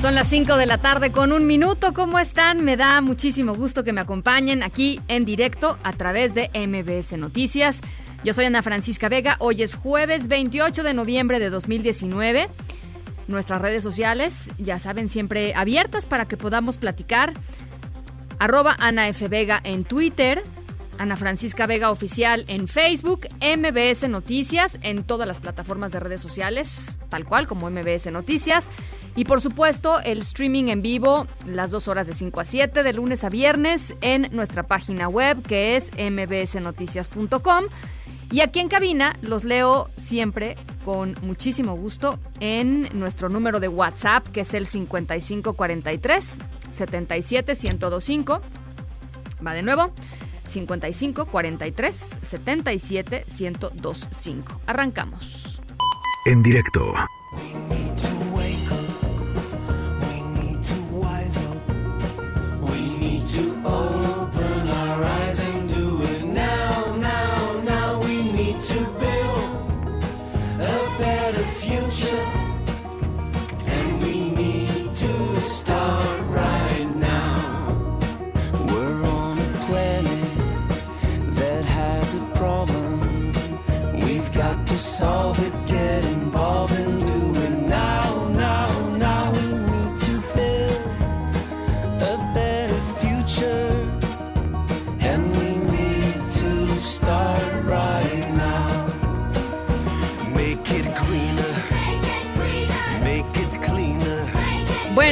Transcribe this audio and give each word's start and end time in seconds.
Son 0.00 0.14
las 0.14 0.28
5 0.28 0.56
de 0.56 0.64
la 0.64 0.78
tarde 0.78 1.12
con 1.12 1.30
un 1.30 1.46
minuto. 1.46 1.92
¿Cómo 1.92 2.18
están? 2.18 2.64
Me 2.64 2.78
da 2.78 3.02
muchísimo 3.02 3.54
gusto 3.54 3.84
que 3.84 3.92
me 3.92 4.00
acompañen 4.00 4.62
aquí 4.62 4.98
en 5.08 5.26
directo 5.26 5.76
a 5.82 5.92
través 5.92 6.32
de 6.32 6.48
MBS 6.54 7.18
Noticias. 7.18 7.82
Yo 8.24 8.32
soy 8.32 8.46
Ana 8.46 8.62
Francisca 8.62 9.10
Vega. 9.10 9.36
Hoy 9.40 9.62
es 9.62 9.74
jueves 9.74 10.26
28 10.26 10.84
de 10.84 10.94
noviembre 10.94 11.38
de 11.38 11.50
2019. 11.50 12.48
Nuestras 13.28 13.60
redes 13.60 13.82
sociales, 13.82 14.48
ya 14.56 14.78
saben, 14.78 15.10
siempre 15.10 15.52
abiertas 15.54 16.06
para 16.06 16.26
que 16.26 16.38
podamos 16.38 16.78
platicar. 16.78 17.34
Arroba 18.38 18.76
Ana 18.78 19.06
F. 19.08 19.28
Vega 19.28 19.60
en 19.62 19.84
Twitter. 19.84 20.42
Ana 21.00 21.16
Francisca 21.16 21.66
Vega 21.66 21.90
Oficial 21.90 22.44
en 22.46 22.68
Facebook, 22.68 23.26
MBS 23.40 24.06
Noticias 24.10 24.78
en 24.82 25.02
todas 25.02 25.26
las 25.26 25.40
plataformas 25.40 25.92
de 25.92 26.00
redes 26.00 26.20
sociales, 26.20 27.00
tal 27.08 27.24
cual 27.24 27.46
como 27.46 27.70
MBS 27.70 28.12
Noticias. 28.12 28.68
Y 29.16 29.24
por 29.24 29.40
supuesto, 29.40 29.98
el 30.00 30.18
streaming 30.18 30.64
en 30.64 30.82
vivo, 30.82 31.26
las 31.46 31.70
dos 31.70 31.88
horas 31.88 32.06
de 32.06 32.12
5 32.12 32.40
a 32.40 32.44
7, 32.44 32.82
de 32.82 32.92
lunes 32.92 33.24
a 33.24 33.30
viernes, 33.30 33.96
en 34.02 34.28
nuestra 34.32 34.64
página 34.64 35.08
web 35.08 35.42
que 35.42 35.76
es 35.76 35.90
mbsnoticias.com. 35.92 37.64
Y 38.30 38.42
aquí 38.42 38.60
en 38.60 38.68
cabina 38.68 39.16
los 39.22 39.44
leo 39.44 39.88
siempre 39.96 40.58
con 40.84 41.14
muchísimo 41.22 41.76
gusto 41.76 42.18
en 42.40 42.90
nuestro 42.92 43.30
número 43.30 43.58
de 43.58 43.68
WhatsApp, 43.68 44.28
que 44.28 44.42
es 44.42 44.52
el 44.52 44.66
5543 44.66 46.38
77 46.70 47.54
1025. 47.54 48.42
Va 49.46 49.54
de 49.54 49.62
nuevo. 49.62 49.94
55 50.50 51.26
43 51.26 52.18
77 52.20 53.24
1025. 53.26 54.60
Arrancamos. 54.66 55.60
En 56.26 56.42
directo. 56.42 56.92
We're 62.62 63.79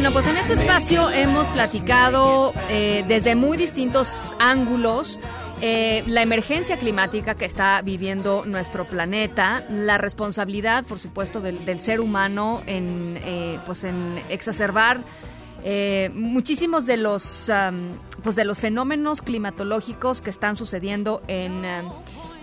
Bueno, 0.09 0.23
pues 0.23 0.35
en 0.35 0.41
este 0.41 0.55
espacio 0.55 1.11
hemos 1.11 1.47
platicado 1.49 2.55
eh, 2.71 3.05
desde 3.07 3.35
muy 3.35 3.59
distintos 3.59 4.35
ángulos 4.39 5.21
eh, 5.61 6.03
la 6.07 6.23
emergencia 6.23 6.79
climática 6.79 7.35
que 7.35 7.45
está 7.45 7.83
viviendo 7.83 8.47
nuestro 8.47 8.87
planeta, 8.87 9.67
la 9.69 9.99
responsabilidad, 9.99 10.87
por 10.87 10.99
supuesto, 10.99 11.43
del, 11.43 11.79
ser 11.79 12.01
humano 12.01 12.63
en, 12.65 13.19
eh, 13.23 13.59
pues 13.67 13.85
en 13.85 14.19
exacerbar 14.31 15.03
muchísimos 16.15 16.87
de 16.87 16.97
los, 16.97 17.51
pues 18.23 18.35
de 18.35 18.45
los 18.47 18.61
fenómenos 18.61 19.21
climatológicos 19.21 20.23
que 20.23 20.31
están 20.31 20.57
sucediendo 20.57 21.21
en, 21.29 21.67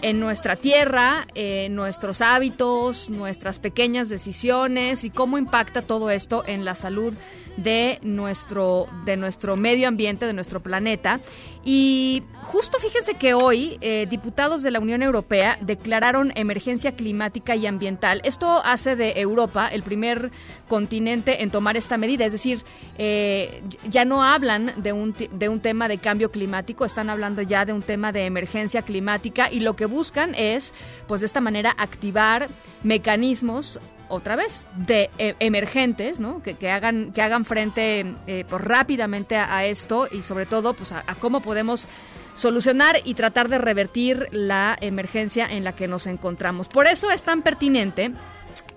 en 0.06 0.20
nuestra 0.20 0.56
tierra, 0.56 1.26
en 1.34 1.74
nuestros 1.74 2.22
hábitos, 2.22 3.10
nuestras 3.10 3.58
pequeñas 3.58 4.08
decisiones 4.08 5.04
y 5.04 5.10
cómo 5.10 5.40
impacta 5.40 5.82
todo 5.82 6.12
esto 6.12 6.44
en 6.46 6.64
la 6.64 6.76
salud 6.76 7.16
de 7.58 8.00
nuestro, 8.04 8.88
de 9.06 9.18
nuestro 9.18 9.56
medio 9.56 9.88
ambiente, 9.88 10.28
de 10.28 10.34
nuestro 10.34 10.62
planeta. 10.62 11.22
Y 11.64 12.22
justo 12.44 12.78
fíjense 12.80 13.16
que 13.16 13.34
hoy 13.34 13.78
eh, 13.82 14.06
diputados 14.08 14.62
de 14.62 14.70
la 14.70 14.80
Unión 14.80 15.02
Europea 15.02 15.58
declararon 15.62 16.32
emergencia 16.36 16.92
climática 16.92 17.56
y 17.56 17.66
ambiental. 17.66 18.22
Esto 18.24 18.62
hace 18.64 18.96
de 18.96 19.20
Europa 19.20 19.68
el 19.68 19.82
primer 19.82 20.32
continente 20.68 21.42
en 21.42 21.50
tomar 21.50 21.78
esta 21.78 21.98
medida, 21.98 22.26
es 22.26 22.32
decir, 22.32 22.64
eh, 23.00 23.64
ya 23.90 24.06
no 24.06 24.24
hablan 24.24 24.74
de 24.78 24.94
un, 24.94 25.16
de 25.32 25.50
un 25.50 25.60
tema 25.60 25.88
de 25.88 25.98
cambio 25.98 26.30
climático, 26.30 26.86
están 26.86 27.10
hablando 27.10 27.42
ya 27.42 27.66
de 27.66 27.74
un 27.74 27.82
tema 27.82 28.12
de 28.12 28.26
emergencia 28.26 28.84
climática 28.84 29.52
y 29.52 29.62
lo 29.62 29.76
que 29.76 29.86
buscan 29.96 30.36
es, 30.36 30.74
pues 31.08 31.22
de 31.22 31.26
esta 31.26 31.42
manera, 31.42 31.74
activar 31.78 32.50
mecanismos 32.84 33.80
otra 34.08 34.36
vez 34.36 34.68
de 34.76 35.10
eh, 35.18 35.36
emergentes, 35.40 36.20
¿no? 36.20 36.44
Que, 36.44 36.70
hagan 36.70 37.12
que 37.12 37.24
hagan 37.24 37.44
frente 37.46 38.06
eh, 38.28 38.46
pues, 38.48 38.62
rápidamente 38.64 39.38
a, 39.38 39.66
esto 39.66 40.08
y 40.12 40.22
sobre 40.22 40.46
todo 40.46 40.74
pues 40.76 40.92
a 40.92 41.04
cómo 41.20 41.42
podemos 41.42 41.88
solucionar 42.36 42.98
y 43.04 43.14
tratar 43.16 43.50
de 43.50 43.58
revertir 43.58 44.28
la 44.32 44.78
emergencia 44.80 45.48
en 45.48 45.64
la 45.64 45.74
que 45.74 45.88
nos 45.88 46.06
encontramos. 46.06 46.68
Por 46.68 46.86
eso 46.86 47.10
es 47.10 47.24
tan 47.24 47.42
pertinente 47.42 48.12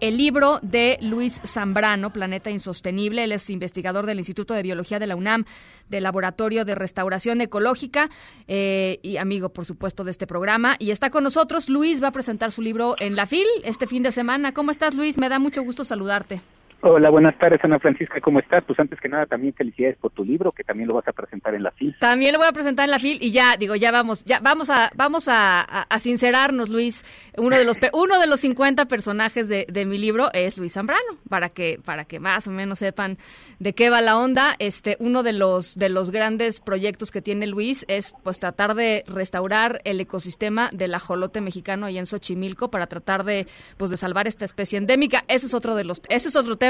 el 0.00 0.16
libro 0.16 0.58
de 0.62 0.98
Luis 1.00 1.40
Zambrano, 1.44 2.12
Planeta 2.12 2.50
Insostenible. 2.50 3.24
Él 3.24 3.32
es 3.32 3.50
investigador 3.50 4.06
del 4.06 4.18
Instituto 4.18 4.54
de 4.54 4.62
Biología 4.62 4.98
de 4.98 5.06
la 5.06 5.16
UNAM, 5.16 5.44
del 5.88 6.02
Laboratorio 6.04 6.64
de 6.64 6.74
Restauración 6.74 7.40
Ecológica 7.40 8.10
eh, 8.46 8.98
y 9.02 9.16
amigo, 9.16 9.50
por 9.50 9.64
supuesto, 9.64 10.04
de 10.04 10.10
este 10.10 10.26
programa. 10.26 10.76
Y 10.78 10.90
está 10.90 11.10
con 11.10 11.24
nosotros. 11.24 11.68
Luis 11.68 12.02
va 12.02 12.08
a 12.08 12.12
presentar 12.12 12.52
su 12.52 12.62
libro 12.62 12.94
en 12.98 13.16
la 13.16 13.26
FIL 13.26 13.46
este 13.64 13.86
fin 13.86 14.02
de 14.02 14.12
semana. 14.12 14.52
¿Cómo 14.52 14.70
estás, 14.70 14.94
Luis? 14.94 15.18
Me 15.18 15.28
da 15.28 15.38
mucho 15.38 15.62
gusto 15.62 15.84
saludarte. 15.84 16.40
Hola, 16.80 17.10
buenas 17.10 17.36
tardes, 17.36 17.58
Ana 17.64 17.80
Francisca, 17.80 18.20
¿cómo 18.20 18.38
estás? 18.38 18.62
Pues 18.64 18.78
antes 18.78 19.00
que 19.00 19.08
nada, 19.08 19.26
también 19.26 19.52
felicidades 19.52 19.96
por 19.96 20.12
tu 20.12 20.24
libro, 20.24 20.52
que 20.52 20.62
también 20.62 20.88
lo 20.88 20.94
vas 20.94 21.08
a 21.08 21.12
presentar 21.12 21.52
en 21.56 21.64
la 21.64 21.72
FIL. 21.72 21.96
También 21.98 22.32
lo 22.32 22.38
voy 22.38 22.46
a 22.46 22.52
presentar 22.52 22.84
en 22.84 22.92
la 22.92 23.00
FIL 23.00 23.18
y 23.20 23.32
ya, 23.32 23.56
digo, 23.56 23.74
ya 23.74 23.90
vamos, 23.90 24.24
ya 24.24 24.38
vamos 24.38 24.70
a, 24.70 24.92
vamos 24.94 25.26
a, 25.28 25.66
sincerarnos, 25.98 26.68
Luis. 26.68 27.04
Uno 27.36 27.56
de 27.56 27.64
los, 27.64 27.78
uno 27.92 28.20
de 28.20 28.28
los 28.28 28.42
50 28.42 28.86
personajes 28.86 29.48
de, 29.48 29.66
de 29.68 29.86
mi 29.86 29.98
libro 29.98 30.30
es 30.32 30.56
Luis 30.56 30.74
Zambrano, 30.74 31.18
para 31.28 31.48
que, 31.48 31.80
para 31.84 32.04
que 32.04 32.20
más 32.20 32.46
o 32.46 32.52
menos 32.52 32.78
sepan 32.78 33.18
de 33.58 33.74
qué 33.74 33.90
va 33.90 34.00
la 34.00 34.16
onda. 34.16 34.54
Este, 34.60 34.96
uno 35.00 35.24
de 35.24 35.32
los, 35.32 35.74
de 35.74 35.88
los 35.88 36.12
grandes 36.12 36.60
proyectos 36.60 37.10
que 37.10 37.20
tiene 37.20 37.48
Luis 37.48 37.86
es, 37.88 38.14
pues, 38.22 38.38
tratar 38.38 38.76
de 38.76 39.02
restaurar 39.08 39.80
el 39.82 40.00
ecosistema 40.00 40.70
del 40.72 40.94
ajolote 40.94 41.40
mexicano 41.40 41.86
ahí 41.86 41.98
en 41.98 42.06
Xochimilco 42.06 42.70
para 42.70 42.86
tratar 42.86 43.24
de, 43.24 43.48
pues, 43.76 43.90
de 43.90 43.96
salvar 43.96 44.28
esta 44.28 44.44
especie 44.44 44.78
endémica. 44.78 45.24
Ese 45.26 45.46
es 45.46 45.54
otro 45.54 45.74
de 45.74 45.82
los, 45.82 46.00
ese 46.08 46.28
es 46.28 46.36
otro 46.36 46.56
tema, 46.56 46.67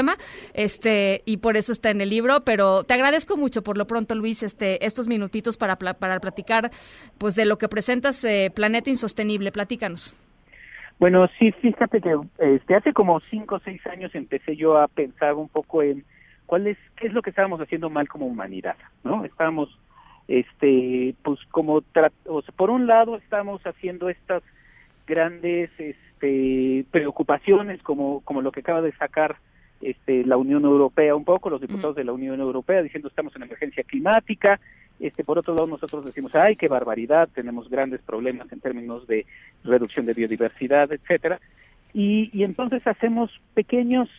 este, 0.53 1.21
y 1.25 1.37
por 1.37 1.57
eso 1.57 1.71
está 1.71 1.89
en 1.89 2.01
el 2.01 2.09
libro, 2.09 2.41
pero 2.45 2.83
te 2.83 2.93
agradezco 2.93 3.37
mucho 3.37 3.63
por 3.63 3.77
lo 3.77 3.87
pronto, 3.87 4.15
Luis, 4.15 4.43
este, 4.43 4.85
estos 4.85 5.07
minutitos 5.07 5.57
para, 5.57 5.75
para 5.77 6.19
platicar, 6.19 6.71
pues, 7.17 7.35
de 7.35 7.45
lo 7.45 7.57
que 7.57 7.67
presentas, 7.67 8.23
eh, 8.23 8.51
Planeta 8.53 8.89
Insostenible. 8.89 9.51
Platícanos. 9.51 10.13
Bueno, 10.99 11.29
sí, 11.39 11.51
fíjate 11.53 12.01
que 12.01 12.13
este, 12.39 12.75
hace 12.75 12.91
como 12.91 13.21
cinco 13.21 13.55
o 13.55 13.59
seis 13.59 13.85
años 13.87 14.13
empecé 14.15 14.57
yo 14.57 14.77
a 14.77 14.87
pensar 14.89 15.33
un 15.35 15.47
poco 15.47 15.81
en 15.81 16.03
cuál 16.45 16.67
es, 16.67 16.77
qué 16.97 17.07
es 17.07 17.13
lo 17.13 17.21
que 17.21 17.29
estábamos 17.29 17.61
haciendo 17.61 17.89
mal 17.89 18.09
como 18.09 18.25
humanidad, 18.25 18.75
¿no? 19.05 19.23
Estábamos, 19.23 19.69
este, 20.27 21.15
pues 21.23 21.39
como, 21.51 21.83
o 22.25 22.41
sea, 22.41 22.53
por 22.55 22.69
un 22.69 22.85
lado 22.85 23.15
estamos 23.15 23.61
haciendo 23.65 24.09
estas 24.09 24.43
grandes, 25.07 25.69
este, 25.77 26.85
preocupaciones 26.91 27.81
como, 27.81 28.19
como 28.21 28.41
lo 28.41 28.51
que 28.51 28.59
acaba 28.59 28.81
de 28.81 28.91
sacar 28.93 29.37
este, 29.81 30.25
la 30.25 30.37
Unión 30.37 30.63
Europea 30.65 31.15
un 31.15 31.25
poco, 31.25 31.49
los 31.49 31.61
diputados 31.61 31.95
de 31.95 32.03
la 32.03 32.13
Unión 32.13 32.39
Europea 32.39 32.81
diciendo 32.81 33.07
estamos 33.07 33.35
en 33.35 33.43
emergencia 33.43 33.83
climática, 33.83 34.59
este, 34.99 35.23
por 35.23 35.39
otro 35.39 35.53
lado 35.55 35.67
nosotros 35.67 36.05
decimos, 36.05 36.35
ay, 36.35 36.55
qué 36.55 36.67
barbaridad, 36.67 37.29
tenemos 37.33 37.69
grandes 37.69 38.01
problemas 38.01 38.51
en 38.51 38.59
términos 38.59 39.07
de 39.07 39.25
reducción 39.63 40.05
de 40.05 40.13
biodiversidad, 40.13 40.89
etcétera, 40.93 41.39
y, 41.93 42.29
y 42.33 42.43
entonces 42.43 42.85
hacemos 42.85 43.31
pequeños 43.53 44.09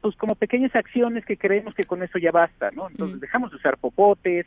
pues 0.00 0.14
como 0.16 0.36
pequeñas 0.36 0.74
acciones 0.76 1.24
que 1.24 1.36
creemos 1.36 1.74
que 1.74 1.82
con 1.82 2.02
eso 2.02 2.18
ya 2.18 2.30
basta, 2.30 2.70
¿no? 2.70 2.88
Entonces 2.88 3.20
dejamos 3.20 3.50
de 3.50 3.56
usar 3.56 3.78
popotes, 3.78 4.46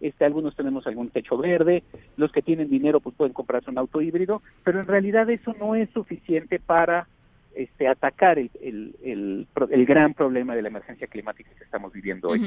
este, 0.00 0.24
algunos 0.24 0.54
tenemos 0.54 0.86
algún 0.86 1.10
techo 1.10 1.36
verde, 1.36 1.82
los 2.16 2.30
que 2.30 2.42
tienen 2.42 2.70
dinero 2.70 3.00
pues 3.00 3.16
pueden 3.16 3.32
comprarse 3.32 3.70
un 3.70 3.78
auto 3.78 4.00
híbrido, 4.00 4.42
pero 4.62 4.80
en 4.80 4.86
realidad 4.86 5.28
eso 5.30 5.54
no 5.58 5.74
es 5.74 5.90
suficiente 5.90 6.60
para 6.60 7.08
este, 7.54 7.88
atacar 7.88 8.38
el, 8.38 8.50
el, 8.62 8.94
el, 9.02 9.46
pro- 9.52 9.68
el 9.70 9.84
gran 9.86 10.14
problema 10.14 10.54
de 10.54 10.62
la 10.62 10.68
emergencia 10.68 11.06
climática 11.06 11.50
que 11.56 11.64
estamos 11.64 11.92
viviendo 11.92 12.28
hoy. 12.28 12.40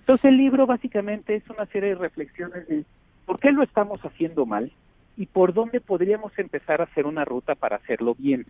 Entonces 0.00 0.24
el 0.26 0.36
libro 0.36 0.66
básicamente 0.66 1.34
es 1.34 1.48
una 1.50 1.66
serie 1.66 1.90
de 1.90 1.94
reflexiones 1.96 2.66
de 2.68 2.84
por 3.26 3.38
qué 3.38 3.52
lo 3.52 3.62
estamos 3.62 4.00
haciendo 4.04 4.46
mal 4.46 4.72
y 5.16 5.26
por 5.26 5.52
dónde 5.52 5.80
podríamos 5.80 6.36
empezar 6.38 6.80
a 6.80 6.84
hacer 6.84 7.06
una 7.06 7.24
ruta 7.24 7.54
para 7.54 7.76
hacerlo 7.76 8.14
bien. 8.16 8.44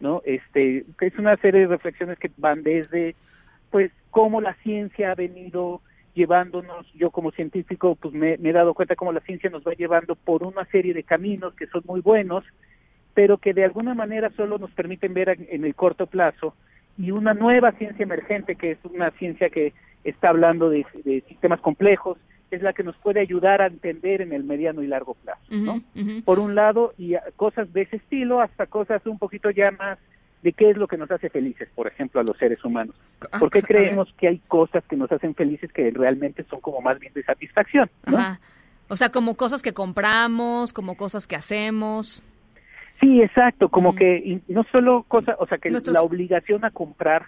¿no? 0.00 0.22
Este, 0.24 0.84
es 1.00 1.18
una 1.18 1.36
serie 1.38 1.62
de 1.62 1.66
reflexiones 1.66 2.18
que 2.18 2.30
van 2.36 2.62
desde, 2.62 3.16
pues, 3.70 3.90
cómo 4.10 4.40
la 4.40 4.54
ciencia 4.62 5.10
ha 5.10 5.14
venido 5.14 5.80
llevándonos, 6.14 6.92
yo 6.94 7.10
como 7.10 7.30
científico, 7.30 7.94
pues 7.94 8.12
me, 8.14 8.38
me 8.38 8.50
he 8.50 8.52
dado 8.52 8.74
cuenta 8.74 8.96
cómo 8.96 9.12
la 9.12 9.20
ciencia 9.20 9.50
nos 9.50 9.62
va 9.62 9.72
llevando 9.74 10.14
por 10.16 10.46
una 10.46 10.64
serie 10.66 10.92
de 10.94 11.04
caminos 11.04 11.54
que 11.54 11.66
son 11.68 11.82
muy 11.86 12.00
buenos, 12.00 12.44
pero 13.18 13.38
que 13.38 13.52
de 13.52 13.64
alguna 13.64 13.94
manera 13.94 14.30
solo 14.36 14.58
nos 14.58 14.70
permiten 14.70 15.12
ver 15.12 15.30
en, 15.50 15.64
el 15.64 15.74
corto 15.74 16.06
plazo, 16.06 16.54
y 16.96 17.10
una 17.10 17.34
nueva 17.34 17.72
ciencia 17.72 18.04
emergente, 18.04 18.54
que 18.54 18.70
es 18.70 18.78
una 18.84 19.10
ciencia 19.10 19.50
que 19.50 19.72
está 20.04 20.28
hablando 20.28 20.70
de, 20.70 20.86
de 21.04 21.24
sistemas 21.26 21.60
complejos, 21.60 22.16
es 22.52 22.62
la 22.62 22.72
que 22.74 22.84
nos 22.84 22.96
puede 22.98 23.18
ayudar 23.18 23.60
a 23.60 23.66
entender 23.66 24.20
en 24.20 24.32
el 24.32 24.44
mediano 24.44 24.84
y 24.84 24.86
largo 24.86 25.14
plazo, 25.14 25.42
¿no? 25.50 25.82
Por 26.24 26.38
un 26.38 26.54
lado, 26.54 26.94
y 26.96 27.14
cosas 27.34 27.72
de 27.72 27.82
ese 27.82 27.96
estilo, 27.96 28.40
hasta 28.40 28.66
cosas 28.66 29.04
un 29.04 29.18
poquito 29.18 29.50
ya 29.50 29.72
más 29.72 29.98
de 30.44 30.52
qué 30.52 30.70
es 30.70 30.76
lo 30.76 30.86
que 30.86 30.96
nos 30.96 31.10
hace 31.10 31.28
felices, 31.28 31.68
por 31.74 31.88
ejemplo, 31.88 32.20
a 32.20 32.24
los 32.24 32.38
seres 32.38 32.64
humanos. 32.64 32.94
Ah, 33.32 33.40
¿Por 33.40 33.50
qué 33.50 33.62
creemos 33.62 34.14
que 34.16 34.28
hay 34.28 34.38
cosas 34.46 34.84
que 34.88 34.94
nos 34.94 35.10
hacen 35.10 35.34
felices 35.34 35.72
que 35.72 35.90
realmente 35.90 36.44
son 36.48 36.60
como 36.60 36.80
más 36.82 37.00
bien 37.00 37.12
de 37.14 37.24
satisfacción? 37.24 37.90
¿no? 38.06 38.16
Ajá. 38.16 38.40
O 38.86 38.96
sea, 38.96 39.10
como 39.10 39.34
cosas 39.34 39.60
que 39.60 39.74
compramos, 39.74 40.72
como 40.72 40.96
cosas 40.96 41.26
que 41.26 41.34
hacemos. 41.34 42.22
Sí, 43.00 43.22
exacto, 43.22 43.68
como 43.68 43.94
que 43.94 44.16
y 44.18 44.52
no 44.52 44.64
solo 44.72 45.04
cosas, 45.06 45.36
o 45.38 45.46
sea, 45.46 45.58
que 45.58 45.70
Nuestros- 45.70 45.94
la 45.96 46.02
obligación 46.02 46.64
a 46.64 46.70
comprar 46.70 47.26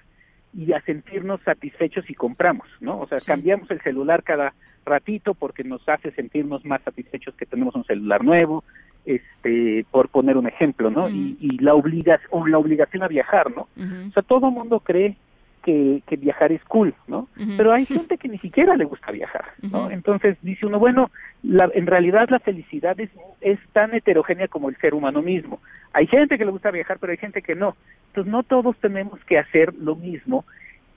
y 0.52 0.72
a 0.72 0.81
sentirnos 0.82 1.40
satisfechos 1.43 2.05
si 2.06 2.14
compramos, 2.14 2.67
¿no? 2.81 2.99
O 3.00 3.06
sea, 3.06 3.20
Sí. 3.20 3.26
cambiamos 3.31 3.70
el 3.70 3.81
celular 3.82 4.22
cada 4.25 4.52
ratito 4.84 5.34
porque 5.34 5.62
nos 5.62 5.88
hace 5.88 6.11
sentirnos 6.12 6.64
más 6.64 6.82
satisfechos 6.82 7.34
que 7.37 7.46
tenemos 7.46 7.75
un 7.76 7.84
celular 7.84 8.25
nuevo, 8.25 8.64
este, 9.06 9.84
por 9.90 10.08
poner 10.08 10.37
un 10.37 10.46
ejemplo, 10.49 10.90
¿no? 10.90 11.08
y, 11.08 11.37
y 11.40 11.58
la 11.58 11.75
obligación, 11.75 12.28
o 12.32 12.46
la 12.46 12.58
obligación 12.58 13.02
a 13.02 13.08
viajar, 13.08 13.50
¿no? 13.55 13.69
O 14.08 14.12
sea, 14.12 14.23
todo 14.23 14.50
mundo 14.50 14.81
cree 14.81 15.16
que, 15.61 16.03
que 16.07 16.17
viajar 16.17 16.53
es 16.53 16.62
cool, 16.65 16.95
¿no? 17.07 17.29
Pero 17.57 17.73
hay 17.73 17.85
gente 17.87 18.19
que 18.19 18.29
ni 18.29 18.39
siquiera 18.39 18.77
le 18.77 18.85
gusta 18.85 19.12
viajar, 19.12 19.45
¿no? 19.62 19.91
Entonces 19.91 20.37
dice 20.43 20.67
uno, 20.67 20.79
bueno, 20.79 21.11
la, 21.43 21.71
en 21.75 21.87
realidad 21.87 22.29
la 22.29 22.39
felicidad 22.39 22.99
es, 22.99 23.11
es 23.41 23.59
tan 23.73 23.95
heterogénea 23.95 24.49
como 24.49 24.69
el 24.69 24.77
ser 24.77 24.95
humano 24.95 25.23
mismo. 25.23 25.61
Hay 25.93 26.07
gente 26.07 26.39
que 26.39 26.45
le 26.45 26.51
gusta 26.51 26.71
viajar, 26.71 26.99
pero 26.99 27.12
hay 27.12 27.19
gente 27.19 27.43
que 27.43 27.55
no. 27.55 27.77
Entonces 28.09 28.31
no 28.31 28.43
todos 28.43 28.77
tenemos 28.79 29.21
que 29.25 29.39
hacer 29.39 29.75
lo 29.75 29.97
mismo 29.97 30.45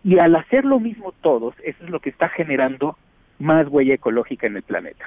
y 0.03 0.21
al 0.21 0.35
hacer 0.35 0.65
lo 0.65 0.79
mismo 0.79 1.13
todos, 1.21 1.55
eso 1.63 1.83
es 1.83 1.89
lo 1.89 1.99
que 1.99 2.09
está 2.09 2.29
generando 2.29 2.97
más 3.39 3.67
huella 3.69 3.95
ecológica 3.95 4.47
en 4.47 4.57
el 4.57 4.63
planeta. 4.63 5.05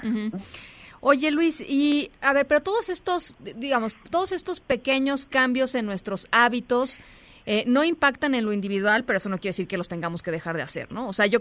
Oye 1.01 1.31
Luis, 1.31 1.61
y 1.61 2.11
a 2.23 2.33
ver, 2.33 2.47
pero 2.47 2.63
todos 2.63 2.89
estos, 2.89 3.37
digamos, 3.57 3.95
todos 4.11 4.33
estos 4.33 4.61
pequeños 4.61 5.27
cambios 5.27 5.75
en 5.75 5.87
nuestros 5.87 6.27
hábitos 6.33 6.99
eh, 7.47 7.65
no 7.67 7.85
impactan 7.85 8.35
en 8.35 8.45
lo 8.45 8.53
individual, 8.53 9.05
pero 9.05 9.19
eso 9.19 9.29
no 9.29 9.39
quiere 9.39 9.51
decir 9.51 9.69
que 9.69 9.79
los 9.79 9.89
tengamos 9.89 10.23
que 10.23 10.33
dejar 10.33 10.57
de 10.57 10.63
hacer, 10.63 10.91
¿no? 10.91 11.09
O 11.09 11.13
sea, 11.13 11.27
yo, 11.27 11.41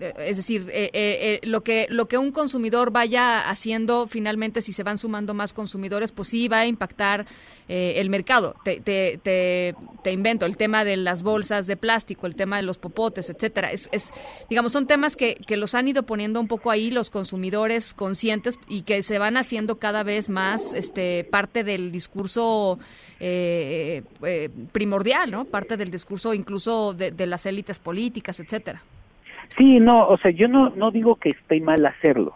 eh, 0.00 0.14
es 0.18 0.36
decir, 0.36 0.68
eh, 0.70 0.90
eh, 0.92 1.40
lo 1.44 1.62
que 1.62 1.86
lo 1.90 2.08
que 2.08 2.18
un 2.18 2.32
consumidor 2.32 2.90
vaya 2.90 3.48
haciendo, 3.48 4.06
finalmente, 4.06 4.62
si 4.62 4.72
se 4.72 4.82
van 4.82 4.98
sumando 4.98 5.34
más 5.34 5.52
consumidores, 5.52 6.12
pues 6.12 6.28
sí 6.28 6.48
va 6.48 6.60
a 6.60 6.66
impactar 6.66 7.26
el 7.68 8.08
mercado. 8.08 8.56
Te, 8.64 8.80
te, 8.80 9.20
te, 9.22 9.74
te 10.02 10.12
invento 10.12 10.46
el 10.46 10.56
tema 10.56 10.84
de 10.84 10.96
las 10.96 11.22
bolsas 11.22 11.66
de 11.66 11.76
plástico, 11.76 12.26
el 12.26 12.34
tema 12.34 12.56
de 12.56 12.62
los 12.62 12.78
popotes, 12.78 13.28
etcétera. 13.28 13.72
Es, 13.72 13.90
es 13.92 14.10
digamos, 14.48 14.72
son 14.72 14.86
temas 14.86 15.16
que, 15.16 15.34
que 15.34 15.56
los 15.58 15.74
han 15.74 15.86
ido 15.86 16.04
poniendo 16.04 16.40
un 16.40 16.48
poco 16.48 16.70
ahí 16.70 16.90
los 16.90 17.10
consumidores 17.10 17.92
conscientes 17.92 18.58
y 18.68 18.82
que 18.82 19.02
se 19.02 19.18
van 19.18 19.36
haciendo 19.36 19.78
cada 19.78 20.02
vez 20.02 20.30
más 20.30 20.72
este 20.72 21.24
parte 21.24 21.62
del 21.62 21.92
discurso 21.92 22.78
eh, 23.20 24.02
primordial, 24.98 25.30
¿no? 25.30 25.44
Parte 25.44 25.76
del 25.76 25.90
discurso 25.90 26.34
incluso 26.34 26.92
de, 26.94 27.10
de 27.12 27.26
las 27.26 27.46
élites 27.46 27.78
políticas, 27.78 28.40
etcétera. 28.40 28.80
Sí, 29.56 29.80
no, 29.80 30.06
o 30.08 30.18
sea, 30.18 30.30
yo 30.30 30.48
no, 30.48 30.70
no 30.70 30.90
digo 30.90 31.16
que 31.16 31.30
esté 31.30 31.60
mal 31.60 31.84
hacerlo. 31.86 32.34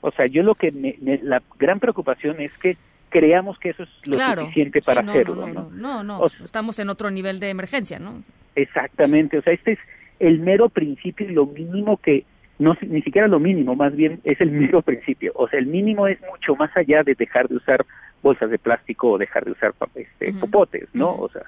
O 0.00 0.10
sea, 0.12 0.26
yo 0.26 0.42
lo 0.42 0.54
que 0.54 0.70
me, 0.70 0.96
me- 1.00 1.18
la 1.22 1.42
gran 1.58 1.80
preocupación 1.80 2.40
es 2.40 2.52
que 2.58 2.76
creamos 3.10 3.58
que 3.58 3.70
eso 3.70 3.82
es 3.84 3.88
lo 4.06 4.16
claro. 4.16 4.42
suficiente 4.42 4.80
Sí, 4.80 4.86
para 4.86 5.02
no, 5.02 5.12
hacerlo, 5.12 5.34
no, 5.34 5.46
¿no? 5.46 5.52
no, 5.54 5.70
no, 5.70 6.04
no, 6.04 6.18
O 6.20 6.28
sea- 6.28 6.44
estamos 6.44 6.78
en 6.78 6.88
otro 6.88 7.10
nivel 7.10 7.40
de 7.40 7.50
emergencia, 7.50 7.98
¿no? 7.98 8.22
Exactamente, 8.56 9.38
o 9.38 9.42
sea, 9.42 9.52
este 9.52 9.72
es 9.72 9.78
el 10.20 10.38
mero 10.38 10.68
principio 10.68 11.28
y 11.28 11.32
lo 11.32 11.46
mínimo 11.46 11.96
que, 11.96 12.24
no 12.58 12.76
ni 12.82 13.02
siquiera 13.02 13.26
lo 13.28 13.40
mínimo, 13.40 13.74
más 13.74 13.94
bien 13.96 14.20
es 14.24 14.40
el 14.40 14.50
mero 14.52 14.80
principio. 14.82 15.32
O 15.34 15.48
sea, 15.48 15.58
el 15.58 15.66
mínimo 15.66 16.06
es 16.06 16.18
mucho 16.30 16.54
más 16.56 16.74
allá 16.76 17.02
de 17.02 17.14
dejar 17.14 17.48
de 17.48 17.56
usar 17.56 17.84
bolsas 18.22 18.48
de 18.50 18.58
plástico 18.58 19.10
o 19.10 19.18
dejar 19.18 19.44
de 19.44 19.50
usar 19.52 19.74
este, 19.96 20.30
Ujú. 20.30 20.38
popotes, 20.40 20.88
¿no? 20.94 21.14
O 21.16 21.28
sea, 21.30 21.42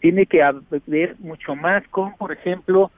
tiene 0.00 0.26
que 0.26 0.42
haber 0.42 1.16
mucho 1.18 1.54
más 1.54 1.86
con, 1.88 2.14
por 2.16 2.32
ejemplo, 2.32 2.90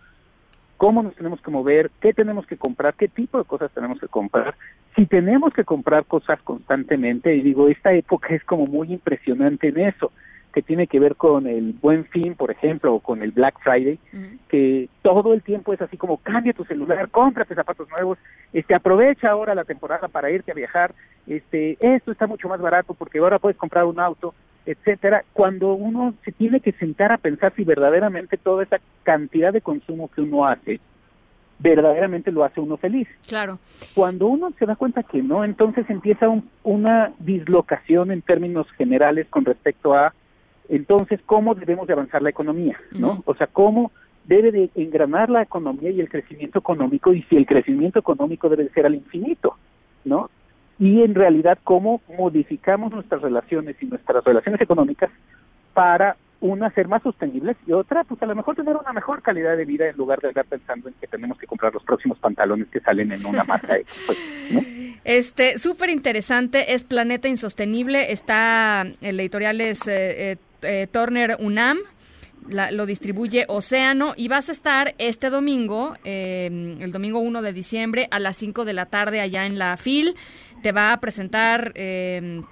cómo 0.76 1.02
nos 1.02 1.14
tenemos 1.14 1.40
que 1.42 1.50
mover, 1.50 1.90
qué 2.00 2.14
tenemos 2.14 2.46
que 2.46 2.56
comprar, 2.56 2.94
qué 2.94 3.08
tipo 3.08 3.38
de 3.38 3.44
cosas 3.44 3.70
tenemos 3.72 4.00
que 4.00 4.08
comprar. 4.08 4.54
Si 4.96 5.06
tenemos 5.06 5.52
que 5.52 5.64
comprar 5.64 6.06
cosas 6.06 6.40
constantemente, 6.42 7.34
y 7.34 7.42
digo, 7.42 7.68
esta 7.68 7.92
época 7.92 8.34
es 8.34 8.42
como 8.44 8.64
muy 8.64 8.92
impresionante 8.92 9.68
en 9.68 9.78
eso, 9.78 10.10
que 10.52 10.62
tiene 10.62 10.86
que 10.86 10.98
ver 10.98 11.16
con 11.16 11.46
el 11.46 11.74
buen 11.74 12.06
fin, 12.06 12.34
por 12.34 12.50
ejemplo, 12.50 12.94
o 12.94 13.00
con 13.00 13.22
el 13.22 13.30
Black 13.30 13.60
Friday, 13.62 13.98
que 14.48 14.88
todo 15.02 15.32
el 15.32 15.42
tiempo 15.42 15.72
es 15.72 15.80
así 15.80 15.96
como 15.96 16.16
cambia 16.16 16.52
tu 16.52 16.64
celular, 16.64 17.08
cómprate 17.10 17.54
zapatos 17.54 17.88
nuevos, 17.90 18.18
este 18.52 18.74
aprovecha 18.74 19.30
ahora 19.30 19.54
la 19.54 19.64
temporada 19.64 20.08
para 20.08 20.30
irte 20.30 20.50
a 20.50 20.54
viajar, 20.54 20.94
este 21.26 21.76
esto 21.80 22.10
está 22.10 22.26
mucho 22.26 22.48
más 22.48 22.60
barato 22.60 22.94
porque 22.94 23.18
ahora 23.18 23.38
puedes 23.38 23.58
comprar 23.58 23.84
un 23.84 24.00
auto, 24.00 24.34
etcétera, 24.66 25.24
cuando 25.32 25.74
uno 25.74 26.14
se 26.24 26.32
tiene 26.32 26.60
que 26.60 26.72
sentar 26.72 27.12
a 27.12 27.18
pensar 27.18 27.52
si 27.56 27.64
verdaderamente 27.64 28.36
toda 28.36 28.62
esa 28.62 28.78
cantidad 29.02 29.52
de 29.52 29.60
consumo 29.60 30.08
que 30.14 30.20
uno 30.20 30.46
hace 30.46 30.80
verdaderamente 31.58 32.32
lo 32.32 32.42
hace 32.42 32.58
uno 32.60 32.76
feliz. 32.78 33.06
Claro. 33.28 33.58
Cuando 33.94 34.26
uno 34.28 34.50
se 34.58 34.64
da 34.64 34.76
cuenta 34.76 35.02
que 35.02 35.22
no, 35.22 35.44
entonces 35.44 35.84
empieza 35.90 36.28
un- 36.28 36.48
una 36.62 37.12
dislocación 37.18 38.10
en 38.10 38.22
términos 38.22 38.66
generales 38.78 39.26
con 39.28 39.44
respecto 39.44 39.92
a 39.94 40.14
entonces 40.70 41.20
cómo 41.26 41.54
debemos 41.54 41.86
de 41.86 41.92
avanzar 41.94 42.22
la 42.22 42.30
economía, 42.30 42.78
¿no? 42.92 43.22
O 43.26 43.34
sea, 43.34 43.46
cómo 43.48 43.90
debe 44.24 44.52
de 44.52 44.70
engranar 44.76 45.28
la 45.28 45.42
economía 45.42 45.90
y 45.90 46.00
el 46.00 46.08
crecimiento 46.08 46.60
económico 46.60 47.12
y 47.12 47.22
si 47.24 47.36
el 47.36 47.44
crecimiento 47.44 47.98
económico 47.98 48.48
debe 48.48 48.64
de 48.64 48.70
ser 48.70 48.86
al 48.86 48.94
infinito, 48.94 49.56
¿no? 50.04 50.30
Y 50.80 51.02
en 51.02 51.14
realidad 51.14 51.58
cómo 51.62 52.00
modificamos 52.18 52.92
nuestras 52.92 53.22
relaciones 53.22 53.76
y 53.80 53.86
nuestras 53.86 54.24
relaciones 54.24 54.60
económicas 54.60 55.10
para 55.74 56.16
una 56.40 56.70
ser 56.70 56.88
más 56.88 57.02
sostenibles 57.02 57.54
y 57.66 57.72
otra 57.72 58.02
pues 58.04 58.20
a 58.22 58.26
lo 58.26 58.34
mejor 58.34 58.56
tener 58.56 58.74
una 58.74 58.94
mejor 58.94 59.20
calidad 59.20 59.58
de 59.58 59.66
vida 59.66 59.86
en 59.88 59.96
lugar 59.98 60.20
de 60.20 60.28
estar 60.28 60.46
pensando 60.46 60.88
en 60.88 60.94
que 60.98 61.06
tenemos 61.06 61.36
que 61.38 61.46
comprar 61.46 61.74
los 61.74 61.84
próximos 61.84 62.18
pantalones 62.18 62.66
que 62.68 62.80
salen 62.80 63.12
en 63.12 63.26
una 63.26 63.44
marca 63.44 63.76
X, 63.76 64.04
pues. 64.06 64.18
Este, 65.04 65.58
súper 65.58 65.88
interesante, 65.90 66.74
es 66.74 66.82
Planeta 66.84 67.26
Insostenible, 67.28 68.12
está, 68.12 68.86
el 69.00 69.18
editorial 69.20 69.60
es 69.60 69.86
eh, 69.88 70.32
eh, 70.32 70.36
eh, 70.62 70.86
Turner 70.92 71.36
UNAM, 71.40 71.78
la- 72.48 72.70
lo 72.70 72.84
distribuye 72.84 73.44
Océano 73.48 74.12
y 74.16 74.28
vas 74.28 74.48
a 74.50 74.52
estar 74.52 74.94
este 74.98 75.30
domingo, 75.30 75.94
eh, 76.04 76.76
el 76.80 76.92
domingo 76.92 77.18
1 77.20 77.40
de 77.42 77.52
diciembre 77.54 78.08
a 78.10 78.18
las 78.18 78.36
5 78.36 78.64
de 78.66 78.72
la 78.74 78.86
tarde 78.86 79.20
allá 79.22 79.46
en 79.46 79.58
la 79.58 79.76
FIL, 79.78 80.16
te 80.62 80.72
va 80.72 80.92
a 80.92 81.00
presentar... 81.00 81.72
eh, 81.74 82.42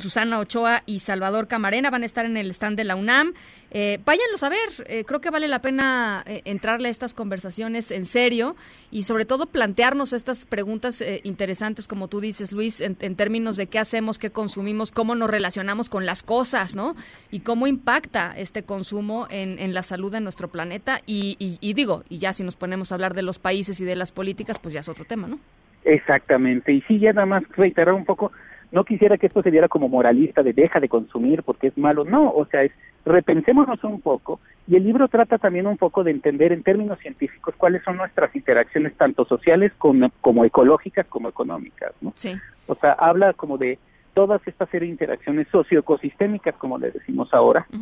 Susana 0.00 0.38
Ochoa 0.38 0.84
y 0.86 1.00
Salvador 1.00 1.48
Camarena 1.48 1.90
van 1.90 2.04
a 2.04 2.06
estar 2.06 2.24
en 2.24 2.36
el 2.36 2.52
stand 2.52 2.76
de 2.76 2.84
la 2.84 2.94
UNAM. 2.94 3.34
Eh, 3.72 3.98
váyanlos 4.04 4.44
a 4.44 4.48
ver, 4.48 4.68
eh, 4.86 5.02
creo 5.04 5.20
que 5.20 5.30
vale 5.30 5.48
la 5.48 5.60
pena 5.60 6.22
eh, 6.24 6.42
entrarle 6.44 6.86
a 6.86 6.90
estas 6.92 7.14
conversaciones 7.14 7.90
en 7.90 8.06
serio 8.06 8.54
y 8.92 9.02
sobre 9.02 9.24
todo 9.24 9.46
plantearnos 9.46 10.12
estas 10.12 10.44
preguntas 10.44 11.00
eh, 11.00 11.20
interesantes, 11.24 11.88
como 11.88 12.06
tú 12.06 12.20
dices, 12.20 12.52
Luis, 12.52 12.80
en, 12.80 12.96
en 13.00 13.16
términos 13.16 13.56
de 13.56 13.66
qué 13.66 13.80
hacemos, 13.80 14.20
qué 14.20 14.30
consumimos, 14.30 14.92
cómo 14.92 15.16
nos 15.16 15.30
relacionamos 15.30 15.88
con 15.88 16.06
las 16.06 16.22
cosas, 16.22 16.76
¿no? 16.76 16.94
Y 17.32 17.40
cómo 17.40 17.66
impacta 17.66 18.34
este 18.36 18.62
consumo 18.62 19.26
en, 19.30 19.58
en 19.58 19.74
la 19.74 19.82
salud 19.82 20.12
de 20.12 20.20
nuestro 20.20 20.46
planeta. 20.46 21.00
Y, 21.06 21.34
y- 21.40 21.58
y 21.60 21.74
digo, 21.74 22.04
y 22.08 22.18
ya 22.18 22.32
si 22.32 22.44
nos 22.44 22.54
ponemos 22.54 22.92
a 22.92 22.94
hablar 22.94 23.14
de 23.14 23.22
los 23.22 23.40
países 23.40 23.80
y 23.80 23.84
de 23.84 23.96
las 23.96 24.12
políticas, 24.12 24.60
pues 24.60 24.74
ya 24.74 24.78
es 24.80 24.88
otro 24.88 25.06
tema, 25.06 25.26
¿no? 25.26 25.40
Exactamente. 25.88 26.70
Y 26.70 26.82
sí, 26.82 26.98
ya 26.98 27.14
nada 27.14 27.26
más 27.26 27.42
reiterar 27.56 27.94
un 27.94 28.04
poco, 28.04 28.30
no 28.72 28.84
quisiera 28.84 29.16
que 29.16 29.26
esto 29.26 29.42
se 29.42 29.50
viera 29.50 29.68
como 29.68 29.88
moralista 29.88 30.42
de 30.42 30.52
deja 30.52 30.80
de 30.80 30.88
consumir 30.88 31.42
porque 31.42 31.68
es 31.68 31.78
malo. 31.78 32.04
No, 32.04 32.30
o 32.30 32.44
sea, 32.44 32.62
es 32.62 32.72
repensémonos 33.06 33.82
un 33.84 34.02
poco 34.02 34.38
y 34.66 34.76
el 34.76 34.84
libro 34.84 35.08
trata 35.08 35.38
también 35.38 35.66
un 35.66 35.78
poco 35.78 36.04
de 36.04 36.10
entender 36.10 36.52
en 36.52 36.62
términos 36.62 36.98
científicos 36.98 37.54
cuáles 37.56 37.82
son 37.84 37.96
nuestras 37.96 38.36
interacciones 38.36 38.94
tanto 38.98 39.24
sociales 39.24 39.72
como, 39.78 40.10
como 40.20 40.44
ecológicas 40.44 41.06
como 41.06 41.30
económicas, 41.30 41.92
¿no? 42.02 42.12
Sí. 42.16 42.34
O 42.66 42.74
sea, 42.74 42.92
habla 42.92 43.32
como 43.32 43.56
de 43.56 43.78
todas 44.12 44.46
estas 44.46 44.68
interacciones 44.74 45.48
socioecosistémicas, 45.50 46.54
como 46.56 46.76
le 46.76 46.90
decimos 46.90 47.32
ahora, 47.32 47.66
eh, 47.72 47.76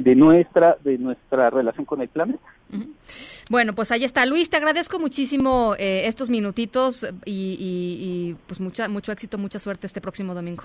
de 0.00 0.14
nuestra 0.14 0.76
de 0.82 0.98
nuestra 0.98 1.50
relación 1.50 1.84
con 1.84 2.00
el 2.00 2.08
planeta. 2.08 2.40
Bueno, 3.50 3.74
pues 3.74 3.90
ahí 3.92 4.04
está. 4.04 4.24
Luis, 4.24 4.48
te 4.48 4.56
agradezco 4.56 4.98
muchísimo 4.98 5.74
eh, 5.78 6.06
estos 6.06 6.30
minutitos 6.30 7.04
y, 7.24 7.30
y- 7.32 8.30
y, 8.30 8.36
pues 8.46 8.60
mucha, 8.60 8.88
mucho 8.88 9.12
éxito, 9.12 9.36
mucha 9.36 9.58
suerte 9.58 9.86
este 9.86 10.00
próximo 10.00 10.34
domingo. 10.34 10.64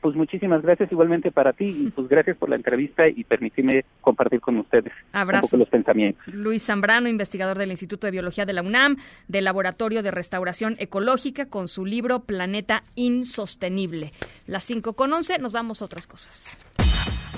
Pues 0.00 0.14
muchísimas 0.16 0.60
gracias 0.62 0.92
igualmente 0.92 1.30
para 1.32 1.54
ti 1.54 1.64
y 1.64 1.90
pues 1.90 2.08
gracias 2.08 2.36
por 2.36 2.50
la 2.50 2.56
entrevista 2.56 3.08
y 3.08 3.24
permitirme 3.24 3.86
compartir 4.02 4.38
con 4.40 4.58
ustedes 4.58 4.92
Abrazo. 5.14 5.46
un 5.46 5.50
poco 5.50 5.56
los 5.58 5.68
pensamientos. 5.70 6.22
Luis 6.26 6.62
Zambrano, 6.62 7.08
investigador 7.08 7.56
del 7.56 7.70
Instituto 7.70 8.06
de 8.06 8.10
Biología 8.10 8.44
de 8.44 8.52
la 8.52 8.60
UNAM, 8.60 8.96
del 9.28 9.44
Laboratorio 9.44 10.02
de 10.02 10.10
Restauración 10.10 10.76
Ecológica, 10.78 11.46
con 11.46 11.68
su 11.68 11.86
libro 11.86 12.20
Planeta 12.20 12.84
Insostenible. 12.96 14.12
Las 14.46 14.64
5 14.64 14.92
con 14.92 15.10
11, 15.12 15.38
nos 15.38 15.54
vamos 15.54 15.80
a 15.80 15.86
otras 15.86 16.06
cosas. 16.06 16.58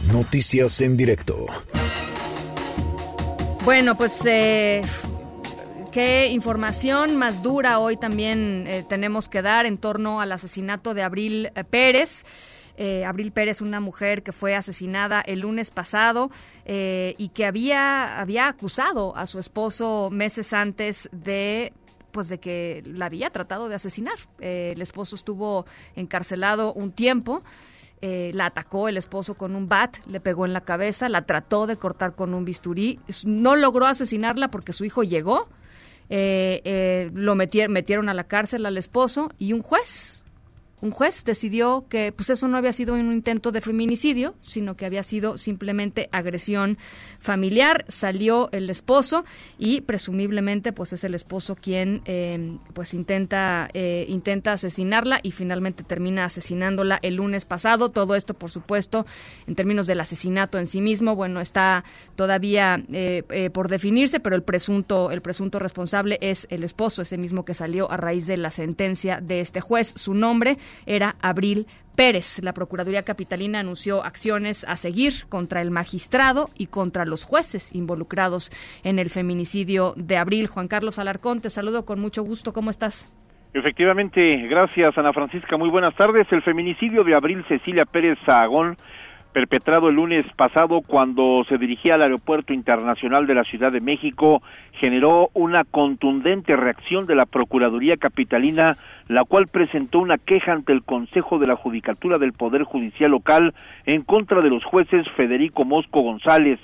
Noticias 0.04 0.80
en 0.80 0.96
directo. 0.96 1.46
Bueno, 3.64 3.96
pues 3.96 4.24
eh, 4.26 4.82
qué 5.92 6.28
información 6.28 7.16
más 7.16 7.42
dura 7.42 7.78
hoy 7.78 7.96
también 7.96 8.66
eh, 8.66 8.84
tenemos 8.88 9.28
que 9.28 9.42
dar 9.42 9.66
en 9.66 9.78
torno 9.78 10.20
al 10.20 10.30
asesinato 10.30 10.94
de 10.94 11.02
Abril 11.02 11.50
eh, 11.54 11.64
Pérez. 11.64 12.24
Eh, 12.76 13.04
Abril 13.04 13.32
Pérez, 13.32 13.60
una 13.60 13.80
mujer 13.80 14.22
que 14.22 14.32
fue 14.32 14.54
asesinada 14.54 15.22
el 15.22 15.40
lunes 15.40 15.70
pasado 15.70 16.30
eh, 16.66 17.14
y 17.16 17.30
que 17.30 17.46
había, 17.46 18.20
había 18.20 18.48
acusado 18.48 19.16
a 19.16 19.26
su 19.26 19.38
esposo 19.38 20.10
meses 20.12 20.52
antes 20.52 21.08
de 21.12 21.72
pues 22.12 22.28
de 22.30 22.38
que 22.38 22.82
la 22.86 23.06
había 23.06 23.28
tratado 23.28 23.68
de 23.68 23.74
asesinar. 23.74 24.14
El 24.40 24.80
esposo 24.80 25.16
estuvo 25.16 25.66
encarcelado 25.96 26.72
un 26.72 26.90
tiempo. 26.90 27.42
Eh, 28.02 28.30
la 28.34 28.44
atacó 28.46 28.88
el 28.88 28.98
esposo 28.98 29.36
con 29.36 29.56
un 29.56 29.68
bat, 29.68 29.96
le 30.06 30.20
pegó 30.20 30.44
en 30.44 30.52
la 30.52 30.60
cabeza, 30.60 31.08
la 31.08 31.22
trató 31.24 31.66
de 31.66 31.76
cortar 31.76 32.14
con 32.14 32.34
un 32.34 32.44
bisturí, 32.44 33.00
no 33.24 33.56
logró 33.56 33.86
asesinarla 33.86 34.48
porque 34.48 34.74
su 34.74 34.84
hijo 34.84 35.02
llegó, 35.02 35.48
eh, 36.10 36.60
eh, 36.64 37.10
lo 37.14 37.34
metier- 37.36 37.70
metieron 37.70 38.10
a 38.10 38.14
la 38.14 38.24
cárcel 38.24 38.66
al 38.66 38.76
esposo 38.76 39.30
y 39.38 39.54
un 39.54 39.62
juez, 39.62 40.25
un 40.82 40.90
juez 40.90 41.24
decidió 41.24 41.86
que 41.88 42.12
pues 42.12 42.28
eso 42.28 42.48
no 42.48 42.58
había 42.58 42.72
sido 42.72 42.94
un 42.94 43.12
intento 43.12 43.50
de 43.50 43.62
feminicidio, 43.62 44.34
sino 44.42 44.76
que 44.76 44.84
había 44.84 45.02
sido 45.02 45.38
simplemente 45.38 46.10
agresión 46.12 46.76
familiar. 47.18 47.86
Salió 47.88 48.50
el 48.52 48.68
esposo 48.68 49.24
y 49.58 49.80
presumiblemente 49.80 50.72
pues 50.74 50.92
es 50.92 51.02
el 51.04 51.14
esposo 51.14 51.56
quien 51.56 52.02
eh, 52.04 52.58
pues 52.74 52.92
intenta 52.92 53.70
eh, 53.72 54.04
intenta 54.08 54.52
asesinarla 54.52 55.20
y 55.22 55.30
finalmente 55.30 55.82
termina 55.82 56.26
asesinándola 56.26 56.98
el 57.00 57.16
lunes 57.16 57.46
pasado. 57.46 57.90
Todo 57.90 58.14
esto 58.14 58.34
por 58.34 58.50
supuesto 58.50 59.06
en 59.46 59.54
términos 59.54 59.86
del 59.86 60.00
asesinato 60.00 60.58
en 60.58 60.66
sí 60.66 60.82
mismo 60.82 61.16
bueno 61.16 61.40
está 61.40 61.84
todavía 62.16 62.84
eh, 62.92 63.22
eh, 63.30 63.48
por 63.48 63.68
definirse, 63.68 64.20
pero 64.20 64.36
el 64.36 64.42
presunto 64.42 65.10
el 65.10 65.22
presunto 65.22 65.58
responsable 65.58 66.18
es 66.20 66.46
el 66.50 66.64
esposo, 66.64 67.00
ese 67.00 67.16
mismo 67.16 67.46
que 67.46 67.54
salió 67.54 67.90
a 67.90 67.96
raíz 67.96 68.26
de 68.26 68.36
la 68.36 68.50
sentencia 68.50 69.22
de 69.22 69.40
este 69.40 69.62
juez. 69.62 69.94
Su 69.96 70.12
nombre 70.12 70.58
era 70.86 71.16
Abril 71.20 71.66
Pérez. 71.96 72.40
La 72.42 72.52
Procuraduría 72.52 73.02
Capitalina 73.02 73.60
anunció 73.60 74.04
acciones 74.04 74.64
a 74.68 74.76
seguir 74.76 75.26
contra 75.28 75.62
el 75.62 75.70
magistrado 75.70 76.50
y 76.56 76.66
contra 76.66 77.04
los 77.04 77.24
jueces 77.24 77.74
involucrados 77.74 78.50
en 78.84 78.98
el 78.98 79.10
feminicidio 79.10 79.94
de 79.96 80.18
Abril. 80.18 80.46
Juan 80.46 80.68
Carlos 80.68 80.98
Alarcón, 80.98 81.40
te 81.40 81.50
saludo 81.50 81.84
con 81.84 81.98
mucho 81.98 82.22
gusto. 82.22 82.52
¿Cómo 82.52 82.70
estás? 82.70 83.10
Efectivamente, 83.54 84.20
gracias 84.48 84.98
Ana 84.98 85.14
Francisca, 85.14 85.56
muy 85.56 85.70
buenas 85.70 85.94
tardes. 85.94 86.26
El 86.30 86.42
feminicidio 86.42 87.04
de 87.04 87.16
Abril 87.16 87.42
Cecilia 87.48 87.86
Pérez 87.86 88.18
Sahagón, 88.26 88.76
perpetrado 89.36 89.90
el 89.90 89.96
lunes 89.96 90.24
pasado 90.34 90.80
cuando 90.80 91.44
se 91.46 91.58
dirigía 91.58 91.96
al 91.96 92.00
Aeropuerto 92.00 92.54
Internacional 92.54 93.26
de 93.26 93.34
la 93.34 93.44
Ciudad 93.44 93.70
de 93.70 93.82
México, 93.82 94.42
generó 94.72 95.28
una 95.34 95.64
contundente 95.64 96.56
reacción 96.56 97.04
de 97.04 97.16
la 97.16 97.26
Procuraduría 97.26 97.98
Capitalina, 97.98 98.78
la 99.08 99.24
cual 99.24 99.44
presentó 99.46 99.98
una 99.98 100.16
queja 100.16 100.52
ante 100.52 100.72
el 100.72 100.82
Consejo 100.82 101.38
de 101.38 101.48
la 101.48 101.54
Judicatura 101.54 102.16
del 102.16 102.32
Poder 102.32 102.62
Judicial 102.62 103.10
Local 103.10 103.52
en 103.84 104.00
contra 104.04 104.40
de 104.40 104.48
los 104.48 104.64
jueces 104.64 105.06
Federico 105.10 105.66
Mosco 105.66 106.00
González, 106.00 106.58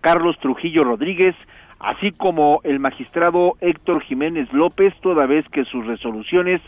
Carlos 0.00 0.36
Trujillo 0.40 0.82
Rodríguez, 0.82 1.36
así 1.78 2.10
como 2.10 2.60
el 2.64 2.80
magistrado 2.80 3.52
Héctor 3.60 4.02
Jiménez 4.02 4.52
López, 4.52 4.92
toda 5.00 5.26
vez 5.26 5.48
que 5.48 5.64
sus 5.64 5.86
resoluciones 5.86 6.60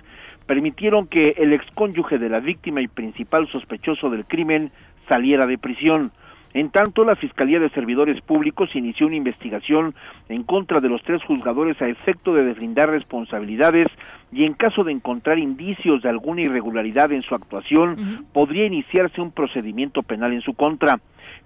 permitieron 0.46 1.08
que 1.08 1.34
el 1.36 1.52
excónyuge 1.52 2.18
de 2.18 2.28
la 2.30 2.38
víctima 2.38 2.80
y 2.80 2.88
principal 2.88 3.48
sospechoso 3.48 4.08
del 4.08 4.24
crimen 4.24 4.70
saliera 5.08 5.46
de 5.46 5.58
prisión. 5.58 6.12
En 6.54 6.70
tanto, 6.70 7.04
la 7.04 7.14
Fiscalía 7.14 7.60
de 7.60 7.68
Servidores 7.70 8.20
Públicos 8.22 8.74
inició 8.74 9.06
una 9.06 9.16
investigación 9.16 9.94
en 10.28 10.44
contra 10.44 10.80
de 10.80 10.88
los 10.88 11.02
tres 11.02 11.22
juzgadores 11.22 11.80
a 11.82 11.84
efecto 11.84 12.34
de 12.34 12.44
deslindar 12.44 12.90
responsabilidades 12.90 13.86
y 14.32 14.44
en 14.44 14.54
caso 14.54 14.82
de 14.82 14.92
encontrar 14.92 15.38
indicios 15.38 16.02
de 16.02 16.08
alguna 16.08 16.40
irregularidad 16.40 17.12
en 17.12 17.22
su 17.22 17.34
actuación, 17.34 18.26
podría 18.32 18.64
iniciarse 18.64 19.20
un 19.20 19.30
procedimiento 19.30 20.02
penal 20.02 20.32
en 20.32 20.40
su 20.40 20.54
contra. 20.54 20.98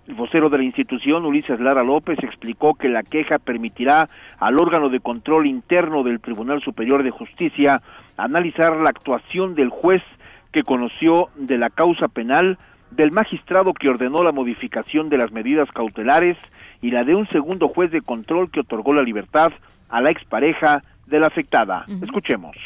El 0.07 0.14
vocero 0.14 0.49
de 0.50 0.59
la 0.59 0.64
institución, 0.64 1.25
Ulises 1.25 1.61
Lara 1.61 1.83
López, 1.83 2.19
explicó 2.23 2.75
que 2.75 2.88
la 2.88 3.02
queja 3.02 3.38
permitirá 3.38 4.09
al 4.38 4.57
órgano 4.61 4.88
de 4.88 5.00
control 5.00 5.47
interno 5.47 6.04
del 6.04 6.21
Tribunal 6.21 6.61
Superior 6.62 7.02
de 7.02 7.11
Justicia 7.11 7.83
analizar 8.16 8.76
la 8.76 8.90
actuación 8.90 9.54
del 9.54 9.69
juez 9.69 10.02
que 10.52 10.62
conoció 10.62 11.28
de 11.37 11.59
la 11.59 11.71
causa 11.71 12.09
penal, 12.09 12.59
del 12.97 13.13
magistrado 13.13 13.73
que 13.75 13.89
ordenó 13.89 14.23
la 14.23 14.33
modificación 14.33 15.09
de 15.09 15.19
las 15.19 15.33
medidas 15.33 15.71
cautelares 15.73 16.37
y 16.81 16.91
la 16.91 17.05
de 17.05 17.15
un 17.15 17.27
segundo 17.29 17.69
juez 17.69 17.91
de 17.91 18.03
control 18.03 18.51
que 18.51 18.61
otorgó 18.61 18.93
la 18.93 19.03
libertad 19.03 19.53
a 19.89 20.01
la 20.01 20.11
expareja 20.11 20.83
de 21.07 21.21
la 21.21 21.27
afectada. 21.29 21.87
Escuchemos. 22.03 22.57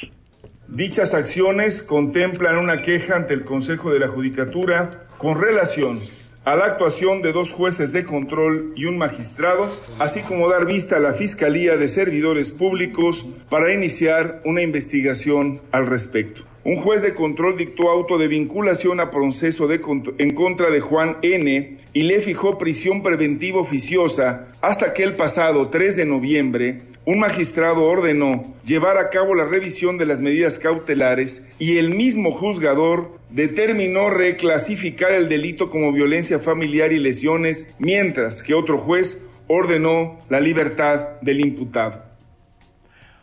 Dichas 0.69 1.15
acciones 1.15 1.83
contemplan 1.83 2.59
una 2.59 2.79
queja 2.79 3.17
ante 3.17 3.35
el 3.35 3.45
Consejo 3.45 3.93
de 3.93 4.01
la 4.01 4.09
Judicatura 4.09 5.03
con 5.19 5.41
relación 5.41 6.01
a 6.45 6.55
la 6.55 6.67
actuación 6.67 7.23
de 7.23 7.33
dos 7.33 7.51
jueces 7.51 7.93
de 7.93 8.05
control 8.05 8.73
y 8.77 8.85
un 8.85 8.99
magistrado, 8.99 9.69
así 9.99 10.23
como 10.23 10.49
dar 10.49 10.65
vista 10.65 10.97
a 10.97 11.01
la 11.01 11.13
Fiscalía 11.13 11.77
de 11.77 11.89
Servidores 11.89 12.53
Públicos 12.53 13.27
para 13.51 13.73
iniciar 13.73 14.43
una 14.45 14.63
investigación 14.63 15.61
al 15.73 15.87
respecto. 15.87 16.43
Un 16.67 16.79
juez 16.79 17.01
de 17.01 17.15
control 17.15 17.57
dictó 17.57 17.91
auto 17.91 18.19
de 18.19 18.27
vinculación 18.27 18.99
a 18.99 19.13
proceso 19.13 19.69
en 19.71 20.31
contra 20.35 20.69
de 20.69 20.81
Juan 20.81 21.19
N. 21.23 21.77
y 21.93 22.03
le 22.03 22.21
fijó 22.23 22.59
prisión 22.59 23.05
preventiva 23.05 23.61
oficiosa 23.61 24.49
hasta 24.61 24.93
que 24.93 25.05
el 25.05 25.15
pasado 25.15 25.69
3 25.69 25.95
de 25.95 26.07
noviembre 26.07 26.81
un 27.05 27.21
magistrado 27.21 27.85
ordenó 27.85 28.53
llevar 28.65 28.99
a 28.99 29.11
cabo 29.11 29.37
la 29.37 29.45
revisión 29.45 29.97
de 29.97 30.07
las 30.07 30.19
medidas 30.19 30.59
cautelares 30.59 31.47
y 31.61 31.79
el 31.79 31.95
mismo 31.95 32.33
juzgador 32.33 33.13
determinó 33.31 34.11
reclasificar 34.11 35.13
el 35.13 35.29
delito 35.29 35.71
como 35.71 35.93
violencia 35.93 36.41
familiar 36.41 36.93
y 36.93 36.99
lesiones, 36.99 37.73
mientras 37.79 38.43
que 38.43 38.55
otro 38.55 38.79
juez 38.79 39.25
ordenó 39.47 40.19
la 40.29 40.41
libertad 40.41 41.21
del 41.21 41.47
imputado. 41.47 42.06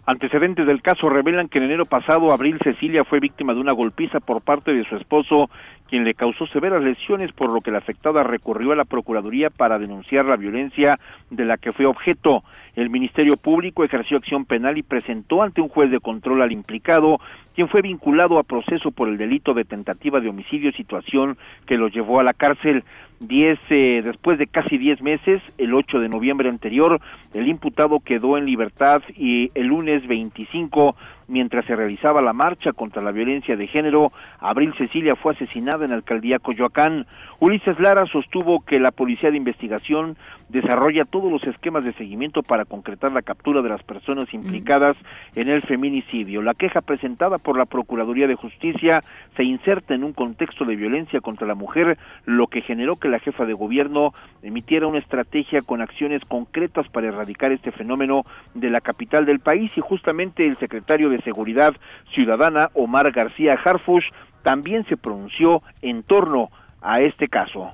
Antecedentes 0.06 0.68
del 0.68 0.82
caso 0.82 1.08
revelan 1.08 1.48
que 1.48 1.60
en 1.60 1.66
enero 1.66 1.86
pasado 1.86 2.34
Abril 2.34 2.60
Cecilia 2.62 3.06
fue 3.06 3.22
víctima 3.22 3.54
de 3.54 3.62
una 3.62 3.72
golpiza 3.72 4.20
por 4.20 4.42
parte 4.42 4.74
de 4.74 4.84
su 4.84 4.98
esposo, 4.98 5.50
quien 5.94 6.06
le 6.06 6.16
causó 6.16 6.48
severas 6.48 6.84
lesiones, 6.84 7.32
por 7.34 7.52
lo 7.52 7.62
que 7.62 7.70
la 7.70 7.78
afectada 7.78 8.24
recurrió 8.24 8.72
a 8.72 8.76
la 8.76 8.84
Procuraduría 8.84 9.52
para 9.52 9.78
denunciar 9.78 10.26
la 10.26 10.38
violencia 10.38 10.98
de 11.30 11.46
la 11.46 11.58
que 11.58 11.72
fue 11.72 11.86
objeto. 11.86 12.44
El 12.76 12.90
Ministerio 12.90 13.34
Público 13.34 13.84
ejerció 13.84 14.18
acción 14.18 14.46
penal 14.46 14.76
y 14.80 14.82
presentó 14.82 15.44
ante 15.44 15.62
un 15.62 15.70
juez 15.70 15.92
de 15.92 16.00
control 16.00 16.42
al 16.42 16.52
implicado, 16.52 17.20
quien 17.54 17.70
fue 17.70 17.84
vinculado 17.84 18.40
a 18.40 18.44
proceso 18.44 18.90
por 18.90 19.08
el 19.08 19.20
delito 19.20 19.54
de 19.54 19.66
tentativa 19.66 20.20
de 20.20 20.30
homicidio, 20.30 20.72
situación 20.72 21.38
que 21.68 21.78
lo 21.78 21.90
llevó 21.90 22.20
a 22.20 22.24
la 22.24 22.34
cárcel. 22.34 22.84
Diez, 23.20 23.60
eh, 23.70 24.02
después 24.04 24.40
de 24.40 24.48
casi 24.48 24.80
diez 24.80 25.00
meses, 25.04 25.44
el 25.60 25.76
8 25.76 26.00
de 26.00 26.10
noviembre 26.10 26.50
anterior, 26.50 27.00
el 27.36 27.48
imputado 27.48 28.00
quedó 28.00 28.40
en 28.40 28.46
libertad 28.46 29.04
y 29.16 29.52
el 29.54 29.68
lunes 29.68 30.08
25, 30.08 30.96
mientras 31.28 31.66
se 31.66 31.76
realizaba 31.76 32.22
la 32.22 32.34
marcha 32.34 32.74
contra 32.74 33.02
la 33.02 33.12
violencia 33.12 33.56
de 33.56 33.68
género, 33.68 34.12
Abril 34.40 34.74
Cecilia 34.80 35.16
fue 35.16 35.34
asesinada 35.34 35.86
en 35.86 35.92
la 35.92 35.98
alcaldía 35.98 36.40
Coyoacán. 36.40 37.06
Ulises 37.40 37.80
Lara 37.80 38.06
sostuvo 38.06 38.64
que 38.66 38.80
la 38.80 38.92
Policía 38.92 39.32
de 39.32 39.38
Investigación 39.38 40.18
desarrolla 40.54 41.04
todos 41.04 41.32
los 41.32 41.44
esquemas 41.46 41.84
de 41.84 41.94
seguimiento 41.94 42.44
para 42.44 42.64
concretar 42.64 43.12
la 43.12 43.24
captura 43.24 43.64
de 43.64 43.70
las 43.70 43.82
personas 43.82 44.32
implicadas 44.34 44.96
en 45.34 45.50
el 45.50 45.64
feminicidio. 45.64 46.44
La 46.44 46.54
queja 46.54 46.82
presentada 46.82 47.40
por 47.40 47.58
la 47.58 47.66
Procuraduría 47.66 48.28
de 48.28 48.36
Justicia 48.36 49.04
se 49.36 49.44
inserta 49.44 49.96
en 49.96 50.04
un 50.04 50.14
contexto 50.14 50.64
de 50.64 50.76
violencia 50.76 51.22
contra 51.22 51.48
la 51.48 51.56
mujer, 51.56 51.98
lo 52.26 52.46
que 52.48 52.62
generó 52.62 52.98
que 52.98 53.10
la 53.10 53.20
jefa 53.20 53.46
de 53.46 53.54
gobierno 53.54 54.14
emitiera 54.44 54.86
una 54.86 55.00
estrategia 55.00 55.62
con 55.62 55.82
acciones 55.82 56.22
concretas 56.26 56.88
para 56.88 57.08
erradicar 57.08 57.52
este 57.52 57.72
fenómeno 57.72 58.24
de 58.54 58.70
la 58.70 58.80
capital 58.80 59.26
del 59.26 59.40
país 59.40 59.76
y 59.76 59.82
justamente 59.82 60.46
el 60.46 60.58
secretario 60.58 61.10
de 61.10 61.22
Seguridad 61.24 61.74
Ciudadana, 62.14 62.70
Omar 62.76 63.12
García 63.12 63.58
Harfush, 63.66 64.06
también 64.44 64.84
se 64.86 64.98
pronunció 64.98 65.64
en 65.82 66.04
torno 66.04 66.50
a 66.80 67.02
este 67.02 67.28
caso. 67.28 67.74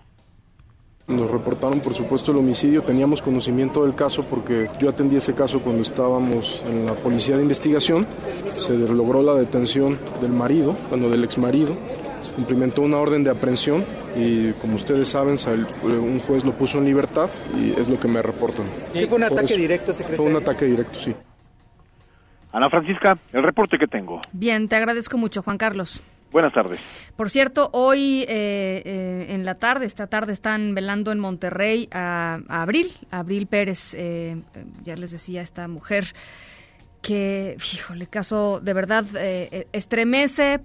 Nos 1.10 1.32
reportaron, 1.32 1.80
por 1.80 1.96
supuesto, 1.96 2.32
el 2.32 2.38
homicidio. 2.38 2.84
Teníamos 2.84 3.22
conocimiento 3.22 3.84
del 3.84 3.96
caso 3.96 4.24
porque 4.24 4.70
yo 4.80 4.90
atendí 4.90 5.16
ese 5.16 5.34
caso 5.34 5.60
cuando 5.60 5.82
estábamos 5.82 6.62
en 6.68 6.86
la 6.86 6.94
policía 6.94 7.36
de 7.36 7.42
investigación. 7.42 8.06
Se 8.58 8.78
logró 8.78 9.24
la 9.24 9.34
detención 9.34 9.98
del 10.22 10.32
marido, 10.32 10.76
bueno, 10.90 11.10
del 11.10 11.24
exmarido. 11.24 11.76
Se 12.22 12.32
cumplimentó 12.34 12.84
una 12.84 12.98
orden 12.98 13.24
de 13.24 13.32
aprehensión 13.32 13.84
y, 14.16 14.52
como 14.54 14.76
ustedes 14.76 15.08
saben, 15.08 15.38
un 15.84 16.20
juez 16.20 16.46
lo 16.46 16.54
puso 16.54 16.78
en 16.78 16.86
libertad 16.86 17.28
y 17.58 17.72
es 17.72 17.90
lo 17.90 18.00
que 18.00 18.08
me 18.08 18.22
reportan. 18.22 18.68
¿Sí 18.94 19.08
fue 19.08 19.18
un 19.18 19.24
ataque 19.24 19.58
directo, 19.58 19.94
secretario? 19.94 20.18
Fue 20.18 20.26
un 20.28 20.38
ataque 20.38 20.66
directo, 20.66 21.00
sí. 21.00 21.16
Ana 22.52 22.70
Francisca, 22.70 23.18
el 23.34 23.44
reporte 23.44 23.78
que 23.80 23.88
tengo. 23.88 24.22
Bien, 24.32 24.68
te 24.68 24.76
agradezco 24.76 25.18
mucho, 25.18 25.42
Juan 25.42 25.58
Carlos. 25.58 26.02
Buenas 26.32 26.54
tardes. 26.54 26.80
Por 27.16 27.30
cierto, 27.30 27.70
hoy 27.74 28.24
eh, 28.28 28.82
eh, 28.86 29.26
en 29.30 29.46
la 29.46 29.56
tarde, 29.56 29.86
esta 29.86 30.08
tarde 30.08 30.34
están 30.34 30.76
velando 30.76 31.12
en 31.12 31.20
Monterrey 31.20 31.90
a, 31.92 32.40
Abril, 32.48 32.92
Abril 33.10 33.48
Pérez, 33.48 33.96
eh, 33.96 34.42
ya 34.84 34.96
les 34.96 35.12
decía, 35.12 35.42
esta 35.42 35.68
mujer 35.68 36.06
que, 37.02 37.56
fíjole, 37.58 38.08
caso 38.08 38.60
de 38.62 38.74
verdad 38.74 39.06
estremece 39.72 40.60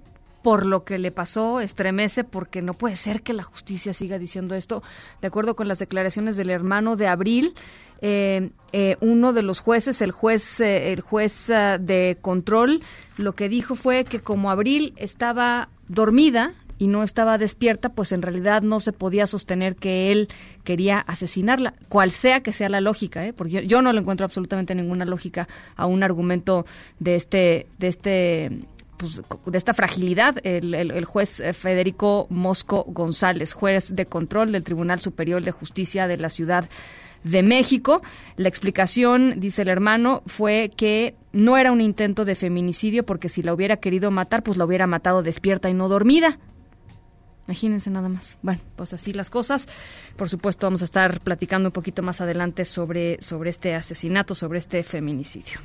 por 0.45 0.67
lo 0.67 0.83
que 0.83 0.99
le 0.99 1.09
pasó, 1.09 1.59
estremece 1.59 2.23
porque 2.23 2.61
no 2.61 2.75
puede 2.75 2.97
ser 2.97 3.23
que 3.23 3.33
la 3.33 3.41
justicia 3.41 3.95
siga 3.95 4.19
diciendo 4.19 4.53
esto. 4.53 4.83
De 5.19 5.27
acuerdo 5.27 5.55
con 5.55 5.67
las 5.67 5.79
declaraciones 5.79 6.37
del 6.37 6.51
hermano 6.51 6.95
de 6.95 7.07
Abril, 7.07 7.55
eh, 7.99 8.51
eh, 8.71 8.95
uno 8.99 9.33
de 9.33 9.41
los 9.41 9.59
jueces, 9.59 10.03
el 10.03 10.11
juez, 10.11 10.59
eh, 10.59 10.93
el 10.93 11.01
juez 11.01 11.47
de 11.47 12.19
control, 12.21 12.83
lo 13.17 13.33
que 13.33 13.49
dijo 13.49 13.75
fue 13.75 14.05
que 14.05 14.19
como 14.19 14.51
Abril 14.51 14.93
estaba 14.97 15.69
dormida 15.87 16.53
y 16.77 16.87
no 16.87 17.03
estaba 17.03 17.37
despierta, 17.37 17.89
pues 17.89 18.11
en 18.11 18.21
realidad 18.21 18.61
no 18.61 18.79
se 18.79 18.91
podía 18.91 19.27
sostener 19.27 19.75
que 19.75 20.11
él 20.11 20.27
quería 20.63 20.99
asesinarla, 20.99 21.73
cual 21.89 22.11
sea 22.11 22.41
que 22.41 22.53
sea 22.53 22.69
la 22.69 22.81
lógica, 22.81 23.23
porque 23.35 23.65
yo, 23.65 23.81
no 23.81 23.93
le 23.93 24.01
encuentro 24.01 24.25
absolutamente 24.25 24.75
ninguna 24.75 25.05
lógica 25.05 25.47
a 25.75 25.85
un 25.85 26.03
argumento 26.03 26.65
de 26.99 27.15
este, 27.15 27.67
de 27.79 27.87
este 27.87 28.59
pues, 28.97 29.21
de 29.45 29.57
esta 29.57 29.73
fragilidad. 29.73 30.35
El, 30.43 31.05
juez 31.05 31.39
eh, 31.39 31.53
Federico 31.53 32.27
Mosco 32.29 32.83
González, 32.87 33.53
juez 33.53 33.95
de 33.95 34.05
control 34.05 34.51
del 34.51 34.63
Tribunal 34.63 34.99
Superior 34.99 35.43
de 35.43 35.51
Justicia 35.51 36.07
de 36.07 36.17
la 36.17 36.29
Ciudad 36.29 36.69
de 37.25 37.43
México. 37.43 38.01
La 38.37 38.47
explicación, 38.47 39.39
dice 39.39 39.63
el 39.63 39.67
hermano, 39.67 40.23
fue 40.27 40.71
que 40.77 41.15
no 41.33 41.57
era 41.57 41.73
un 41.73 41.81
intento 41.81 42.23
de 42.23 42.35
feminicidio 42.35 43.05
porque 43.05 43.27
si 43.27 43.41
la 43.43 43.53
hubiera 43.53 43.77
querido 43.77 44.11
matar, 44.11 44.43
pues 44.43 44.57
la 44.57 44.63
hubiera 44.63 44.87
matado 44.87 45.23
despierta 45.23 45.69
y 45.69 45.73
no 45.73 45.89
dormida. 45.89 46.39
Imagínense 47.47 47.89
nada 47.91 48.09
más. 48.09 48.37
Bueno, 48.41 48.61
pues 48.75 48.93
así 48.93 49.13
las 49.13 49.29
cosas. 49.29 49.67
Por 50.15 50.29
supuesto, 50.29 50.65
vamos 50.65 50.81
a 50.81 50.85
estar 50.85 51.19
platicando 51.19 51.69
un 51.69 51.73
poquito 51.73 52.01
más 52.01 52.21
adelante 52.21 52.65
sobre, 52.65 53.21
sobre 53.21 53.49
este 53.49 53.75
asesinato, 53.75 54.33
sobre 54.33 54.59
este 54.59 54.83
feminicidio. 54.83 55.59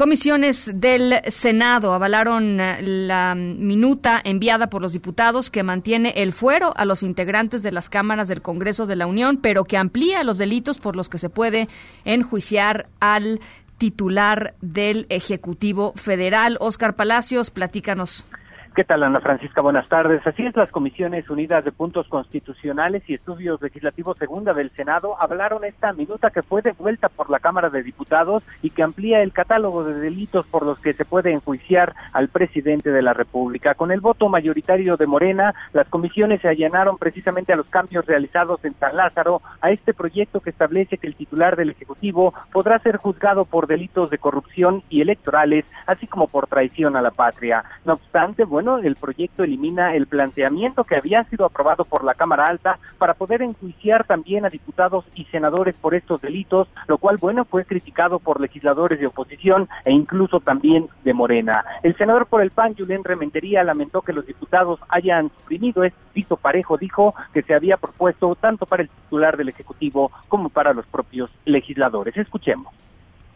Comisiones 0.00 0.70
del 0.76 1.20
Senado 1.28 1.92
avalaron 1.92 2.58
eh, 2.58 2.78
la 2.80 3.34
minuta 3.34 4.18
enviada 4.24 4.70
por 4.70 4.80
los 4.80 4.94
diputados 4.94 5.50
que 5.50 5.62
mantiene 5.62 6.14
el 6.16 6.32
fuero 6.32 6.72
a 6.74 6.86
los 6.86 7.02
integrantes 7.02 7.62
de 7.62 7.70
las 7.70 7.90
cámaras 7.90 8.26
del 8.26 8.40
Congreso 8.40 8.86
de 8.86 8.96
la 8.96 9.06
Unión, 9.06 9.36
pero 9.42 9.66
que 9.66 9.76
amplía 9.76 10.24
los 10.24 10.38
delitos 10.38 10.78
por 10.78 10.96
los 10.96 11.10
que 11.10 11.18
se 11.18 11.28
puede 11.28 11.68
enjuiciar 12.06 12.88
al 12.98 13.40
titular 13.76 14.54
del 14.62 15.04
Ejecutivo 15.10 15.92
Federal. 15.96 16.56
Oscar 16.60 16.96
Palacios, 16.96 17.50
platícanos. 17.50 18.24
¿Qué 18.72 18.84
tal, 18.84 19.02
Ana 19.02 19.18
Francisca? 19.18 19.60
Buenas 19.62 19.88
tardes. 19.88 20.24
Así 20.24 20.46
es, 20.46 20.54
las 20.54 20.70
Comisiones 20.70 21.28
Unidas 21.28 21.64
de 21.64 21.72
Puntos 21.72 22.06
Constitucionales 22.06 23.02
y 23.08 23.14
Estudios 23.14 23.60
Legislativos 23.60 24.16
Segunda 24.16 24.54
del 24.54 24.70
Senado 24.70 25.20
hablaron 25.20 25.64
esta 25.64 25.92
minuta 25.92 26.30
que 26.30 26.42
fue 26.42 26.62
devuelta 26.62 27.08
por 27.08 27.30
la 27.30 27.40
Cámara 27.40 27.68
de 27.68 27.82
Diputados 27.82 28.44
y 28.62 28.70
que 28.70 28.84
amplía 28.84 29.22
el 29.22 29.32
catálogo 29.32 29.82
de 29.82 29.94
delitos 29.94 30.46
por 30.46 30.64
los 30.64 30.78
que 30.78 30.94
se 30.94 31.04
puede 31.04 31.32
enjuiciar 31.32 31.96
al 32.12 32.28
presidente 32.28 32.92
de 32.92 33.02
la 33.02 33.12
República. 33.12 33.74
Con 33.74 33.90
el 33.90 34.00
voto 34.00 34.28
mayoritario 34.28 34.96
de 34.96 35.08
Morena, 35.08 35.52
las 35.72 35.88
comisiones 35.88 36.40
se 36.40 36.48
allanaron 36.48 36.96
precisamente 36.96 37.52
a 37.52 37.56
los 37.56 37.66
cambios 37.66 38.06
realizados 38.06 38.64
en 38.64 38.74
San 38.74 38.96
Lázaro 38.96 39.42
a 39.62 39.72
este 39.72 39.94
proyecto 39.94 40.38
que 40.38 40.50
establece 40.50 40.96
que 40.96 41.08
el 41.08 41.16
titular 41.16 41.56
del 41.56 41.70
Ejecutivo 41.70 42.34
podrá 42.52 42.78
ser 42.78 42.98
juzgado 42.98 43.46
por 43.46 43.66
delitos 43.66 44.10
de 44.10 44.18
corrupción 44.18 44.84
y 44.88 45.00
electorales, 45.00 45.64
así 45.86 46.06
como 46.06 46.28
por 46.28 46.46
traición 46.46 46.94
a 46.94 47.02
la 47.02 47.10
patria. 47.10 47.64
No 47.84 47.94
obstante, 47.94 48.44
bueno, 48.44 48.59
bueno, 48.62 48.76
el 48.86 48.96
proyecto 48.96 49.42
elimina 49.42 49.94
el 49.94 50.06
planteamiento 50.06 50.84
que 50.84 50.94
había 50.94 51.24
sido 51.24 51.46
aprobado 51.46 51.86
por 51.86 52.04
la 52.04 52.12
Cámara 52.12 52.44
Alta 52.46 52.78
para 52.98 53.14
poder 53.14 53.40
enjuiciar 53.40 54.04
también 54.04 54.44
a 54.44 54.50
diputados 54.50 55.06
y 55.14 55.24
senadores 55.24 55.74
por 55.76 55.94
estos 55.94 56.20
delitos, 56.20 56.68
lo 56.86 56.98
cual, 56.98 57.16
bueno, 57.16 57.46
fue 57.46 57.64
criticado 57.64 58.18
por 58.18 58.38
legisladores 58.38 59.00
de 59.00 59.06
oposición 59.06 59.66
e 59.86 59.92
incluso 59.92 60.40
también 60.40 60.88
de 61.04 61.14
Morena. 61.14 61.64
El 61.82 61.96
senador 61.96 62.26
por 62.26 62.42
el 62.42 62.50
PAN, 62.50 62.74
Julián 62.76 63.02
Rementería, 63.02 63.64
lamentó 63.64 64.02
que 64.02 64.12
los 64.12 64.26
diputados 64.26 64.78
hayan 64.90 65.30
suprimido 65.38 65.82
este 65.82 65.98
piso 66.12 66.36
parejo, 66.36 66.76
dijo 66.76 67.14
que 67.32 67.40
se 67.40 67.54
había 67.54 67.78
propuesto 67.78 68.34
tanto 68.34 68.66
para 68.66 68.82
el 68.82 68.90
titular 68.90 69.38
del 69.38 69.48
Ejecutivo 69.48 70.12
como 70.28 70.50
para 70.50 70.74
los 70.74 70.84
propios 70.84 71.30
legisladores. 71.46 72.14
Escuchemos 72.14 72.74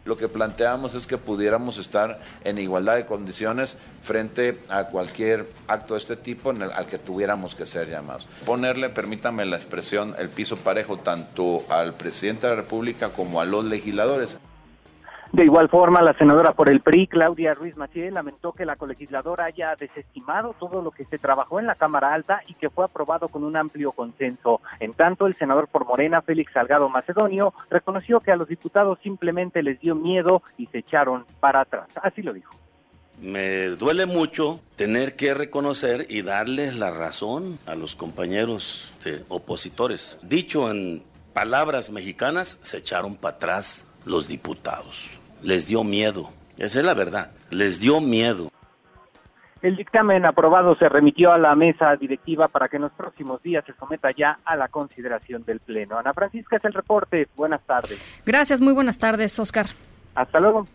lo 0.05 0.15
que 0.17 0.29
planteamos 0.29 0.93
es 0.93 1.07
que 1.07 1.17
pudiéramos 1.17 1.77
estar 1.77 2.19
en 2.43 2.59
igualdad 2.59 2.95
de 2.95 3.05
condiciones 3.05 3.77
frente 4.01 4.59
a 4.69 4.85
cualquier 4.85 5.49
acto 5.67 5.95
de 5.95 5.99
este 5.99 6.15
tipo 6.15 6.51
en 6.51 6.61
el, 6.61 6.71
al 6.71 6.85
que 6.85 6.99
tuviéramos 6.99 7.55
que 7.55 7.65
ser 7.65 7.89
llamados. 7.89 8.27
Ponerle, 8.45 8.89
permítame 8.89 9.45
la 9.45 9.55
expresión, 9.55 10.15
el 10.19 10.29
piso 10.29 10.57
parejo 10.57 10.97
tanto 10.99 11.63
al 11.69 11.95
presidente 11.95 12.47
de 12.47 12.55
la 12.55 12.61
República 12.61 13.09
como 13.09 13.41
a 13.41 13.45
los 13.45 13.65
legisladores. 13.65 14.37
De 15.35 15.43
igual 15.43 15.67
forma, 15.67 16.01
la 16.01 16.17
senadora 16.17 16.53
por 16.53 16.69
el 16.69 16.79
PRI, 16.79 17.07
Claudia 17.07 17.53
Ruiz 17.53 17.75
Maciel, 17.75 18.13
lamentó 18.13 18.53
que 18.53 18.63
la 18.63 18.77
colegisladora 18.77 19.43
haya 19.43 19.75
desestimado 19.77 20.55
todo 20.57 20.81
lo 20.81 20.91
que 20.91 21.03
se 21.03 21.17
trabajó 21.17 21.59
en 21.59 21.65
la 21.67 21.75
Cámara 21.75 22.13
Alta 22.13 22.39
y 22.47 22.53
que 22.53 22.69
fue 22.69 22.85
aprobado 22.85 23.27
con 23.27 23.43
un 23.43 23.57
amplio 23.57 23.91
consenso. 23.91 24.61
En 24.79 24.93
tanto, 24.93 25.27
el 25.27 25.35
senador 25.35 25.67
por 25.67 25.85
Morena, 25.85 26.21
Félix 26.21 26.53
Salgado 26.53 26.87
Macedonio, 26.87 27.53
reconoció 27.69 28.21
que 28.21 28.31
a 28.31 28.37
los 28.37 28.47
diputados 28.47 28.97
simplemente 29.03 29.61
les 29.61 29.77
dio 29.81 29.93
miedo 29.93 30.41
y 30.57 30.67
se 30.67 30.77
echaron 30.77 31.25
para 31.41 31.59
atrás. 31.59 31.89
Así 32.01 32.21
lo 32.21 32.31
dijo. 32.31 32.55
Me 33.19 33.67
duele 33.71 34.05
mucho 34.05 34.61
tener 34.77 35.17
que 35.17 35.33
reconocer 35.33 36.05
y 36.07 36.21
darles 36.21 36.77
la 36.77 36.91
razón 36.91 37.59
a 37.65 37.75
los 37.75 37.95
compañeros 37.95 38.95
opositores. 39.27 40.17
Dicho 40.21 40.71
en 40.71 41.03
palabras 41.33 41.89
mexicanas, 41.89 42.57
se 42.61 42.77
echaron 42.77 43.17
para 43.17 43.35
atrás 43.35 43.89
los 44.05 44.29
diputados 44.29 45.09
les 45.45 45.67
dio 45.67 45.83
miedo. 45.83 46.29
Esa 46.57 46.79
es 46.79 46.85
la 46.85 46.93
verdad, 46.93 47.31
les 47.51 47.79
dio 47.79 48.01
miedo. 48.01 48.49
El 49.61 49.77
dictamen 49.77 50.25
aprobado 50.25 50.75
se 50.75 50.89
remitió 50.89 51.31
a 51.31 51.37
la 51.37 51.55
mesa 51.55 51.95
directiva 51.95 52.47
para 52.47 52.67
que 52.67 52.75
en 52.75 52.83
los 52.83 52.91
próximos 52.91 53.41
días 53.41 53.63
se 53.65 53.73
someta 53.73 54.11
ya 54.11 54.39
a 54.43 54.55
la 54.55 54.67
consideración 54.67 55.43
del 55.43 55.59
Pleno. 55.59 55.97
Ana 55.97 56.13
Francisca 56.13 56.57
es 56.57 56.65
el 56.65 56.73
reporte. 56.73 57.27
Buenas 57.35 57.61
tardes. 57.65 57.99
Gracias, 58.25 58.61
muy 58.61 58.73
buenas 58.73 58.97
tardes, 58.97 59.37
Oscar. 59.39 59.67
Hasta 60.13 60.39
luego. 60.39 60.67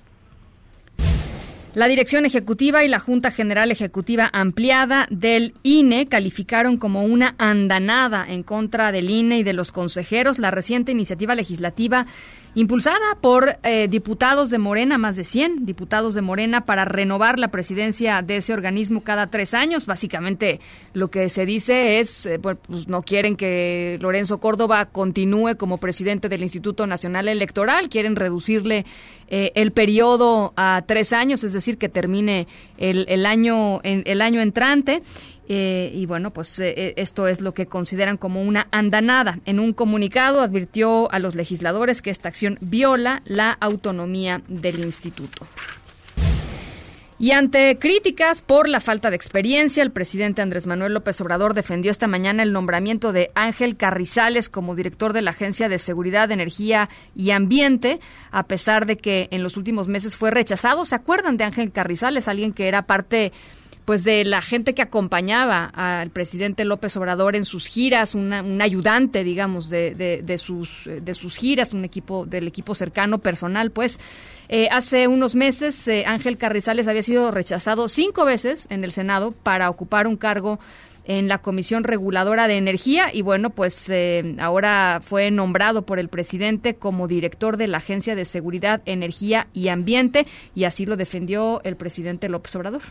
La 1.75 1.87
Dirección 1.87 2.27
Ejecutiva 2.27 2.83
y 2.83 2.89
la 2.89 2.99
Junta 2.99 3.31
General 3.31 3.71
Ejecutiva 3.71 4.29
Ampliada 4.33 5.07
del 5.09 5.55
INE 5.63 6.07
calificaron 6.07 6.79
como 6.79 7.05
una 7.05 7.37
andanada 7.39 8.25
en 8.27 8.43
contra 8.43 8.91
del 8.91 9.09
INE 9.09 9.39
y 9.39 9.43
de 9.45 9.53
los 9.53 9.71
consejeros 9.71 10.41
la 10.41 10.51
reciente 10.51 10.91
iniciativa 10.91 11.37
legislativa 11.37 12.07
impulsada 12.55 13.17
por 13.21 13.59
eh, 13.63 13.89
diputados 13.89 14.51
de 14.51 14.59
Morena, 14.59 14.99
más 14.99 15.17
de 15.17 15.25
100 15.25 15.65
diputados 15.67 16.15
de 16.15 16.23
Morena, 16.23 16.65
para 16.65 16.85
renovar 16.85 17.39
la 17.39 17.49
presidencia 17.49 18.23
de 18.23 18.39
ese 18.39 18.53
organismo 18.53 19.03
cada 19.03 19.29
tres 19.29 19.55
años. 19.55 19.87
Básicamente 19.87 20.61
lo 20.93 21.11
que 21.11 21.29
se 21.29 21.47
dice 21.47 22.01
es, 22.01 22.27
eh, 22.27 22.39
pues 22.39 22.89
no 22.89 23.03
quieren 23.03 23.37
que 23.37 23.99
Lorenzo 24.01 24.39
Córdoba 24.39 24.87
continúe 24.87 25.57
como 25.57 25.79
presidente 25.79 26.29
del 26.29 26.43
Instituto 26.43 26.87
Nacional 26.87 27.29
Electoral, 27.29 27.89
quieren 27.89 28.17
reducirle 28.17 28.85
eh, 29.29 29.53
el 29.55 29.71
periodo 29.71 30.53
a 30.57 30.83
tres 30.87 31.13
años, 31.13 31.45
es 31.45 31.53
decir, 31.53 31.79
que 31.79 31.89
termine 31.89 32.49
el, 32.79 33.07
el 33.09 33.27
año, 33.27 33.81
el 33.83 34.23
año 34.23 34.41
entrante. 34.41 35.03
Eh, 35.53 35.91
y 35.97 36.07
bueno, 36.07 36.33
pues 36.33 36.61
eh, 36.61 36.95
esto 36.97 37.27
es 37.27 37.41
lo 37.41 37.55
que 37.55 37.67
consideran 37.67 38.17
como 38.17 38.41
una 38.41 38.69
andanada. 38.71 39.41
En 39.47 39.59
un 39.59 39.73
comunicado 39.73 40.43
advirtió 40.43 41.11
a 41.11 41.19
los 41.19 41.35
legisladores 41.35 42.03
que 42.03 42.11
esta 42.11 42.29
acción 42.29 42.57
viola 42.61 43.21
la 43.25 43.51
autonomía 43.61 44.43
del 44.47 44.79
instituto. 44.79 45.49
Y 47.19 47.33
ante 47.33 47.81
críticas 47.81 48.43
por 48.43 48.69
la 48.69 48.79
falta 48.79 49.11
de 49.11 49.17
experiencia, 49.17 49.83
el 49.83 49.91
presidente 49.91 50.41
Andrés 50.41 50.69
Manuel 50.69 50.95
López 50.95 51.21
Obrador 51.21 51.53
defendió 51.53 51.91
esta 51.91 52.07
mañana 52.07 52.45
el 52.45 52.53
nombramiento 52.53 53.13
de 53.13 53.33
Ángel 53.35 53.77
Carrizales 53.77 54.49
como 54.49 54.77
director 54.77 55.13
de 55.13 55.23
la 55.23 55.33
Agencia 55.33 55.69
de 55.69 55.81
Seguridad, 55.81 56.31
Energía 56.31 56.89
y 57.13 57.33
Ambiente, 57.33 57.99
a 58.31 58.45
pesar 58.45 58.87
de 58.87 58.97
que 58.97 59.27
en 59.33 59.43
los 59.43 59.57
últimos 59.57 59.89
meses 59.89 60.15
fue 60.15 60.31
rechazado. 60.31 60.87
¿Se 60.87 60.95
acuerdan 60.95 61.37
de 61.37 61.45
Ángel 61.45 61.73
Carrizales, 61.73 62.29
alguien 62.29 62.53
que 62.53 62.69
era 62.69 62.87
parte 62.87 63.33
pues 63.91 64.05
de 64.05 64.25
la 64.25 64.41
gente 64.41 64.73
que 64.73 64.83
acompañaba 64.83 65.65
al 65.65 66.11
presidente 66.11 66.65
López 66.65 66.97
Obrador 66.97 67.35
en 67.35 67.45
sus 67.45 67.67
giras, 67.67 68.15
un 68.15 68.33
ayudante, 68.63 69.25
digamos, 69.25 69.69
de, 69.69 70.23
de, 70.25 70.39
sus, 70.39 70.89
de 71.03 71.13
sus 71.13 71.37
giras, 71.37 71.75
un 71.75 71.85
equipo 71.85 72.25
del 72.25 72.47
equipo 72.47 72.77
cercano, 72.77 73.19
personal, 73.19 73.73
pues. 73.73 73.99
Eh, 74.49 74.69
hace 74.71 75.09
unos 75.09 75.35
meses 75.35 75.89
eh, 75.89 76.05
Ángel 76.07 76.39
Carrizales 76.39 76.87
había 76.87 77.03
sido 77.03 77.33
rechazado 77.33 77.89
cinco 77.89 78.25
veces 78.25 78.69
en 78.71 78.85
el 78.85 78.93
Senado 78.93 79.33
para 79.33 79.69
ocupar 79.69 80.07
un 80.07 80.17
cargo 80.17 80.61
en 81.03 81.27
la 81.27 81.39
Comisión 81.39 81.83
Reguladora 81.83 82.47
de 82.47 82.59
Energía 82.59 83.13
y 83.13 83.23
bueno, 83.23 83.51
pues 83.51 83.89
eh, 83.89 84.37
ahora 84.39 85.01
fue 85.03 85.33
nombrado 85.33 85.83
por 85.83 85.99
el 85.99 86.09
presidente 86.09 86.77
como 86.77 87.09
director 87.09 87.57
de 87.57 87.67
la 87.67 87.79
Agencia 87.79 88.15
de 88.15 88.25
Seguridad, 88.25 88.83
Energía 88.85 89.49
y 89.53 89.67
Ambiente 89.67 90.29
y 90.55 90.63
así 90.63 90.87
lo 90.87 90.97
defendió 90.97 91.61
el 91.65 91.75
presidente 91.75 92.29
López 92.29 92.55
Obrador. 92.55 92.83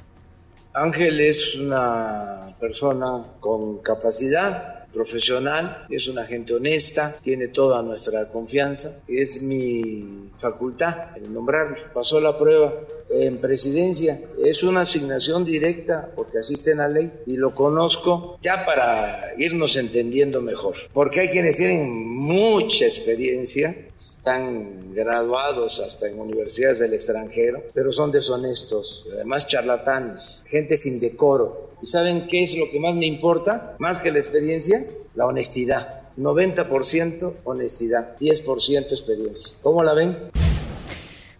Ángel 0.81 1.19
es 1.19 1.55
una 1.55 2.55
persona 2.57 3.33
con 3.41 3.79
capacidad 3.79 4.85
profesional, 4.93 5.85
es 5.89 6.07
una 6.07 6.25
gente 6.25 6.53
honesta, 6.53 7.17
tiene 7.21 7.49
toda 7.49 7.81
nuestra 7.81 8.29
confianza, 8.29 9.01
es 9.07 9.43
mi 9.43 10.31
facultad 10.39 11.17
el 11.17 11.33
nombrarlo. 11.33 11.75
Pasó 11.93 12.19
la 12.21 12.37
prueba 12.37 12.73
en 13.09 13.39
presidencia, 13.39 14.21
es 14.43 14.63
una 14.63 14.81
asignación 14.81 15.43
directa 15.43 16.09
porque 16.15 16.39
asiste 16.39 16.71
en 16.71 16.77
la 16.77 16.87
ley 16.87 17.11
y 17.25 17.35
lo 17.35 17.53
conozco 17.53 18.37
ya 18.41 18.65
para 18.65 19.33
irnos 19.37 19.75
entendiendo 19.75 20.41
mejor, 20.41 20.75
porque 20.93 21.21
hay 21.21 21.29
quienes 21.29 21.57
tienen 21.57 22.07
mucha 22.07 22.85
experiencia 22.85 23.75
están 24.19 24.93
graduados 24.93 25.79
hasta 25.79 26.09
en 26.09 26.19
universidades 26.19 26.79
del 26.79 26.93
extranjero, 26.93 27.63
pero 27.73 27.89
son 27.89 28.11
deshonestos, 28.11 29.07
además 29.13 29.47
charlatanes, 29.47 30.43
gente 30.45 30.75
sin 30.75 30.99
decoro. 30.99 31.69
¿Y 31.81 31.85
saben 31.85 32.27
qué 32.27 32.43
es 32.43 32.53
lo 32.57 32.69
que 32.69 32.81
más 32.81 32.93
me 32.95 33.05
importa? 33.05 33.77
Más 33.79 33.99
que 33.99 34.11
la 34.11 34.19
experiencia, 34.19 34.85
la 35.15 35.25
honestidad. 35.25 36.01
90% 36.17 37.33
honestidad, 37.45 38.17
10% 38.19 38.91
experiencia. 38.91 39.57
¿Cómo 39.61 39.83
la 39.83 39.93
ven? 39.93 40.17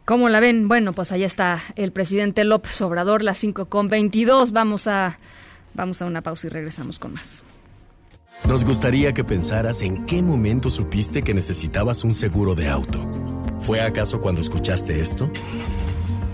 ¿Cómo 0.06 0.30
la 0.30 0.40
ven? 0.40 0.70
Bueno, 0.70 0.94
pues 0.94 1.12
allá 1.12 1.26
está 1.26 1.62
el 1.76 1.92
presidente 1.92 2.46
López 2.46 2.80
Obrador, 2.82 3.26
las 3.26 3.40
5 3.40 3.66
con 3.66 3.90
22. 3.90 4.54
Vamos 4.54 4.88
a, 4.88 5.20
vamos 5.74 6.02
a 6.02 6.06
una 6.06 6.22
pausa 6.22 6.48
y 6.48 6.50
regresamos 6.50 6.98
con 6.98 7.14
más. 7.14 7.44
Nos 8.48 8.64
gustaría 8.66 9.14
que 9.14 9.24
pensaras 9.24 9.82
en 9.82 10.06
qué 10.06 10.22
momento 10.22 10.70
supiste 10.70 11.22
que 11.22 11.34
necesitabas 11.34 12.04
un 12.04 12.14
seguro 12.14 12.56
de 12.56 12.70
auto. 12.70 13.06
¿Fue 13.60 13.82
acaso 13.82 14.22
cuando 14.22 14.42
escuchaste 14.42 15.00
esto? 15.02 15.30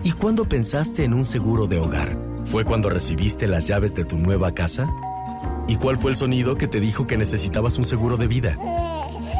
¿Y 0.04 0.12
cuándo 0.12 0.46
pensaste 0.46 1.04
en 1.04 1.13
un 1.13 1.26
seguro 1.26 1.68
de 1.68 1.80
hogar? 1.80 2.18
¿Fue 2.46 2.63
cuando 2.63 2.89
recibiste 2.89 3.48
las 3.48 3.68
llaves 3.68 3.96
de 3.96 4.06
tu 4.06 4.18
nueva 4.18 4.54
casa? 4.54 4.88
¿Y 5.68 5.78
cuál 5.78 5.98
fue 5.98 6.12
el 6.12 6.18
sonido 6.18 6.56
que 6.56 6.68
te 6.68 6.80
dijo 6.80 7.08
que 7.08 7.18
necesitabas 7.18 7.78
un 7.78 7.86
seguro 7.86 8.18
de 8.18 8.28
vida? 8.28 8.58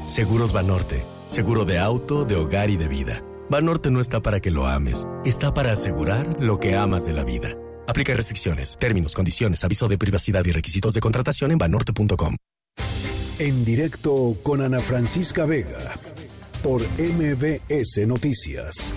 Seguros 0.08 0.52
Banorte. 0.52 1.06
Seguro 1.28 1.66
de 1.66 1.80
auto, 1.80 2.26
de 2.26 2.36
hogar 2.36 2.70
y 2.70 2.78
de 2.78 2.88
vida. 2.88 3.24
Banorte 3.50 3.92
no 3.92 4.00
está 4.00 4.22
para 4.22 4.40
que 4.40 4.52
lo 4.52 4.68
ames, 4.68 5.08
está 5.24 5.54
para 5.54 5.72
asegurar 5.72 6.38
lo 6.40 6.60
que 6.60 6.76
amas 6.76 7.06
de 7.06 7.14
la 7.14 7.24
vida. 7.24 7.56
Aplica 7.88 8.14
restricciones, 8.14 8.78
términos, 8.80 9.14
condiciones, 9.14 9.64
aviso 9.64 9.88
de 9.88 9.98
privacidad 9.98 10.44
y 10.46 10.52
requisitos 10.52 10.94
de 10.94 11.02
contratación 11.02 11.52
en 11.52 11.58
banorte.com. 11.58 12.36
En 13.38 13.66
directo 13.66 14.38
con 14.44 14.62
Ana 14.62 14.80
Francisca 14.80 15.46
Vega 15.46 15.92
por 16.64 16.82
MBS 16.98 18.08
Noticias. 18.08 18.94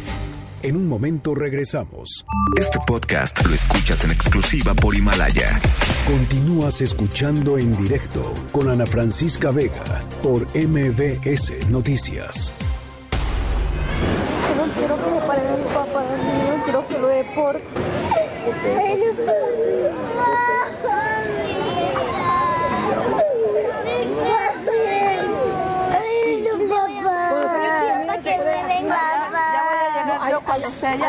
En 0.63 0.77
un 0.77 0.87
momento 0.87 1.35
regresamos. 1.35 2.25
Este 2.57 2.79
podcast 2.87 3.45
lo 3.45 3.53
escuchas 3.53 4.05
en 4.05 4.13
exclusiva 4.13 4.75
por 4.75 4.95
Himalaya. 4.95 5.61
Continúas 6.07 6.81
escuchando 6.81 7.59
en 7.59 7.77
directo 7.77 8.33
con 8.53 8.69
Ana 8.69 8.87
Francisca 8.87 9.51
Vega 9.51 10.05
por 10.23 10.43
MBS 10.55 11.69
Noticias. 11.69 12.53
No 14.57 14.73
quiero 14.75 15.05
que 15.05 15.11
me 15.11 15.21
pare 15.27 15.43
mi 15.57 15.65
papá, 15.75 16.05
no 16.57 16.65
quiero 16.65 16.87
que 16.87 16.99
lo 16.99 17.09
deporte. 17.09 17.65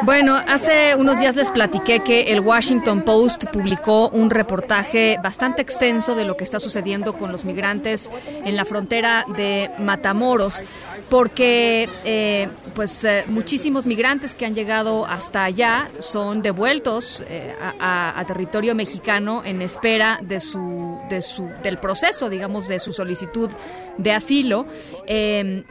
Bueno, 0.03 0.35
hace 0.35 0.95
unos 0.95 1.19
días 1.19 1.35
les 1.35 1.51
platiqué 1.51 2.01
que 2.01 2.33
el 2.33 2.39
Washington 2.39 3.01
Post 3.01 3.45
publicó 3.51 4.09
un 4.09 4.29
reportaje 4.29 5.17
bastante 5.21 5.61
extenso 5.61 6.15
de 6.15 6.25
lo 6.25 6.37
que 6.37 6.43
está 6.43 6.59
sucediendo 6.59 7.17
con 7.17 7.31
los 7.31 7.45
migrantes 7.45 8.09
en 8.45 8.55
la 8.55 8.65
frontera 8.65 9.25
de 9.35 9.71
Matamoros, 9.79 10.61
porque 11.09 11.89
eh, 12.05 12.47
pues 12.75 13.03
eh, 13.03 13.23
muchísimos 13.27 13.85
migrantes 13.85 14.35
que 14.35 14.45
han 14.45 14.55
llegado 14.55 15.05
hasta 15.05 15.43
allá 15.43 15.89
son 15.99 16.41
devueltos 16.41 17.23
eh, 17.27 17.55
a, 17.79 18.23
territorio 18.27 18.75
mexicano 18.75 19.41
en 19.43 19.61
espera 19.61 20.19
de 20.21 20.39
su, 20.39 20.99
de 21.09 21.21
su, 21.21 21.49
del 21.63 21.77
proceso, 21.77 22.29
digamos, 22.29 22.67
de 22.67 22.79
su 22.79 22.93
solicitud 22.93 23.49
de 23.97 24.11
asilo, 24.11 24.67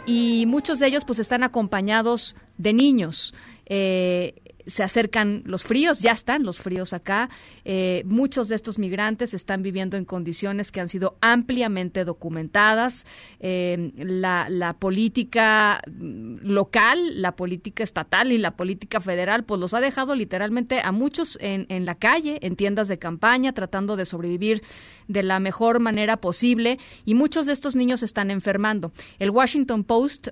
y 0.07 0.45
muchos 0.47 0.81
de 0.81 0.89
ellos 0.89 1.05
pues 1.05 1.19
están 1.19 1.45
acompañados 1.45 2.35
de 2.59 2.73
niños. 2.73 3.35
Eh, 3.67 4.35
se 4.69 4.83
acercan 4.83 5.43
los 5.47 5.65
fríos, 5.65 6.01
ya 6.01 6.13
están 6.13 6.45
los 6.45 6.61
fríos 6.61 6.93
acá. 6.93 7.31
Eh, 7.65 8.03
muchos 8.05 8.49
de 8.49 8.55
estos 8.55 8.79
migrantes 8.79 9.33
están 9.33 9.63
viviendo 9.63 9.97
en 9.97 10.05
condiciones 10.05 10.71
que 10.71 10.81
han 10.81 10.89
sido 10.89 11.17
ampliamente 11.21 12.05
documentadas. 12.05 13.07
Eh, 13.41 13.93
la, 13.97 14.77
política 14.79 15.81
local, 15.87 17.23
la 17.23 17.35
política 17.35 17.83
estatal 17.83 18.31
y 18.31 18.39
la 18.39 18.57
política 18.57 19.01
federal, 19.01 19.45
pues 19.45 19.59
los 19.59 19.73
ha 19.73 19.81
dejado 19.81 20.15
literalmente 20.15 20.81
a 20.81 20.93
muchos 20.93 21.39
en, 21.41 21.65
en 21.71 21.87
la 21.87 21.95
calle, 21.95 22.39
en 22.43 22.55
tiendas 22.55 22.89
de 22.89 22.99
campaña, 22.99 23.55
tratando 23.55 23.97
de 23.97 24.05
sobrevivir 24.05 24.63
de 25.09 25.23
la 25.23 25.41
mejor 25.41 25.81
manera 25.81 26.19
posible. 26.19 26.79
Y 27.07 27.15
muchos 27.15 27.47
de 27.47 27.55
estos 27.55 27.75
niños 27.75 28.03
están 28.03 28.31
enfermando. 28.31 28.93
El 29.19 29.31
Washington 29.31 29.83
Post 29.85 30.29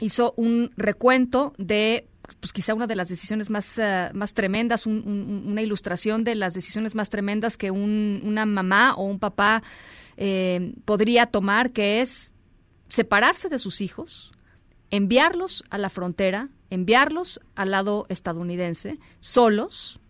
hizo 0.00 0.34
un 0.36 0.72
recuento 0.76 1.52
de 1.58 2.06
pues 2.38 2.52
quizá 2.52 2.74
una 2.74 2.86
de 2.86 2.94
las 2.94 3.08
decisiones 3.08 3.50
más, 3.50 3.78
eh, 3.78 4.10
más 4.14 4.34
tremendas, 4.34 4.86
una 4.86 5.62
ilustración 5.62 6.22
de 6.22 6.36
las 6.36 6.54
decisiones 6.54 6.94
más 6.94 7.10
tremendas 7.10 7.56
que 7.56 7.70
una 7.70 8.46
mamá 8.46 8.94
o 8.94 9.02
un 9.02 9.18
papá 9.18 9.62
eh, 10.16 10.74
podría 10.84 11.26
tomar, 11.26 11.72
que 11.72 12.00
es 12.00 12.32
separarse 12.88 13.48
de 13.48 13.58
sus 13.58 13.80
hijos, 13.80 14.32
enviarlos 14.90 15.64
a 15.70 15.78
la 15.78 15.90
frontera, 15.90 16.48
enviarlos 16.70 17.40
al 17.56 17.72
lado 17.72 18.06
estadounidense, 18.08 18.98
solos, 19.20 20.00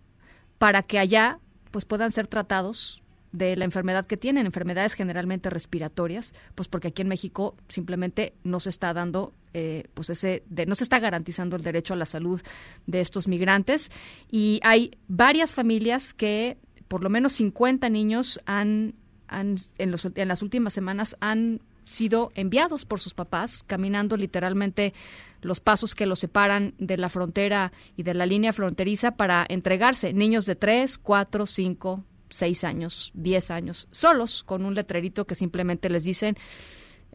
para 0.59 0.83
que 0.83 0.99
allá 0.99 1.39
pues 1.71 1.85
puedan 1.85 2.11
ser 2.11 2.27
tratados 2.27 3.03
de 3.33 3.57
la 3.57 3.65
enfermedad 3.65 4.07
que 4.07 4.17
tienen, 4.17 4.47
enfermedades 4.47 4.95
generalmente 4.95 5.51
respiratorias, 5.51 6.35
pues 6.55 6.69
porque 6.69 6.89
aquí 6.89 7.03
en 7.03 7.09
México 7.09 7.57
simplemente 7.69 8.35
no 8.43 8.61
se 8.61 8.71
está 8.71 8.93
dando, 8.93 9.33
eh, 9.55 9.85
pues 9.95 10.11
ese, 10.11 10.43
de, 10.49 10.67
no 10.67 10.75
se 10.75 10.85
está 10.85 10.99
garantizando 10.99 11.57
el 11.57 11.63
derecho 11.63 11.95
a 11.95 11.97
la 11.97 12.07
salud 12.07 12.41
de 12.87 13.01
estos 13.01 13.29
migrantes 13.29 13.91
y 14.31 14.61
hay 14.63 14.93
varias 15.09 15.53
familias 15.53 16.13
que 16.13 16.59
por 16.89 17.03
lo 17.05 17.11
menos 17.11 17.35
50 17.35 17.89
niños 17.89 18.41
han, 18.47 18.95
han 19.29 19.57
en, 19.79 19.91
los, 19.93 20.09
en 20.13 20.29
las 20.29 20.43
últimas 20.43 20.73
semanas 20.73 21.17
han 21.21 21.61
sido 21.85 22.31
enviados 22.35 22.85
por 22.85 23.01
sus 23.01 23.15
papás, 23.15 23.65
caminando 23.67 24.17
literalmente 24.17 24.95
los 25.43 25.61
pasos 25.61 25.95
que 25.95 26.07
los 26.07 26.19
separan 26.19 26.75
de 26.79 26.97
la 26.97 27.09
frontera 27.09 27.73
y 27.97 28.03
de 28.03 28.15
la 28.15 28.27
línea 28.27 28.53
fronteriza 28.53 29.13
para 29.13 29.45
entregarse. 29.49 30.13
Niños 30.13 30.47
de 30.47 30.57
3, 30.57 30.99
4, 30.99 31.47
5, 31.47 32.05
seis 32.31 32.65
años, 32.65 33.11
diez 33.15 33.51
años, 33.51 33.89
solos, 33.91 34.43
con 34.43 34.65
un 34.65 34.75
letrerito 34.75 35.27
que 35.27 35.35
simplemente 35.35 35.91
les 35.91 36.05
dicen 36.05 36.37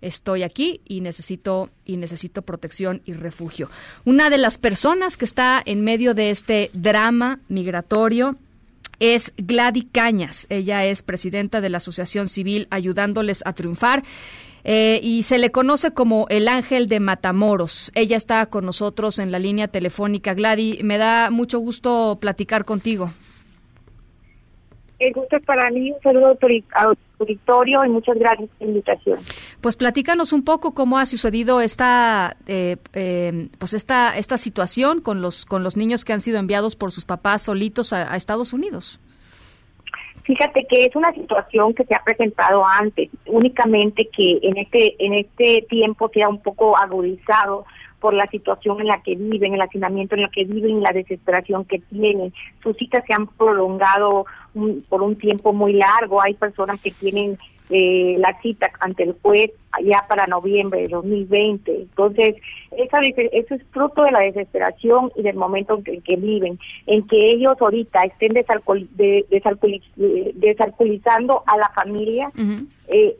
estoy 0.01 0.43
aquí 0.43 0.82
y 0.86 1.01
necesito 1.01 1.69
y 1.84 1.97
necesito 1.97 2.41
protección 2.41 3.01
y 3.06 3.13
refugio. 3.13 3.69
Una 4.04 4.30
de 4.30 4.38
las 4.38 4.58
personas 4.58 5.17
que 5.17 5.25
está 5.25 5.62
en 5.65 5.84
medio 5.84 6.13
de 6.13 6.30
este 6.30 6.69
drama 6.73 7.39
migratorio 7.47 8.36
es 8.99 9.34
Gladys 9.38 9.88
Cañas. 9.91 10.47
Ella 10.49 10.86
es 10.86 11.01
presidenta 11.01 11.62
de 11.62 11.69
la 11.69 11.78
Asociación 11.78 12.30
Civil 12.30 12.67
Ayudándoles 12.69 13.41
a 13.45 13.54
Triunfar. 13.54 14.04
Eh, 14.67 14.99
y 15.04 15.21
se 15.21 15.38
le 15.38 15.51
conoce 15.51 15.91
como 15.91 16.25
el 16.30 16.47
ángel 16.47 16.88
de 16.88 16.99
Matamoros. 16.99 17.91
Ella 17.93 18.17
está 18.17 18.47
con 18.47 18.65
nosotros 18.65 19.19
en 19.19 19.32
la 19.32 19.38
línea 19.38 19.67
telefónica. 19.67 20.34
Gladys, 20.34 20.84
me 20.84 20.97
da 20.97 21.30
mucho 21.30 21.60
gusto 21.60 22.17
platicar 22.19 22.65
contigo. 22.65 23.12
El 24.97 25.12
gusto 25.13 25.36
es 25.36 25.43
para 25.43 25.69
mí, 25.71 25.91
un 25.91 26.01
saludo 26.01 26.38
auditorio 27.19 27.86
y 27.86 27.89
muchas 27.89 28.17
gracias 28.17 28.49
por 28.49 28.62
la 28.62 28.67
invitación. 28.67 29.19
Pues 29.60 29.75
platícanos 29.75 30.31
un 30.31 30.45
poco 30.45 30.73
cómo 30.73 30.97
ha 30.97 31.05
sucedido 31.05 31.60
esta, 31.60 32.38
eh, 32.47 32.77
eh, 32.93 33.49
pues 33.60 33.73
esta, 33.73 34.17
esta 34.17 34.38
situación 34.38 35.01
con 35.01 35.21
los, 35.21 35.45
con 35.45 35.63
los 35.63 35.75
niños 35.75 36.05
que 36.05 36.13
han 36.13 36.21
sido 36.21 36.39
enviados 36.39 36.77
por 36.77 36.91
sus 36.91 37.03
papás 37.03 37.41
solitos 37.41 37.91
a, 37.91 38.15
Estados 38.15 38.53
Unidos. 38.53 39.01
Fíjate 40.23 40.65
que 40.67 40.86
es 40.86 40.95
una 40.95 41.13
situación 41.13 41.73
que 41.73 41.84
se 41.84 41.93
ha 41.93 42.01
presentado 42.03 42.65
antes, 42.65 43.10
únicamente 43.27 44.10
que 44.15 44.39
en 44.41 44.58
este 44.58 44.95
en 44.97 45.13
este 45.13 45.65
tiempo 45.69 46.10
se 46.12 46.23
ha 46.23 46.29
un 46.29 46.41
poco 46.41 46.75
agudizado 46.77 47.65
por 47.99 48.13
la 48.13 48.27
situación 48.27 48.79
en 48.81 48.88
la 48.88 49.01
que 49.01 49.15
viven, 49.15 49.53
el 49.53 49.62
hacinamiento 49.62 50.15
en 50.15 50.21
la 50.21 50.29
que 50.29 50.45
viven, 50.45 50.81
la 50.81 50.91
desesperación 50.91 51.65
que 51.65 51.79
tienen. 51.79 52.34
Sus 52.62 52.77
citas 52.77 53.03
se 53.05 53.13
han 53.13 53.27
prolongado 53.27 54.25
por 54.89 55.03
un 55.03 55.15
tiempo 55.15 55.53
muy 55.53 55.73
largo. 55.73 56.21
Hay 56.21 56.33
personas 56.33 56.81
que 56.81 56.91
tienen 56.91 57.37
eh, 57.69 58.15
la 58.19 58.39
cita 58.41 58.69
ante 58.79 59.03
el 59.03 59.15
juez 59.23 59.49
ya 59.83 60.05
para 60.07 60.27
noviembre 60.27 60.81
de 60.81 60.89
2020. 60.89 61.75
Entonces, 61.75 62.35
esa, 62.77 62.99
eso 63.01 63.55
es 63.55 63.61
fruto 63.71 64.03
de 64.03 64.11
la 64.11 64.19
desesperación 64.19 65.11
y 65.15 65.23
del 65.23 65.35
momento 65.35 65.81
en 65.85 66.01
que, 66.01 66.15
viven, 66.15 66.59
en 66.85 67.07
que 67.07 67.29
ellos 67.29 67.59
ahorita 67.59 68.03
estén 68.03 68.29
desalcohol, 68.29 68.87
desalcoholizando 68.95 71.41
a 71.47 71.57
la 71.57 71.69
familia, 71.69 72.31
eh, 72.87 73.15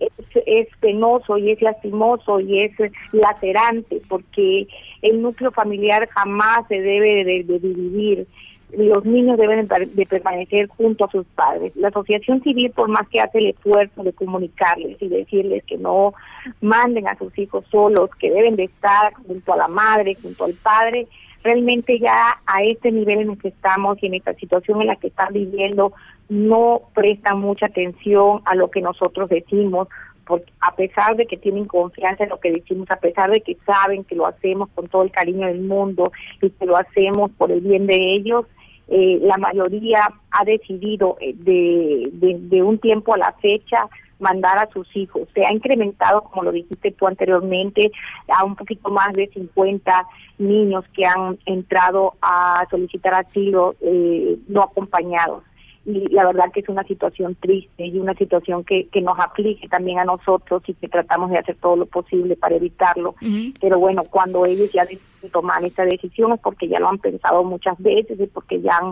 es, 0.46 0.68
penoso 0.80 1.38
y 1.38 1.50
es 1.52 1.62
lastimoso 1.62 2.40
y 2.40 2.62
es 2.62 2.72
lacerante, 3.12 4.02
porque 4.08 4.68
el 5.02 5.24
núcleo 5.24 5.52
familiar 5.52 6.08
jamás 6.10 6.68
se 6.68 6.80
debe 6.82 7.26
de 7.26 7.44
dividir 7.60 8.28
los 8.72 9.06
niños 9.06 9.38
deben 9.38 9.68
de 9.68 10.06
permanecer 10.06 10.68
junto 10.68 11.06
a 11.06 11.12
sus 11.12 11.26
padres. 11.28 11.76
La 11.76 11.90
asociación 11.90 12.42
civil, 12.42 12.72
por 12.72 12.90
más 12.90 13.08
que 13.10 13.20
hace 13.20 13.38
el 13.38 13.48
esfuerzo 13.48 14.04
de 14.04 14.14
comunicarles 14.14 15.02
y 15.02 15.08
decirles 15.08 15.64
que 15.66 15.78
no 15.78 16.14
manden 16.62 17.08
a 17.08 17.18
sus 17.18 17.38
hijos 17.38 17.66
solos, 17.72 18.10
que 18.20 18.32
deben 18.32 18.56
de 18.56 18.66
estar 18.66 19.14
junto 19.14 19.54
a 19.54 19.58
la 19.58 19.68
madre, 19.68 20.16
junto 20.22 20.46
al 20.46 20.54
padre, 20.54 21.08
realmente 21.44 22.00
ya 22.00 22.40
a 22.46 22.64
este 22.64 22.92
nivel 22.92 23.20
en 23.22 23.30
el 23.32 23.38
que 23.38 23.50
estamos 23.50 24.02
y 24.02 24.08
en 24.08 24.16
esta 24.16 24.34
situación 24.34 24.82
en 24.82 24.88
la 24.88 24.96
que 24.96 25.08
están 25.08 25.32
viviendo, 25.32 25.94
no 26.28 26.82
prestan 26.94 27.40
mucha 27.40 27.68
atención 27.68 28.42
a 28.46 28.56
lo 28.56 28.72
que 28.72 28.82
nosotros 28.82 29.30
decimos, 29.30 29.88
porque 30.26 30.52
a 30.60 30.76
pesar 30.76 31.16
de 31.16 31.28
que 31.28 31.38
tienen 31.38 31.66
confianza 31.66 32.24
en 32.24 32.32
lo 32.32 32.40
que 32.40 32.52
decimos, 32.52 32.90
a 32.90 32.96
pesar 32.96 33.30
de 33.30 33.42
que 33.42 33.56
saben 33.64 34.04
que 34.04 34.16
lo 34.16 34.26
hacemos 34.26 34.70
con 34.74 34.88
todo 34.88 35.04
el 35.04 35.12
cariño 35.12 35.46
del 35.46 35.62
mundo 35.62 36.12
y 36.42 36.50
que 36.50 36.66
lo 36.66 36.78
hacemos 36.78 37.30
por 37.38 37.52
el 37.52 37.62
bien 37.62 37.86
de 37.86 38.16
ellos, 38.16 38.46
eh, 38.88 39.20
la 39.22 39.38
mayoría 39.38 40.08
ha 40.32 40.46
decidido 40.46 41.18
eh, 41.20 41.34
de, 41.36 42.38
de, 42.40 42.62
un 42.62 42.78
tiempo 42.78 43.14
a 43.14 43.18
la 43.18 43.34
fecha 43.42 43.88
mandar 44.20 44.58
a 44.60 44.70
sus 44.72 44.88
hijos. 44.96 45.28
Se 45.34 45.44
ha 45.46 45.52
incrementado, 45.52 46.22
como 46.24 46.44
lo 46.44 46.52
dijiste 46.52 46.92
tú 46.92 47.08
anteriormente, 47.08 47.92
a 48.28 48.46
un 48.46 48.56
poquito 48.56 48.90
más 48.90 49.14
de 49.14 49.28
50 49.28 50.08
niños 50.38 50.86
que 50.94 51.06
han 51.06 51.38
entrado 51.46 52.14
a 52.22 52.66
solicitar 52.70 53.14
asilo 53.14 53.76
eh, 53.82 54.38
no 54.48 54.62
acompañados 54.62 55.44
y 55.86 56.08
la 56.08 56.26
verdad 56.26 56.52
que 56.52 56.62
es 56.62 56.70
una 56.70 56.84
situación 56.84 57.36
triste 57.36 57.86
y 57.86 58.00
una 58.00 58.16
situación 58.16 58.64
que, 58.64 58.88
que 58.88 59.02
nos 59.02 59.20
aflige 59.20 59.68
también 59.68 60.00
a 60.00 60.06
nosotros 60.06 60.64
y 60.66 60.74
que 60.74 60.88
tratamos 60.88 61.30
de 61.30 61.38
hacer 61.38 61.56
todo 61.62 61.76
lo 61.76 61.86
posible 61.86 62.36
para 62.36 62.56
evitarlo. 62.56 63.14
Pero 63.62 63.80
bueno, 63.80 64.04
cuando 64.04 64.46
ellos 64.46 64.72
ya 64.72 64.84
deciden 64.84 65.32
tomar 65.32 65.64
esta 65.64 65.86
decisión 65.86 66.34
es 66.34 66.40
porque 66.40 66.68
ya 66.68 66.80
lo 66.80 66.90
han 66.90 66.98
pensado 66.98 67.44
muchas 67.44 67.78
veces 67.78 68.20
y 68.20 68.26
porque 68.26 68.62
ya 68.62 68.78
han... 68.78 68.92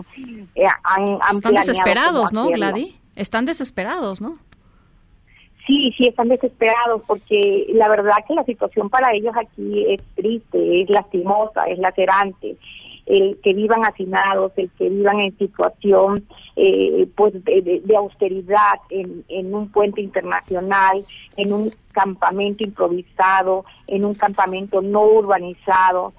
Eh, 0.54 0.66
han, 0.84 1.36
Están 1.36 1.54
desesperados, 1.54 2.32
¿no, 2.32 2.46
Gladys? 2.48 2.94
Están 3.16 3.44
desesperados, 3.44 4.20
¿no? 4.20 4.38
Sí, 5.66 5.92
sí, 5.96 6.06
están 6.06 6.28
desesperados 6.28 7.02
porque 7.06 7.66
la 7.72 7.88
verdad 7.88 8.16
que 8.28 8.34
la 8.34 8.44
situación 8.44 8.90
para 8.90 9.14
ellos 9.14 9.34
aquí 9.34 9.84
es 9.88 10.02
triste, 10.14 10.82
es 10.82 10.90
lastimosa, 10.90 11.64
es 11.64 11.78
lacerante 11.78 12.56
el 13.06 13.38
que 13.42 13.52
vivan 13.52 13.84
hacinados, 13.84 14.52
el 14.56 14.70
que 14.70 14.88
vivan 14.88 15.20
en 15.20 15.36
situación 15.36 16.26
eh, 16.56 17.06
pues 17.14 17.32
de, 17.44 17.82
austeridad 17.96 18.80
en, 18.90 19.24
en, 19.28 19.54
un 19.54 19.70
puente 19.70 20.00
internacional, 20.00 21.04
en 21.36 21.52
un 21.52 21.70
campamento 21.92 22.64
improvisado, 22.64 23.64
en 23.88 24.04
un 24.04 24.14
campamento 24.14 24.80
no 24.80 25.04
urbanizado, 25.04 26.12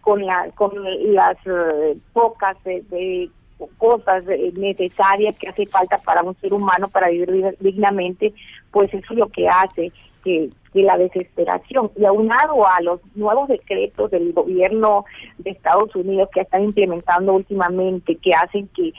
con, 0.00 0.26
la, 0.26 0.50
con 0.54 0.72
las 1.14 1.36
eh, 1.46 1.96
pocas 2.12 2.56
de, 2.64 3.30
cosas 3.76 4.24
necesarias 4.54 5.36
que 5.38 5.48
hace 5.48 5.66
falta 5.66 5.98
para 5.98 6.22
un 6.22 6.34
ser 6.36 6.52
humano 6.54 6.88
para 6.88 7.10
vivir 7.10 7.56
dignamente, 7.60 8.32
pues 8.70 8.88
eso 8.92 9.12
es 9.12 9.18
lo 9.18 9.28
que 9.28 9.48
hace 9.48 9.92
que, 10.24 10.50
la 10.74 10.96
desesperación. 10.96 11.90
Y 11.96 12.04
aunado 12.04 12.66
a 12.66 12.80
los 12.82 13.00
nuevos 13.14 13.48
decretos 13.48 14.10
del 14.10 14.32
gobierno 14.32 15.04
de 15.38 15.50
Estados 15.50 15.94
Unidos 15.94 16.28
que 16.32 16.40
están 16.40 16.64
implementando 16.64 17.34
últimamente 17.34 18.16
que 18.16 18.32
hacen 18.32 18.68
que, 18.68 18.92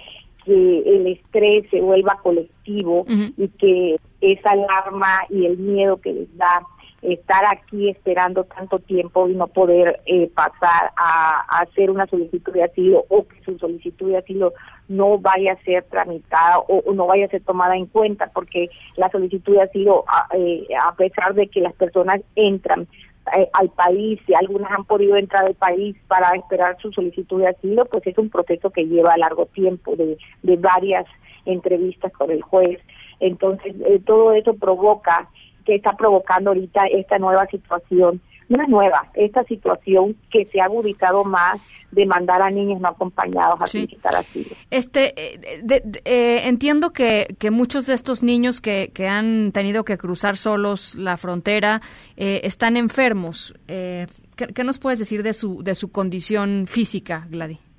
que 0.46 0.80
el 0.80 1.08
estrés 1.08 1.66
se 1.70 1.82
vuelva 1.82 2.20
colectivo 2.22 3.06
y 3.38 3.48
que 3.48 3.98
esa 4.22 4.52
alarma 4.52 5.22
y 5.30 5.46
el 5.46 5.58
miedo 5.58 5.98
que 5.98 6.14
les 6.14 6.38
da 6.38 6.62
estar 7.02 7.44
aquí 7.52 7.90
esperando 7.90 8.44
tanto 8.44 8.80
tiempo 8.80 9.28
y 9.28 9.34
no 9.34 9.48
poder 9.48 10.02
eh, 10.06 10.30
pasar 10.36 10.92
a, 10.96 11.62
hacer 11.62 11.90
una 11.90 12.06
solicitud 12.06 12.54
de 12.54 12.64
asilo 12.64 13.06
o 13.10 13.28
que 13.28 13.42
su 13.44 13.58
solicitud 13.58 14.10
de 14.10 14.18
asilo 14.18 14.54
no 14.88 15.18
vaya 15.18 15.54
a 15.54 15.64
ser 15.64 15.84
tramitada 15.86 16.60
o, 16.60 16.94
no 16.94 17.08
vaya 17.08 17.26
a 17.26 17.30
ser 17.30 17.44
tomada 17.44 17.76
en 17.76 17.88
cuenta 17.88 18.30
porque 18.34 18.70
la 18.98 19.10
solicitud 19.10 19.56
de 19.56 19.64
asilo 19.64 20.04
a, 20.08 20.28
eh, 20.36 20.68
a 20.80 20.94
pesar 20.96 21.34
de 21.34 21.48
que 21.48 21.62
las 21.62 21.74
personas 21.74 22.22
entran 22.36 22.88
eh, 23.36 23.50
al 23.54 23.70
país, 23.70 24.20
y 24.28 24.34
algunas 24.34 24.72
han 24.72 24.84
podido 24.86 25.16
entrar 25.16 25.46
al 25.48 25.56
país 25.56 25.96
para 26.08 26.36
esperar 26.36 26.78
su 26.82 26.92
solicitud 26.92 27.40
de 27.40 27.50
asilo, 27.50 27.86
pues 27.86 28.06
es 28.08 28.18
un 28.18 28.30
proceso 28.30 28.72
que 28.72 28.86
lleva 28.86 29.16
largo 29.16 29.46
tiempo 29.46 29.96
de, 29.96 30.18
de 30.42 30.58
varias 30.58 31.06
entrevistas 31.46 32.12
con 32.14 32.32
el 32.32 32.42
juez. 32.42 32.80
Entonces, 33.20 33.76
todo 34.06 34.34
eso 34.34 34.56
provoca 34.56 35.30
que 35.66 35.76
está 35.76 35.94
provocando 35.94 36.52
ahorita 36.52 36.82
esta 36.92 37.18
nueva 37.18 37.46
situación. 37.48 38.22
No 38.50 38.64
es 38.64 38.70
nueva, 38.70 39.08
esta 39.14 39.44
situación 39.46 40.18
que 40.30 40.46
se 40.46 40.60
ha 40.60 40.66
agudizado 40.66 41.24
más 41.24 41.62
de 41.92 42.06
mandar 42.06 42.42
a 42.42 42.50
niños 42.50 42.82
no 42.82 42.90
acompañados 42.90 43.62
a 43.62 43.68
solicitar 43.68 44.16
asilo. 44.16 44.56
Este, 44.70 45.14
eh, 45.18 45.82
eh, 46.06 46.42
entiendo 46.46 46.92
que, 46.92 47.36
que 47.40 47.52
muchos 47.52 47.86
de 47.88 47.94
estos 47.94 48.24
niños 48.24 48.62
que, 48.62 48.92
que 48.94 49.08
han 49.08 49.52
tenido 49.52 49.86
que 49.86 49.98
cruzar 49.98 50.38
solos 50.38 50.96
la 50.96 51.18
frontera 51.18 51.82
eh, 52.18 52.42
están 52.44 52.78
enfermos. 52.78 53.54
¿qué, 53.68 54.08
¿qué, 54.54 54.64
nos 54.64 54.80
puedes 54.80 55.00
decir 55.00 55.24
de 55.24 55.34
su, 55.34 55.64
de 55.64 55.76
su 55.76 55.92
condición 55.92 56.66
física, 56.68 57.28
Gladys? 57.30 57.71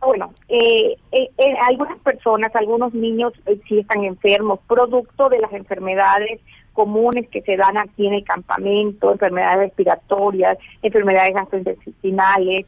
Bueno, 0.00 0.32
eh, 0.48 0.96
eh, 1.10 1.30
eh, 1.38 1.54
algunas 1.66 1.98
personas, 1.98 2.54
algunos 2.54 2.94
niños 2.94 3.32
eh, 3.46 3.58
sí 3.68 3.80
están 3.80 4.04
enfermos, 4.04 4.60
producto 4.68 5.28
de 5.28 5.40
las 5.40 5.52
enfermedades 5.52 6.40
comunes 6.72 7.28
que 7.28 7.42
se 7.42 7.56
dan 7.56 7.76
aquí 7.76 8.06
en 8.06 8.14
el 8.14 8.24
campamento, 8.24 9.10
enfermedades 9.10 9.58
respiratorias, 9.70 10.56
enfermedades 10.82 11.34
gastrointestinales, 11.34 12.66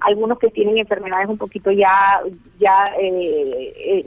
algunos 0.00 0.38
que 0.38 0.50
tienen 0.50 0.78
enfermedades 0.78 1.28
un 1.28 1.38
poquito 1.38 1.72
ya 1.72 2.20
ya 2.60 2.84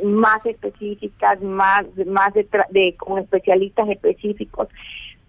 más 0.04 0.46
específicas, 0.46 1.42
más 1.42 1.86
más 2.06 2.34
de, 2.36 2.48
de, 2.70 2.96
con 2.96 3.18
especialistas 3.18 3.90
específicos, 3.90 4.70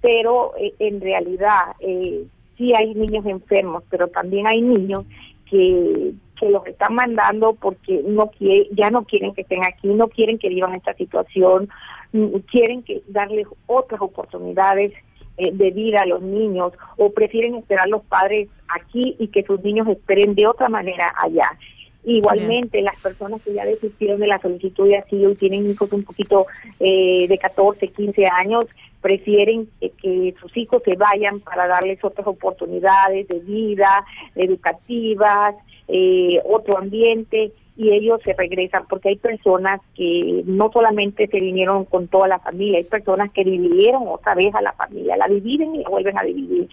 pero 0.00 0.52
en 0.58 1.00
realidad 1.00 1.74
sí 1.80 2.72
hay 2.76 2.94
niños 2.94 3.24
enfermos, 3.26 3.82
pero 3.90 4.08
también 4.08 4.46
hay 4.46 4.60
niños 4.60 5.04
que 5.50 6.12
que 6.38 6.48
los 6.48 6.66
están 6.66 6.94
mandando 6.94 7.54
porque 7.54 8.02
no 8.06 8.30
quiere, 8.30 8.68
ya 8.72 8.90
no 8.90 9.04
quieren 9.04 9.34
que 9.34 9.42
estén 9.42 9.64
aquí, 9.64 9.88
no 9.88 10.08
quieren 10.08 10.38
que 10.38 10.48
vivan 10.48 10.76
esta 10.76 10.94
situación, 10.94 11.68
mm, 12.12 12.36
quieren 12.50 12.82
que 12.82 13.02
darles 13.08 13.46
otras 13.66 14.00
oportunidades 14.00 14.92
eh, 15.36 15.50
de 15.52 15.70
vida 15.70 16.00
a 16.00 16.06
los 16.06 16.22
niños 16.22 16.72
o 16.96 17.10
prefieren 17.10 17.54
esperar 17.54 17.86
los 17.88 18.02
padres 18.02 18.48
aquí 18.68 19.16
y 19.18 19.28
que 19.28 19.44
sus 19.44 19.62
niños 19.62 19.86
esperen 19.88 20.34
de 20.34 20.46
otra 20.46 20.68
manera 20.68 21.12
allá. 21.16 21.56
Igualmente, 22.04 22.80
las 22.80 22.98
personas 23.00 23.42
que 23.42 23.52
ya 23.52 23.64
desistieron 23.64 24.20
de 24.20 24.28
la 24.28 24.40
solicitud 24.40 24.88
de 24.88 24.96
asilo 24.96 25.30
y 25.30 25.34
tienen 25.34 25.70
hijos 25.70 25.92
un 25.92 26.04
poquito 26.04 26.46
eh, 26.80 27.26
de 27.28 27.38
14, 27.38 27.88
15 27.88 28.26
años, 28.26 28.64
prefieren 29.00 29.68
que, 29.80 30.34
sus 30.40 30.56
hijos 30.56 30.82
se 30.84 30.96
vayan 30.96 31.40
para 31.40 31.66
darles 31.66 32.02
otras 32.02 32.26
oportunidades 32.26 33.28
de 33.28 33.38
vida, 33.40 34.04
educativas, 34.34 35.54
eh, 35.88 36.40
otro 36.44 36.78
ambiente 36.78 37.52
y 37.76 37.92
ellos 37.92 38.20
se 38.24 38.34
regresan 38.34 38.84
porque 38.88 39.10
hay 39.10 39.16
personas 39.16 39.80
que 39.94 40.42
no 40.46 40.70
solamente 40.72 41.28
se 41.28 41.40
vinieron 41.40 41.84
con 41.84 42.08
toda 42.08 42.26
la 42.26 42.40
familia, 42.40 42.78
hay 42.78 42.84
personas 42.84 43.30
que 43.32 43.44
dividieron 43.44 44.02
otra 44.06 44.34
vez 44.34 44.52
a 44.54 44.60
la 44.60 44.72
familia, 44.72 45.16
la 45.16 45.28
dividen 45.28 45.76
y 45.76 45.84
la 45.84 45.88
vuelven 45.88 46.18
a 46.18 46.24
dividir. 46.24 46.68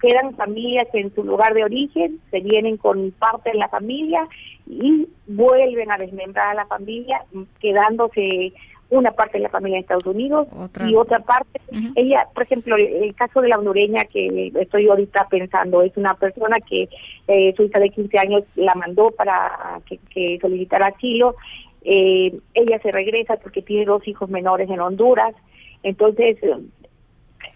Quedan 0.00 0.34
familias 0.34 0.88
en 0.92 1.14
su 1.14 1.24
lugar 1.24 1.54
de 1.54 1.64
origen, 1.64 2.20
se 2.30 2.40
vienen 2.40 2.76
con 2.76 3.12
parte 3.12 3.50
de 3.50 3.58
la 3.58 3.68
familia 3.68 4.28
y 4.66 5.06
vuelven 5.28 5.90
a 5.90 5.96
desmembrar 5.96 6.48
a 6.48 6.54
la 6.54 6.66
familia, 6.66 7.24
quedándose 7.60 8.52
una 8.90 9.12
parte 9.12 9.38
de 9.38 9.44
la 9.44 9.50
familia 9.50 9.76
en 9.76 9.82
Estados 9.82 10.06
Unidos 10.06 10.48
y 10.86 10.94
otra 10.94 11.20
parte. 11.20 11.60
Ella, 11.94 12.26
por 12.32 12.44
ejemplo, 12.44 12.76
el, 12.76 13.14
caso 13.14 13.40
de 13.40 13.48
la 13.48 13.58
hondureña 13.58 14.04
que 14.04 14.50
estoy 14.54 14.88
ahorita 14.88 15.26
pensando, 15.28 15.82
es 15.82 15.96
una 15.96 16.14
persona 16.14 16.56
que 16.66 16.88
eh, 17.26 17.52
su 17.56 17.64
hija 17.64 17.80
de 17.80 17.90
15 17.90 18.18
años 18.18 18.44
la 18.56 18.74
mandó 18.74 19.08
para 19.08 19.80
que, 19.86 19.98
que 20.10 20.38
solicitara 20.40 20.86
asilo. 20.88 21.36
Eh, 21.84 22.38
ella 22.54 22.78
se 22.82 22.90
regresa 22.90 23.36
porque 23.36 23.62
tiene 23.62 23.84
dos 23.84 24.06
hijos 24.08 24.30
menores 24.30 24.70
en 24.70 24.80
Honduras. 24.80 25.34
Entonces, 25.82 26.38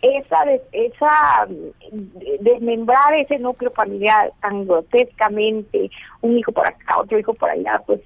esa, 0.02 0.44
esa 0.72 1.46
desmembrar 2.40 3.14
ese 3.14 3.38
núcleo 3.38 3.70
familiar 3.70 4.32
tan 4.40 4.66
grotescamente, 4.66 5.90
un 6.20 6.36
hijo 6.36 6.52
por 6.52 6.66
acá, 6.66 6.98
otro 6.98 7.18
hijo 7.18 7.32
por 7.34 7.48
allá, 7.48 7.80
pues 7.86 8.00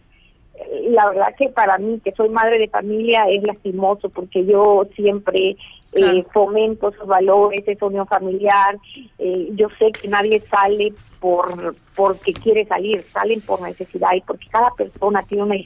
la 0.91 1.09
verdad 1.09 1.35
que 1.37 1.49
para 1.49 1.79
mí, 1.79 2.01
que 2.03 2.13
soy 2.13 2.29
madre 2.29 2.59
de 2.59 2.69
familia, 2.69 3.29
es 3.29 3.47
lastimoso 3.47 4.09
porque 4.09 4.45
yo 4.45 4.87
siempre 4.95 5.57
eh, 5.93 6.25
fomento 6.33 6.89
esos 6.89 7.07
valores, 7.07 7.67
esa 7.67 7.87
unión 7.87 8.07
familiar. 8.07 8.77
Eh, 9.19 9.49
yo 9.53 9.69
sé 9.79 9.93
que 9.93 10.09
nadie 10.09 10.41
sale 10.41 10.93
por 11.21 11.75
porque 11.95 12.33
quiere 12.33 12.67
salir, 12.67 13.03
salen 13.13 13.41
por 13.41 13.63
necesidad 13.63 14.11
y 14.15 14.21
porque 14.21 14.47
cada 14.49 14.71
persona 14.73 15.23
tiene 15.23 15.43
una 15.43 15.57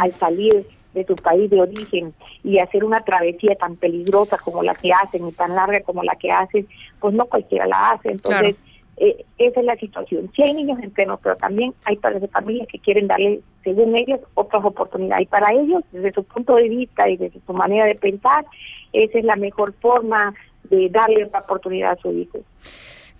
al 0.00 0.12
salir 0.12 0.66
de 0.94 1.04
su 1.06 1.16
país 1.16 1.50
de 1.50 1.60
origen 1.60 2.12
y 2.44 2.58
hacer 2.58 2.84
una 2.84 3.00
travesía 3.00 3.56
tan 3.56 3.76
peligrosa 3.76 4.36
como 4.38 4.62
la 4.62 4.74
que 4.74 4.92
hacen 4.92 5.26
y 5.26 5.32
tan 5.32 5.54
larga 5.54 5.80
como 5.80 6.02
la 6.02 6.14
que 6.16 6.30
hacen, 6.30 6.68
pues 7.00 7.14
no 7.14 7.24
cualquiera 7.26 7.66
la 7.66 7.92
hace. 7.92 8.12
Entonces, 8.12 8.56
eh, 8.96 9.24
esa 9.38 9.60
es 9.60 9.66
la 9.66 9.76
situación. 9.76 10.30
Sí 10.34 10.42
hay 10.42 10.54
niños 10.54 10.78
enfermos, 10.82 11.20
pero 11.22 11.36
también 11.36 11.74
hay 11.84 11.96
padres 11.96 12.22
de 12.22 12.28
familias 12.28 12.68
que 12.68 12.78
quieren 12.78 13.06
darle, 13.06 13.40
según 13.64 13.96
ellos, 13.96 14.20
otras 14.34 14.64
oportunidades. 14.64 15.22
Y 15.22 15.26
para 15.26 15.52
ellos, 15.52 15.82
desde 15.92 16.12
su 16.12 16.24
punto 16.24 16.56
de 16.56 16.68
vista 16.68 17.08
y 17.08 17.16
desde 17.16 17.40
su 17.44 17.52
manera 17.52 17.86
de 17.86 17.94
pensar, 17.94 18.44
esa 18.92 19.18
es 19.18 19.24
la 19.24 19.36
mejor 19.36 19.72
forma 19.80 20.34
de 20.64 20.88
darle 20.88 21.24
otra 21.24 21.40
oportunidad 21.40 21.92
a 21.92 21.96
su 21.96 22.12
hijo. 22.12 22.38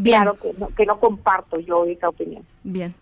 Claro 0.03 0.35
que 0.35 0.53
no, 0.59 0.69
que 0.69 0.87
no 0.87 0.99
comparto 0.99 1.61
yo 1.61 1.85
esa 1.85 2.09
opinión. 2.09 2.45
Bien. 2.63 2.95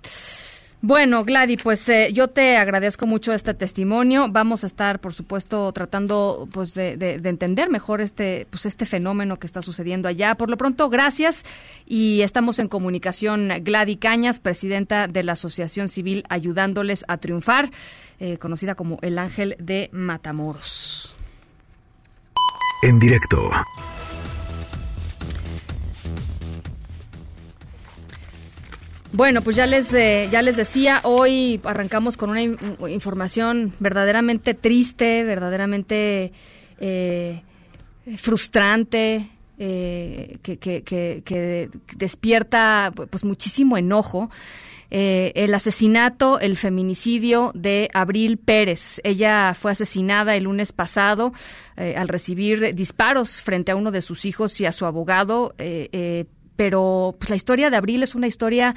Bueno, 0.82 1.24
Gladys, 1.24 1.58
pues 1.62 1.86
eh, 1.90 2.08
yo 2.10 2.28
te 2.28 2.56
agradezco 2.56 3.06
mucho 3.06 3.34
este 3.34 3.52
testimonio. 3.52 4.28
Vamos 4.30 4.64
a 4.64 4.66
estar, 4.66 4.98
por 4.98 5.12
supuesto, 5.12 5.70
tratando 5.72 6.48
pues 6.50 6.72
de, 6.72 6.96
de, 6.96 7.28
entender 7.28 7.68
mejor 7.68 8.00
este 8.00 8.46
pues 8.48 8.64
este 8.64 8.86
fenómeno 8.86 9.38
que 9.38 9.46
está 9.46 9.60
sucediendo 9.60 10.08
allá. 10.08 10.36
Por 10.36 10.48
lo 10.48 10.56
pronto, 10.56 10.88
gracias 10.88 11.44
y 11.84 12.22
estamos 12.22 12.58
en 12.58 12.68
comunicación. 12.68 13.50
Gladys 13.60 13.98
Cañas, 13.98 14.38
presidenta 14.38 15.06
de 15.06 15.22
la 15.22 15.32
Asociación 15.32 15.88
Civil 15.88 16.24
Ayudándoles 16.30 17.04
a 17.08 17.18
Triunfar, 17.18 17.70
eh, 18.18 18.38
conocida 18.38 18.74
como 18.74 18.98
el 19.02 19.18
Ángel 19.18 19.56
de 19.58 19.90
Matamoros. 19.92 21.14
En 22.82 22.98
directo. 22.98 23.50
Bueno, 29.12 29.42
pues 29.42 29.56
ya 29.56 29.66
les 29.66 29.92
eh, 29.92 30.28
ya 30.30 30.40
les 30.40 30.56
decía, 30.56 31.00
hoy 31.02 31.60
arrancamos 31.64 32.16
con 32.16 32.30
una 32.30 32.42
información 32.42 33.72
verdaderamente 33.80 34.54
triste, 34.54 35.24
verdaderamente 35.24 36.32
eh, 36.80 37.42
frustrante, 38.16 39.28
eh, 39.58 40.38
que, 40.42 40.58
que, 40.58 40.82
que, 40.84 41.68
despierta 41.96 42.92
pues 43.10 43.24
muchísimo 43.24 43.76
enojo. 43.76 44.30
el 44.90 45.54
asesinato, 45.54 46.38
el 46.40 46.56
feminicidio 46.56 47.52
de 47.54 47.88
Abril 47.92 48.38
Pérez. 48.38 49.00
Ella 49.04 49.54
fue 49.54 49.72
asesinada 49.72 50.34
el 50.34 50.44
lunes 50.44 50.72
pasado 50.72 51.32
al 51.76 52.08
recibir 52.08 52.74
disparos 52.74 53.42
frente 53.42 53.70
a 53.70 53.76
uno 53.76 53.90
de 53.90 54.02
sus 54.02 54.24
hijos 54.24 54.60
y 54.60 54.66
a 54.66 54.72
su 54.72 54.86
abogado 54.86 55.54
pero 56.60 57.14
pues, 57.18 57.30
la 57.30 57.36
historia 57.36 57.70
de 57.70 57.78
Abril 57.78 58.02
es 58.02 58.14
una 58.14 58.26
historia 58.26 58.74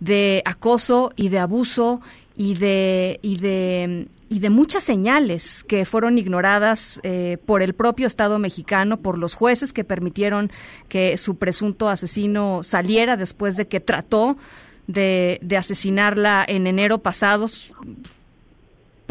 de 0.00 0.42
acoso 0.44 1.14
y 1.16 1.30
de 1.30 1.38
abuso 1.38 2.02
y 2.36 2.56
de 2.56 3.20
y 3.22 3.36
de 3.36 4.06
y 4.28 4.40
de 4.40 4.50
muchas 4.50 4.82
señales 4.82 5.64
que 5.64 5.86
fueron 5.86 6.18
ignoradas 6.18 7.00
eh, 7.04 7.38
por 7.46 7.62
el 7.62 7.72
propio 7.72 8.06
Estado 8.06 8.38
mexicano, 8.38 8.98
por 8.98 9.16
los 9.16 9.32
jueces 9.32 9.72
que 9.72 9.82
permitieron 9.82 10.52
que 10.90 11.16
su 11.16 11.36
presunto 11.36 11.88
asesino 11.88 12.62
saliera 12.64 13.16
después 13.16 13.56
de 13.56 13.66
que 13.66 13.80
trató 13.80 14.36
de, 14.86 15.38
de 15.40 15.56
asesinarla 15.56 16.44
en 16.46 16.66
enero 16.66 16.98
pasado 16.98 17.48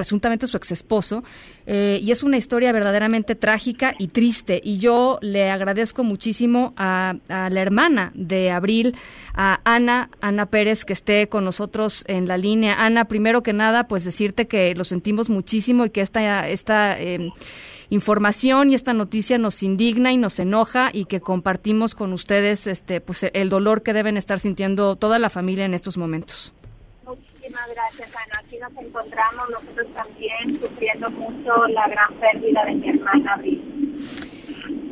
presuntamente 0.01 0.47
su 0.47 0.57
ex 0.57 0.71
esposo, 0.71 1.23
eh, 1.67 1.99
y 2.01 2.09
es 2.09 2.23
una 2.23 2.35
historia 2.35 2.71
verdaderamente 2.71 3.35
trágica 3.35 3.93
y 3.99 4.07
triste. 4.07 4.59
Y 4.63 4.79
yo 4.79 5.19
le 5.21 5.51
agradezco 5.51 6.03
muchísimo 6.03 6.73
a, 6.75 7.13
la 7.27 7.61
hermana 7.61 8.11
de 8.15 8.49
Abril, 8.49 8.95
a 9.35 9.59
Ana, 9.63 10.09
Ana 10.19 10.47
Pérez, 10.47 10.85
que 10.85 10.93
esté 10.93 11.29
con 11.29 11.45
nosotros 11.45 12.03
en 12.07 12.27
la 12.27 12.37
línea. 12.37 12.83
Ana, 12.83 13.05
primero 13.05 13.43
que 13.43 13.53
nada, 13.53 13.87
pues 13.87 14.03
decirte 14.03 14.47
que 14.47 14.73
lo 14.73 14.85
sentimos 14.85 15.29
muchísimo 15.29 15.85
y 15.85 15.91
que 15.91 16.01
esta, 16.01 16.49
esta 16.49 16.99
eh, 16.99 17.29
información 17.91 18.71
y 18.71 18.73
esta 18.73 18.93
noticia 18.93 19.37
nos 19.37 19.61
indigna 19.61 20.11
y 20.11 20.17
nos 20.17 20.39
enoja 20.39 20.89
y 20.91 21.05
que 21.05 21.21
compartimos 21.21 21.93
con 21.93 22.11
ustedes 22.11 22.65
este, 22.65 23.01
pues 23.01 23.23
el 23.31 23.49
dolor 23.49 23.83
que 23.83 23.93
deben 23.93 24.17
estar 24.17 24.39
sintiendo 24.39 24.95
toda 24.95 25.19
la 25.19 25.29
familia 25.29 25.65
en 25.65 25.75
estos 25.75 25.95
momentos. 25.95 26.53
Muchísimas 27.41 27.73
gracias, 27.73 28.15
Ana. 28.15 28.39
Aquí 28.39 28.57
nos 28.59 28.71
encontramos 28.77 29.49
nosotros 29.49 29.87
también 29.95 30.59
sufriendo 30.59 31.09
mucho 31.09 31.65
la 31.69 31.87
gran 31.87 32.13
pérdida 32.19 32.63
de 32.65 32.75
mi 32.75 32.89
hermana 32.89 33.41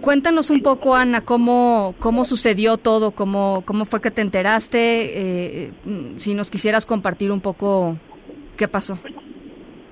Cuéntanos 0.02 0.50
un 0.50 0.62
poco, 0.64 0.96
Ana, 0.96 1.22
cómo, 1.22 1.94
cómo 2.00 2.26
sucedió 2.26 2.78
todo, 2.78 3.12
cómo, 3.12 3.62
cómo 3.68 3.86
fue 3.86 4.02
que 4.02 4.10
te 4.10 4.22
enteraste, 4.22 5.68
eh, 5.68 5.72
si 6.18 6.34
nos 6.34 6.50
quisieras 6.50 6.88
compartir 6.88 7.32
un 7.32 7.42
poco 7.42 7.98
qué 8.58 8.68
pasó. 8.68 8.98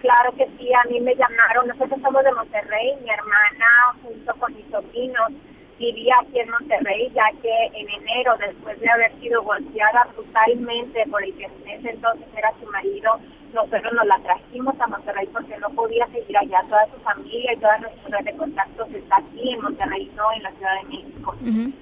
Claro 0.01 0.33
que 0.35 0.47
sí, 0.57 0.69
a 0.73 0.89
mí 0.89 0.99
me 0.99 1.13
llamaron, 1.15 1.67
nosotros 1.67 2.01
somos 2.01 2.23
de 2.23 2.31
Monterrey, 2.31 2.95
mi 3.03 3.09
hermana 3.11 3.67
junto 4.01 4.33
con 4.39 4.55
mis 4.55 4.65
sobrinos 4.71 5.31
vivía 5.77 6.15
aquí 6.21 6.39
en 6.39 6.49
Monterrey, 6.49 7.11
ya 7.13 7.29
que 7.41 7.65
en 7.73 7.89
enero, 7.89 8.35
después 8.39 8.79
de 8.79 8.89
haber 8.89 9.11
sido 9.19 9.43
golpeada 9.43 10.07
brutalmente 10.13 11.05
por 11.09 11.23
el 11.23 11.35
que 11.35 11.45
en 11.45 11.67
ese 11.67 11.89
entonces 11.91 12.27
era 12.35 12.51
su 12.59 12.65
marido, 12.71 13.19
nosotros 13.57 13.93
nos 13.93 14.05
la 14.05 14.19
trajimos 14.19 14.79
a 14.79 14.87
Monterrey 14.87 15.27
porque 15.33 15.57
no 15.57 15.69
podía 15.71 16.05
seguir 16.07 16.37
allá. 16.37 16.61
Toda 16.69 16.85
su 16.87 16.99
familia 17.01 17.53
y 17.53 17.57
toda 17.57 17.77
nuestra 17.79 18.17
red 18.17 18.25
de 18.25 18.37
contactos 18.37 18.87
está 18.93 19.17
aquí 19.17 19.51
en 19.51 19.61
Monterrey, 19.61 20.11
no 20.15 20.31
en 20.33 20.43
la 20.43 20.51
Ciudad 20.51 20.75
de 20.81 20.89
México. 20.89 21.35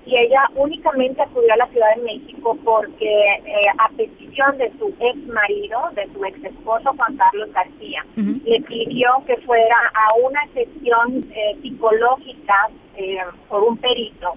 Y 0.06 0.18
ella 0.18 0.42
únicamente 0.56 1.22
acudió 1.22 1.54
a 1.54 1.58
la 1.58 1.66
Ciudad 1.68 1.96
de 1.96 2.04
México 2.04 2.58
porque 2.64 3.12
eh, 3.46 3.62
a 3.78 3.90
petición 3.90 4.58
de 4.58 4.72
su 4.80 4.94
ex 5.00 5.28
marido, 5.28 5.80
de 5.96 6.08
su 6.14 6.24
ex 6.24 6.44
esposo 6.44 6.94
Juan 6.98 7.18
Carlos 7.18 7.52
García, 7.52 8.06
le 8.16 8.62
pidió 8.62 9.10
que 9.28 9.38
fuera 9.38 9.78
a 9.94 10.16
una 10.26 10.48
sesión 10.54 11.26
eh, 11.32 11.58
psicológica 11.62 12.70
eh, 12.96 13.18
por 13.50 13.64
un 13.64 13.78
perito 13.78 14.34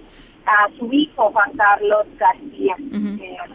a 0.47 0.69
su 0.79 0.93
hijo 0.93 1.31
Juan 1.31 1.53
Carlos 1.57 2.07
García 2.19 2.75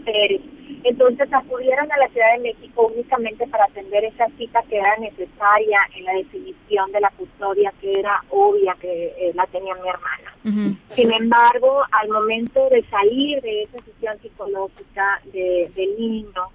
Pérez 0.05 0.41
entonces 0.83 1.31
acudieron 1.31 1.89
a 1.91 1.97
la 1.97 2.07
Ciudad 2.09 2.33
de 2.35 2.43
México 2.43 2.91
únicamente 2.93 3.47
para 3.47 3.65
atender 3.65 4.03
esa 4.03 4.27
cita 4.37 4.61
que 4.69 4.77
era 4.77 4.97
necesaria 4.97 5.79
en 5.95 6.03
la 6.03 6.13
definición 6.13 6.91
de 6.91 6.99
la 6.99 7.09
custodia, 7.11 7.73
que 7.79 7.93
era 7.99 8.21
obvia 8.29 8.75
que 8.79 9.13
eh, 9.17 9.31
la 9.33 9.45
tenía 9.47 9.75
mi 9.75 9.89
hermana. 9.89 10.75
Sin 10.89 11.13
embargo, 11.13 11.83
al 11.91 12.09
momento 12.09 12.69
de 12.69 12.83
salir 12.89 13.41
de 13.41 13.63
esa 13.63 13.79
sesión 13.79 14.19
psicológica 14.21 15.21
de, 15.31 15.71
del 15.73 15.97
niño, 15.97 16.49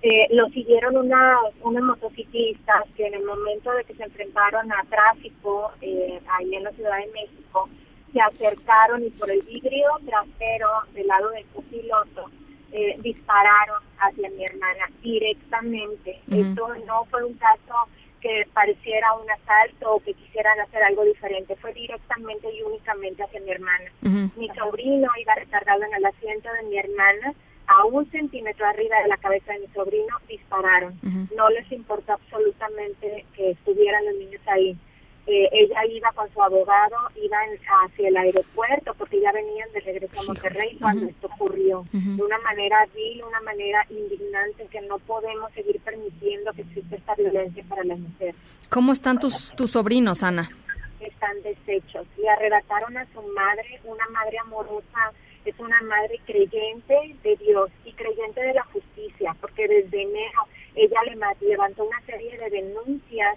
eh, 0.00 0.28
lo 0.30 0.48
siguieron 0.48 0.96
una, 0.96 1.36
unos 1.60 1.82
motociclistas 1.82 2.84
que 2.96 3.06
en 3.06 3.14
el 3.14 3.24
momento 3.24 3.70
de 3.72 3.84
que 3.84 3.94
se 3.94 4.04
enfrentaron 4.04 4.72
a 4.72 4.82
tráfico 4.88 5.72
eh, 5.82 6.20
ahí 6.38 6.54
en 6.54 6.64
la 6.64 6.72
Ciudad 6.72 6.96
de 6.98 7.12
México, 7.12 7.68
se 8.12 8.20
acercaron 8.20 9.04
y 9.04 9.10
por 9.10 9.30
el 9.30 9.42
vidrio 9.42 9.90
trasero 10.06 10.68
del 10.94 11.06
lado 11.06 11.28
del 11.30 11.44
copiloto 11.52 12.30
eh, 12.72 12.96
dispararon 13.00 13.82
hacia 13.98 14.30
mi 14.30 14.44
hermana 14.44 14.90
directamente. 15.02 16.20
Esto 16.30 16.74
no 16.86 17.04
fue 17.06 17.24
un 17.24 17.34
caso 17.34 17.88
que 18.20 18.46
pareciera 18.52 19.14
un 19.14 19.30
asalto 19.30 19.94
o 19.94 20.00
que 20.00 20.14
quisieran 20.14 20.58
hacer 20.60 20.82
algo 20.82 21.04
diferente, 21.04 21.56
fue 21.56 21.72
directamente 21.72 22.48
y 22.52 22.62
únicamente 22.62 23.22
hacia 23.22 23.40
mi 23.40 23.50
hermana. 23.50 23.90
Mi 24.36 24.48
sobrino 24.56 25.08
iba 25.20 25.34
recargado 25.34 25.84
en 25.84 25.94
el 25.94 26.04
asiento 26.04 26.52
de 26.52 26.62
mi 26.64 26.78
hermana, 26.78 27.34
a 27.68 27.84
un 27.84 28.10
centímetro 28.10 28.66
arriba 28.66 29.00
de 29.02 29.08
la 29.08 29.18
cabeza 29.18 29.52
de 29.52 29.60
mi 29.60 29.66
sobrino, 29.68 30.16
dispararon. 30.26 30.98
No 31.36 31.48
les 31.50 31.70
importó 31.70 32.14
absolutamente 32.14 33.26
que 33.34 33.50
estuvieran 33.50 34.04
los 34.06 34.14
niños 34.16 34.40
ahí. 34.46 34.76
Eh, 35.30 35.46
ella 35.52 35.84
iba 35.84 36.10
con 36.12 36.26
su 36.32 36.42
abogado, 36.42 36.96
iban 37.22 37.50
hacia 37.84 38.08
el 38.08 38.16
aeropuerto 38.16 38.94
porque 38.94 39.20
ya 39.20 39.30
venían 39.30 39.70
de 39.72 39.80
regreso 39.80 40.20
a 40.20 40.24
Monterrey 40.24 40.78
cuando 40.80 41.04
esto 41.04 41.26
ocurrió. 41.26 41.84
De 41.92 42.22
una 42.22 42.38
manera 42.38 42.88
vil, 42.94 43.22
una 43.22 43.40
manera 43.42 43.84
indignante 43.90 44.66
que 44.70 44.80
no 44.80 44.98
podemos 45.00 45.52
seguir 45.52 45.80
permitiendo 45.80 46.50
que 46.54 46.62
exista 46.62 46.96
esta 46.96 47.14
violencia 47.14 47.62
para 47.68 47.84
la 47.84 47.96
mujer. 47.96 48.34
¿Cómo 48.70 48.92
están 48.92 49.18
tus, 49.18 49.52
tus 49.54 49.72
sobrinos, 49.72 50.22
Ana? 50.22 50.48
Están 50.98 51.42
deshechos. 51.42 52.06
Le 52.16 52.30
arrebataron 52.30 52.96
a 52.96 53.04
su 53.12 53.20
madre, 53.20 53.80
una 53.84 54.08
madre 54.08 54.38
amorosa, 54.38 55.12
es 55.44 55.54
una 55.58 55.82
madre 55.82 56.18
creyente 56.24 57.16
de 57.22 57.36
Dios 57.36 57.70
y 57.84 57.92
creyente 57.92 58.40
de 58.40 58.54
la 58.54 58.64
justicia, 58.64 59.36
porque 59.42 59.68
desde 59.68 60.02
enero 60.02 60.40
ella 60.74 61.00
le 61.04 61.46
levantó 61.48 61.84
una 61.84 62.00
serie 62.06 62.38
de 62.38 62.48
denuncias 62.48 63.36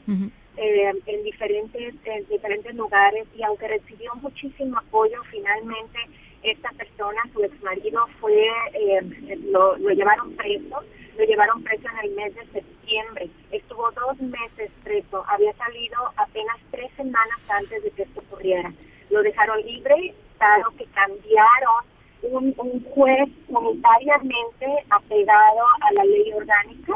eh, 0.62 0.94
en 1.08 1.24
diferentes 1.24 1.96
en 2.06 2.28
diferentes 2.28 2.76
lugares 2.76 3.26
y 3.36 3.42
aunque 3.42 3.68
recibió 3.68 4.14
muchísimo 4.16 4.78
apoyo 4.78 5.20
finalmente 5.32 5.98
esta 6.44 6.70
persona 6.74 7.20
su 7.34 7.44
ex 7.44 7.64
marido 7.64 8.06
fue 8.20 8.46
eh, 8.74 9.02
lo, 9.50 9.76
llevaron 9.90 10.36
preso 10.36 10.84
lo 11.18 11.26
llevaron 11.26 11.64
preso 11.64 11.88
en 11.90 12.10
el 12.10 12.16
mes 12.16 12.34
de 12.36 12.46
septiembre. 12.48 13.30
Estuvo 13.52 13.92
dos 13.92 14.20
meses 14.22 14.72
preso. 14.84 15.24
Había 15.28 15.54
salido 15.54 15.98
apenas 16.16 16.56
tres 16.72 16.90
semanas 16.96 17.38
antes 17.50 17.84
de 17.84 17.92
que 17.92 18.04
esto 18.04 18.22
ocurriera. 18.22 18.72
Lo 19.10 19.22
dejaron 19.22 19.62
libre 19.62 20.16
dado 20.40 20.72
que 20.78 20.86
cambiaron 20.86 21.86
un, 22.24 22.54
un 22.58 22.84
juez 22.86 23.30
unitariamente 23.50 24.68
apegado 24.90 25.66
a 25.82 25.94
la 25.94 26.06
ley 26.06 26.32
orgánica 26.34 26.94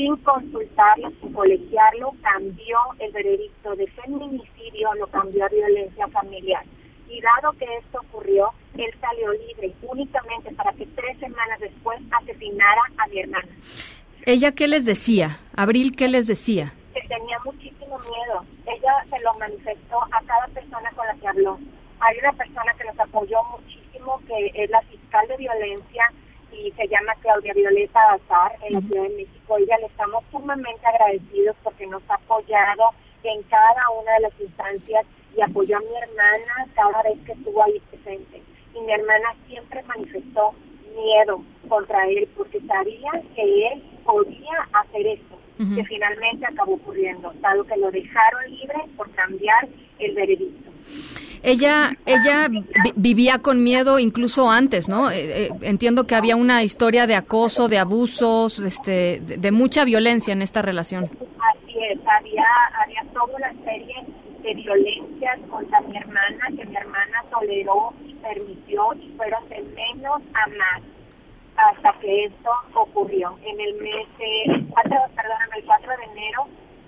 sin 0.00 0.16
consultarlo, 0.16 1.12
sin 1.20 1.30
colegiarlo, 1.34 2.12
cambió 2.22 2.78
el 3.00 3.12
veredicto 3.12 3.76
de 3.76 3.86
feminicidio, 3.88 4.94
lo 4.94 5.06
cambió 5.08 5.44
a 5.44 5.48
violencia 5.48 6.08
familiar. 6.08 6.64
Y 7.06 7.20
dado 7.20 7.52
que 7.58 7.66
esto 7.76 8.00
ocurrió, 8.08 8.50
él 8.78 8.90
salió 8.98 9.30
libre 9.32 9.74
únicamente 9.82 10.54
para 10.54 10.72
que 10.72 10.86
tres 10.86 11.18
semanas 11.18 11.60
después 11.60 12.00
asesinara 12.18 12.80
a 12.96 13.08
mi 13.08 13.20
hermana. 13.20 13.48
¿Ella 14.24 14.52
qué 14.52 14.68
les 14.68 14.86
decía? 14.86 15.38
Abril, 15.54 15.92
¿qué 15.94 16.08
les 16.08 16.26
decía? 16.26 16.72
Que 16.94 17.06
tenía 17.06 17.38
muchísimo 17.44 17.98
miedo. 17.98 18.44
Ella 18.64 19.04
se 19.06 19.22
lo 19.22 19.34
manifestó 19.34 19.98
a 20.12 20.22
cada 20.24 20.46
persona 20.54 20.90
con 20.96 21.06
la 21.06 21.14
que 21.14 21.28
habló. 21.28 21.58
Hay 22.00 22.16
una 22.20 22.32
persona 22.32 22.72
que 22.78 22.84
nos 22.84 22.98
apoyó 23.00 23.36
muchísimo, 23.50 24.18
que 24.26 24.50
es 24.54 24.70
la 24.70 24.80
fiscal 24.82 25.28
de 25.28 25.36
violencia 25.36 26.10
y 26.62 26.72
se 26.72 26.88
llama 26.88 27.14
Claudia 27.20 27.54
Violeta 27.54 28.00
Azar 28.12 28.56
en 28.62 28.74
la 28.74 28.80
Ciudad 28.80 29.02
de 29.04 29.16
México. 29.16 29.56
Ella 29.56 29.78
le 29.78 29.86
estamos 29.86 30.22
sumamente 30.30 30.86
agradecidos 30.86 31.56
porque 31.62 31.86
nos 31.86 32.02
ha 32.10 32.14
apoyado 32.14 32.90
en 33.22 33.42
cada 33.44 33.90
una 34.00 34.12
de 34.14 34.20
las 34.20 34.40
instancias 34.40 35.06
y 35.36 35.40
apoyó 35.40 35.78
a 35.78 35.80
mi 35.80 35.96
hermana 35.96 36.66
cada 36.74 37.02
vez 37.02 37.18
que 37.24 37.32
estuvo 37.32 37.62
ahí 37.62 37.80
presente. 37.90 38.42
Y 38.74 38.80
mi 38.80 38.92
hermana 38.92 39.34
siempre 39.46 39.82
manifestó 39.84 40.54
miedo 40.94 41.42
contra 41.68 42.06
él 42.08 42.28
porque 42.36 42.60
sabía 42.60 43.10
que 43.34 43.68
él 43.68 43.82
podía 44.04 44.68
hacer 44.72 45.06
esto, 45.06 45.38
que 45.74 45.84
finalmente 45.84 46.46
acabó 46.46 46.74
ocurriendo, 46.74 47.32
dado 47.40 47.64
que 47.64 47.76
lo 47.76 47.90
dejaron 47.90 48.50
libre 48.50 48.78
por 48.96 49.10
cambiar 49.10 49.68
el 49.98 50.14
veredicto. 50.14 50.70
Ella, 51.42 51.92
ella 52.04 52.48
vivía 52.96 53.38
con 53.38 53.62
miedo 53.62 53.98
incluso 53.98 54.50
antes, 54.50 54.88
¿no? 54.88 55.10
Eh, 55.10 55.46
eh, 55.46 55.48
entiendo 55.62 56.06
que 56.06 56.14
había 56.14 56.36
una 56.36 56.62
historia 56.62 57.06
de 57.06 57.14
acoso, 57.14 57.68
de 57.68 57.78
abusos, 57.78 58.58
este, 58.60 59.20
de, 59.20 59.50
mucha 59.50 59.84
violencia 59.84 60.32
en 60.32 60.42
esta 60.42 60.60
relación. 60.60 61.04
Así 61.04 61.78
es, 61.90 61.98
había, 62.06 62.44
había 62.82 63.02
toda 63.12 63.36
una 63.36 63.52
serie 63.64 63.94
de 64.42 64.54
violencias 64.54 65.38
contra 65.50 65.80
mi 65.82 65.96
hermana 65.96 66.46
que 66.56 66.64
mi 66.66 66.76
hermana 66.76 67.24
toleró 67.30 67.94
y 68.06 68.14
permitió 68.14 68.92
y 68.94 69.10
fueron 69.16 69.48
de 69.48 69.62
menos 69.62 70.22
a 70.34 70.48
más 70.50 70.89
hasta 71.68 71.92
que 72.00 72.24
esto 72.24 72.50
ocurrió. 72.74 73.36
En 73.44 73.60
el 73.60 73.74
mes 73.74 74.06
de, 74.18 74.66
4, 74.70 74.96
perdón, 75.14 75.38
el 75.56 75.64
4 75.64 75.90
de 75.96 76.04
enero 76.04 76.46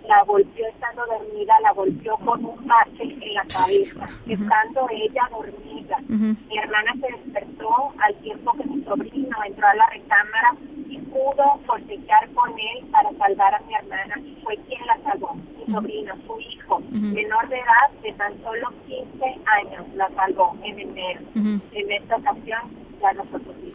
la 0.09 0.23
golpeó 0.25 0.67
estando 0.67 1.07
dormida, 1.07 1.55
la 1.61 1.73
golpeó 1.73 2.17
con 2.19 2.45
un 2.45 2.67
parche 2.67 3.03
en 3.03 3.35
la 3.35 3.45
cabeza, 3.45 4.09
estando 4.27 4.89
ella 4.91 5.29
dormida. 5.31 5.99
Mi 6.09 6.59
hermana 6.59 6.93
se 7.01 7.13
despertó 7.13 7.93
al 7.99 8.15
tiempo 8.17 8.53
que 8.53 8.65
mi 8.65 8.83
sobrino 8.85 9.37
entró 9.47 9.69
a 9.69 9.75
la 9.75 9.87
recámara 9.87 10.57
y 10.89 10.99
pudo 10.99 11.61
forcejear 11.67 12.29
con 12.31 12.51
él 12.51 12.85
para 12.91 13.11
salvar 13.13 13.55
a 13.55 13.61
mi 13.61 13.75
hermana 13.75 14.15
y 14.19 14.39
fue 14.43 14.57
quien 14.69 14.85
la 14.87 14.99
salvó, 15.05 15.35
mi 15.35 15.73
sobrino, 15.73 16.15
su 16.27 16.41
hijo, 16.41 16.81
menor 16.91 17.49
de 17.49 17.57
edad 17.57 17.91
de 18.03 18.13
tan 18.15 18.43
solo 18.43 18.73
15 18.87 19.25
años, 19.47 19.87
la 19.95 20.09
salvó 20.11 20.57
en 20.65 20.81
enero. 20.81 21.21
En 21.35 21.93
esta 21.93 22.17
ocasión 22.17 22.61
ya 23.01 23.13
no 23.13 23.25
fue 23.25 23.41
posible. 23.41 23.73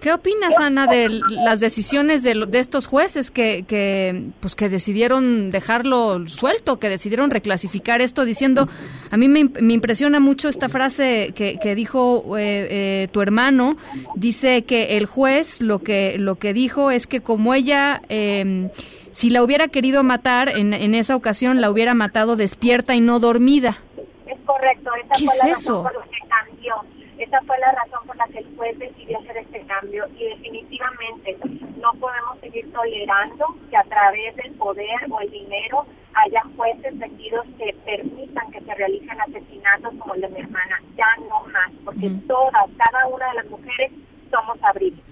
¿Qué 0.00 0.12
opinas, 0.12 0.58
Ana, 0.60 0.86
de 0.86 1.08
las 1.28 1.58
decisiones 1.60 2.22
de, 2.22 2.46
de 2.46 2.58
estos 2.58 2.86
jueces 2.86 3.30
que, 3.30 3.64
que, 3.66 4.26
pues, 4.40 4.54
que 4.54 4.68
decidieron 4.68 5.50
dejarlo 5.50 6.26
suelto, 6.28 6.78
que 6.78 6.88
decidieron 6.88 7.30
reclasificar 7.30 8.00
esto 8.00 8.24
diciendo, 8.24 8.68
a 9.10 9.16
mí 9.16 9.28
me, 9.28 9.44
me 9.60 9.74
impresiona 9.74 10.20
mucho 10.20 10.48
esta 10.48 10.68
frase 10.68 11.32
que, 11.34 11.58
que 11.60 11.74
dijo 11.74 12.36
eh, 12.38 12.68
eh, 12.70 13.08
tu 13.10 13.22
hermano, 13.22 13.76
dice 14.14 14.62
que 14.62 14.96
el 14.96 15.06
juez 15.06 15.60
lo 15.62 15.80
que, 15.80 16.16
lo 16.18 16.36
que 16.36 16.52
dijo 16.52 16.90
es 16.92 17.06
que 17.06 17.20
como 17.20 17.52
ella, 17.54 18.00
eh, 18.08 18.70
si 19.10 19.30
la 19.30 19.42
hubiera 19.42 19.66
querido 19.66 20.04
matar 20.04 20.48
en, 20.50 20.74
en 20.74 20.94
esa 20.94 21.16
ocasión, 21.16 21.60
la 21.60 21.70
hubiera 21.70 21.94
matado 21.94 22.36
despierta 22.36 22.94
y 22.94 23.00
no 23.00 23.18
dormida. 23.18 23.78
Es 24.26 24.38
correcto, 24.44 24.90
esa 25.04 25.14
¿Qué 25.18 25.24
fue 25.24 25.34
es 25.34 25.44
la 25.44 25.50
eso? 25.50 25.82
razón 25.82 25.92
por 25.92 25.94
la 25.94 26.10
que 26.10 26.28
cambió. 26.28 26.74
Esa 27.18 27.40
fue 27.42 27.58
la 27.58 27.72
razón 27.72 28.06
por 28.06 28.16
la 28.16 28.26
que 28.28 28.38
el 28.38 28.56
juez 28.56 28.78
decidió 28.78 29.18
hacer 29.18 29.38
este 29.38 29.60
cambio 29.66 30.06
y 30.16 30.24
definitivamente 30.24 31.36
no 31.80 31.92
podemos 31.98 32.38
seguir 32.40 32.72
tolerando 32.72 33.56
que 33.68 33.76
a 33.76 33.82
través 33.84 34.36
del 34.36 34.52
poder 34.52 35.00
o 35.10 35.20
el 35.20 35.30
dinero 35.30 35.84
haya 36.14 36.42
jueces 36.56 36.96
vestidos 36.96 37.44
que 37.58 37.74
permitan 37.84 38.50
que 38.52 38.60
se 38.60 38.74
realicen 38.74 39.20
asesinatos 39.20 39.94
como 39.98 40.14
el 40.14 40.20
de 40.20 40.28
mi 40.28 40.40
hermana. 40.40 40.80
Ya 40.96 41.06
no 41.28 41.40
más, 41.52 41.72
porque 41.84 42.08
todas, 42.28 42.66
cada 42.76 43.06
una 43.08 43.28
de 43.28 43.34
las 43.34 43.46
mujeres 43.50 43.92
somos 44.30 44.56
abril. 44.62 45.02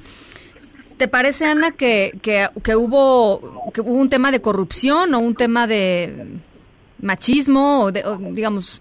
¿Te 0.97 1.09
parece, 1.09 1.47
Ana, 1.47 1.73
que, 1.73 2.13
que, 2.23 2.49
que 2.63 2.77
hubo, 2.77 3.73
que 3.73 3.81
hubo 3.81 3.93
un 3.93 4.09
tema 4.09 4.31
de 4.31 4.41
corrupción 4.41 5.13
o 5.15 5.19
un 5.19 5.35
tema 5.35 5.67
de 5.67 6.39
machismo 7.01 7.83
o, 7.83 7.93
de, 7.93 8.05
o, 8.05 8.17
digamos... 8.17 8.81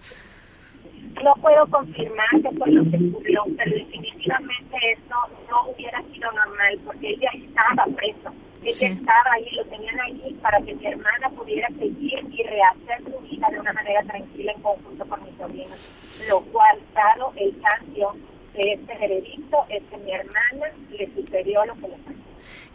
No 1.22 1.34
puedo 1.40 1.66
confirmar 1.66 2.28
que 2.42 2.50
fue 2.56 2.70
lo 2.70 2.82
que 2.90 2.96
ocurrió, 2.96 3.44
pero 3.56 3.70
definitivamente 3.70 4.76
esto 4.92 5.14
no 5.50 5.70
hubiera 5.70 6.02
sido 6.12 6.30
normal 6.32 6.78
porque 6.84 7.10
ella 7.10 7.30
estaba 7.34 7.84
preso. 7.96 8.32
Ella 8.62 8.88
estaba 8.88 9.32
ahí, 9.32 9.48
lo 9.52 9.64
tenían 9.66 10.00
ahí 10.00 10.36
para 10.42 10.60
que 10.60 10.74
mi 10.74 10.86
hermana 10.86 11.30
pudiera 11.30 11.68
seguir 11.68 12.18
y 12.30 12.42
rehacer 12.42 13.02
su 13.04 13.18
vida 13.20 13.48
de 13.50 13.60
una 13.60 13.72
manera 13.72 14.02
tranquila 14.02 14.52
en 14.52 14.62
conjunto 14.62 15.06
con 15.06 15.24
mis 15.24 15.36
sobrinos. 15.36 15.90
Lo 16.28 16.40
cual, 16.40 16.78
dado 16.94 17.32
el 17.36 17.54
cambio 17.60 18.14
de 18.54 18.72
este 18.72 18.98
veredicto, 18.98 19.58
es 19.68 19.82
que 19.84 19.96
mi 19.98 20.12
hermana 20.12 20.66
le 20.90 21.06
sucedió 21.14 21.64
lo 21.64 21.74
que 21.74 21.88
le 21.88 21.96
pasó. 21.98 22.16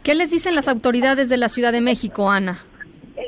¿Qué 0.02 0.14
les 0.14 0.30
dicen 0.30 0.54
las 0.54 0.68
autoridades 0.68 1.28
de 1.28 1.36
la 1.36 1.48
Ciudad 1.48 1.72
de 1.72 1.80
México, 1.80 2.30
Ana? 2.30 2.64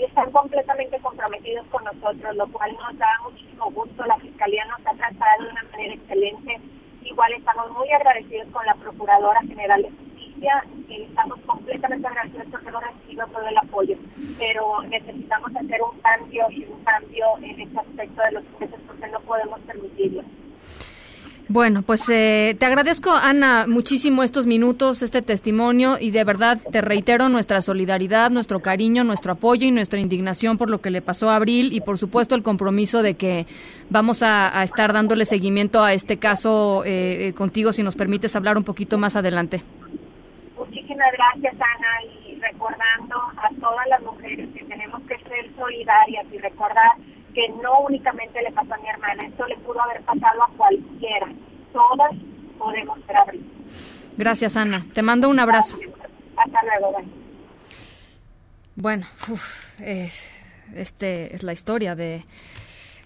Están 0.03 0.30
completamente 0.30 0.99
comprometidos 1.01 1.66
con 1.68 1.84
nosotros, 1.84 2.36
lo 2.36 2.47
cual 2.49 2.72
nos 2.74 2.99
da 2.99 3.09
muchísimo 3.22 3.70
gusto. 3.70 4.05
La 4.07 4.16
Fiscalía 4.18 4.64
nos 4.66 4.80
ha 4.86 4.95
tratado 4.95 5.45
de 5.45 5.51
una 5.51 5.62
manera 5.70 5.95
excelente. 5.95 6.61
Igual 7.03 7.32
estamos 7.34 7.70
muy 7.72 7.90
agradecidos 7.90 8.49
con 8.49 8.64
la 8.66 8.74
Procuradora 8.74 9.40
General 9.42 9.82
de 9.82 9.90
Justicia 9.90 10.64
estamos 11.03 11.38
completamente 11.47 12.07
agradecidos 12.07 12.47
porque 12.51 12.68
hemos 12.68 12.82
recibido 12.82 13.26
todo 13.28 13.49
el 13.49 13.59
apoyo. 13.59 13.97
Pero 14.38 14.82
necesitamos 14.82 15.57
hacer 15.57 15.80
un 15.82 15.99
cambio 16.01 16.47
y 16.51 16.64
un 16.64 16.84
cambio 16.84 17.26
en 17.42 17.61
este 17.61 17.78
aspecto 17.78 18.22
de 18.26 18.32
los 18.32 18.45
jueces 18.59 18.80
porque 18.86 19.07
no 19.09 19.20
podemos 19.20 19.61
permitirlo. 19.61 20.22
Bueno, 21.49 21.82
pues 21.82 22.09
eh, 22.09 22.57
te 22.59 22.64
agradezco, 22.64 23.11
Ana, 23.11 23.66
muchísimo 23.68 24.22
estos 24.22 24.47
minutos, 24.47 25.03
este 25.03 25.20
testimonio 25.20 25.99
y 26.01 26.11
de 26.11 26.24
verdad 26.24 26.59
te 26.72 26.80
reitero 26.80 27.28
nuestra 27.28 27.61
solidaridad, 27.61 28.30
nuestro 28.30 28.61
cariño, 28.61 29.05
nuestro 29.05 29.32
apoyo 29.32 29.66
y 29.66 29.70
nuestra 29.70 30.01
indignación 30.01 30.57
por 30.57 30.70
lo 30.70 30.80
que 30.80 30.88
le 30.88 31.03
pasó 31.03 31.28
a 31.28 31.36
Abril 31.36 31.74
y 31.74 31.82
por 31.82 31.99
supuesto 31.99 32.34
el 32.34 32.42
compromiso 32.42 33.03
de 33.03 33.16
que 33.16 33.47
vamos 33.90 34.22
a, 34.22 34.62
estar 34.62 34.95
dándole 34.95 35.26
seguimiento 35.26 35.84
a 35.84 35.92
este 35.92 36.18
caso 36.18 36.82
eh, 36.86 37.28
eh, 37.28 37.34
contigo 37.34 37.74
si 37.74 37.82
nos 37.82 37.95
permites 37.95 38.34
hablar 38.36 38.57
un 38.57 38.64
poquito 38.64 38.97
más 38.97 39.14
adelante. 39.14 39.62
Muchísimas 40.57 41.12
gracias, 41.12 41.55
Ana, 41.55 42.11
y 42.26 42.40
recordando 42.40 43.16
a 43.36 43.51
todas 43.61 43.86
las 43.88 44.01
mujeres 44.03 44.49
que 44.55 44.64
tenemos 44.64 45.03
que 45.03 45.18
ser 45.18 45.55
solidarias 45.57 46.24
y 46.32 46.38
recordar 46.38 46.92
que 47.35 47.49
no 47.62 47.80
únicamente 47.80 48.41
le 48.43 48.53
pasó 48.53 48.74
a 48.74 48.78
mi 48.78 48.89
hermana, 48.89 49.26
esto 49.26 49.47
le 49.47 49.57
pudo 49.59 49.80
haber 49.82 50.03
pasado 50.03 50.43
a 50.43 50.51
cualquiera. 50.57 51.26
Todas 51.72 52.12
podemos 52.59 52.99
ser 53.07 53.16
abril. 53.20 53.51
Gracias, 54.16 54.57
Ana. 54.57 54.87
Te 54.95 55.03
mando 55.03 55.28
un 55.28 55.39
abrazo. 55.41 55.78
Hasta 56.37 56.61
luego. 56.62 56.97
bye. 56.97 57.09
Bueno, 58.76 59.07
uf, 59.30 59.80
eh, 59.80 60.11
este 60.74 61.35
es 61.35 61.43
la 61.43 61.53
historia 61.53 61.95
de, 61.95 62.24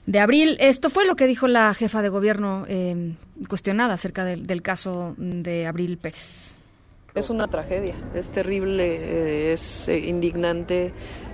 de 0.06 0.20
abril. 0.20 0.56
Esto 0.60 0.90
fue 0.90 1.06
lo 1.06 1.16
que 1.16 1.26
dijo 1.26 1.48
la 1.48 1.72
jefa 1.74 2.02
de 2.02 2.08
gobierno 2.08 2.64
eh, 2.68 3.14
cuestionada 3.48 3.94
acerca 3.94 4.24
del, 4.24 4.46
del 4.46 4.62
caso 4.62 5.14
de 5.16 5.66
Abril 5.66 5.98
Pérez. 5.98 6.56
Es 7.14 7.30
una 7.30 7.48
tragedia, 7.48 7.94
es 8.14 8.30
terrible, 8.30 8.96
eh, 8.96 9.52
es 9.52 9.88
eh, 9.88 9.98
indignante, 9.98 10.92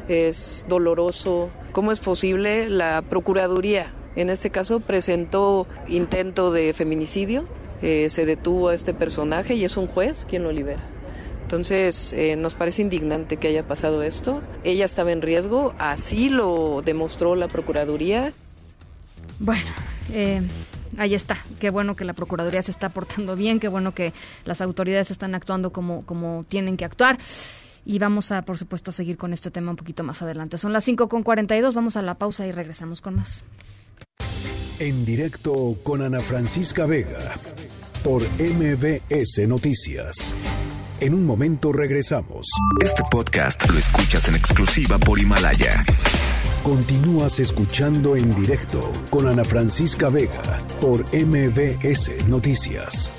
es 0.09 0.65
doloroso. 0.69 1.51
¿Cómo 1.73 1.93
es 1.93 2.01
posible? 2.01 2.69
La 2.69 3.03
Procuraduría, 3.03 3.93
en 4.17 4.31
este 4.31 4.51
caso, 4.51 4.81
presentó 4.81 5.67
intento 5.89 6.53
de 6.53 6.73
feminicidio, 6.73 7.47
eh, 7.83 8.09
se 8.09 8.27
detuvo 8.27 8.69
a 8.69 8.75
este 8.75 8.95
personaje 8.95 9.55
y 9.55 9.65
es 9.65 9.77
un 9.77 9.87
juez 9.87 10.27
quien 10.29 10.45
lo 10.45 10.53
libera. 10.53 10.83
Entonces, 11.43 12.13
eh, 12.15 12.37
nos 12.37 12.55
parece 12.55 12.83
indignante 12.83 13.37
que 13.37 13.49
haya 13.49 13.67
pasado 13.67 14.03
esto. 14.03 14.41
Ella 14.65 14.87
estaba 14.87 15.13
en 15.13 15.21
riesgo, 15.21 15.75
así 15.79 16.31
lo 16.31 16.83
demostró 16.83 17.37
la 17.37 17.49
Procuraduría. 17.49 18.33
Bueno, 19.39 19.71
eh, 20.13 20.41
ahí 20.97 21.15
está. 21.15 21.37
Qué 21.61 21.71
bueno 21.71 21.97
que 21.97 22.05
la 22.05 22.15
Procuraduría 22.15 22.63
se 22.63 22.71
está 22.71 22.89
portando 22.89 23.37
bien, 23.37 23.61
qué 23.61 23.69
bueno 23.69 23.95
que 23.95 24.13
las 24.45 24.61
autoridades 24.61 25.11
están 25.11 25.35
actuando 25.35 25.71
como, 25.71 26.07
como 26.07 26.45
tienen 26.49 26.77
que 26.77 26.85
actuar. 26.87 27.19
Y 27.85 27.99
vamos 27.99 28.33
a, 28.33 28.43
por 28.43 28.59
supuesto, 28.59 28.93
seguir 28.93 29.17
con 29.17 29.33
este 29.33 29.51
tema 29.51 29.71
un 29.71 29.77
poquito 29.77 30.03
más 30.05 30.23
adelante. 30.23 30.59
Son 30.59 30.73
las 30.73 30.85
5 30.85 31.09
con 31.09 31.23
42, 31.23 31.75
vamos 31.75 31.97
a 31.97 32.03
la 32.03 32.15
pausa 32.15 32.47
y 32.47 32.53
regresamos 32.53 33.01
con 33.01 33.17
más. 33.17 33.45
En 34.79 35.05
directo 35.05 35.77
con 35.83 36.03
Ana 36.03 36.21
Francisca 36.21 36.87
Vega 36.87 37.19
por 38.03 38.23
MBS 38.39 39.47
Noticias. 39.49 40.35
En 41.01 41.15
un 41.15 41.27
momento 41.27 41.73
regresamos. 41.73 42.49
Este 42.83 43.03
podcast 43.11 43.69
lo 43.71 43.79
escuchas 43.79 44.29
en 44.29 44.37
exclusiva 44.37 44.99
por 44.99 45.19
Himalaya. 45.19 45.85
Continúas 46.63 47.41
escuchando 47.41 48.17
en 48.17 48.35
directo 48.35 48.91
con 49.11 49.29
Ana 49.29 49.45
Francisca 49.45 50.09
Vega 50.09 50.63
por 50.81 51.05
MBS 51.15 52.27
Noticias. 52.27 53.11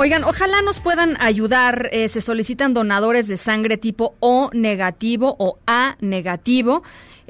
Oigan, 0.00 0.24
ojalá 0.24 0.62
nos 0.62 0.80
puedan 0.80 1.20
ayudar. 1.20 1.90
eh, 1.92 2.08
se 2.08 2.22
solicitan 2.22 2.72
donadores 2.72 3.28
de 3.28 3.36
sangre 3.36 3.76
tipo 3.76 4.14
O 4.20 4.48
negativo 4.54 5.36
o 5.38 5.58
A 5.66 5.96
negativo. 6.00 6.82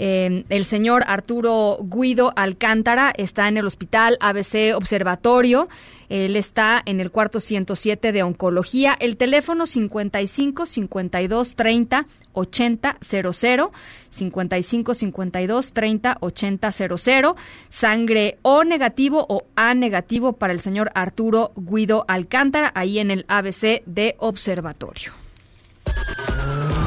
Eh, 0.02 0.44
el 0.48 0.64
señor 0.64 1.04
Arturo 1.06 1.76
Guido 1.82 2.32
Alcántara 2.34 3.12
está 3.14 3.48
en 3.48 3.58
el 3.58 3.66
hospital 3.66 4.16
ABC 4.22 4.74
Observatorio. 4.74 5.68
Él 6.08 6.36
está 6.36 6.80
en 6.86 7.00
el 7.00 7.10
cuarto 7.10 7.38
107 7.38 8.10
de 8.10 8.22
oncología. 8.22 8.96
El 8.98 9.18
teléfono 9.18 9.66
55 9.66 10.64
52 10.64 11.54
30 11.54 12.06
80 12.32 12.96
00 13.02 13.72
55 14.08 14.94
52 14.94 15.72
30 15.74 16.16
80 16.18 16.72
00 16.72 17.36
sangre 17.68 18.38
O 18.40 18.64
negativo 18.64 19.26
o 19.28 19.42
A 19.54 19.74
negativo 19.74 20.32
para 20.32 20.54
el 20.54 20.60
señor 20.60 20.90
Arturo 20.94 21.52
Guido 21.56 22.06
Alcántara 22.08 22.72
ahí 22.74 23.00
en 23.00 23.10
el 23.10 23.26
ABC 23.28 23.82
de 23.84 24.16
Observatorio. 24.18 25.12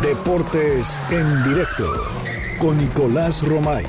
Deportes 0.02 1.00
en 1.12 1.44
directo 1.44 2.23
con 2.64 2.78
Nicolás 2.78 3.46
Romay. 3.46 3.84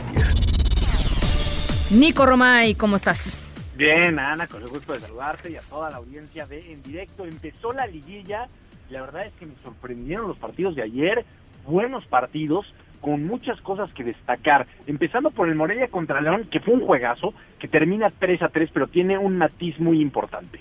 Nico 1.93 2.27
Romay, 2.27 2.75
¿cómo 2.75 2.97
estás? 2.97 3.39
Bien, 3.77 4.18
Ana, 4.18 4.49
con 4.49 4.62
el 4.62 4.68
gusto 4.68 4.95
de 4.95 4.99
saludarte 4.99 5.53
y 5.53 5.55
a 5.55 5.61
toda 5.61 5.91
la 5.91 5.99
audiencia 5.99 6.45
de 6.45 6.72
En 6.72 6.83
Directo. 6.83 7.25
Empezó 7.25 7.72
la 7.72 7.87
liguilla 7.87 8.49
la 8.91 9.03
verdad 9.03 9.27
es 9.27 9.33
que 9.35 9.47
me 9.47 9.55
sorprendieron 9.62 10.27
los 10.27 10.39
partidos 10.39 10.75
de 10.75 10.83
ayer. 10.83 11.25
Buenos 11.64 12.05
partidos 12.07 12.66
con 13.01 13.25
muchas 13.25 13.61
cosas 13.61 13.93
que 13.93 14.03
destacar. 14.03 14.66
Empezando 14.89 15.31
por 15.31 15.49
el 15.49 15.55
Morelia 15.55 15.87
contra 15.87 16.20
León, 16.20 16.49
que 16.51 16.59
fue 16.59 16.75
un 16.75 16.85
juegazo, 16.85 17.33
que 17.61 17.68
termina 17.68 18.11
3 18.18 18.43
a 18.43 18.49
3, 18.49 18.70
pero 18.72 18.89
tiene 18.89 19.16
un 19.18 19.39
matiz 19.39 19.79
muy 19.79 20.01
importante. 20.01 20.61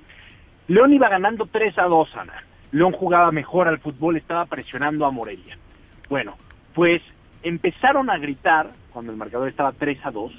León 0.68 0.94
iba 0.94 1.10
ganando 1.10 1.48
3 1.52 1.80
a 1.80 1.86
2, 1.86 2.10
Ana. 2.16 2.44
León 2.74 2.92
jugaba 2.92 3.32
mejor 3.32 3.68
al 3.68 3.80
fútbol, 3.80 4.18
estaba 4.18 4.46
presionando 4.46 5.08
a 5.08 5.12
Morelia. 5.12 5.58
Bueno, 6.10 6.38
pues 6.76 7.02
empezaron 7.44 8.10
a 8.10 8.18
gritar, 8.18 8.72
cuando 8.92 9.12
el 9.12 9.18
marcador 9.18 9.50
estaba 9.50 9.72
3 9.72 10.00
a 10.06 10.12
2, 10.12 10.32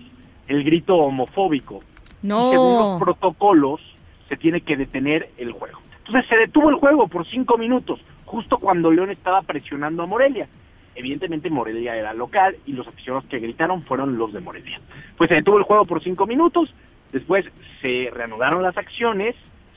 el 0.48 0.64
grito 0.64 0.96
homofóbico. 0.96 1.80
No. 2.22 2.48
Y 2.48 2.52
según 2.52 2.78
los 2.78 3.00
protocolos, 3.00 3.80
se 4.28 4.36
tiene 4.36 4.62
que 4.62 4.76
detener 4.76 5.30
el 5.36 5.52
juego. 5.52 5.78
Entonces 6.06 6.28
se 6.28 6.36
detuvo 6.36 6.70
el 6.70 6.76
juego 6.76 7.08
por 7.08 7.26
cinco 7.28 7.56
minutos, 7.56 8.00
justo 8.24 8.58
cuando 8.58 8.90
León 8.90 9.10
estaba 9.10 9.42
presionando 9.42 10.02
a 10.02 10.06
Morelia. 10.06 10.48
Evidentemente 10.94 11.50
Morelia 11.50 11.96
era 11.96 12.14
local 12.14 12.56
y 12.66 12.72
los 12.72 12.86
aficionados 12.86 13.28
que 13.28 13.38
gritaron 13.38 13.82
fueron 13.82 14.16
los 14.16 14.32
de 14.32 14.40
Morelia. 14.40 14.80
Pues 15.16 15.28
se 15.28 15.36
detuvo 15.36 15.58
el 15.58 15.64
juego 15.64 15.84
por 15.86 16.02
cinco 16.02 16.26
minutos, 16.26 16.72
después 17.12 17.44
se 17.80 18.10
reanudaron 18.12 18.62
las 18.62 18.76
acciones, 18.76 19.34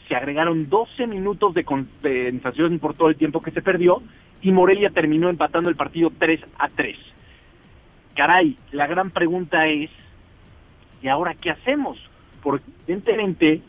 se 0.07 0.15
agregaron 0.15 0.69
12 0.69 1.07
minutos 1.07 1.53
de 1.53 1.63
compensación 1.63 2.79
por 2.79 2.93
todo 2.93 3.09
el 3.09 3.15
tiempo 3.15 3.41
que 3.41 3.51
se 3.51 3.61
perdió 3.61 4.01
y 4.41 4.51
Morelia 4.51 4.89
terminó 4.91 5.29
empatando 5.29 5.69
el 5.69 5.75
partido 5.75 6.11
3 6.17 6.41
a 6.59 6.69
3. 6.69 6.97
Caray, 8.17 8.57
la 8.71 8.87
gran 8.87 9.11
pregunta 9.11 9.67
es, 9.67 9.91
¿y 11.03 11.07
ahora 11.07 11.35
qué 11.35 11.51
hacemos? 11.51 11.99
Porque 12.41 12.65
evidentemente 12.87 13.61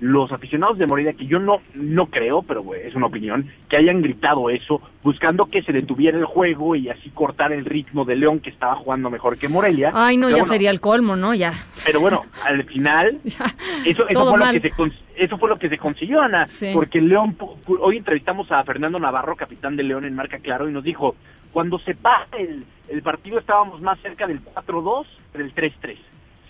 los 0.00 0.32
aficionados 0.32 0.78
de 0.78 0.86
Morelia, 0.86 1.12
que 1.12 1.26
yo 1.26 1.38
no, 1.38 1.60
no 1.74 2.06
creo, 2.06 2.42
pero 2.42 2.74
es 2.74 2.94
una 2.94 3.06
opinión, 3.06 3.46
que 3.68 3.76
hayan 3.76 4.00
gritado 4.00 4.48
eso, 4.48 4.80
buscando 5.02 5.46
que 5.46 5.62
se 5.62 5.72
detuviera 5.72 6.18
el 6.18 6.24
juego 6.24 6.74
y 6.74 6.88
así 6.88 7.10
cortar 7.10 7.52
el 7.52 7.66
ritmo 7.66 8.06
de 8.06 8.16
León, 8.16 8.40
que 8.40 8.50
estaba 8.50 8.74
jugando 8.76 9.10
mejor 9.10 9.38
que 9.38 9.48
Morelia. 9.48 9.92
Ay, 9.92 10.16
no, 10.16 10.28
Pero 10.28 10.36
ya 10.38 10.42
bueno, 10.42 10.52
sería 10.52 10.70
el 10.70 10.80
colmo, 10.80 11.14
¿no? 11.14 11.34
Ya. 11.34 11.52
Pero 11.84 12.00
bueno, 12.00 12.22
al 12.44 12.64
final, 12.64 13.20
eso, 13.24 14.08
eso, 14.08 14.30
fue 14.30 14.38
lo 14.38 14.50
que 14.50 14.60
se 14.60 14.72
eso 15.16 15.38
fue 15.38 15.48
lo 15.48 15.56
que 15.56 15.68
se 15.68 15.78
consiguió, 15.78 16.22
Ana, 16.22 16.46
porque 16.72 17.02
León, 17.02 17.36
hoy 17.80 17.98
entrevistamos 17.98 18.50
a 18.50 18.64
Fernando 18.64 18.98
Navarro, 18.98 19.36
capitán 19.36 19.76
de 19.76 19.84
León 19.84 20.06
en 20.06 20.14
Marca 20.14 20.38
Claro, 20.38 20.68
y 20.68 20.72
nos 20.72 20.82
dijo, 20.84 21.16
cuando 21.54 21.78
se 21.78 21.94
para 21.94 22.26
el, 22.36 22.66
partido 23.02 23.38
estábamos 23.38 23.80
más 23.80 24.00
cerca 24.00 24.26
del 24.26 24.44
4-2 24.44 25.06
que 25.32 25.38
del 25.38 25.54
3-3. 25.54 25.96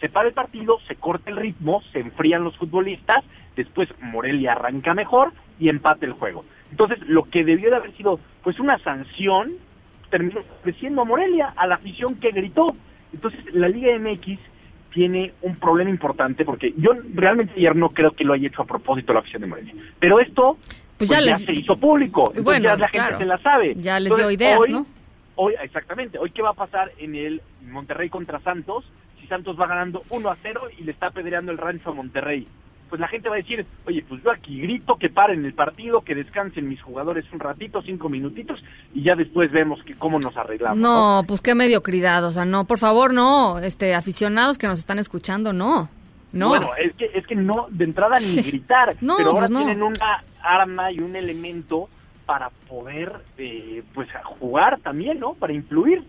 Se 0.01 0.09
para 0.09 0.29
el 0.29 0.35
partido, 0.35 0.79
se 0.89 0.97
corta 0.97 1.31
el 1.31 1.37
ritmo, 1.37 1.83
se 1.93 2.01
enfrían 2.01 2.43
los 2.43 2.57
futbolistas, 2.57 3.23
después 3.55 3.91
Morelia 4.01 4.53
arranca 4.53 4.95
mejor 4.95 5.35
y 5.61 5.69
empate 5.69 6.07
el 6.07 6.13
juego. 6.13 6.47
Entonces, 6.71 6.99
lo 7.07 7.25
que 7.25 7.45
debió 7.45 7.69
de 7.69 7.77
haber 7.77 7.93
sido 7.93 8.19
pues 8.43 8.59
una 8.59 8.79
sanción, 8.79 9.53
terminó 10.09 10.41
ofreciendo 10.41 11.03
a 11.03 11.05
Morelia, 11.05 11.53
a 11.55 11.67
la 11.67 11.75
afición 11.75 12.15
que 12.17 12.31
gritó. 12.31 12.75
Entonces, 13.13 13.41
la 13.55 13.69
Liga 13.69 13.97
MX 13.99 14.39
tiene 14.91 15.35
un 15.43 15.57
problema 15.57 15.91
importante 15.91 16.47
porque 16.47 16.73
yo 16.79 16.93
realmente 17.13 17.53
ayer 17.57 17.77
no 17.77 17.91
creo 17.91 18.13
que 18.13 18.25
lo 18.25 18.33
haya 18.33 18.49
hecho 18.49 18.63
a 18.63 18.67
propósito 18.67 19.13
la 19.13 19.21
afición 19.21 19.43
de 19.43 19.49
Morelia. 19.49 19.75
Pero 19.99 20.19
esto 20.19 20.57
Pues 20.99 21.09
pues 21.09 21.11
ya 21.11 21.19
ya, 21.21 21.33
les- 21.33 21.43
se 21.43 21.53
hizo 21.53 21.77
público. 21.77 22.21
Entonces 22.23 22.45
Bueno, 22.45 22.65
ya 22.65 22.77
la 22.77 22.89
gente 22.89 22.99
claro. 22.99 23.19
se 23.19 23.25
la 23.25 23.39
sabe. 23.39 23.75
Ya 23.77 23.99
les 23.99 24.13
Entonces, 24.13 24.27
dio 24.29 24.31
ideas, 24.47 24.61
hoy- 24.61 24.71
¿no? 24.73 24.87
Hoy, 25.37 25.55
exactamente. 25.63 26.19
Hoy, 26.19 26.31
¿qué 26.31 26.43
va 26.43 26.51
a 26.51 26.55
pasar 26.55 26.93
en 26.99 27.15
el 27.17 27.43
Monterrey 27.69 28.09
contra 28.09 28.39
Santos? 28.41 28.85
Si 29.21 29.27
Santos 29.27 29.59
va 29.61 29.67
ganando 29.67 30.03
1 30.11 30.31
a 30.31 30.37
0 30.43 30.61
y 30.79 30.85
le 30.85 30.93
está 30.93 31.07
apedreando 31.09 31.51
el 31.51 31.59
rancho 31.59 31.91
a 31.91 31.95
Monterrey. 31.95 32.47
Pues 32.89 33.01
la 33.01 33.09
gente 33.09 33.29
va 33.29 33.35
a 33.35 33.39
decir, 33.39 33.67
oye, 33.87 34.05
pues 34.09 34.23
yo 34.23 34.31
aquí 34.31 34.61
grito 34.61 34.97
que 34.97 35.09
paren 35.09 35.45
el 35.45 35.55
partido, 35.55 36.03
que 36.03 36.15
descansen 36.15 36.69
mis 36.69 36.81
jugadores 36.81 37.25
un 37.33 37.41
ratito, 37.41 37.83
cinco 37.83 38.09
minutitos, 38.09 38.63
y 38.93 39.03
ya 39.03 39.17
después 39.17 39.51
vemos 39.51 39.83
que 39.83 39.95
cómo 39.95 40.21
nos 40.21 40.37
arreglamos. 40.37 40.79
No, 40.79 41.25
pues 41.27 41.41
qué 41.43 41.57
mediocridad, 41.57 42.23
o 42.25 42.31
sea, 42.31 42.45
no, 42.45 42.67
por 42.67 42.79
favor, 42.79 43.13
no, 43.13 43.59
este, 43.59 43.95
aficionados 43.97 44.59
que 44.59 44.69
nos 44.69 44.79
están 44.79 45.01
escuchando, 45.01 45.53
no, 45.53 45.89
no. 46.33 46.49
Bueno, 46.51 46.71
es 46.77 46.95
que, 46.95 47.11
es 47.15 47.27
que 47.27 47.35
no, 47.35 47.67
de 47.71 47.85
entrada 47.85 48.21
ni 48.21 48.37
gritar, 48.43 48.95
No, 49.01 49.17
pero 49.17 49.31
ahora 49.31 49.41
pues 49.41 49.51
no. 49.51 49.65
tienen 49.65 49.83
una 49.83 50.23
arma 50.45 50.93
y 50.93 51.01
un 51.01 51.17
elemento 51.17 51.89
para 52.27 52.51
poder, 52.69 53.13
eh, 53.39 53.83
pues, 53.93 54.09
jugar 54.39 54.81
también, 54.81 55.19
¿no? 55.19 55.35
Para 55.35 55.53
influir, 55.53 56.03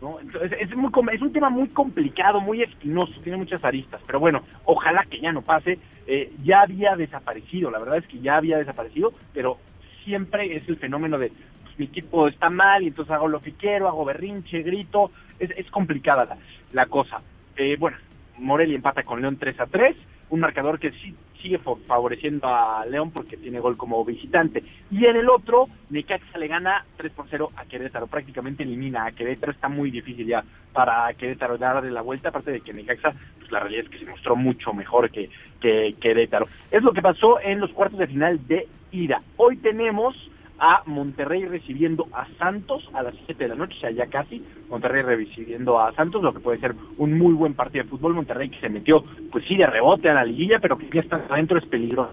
¿no? 0.00 0.18
Entonces, 0.20 0.52
es, 0.58 0.74
muy, 0.74 0.90
es 1.12 1.22
un 1.22 1.32
tema 1.32 1.50
muy 1.50 1.68
complicado, 1.68 2.40
muy 2.40 2.62
espinoso, 2.62 3.12
tiene 3.22 3.38
muchas 3.38 3.62
aristas, 3.64 4.00
pero 4.06 4.20
bueno, 4.20 4.42
ojalá 4.64 5.04
que 5.04 5.20
ya 5.20 5.32
no 5.32 5.42
pase. 5.42 5.78
Eh, 6.06 6.32
ya 6.42 6.62
había 6.62 6.96
desaparecido, 6.96 7.70
la 7.70 7.78
verdad 7.78 7.98
es 7.98 8.06
que 8.06 8.18
ya 8.18 8.36
había 8.36 8.58
desaparecido, 8.58 9.12
pero 9.32 9.58
siempre 10.04 10.56
es 10.56 10.68
el 10.68 10.76
fenómeno 10.76 11.18
de 11.18 11.30
pues, 11.62 11.78
mi 11.78 11.84
equipo 11.84 12.26
está 12.26 12.50
mal 12.50 12.82
y 12.82 12.88
entonces 12.88 13.12
hago 13.12 13.28
lo 13.28 13.40
que 13.40 13.52
quiero, 13.52 13.86
hago 13.86 14.04
berrinche, 14.04 14.62
grito, 14.62 15.12
es, 15.38 15.50
es 15.56 15.70
complicada 15.70 16.24
la, 16.24 16.36
la 16.72 16.86
cosa. 16.86 17.20
Eh, 17.56 17.76
bueno, 17.78 17.96
Morelia 18.38 18.74
empata 18.74 19.04
con 19.04 19.20
León 19.20 19.36
3 19.38 19.60
a 19.60 19.66
3, 19.66 19.96
un 20.30 20.40
marcador 20.40 20.80
que 20.80 20.90
sí, 20.92 21.14
sigue 21.40 21.58
fa- 21.58 21.76
favoreciendo 21.86 22.46
a 22.48 22.84
León 22.86 23.10
porque 23.10 23.36
tiene 23.36 23.60
gol 23.60 23.76
como 23.76 24.04
visitante. 24.04 24.62
Y 24.90 25.04
en 25.06 25.16
el 25.16 25.28
otro, 25.28 25.68
Necaxa 25.90 26.38
le 26.38 26.48
gana 26.48 26.84
3 26.96 27.12
por 27.12 27.26
0 27.28 27.50
a 27.56 27.64
Querétaro, 27.64 28.06
prácticamente 28.06 28.62
elimina 28.62 29.06
a 29.06 29.12
Querétaro, 29.12 29.52
está 29.52 29.68
muy 29.68 29.90
difícil 29.90 30.26
ya 30.26 30.44
para 30.72 31.12
Querétaro 31.14 31.58
darle 31.58 31.90
la 31.90 32.02
vuelta, 32.02 32.28
aparte 32.28 32.52
de 32.52 32.60
que 32.60 32.72
Necaxa, 32.72 33.12
pues 33.38 33.50
la 33.50 33.60
realidad 33.60 33.84
es 33.84 33.90
que 33.90 33.98
se 33.98 34.10
mostró 34.10 34.36
mucho 34.36 34.72
mejor 34.72 35.10
que, 35.10 35.30
que 35.60 35.94
Querétaro. 36.00 36.46
Es 36.70 36.82
lo 36.82 36.92
que 36.92 37.02
pasó 37.02 37.40
en 37.40 37.60
los 37.60 37.70
cuartos 37.72 37.98
de 37.98 38.06
final 38.06 38.46
de 38.46 38.68
ida. 38.92 39.20
Hoy 39.36 39.56
tenemos 39.56 40.14
a 40.60 40.82
Monterrey 40.84 41.46
recibiendo 41.46 42.06
a 42.12 42.26
Santos 42.38 42.88
a 42.92 43.02
las 43.02 43.14
7 43.26 43.42
de 43.42 43.48
la 43.48 43.54
noche, 43.54 43.76
o 43.78 43.80
sea, 43.80 43.90
ya 43.90 44.06
casi, 44.06 44.44
Monterrey 44.68 45.02
recibiendo 45.02 45.80
a 45.80 45.92
Santos, 45.94 46.22
lo 46.22 46.34
que 46.34 46.40
puede 46.40 46.60
ser 46.60 46.74
un 46.98 47.18
muy 47.18 47.32
buen 47.32 47.54
partido 47.54 47.84
de 47.84 47.90
fútbol, 47.90 48.14
Monterrey 48.14 48.50
que 48.50 48.60
se 48.60 48.68
metió, 48.68 49.02
pues 49.32 49.44
sí, 49.48 49.56
de 49.56 49.66
rebote 49.66 50.10
a 50.10 50.14
la 50.14 50.24
liguilla, 50.24 50.58
pero 50.60 50.76
que 50.76 50.90
ya 50.92 51.00
está 51.00 51.16
adentro 51.30 51.58
es 51.58 51.64
peligroso. 51.64 52.12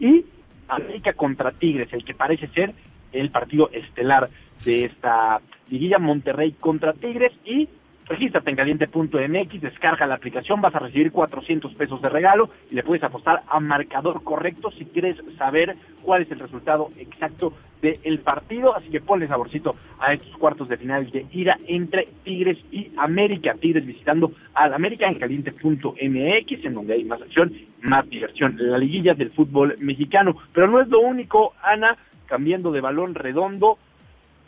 Y 0.00 0.24
América 0.68 1.12
contra 1.12 1.52
Tigres, 1.52 1.92
el 1.92 2.04
que 2.04 2.14
parece 2.14 2.48
ser 2.48 2.72
el 3.12 3.30
partido 3.30 3.68
estelar 3.70 4.30
de 4.64 4.84
esta 4.86 5.40
liguilla, 5.68 5.98
Monterrey 5.98 6.52
contra 6.58 6.94
Tigres, 6.94 7.32
y 7.44 7.68
Regístrate 8.06 8.50
en 8.50 8.56
caliente.mx, 8.56 9.60
descarga 9.62 10.06
la 10.06 10.16
aplicación, 10.16 10.60
vas 10.60 10.74
a 10.74 10.78
recibir 10.78 11.10
400 11.10 11.74
pesos 11.74 12.02
de 12.02 12.10
regalo 12.10 12.50
y 12.70 12.74
le 12.74 12.82
puedes 12.82 13.02
apostar 13.02 13.40
a 13.48 13.60
marcador 13.60 14.22
correcto 14.22 14.70
si 14.72 14.84
quieres 14.84 15.16
saber 15.38 15.74
cuál 16.02 16.22
es 16.22 16.30
el 16.30 16.38
resultado 16.38 16.90
exacto 16.98 17.54
del 17.80 18.18
partido. 18.18 18.76
Así 18.76 18.90
que 18.90 19.00
ponle 19.00 19.26
saborcito 19.26 19.76
a 19.98 20.12
estos 20.12 20.36
cuartos 20.36 20.68
de 20.68 20.76
final 20.76 21.10
de 21.10 21.24
ida 21.32 21.56
entre 21.66 22.08
Tigres 22.24 22.58
y 22.70 22.90
América. 22.98 23.54
Tigres 23.58 23.86
visitando 23.86 24.32
al 24.52 24.74
América 24.74 25.08
en 25.08 25.18
caliente.mx, 25.18 26.64
en 26.64 26.74
donde 26.74 26.92
hay 26.92 27.04
más 27.04 27.22
acción, 27.22 27.54
más 27.82 28.06
diversión. 28.10 28.56
La 28.58 28.76
liguilla 28.76 29.14
del 29.14 29.30
fútbol 29.30 29.76
mexicano. 29.78 30.36
Pero 30.52 30.68
no 30.68 30.80
es 30.80 30.88
lo 30.88 31.00
único, 31.00 31.54
Ana, 31.62 31.96
cambiando 32.26 32.70
de 32.70 32.82
balón 32.82 33.14
redondo 33.14 33.78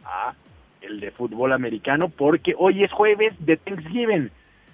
a 0.05 0.35
el 0.87 1.01
de 1.01 1.11
fútbol 1.11 1.53
americano 1.53 2.09
porque 2.09 2.55
hoy 2.57 2.85
es 2.85 2.93
jueves 2.93 3.35
de 3.39 3.57
Thanksgiving. 3.57 4.31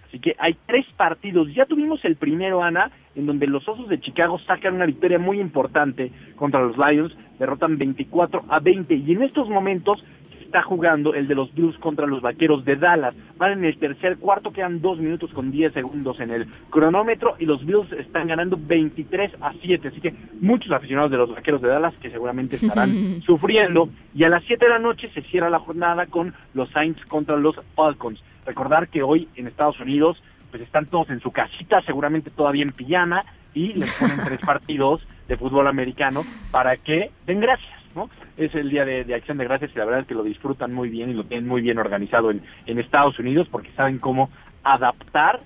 Así 0.06 0.18
que 0.18 0.36
hay 0.38 0.56
tres 0.66 0.84
partidos. 0.96 1.52
Ya 1.54 1.64
tuvimos 1.64 2.04
el 2.04 2.16
primero, 2.16 2.62
Ana, 2.62 2.90
en 3.14 3.26
donde 3.26 3.46
los 3.46 3.66
Osos 3.66 3.88
de 3.88 4.00
Chicago 4.00 4.38
sacan 4.40 4.74
una 4.74 4.86
victoria 4.86 5.18
muy 5.18 5.40
importante 5.40 6.12
contra 6.36 6.60
los 6.60 6.76
Lions, 6.76 7.16
derrotan 7.38 7.78
24 7.78 8.44
a 8.48 8.60
20 8.60 8.94
y 8.94 9.12
en 9.12 9.22
estos 9.22 9.48
momentos 9.48 10.04
está 10.52 10.62
jugando 10.62 11.14
el 11.14 11.28
de 11.28 11.34
los 11.34 11.52
Blues 11.54 11.78
contra 11.78 12.06
los 12.06 12.20
Vaqueros 12.20 12.62
de 12.66 12.76
Dallas. 12.76 13.14
Van 13.38 13.52
en 13.52 13.64
el 13.64 13.78
tercer 13.78 14.18
cuarto, 14.18 14.52
quedan 14.52 14.82
dos 14.82 14.98
minutos 14.98 15.32
con 15.32 15.50
10 15.50 15.72
segundos 15.72 16.20
en 16.20 16.30
el 16.30 16.46
cronómetro 16.68 17.36
y 17.38 17.46
los 17.46 17.64
Bills 17.64 17.90
están 17.92 18.28
ganando 18.28 18.58
23 18.60 19.32
a 19.40 19.54
7. 19.62 19.88
Así 19.88 20.02
que 20.02 20.12
muchos 20.42 20.70
aficionados 20.70 21.10
de 21.10 21.16
los 21.16 21.34
Vaqueros 21.34 21.62
de 21.62 21.68
Dallas 21.68 21.94
que 22.02 22.10
seguramente 22.10 22.56
estarán 22.56 23.22
sufriendo. 23.26 23.88
Y 24.14 24.24
a 24.24 24.28
las 24.28 24.44
7 24.44 24.62
de 24.62 24.70
la 24.70 24.78
noche 24.78 25.10
se 25.14 25.22
cierra 25.22 25.48
la 25.48 25.58
jornada 25.58 26.04
con 26.04 26.34
los 26.52 26.68
Saints 26.68 27.02
contra 27.06 27.34
los 27.36 27.56
Falcons. 27.74 28.22
Recordar 28.44 28.88
que 28.88 29.02
hoy 29.02 29.28
en 29.36 29.46
Estados 29.46 29.80
Unidos 29.80 30.22
pues 30.50 30.62
están 30.62 30.84
todos 30.84 31.08
en 31.08 31.20
su 31.20 31.30
casita, 31.30 31.80
seguramente 31.86 32.28
todavía 32.28 32.64
en 32.64 32.72
pijama, 32.72 33.24
y 33.54 33.72
les 33.72 33.90
ponen 33.98 34.18
tres 34.24 34.40
partidos 34.40 35.00
de 35.28 35.38
fútbol 35.38 35.66
americano 35.66 36.24
para 36.50 36.76
que 36.76 37.10
den 37.24 37.40
gracias. 37.40 37.81
¿No? 37.94 38.10
Es 38.36 38.54
el 38.54 38.70
día 38.70 38.84
de, 38.84 39.04
de 39.04 39.14
acción 39.14 39.38
de 39.38 39.44
gracias 39.44 39.70
y 39.74 39.78
la 39.78 39.84
verdad 39.84 40.00
es 40.02 40.06
que 40.06 40.14
lo 40.14 40.22
disfrutan 40.22 40.72
muy 40.72 40.88
bien 40.88 41.10
y 41.10 41.14
lo 41.14 41.24
tienen 41.24 41.46
muy 41.48 41.62
bien 41.62 41.78
organizado 41.78 42.30
en, 42.30 42.42
en 42.66 42.78
Estados 42.78 43.18
Unidos 43.18 43.48
porque 43.50 43.70
saben 43.76 43.98
cómo 43.98 44.30
adaptar 44.64 45.40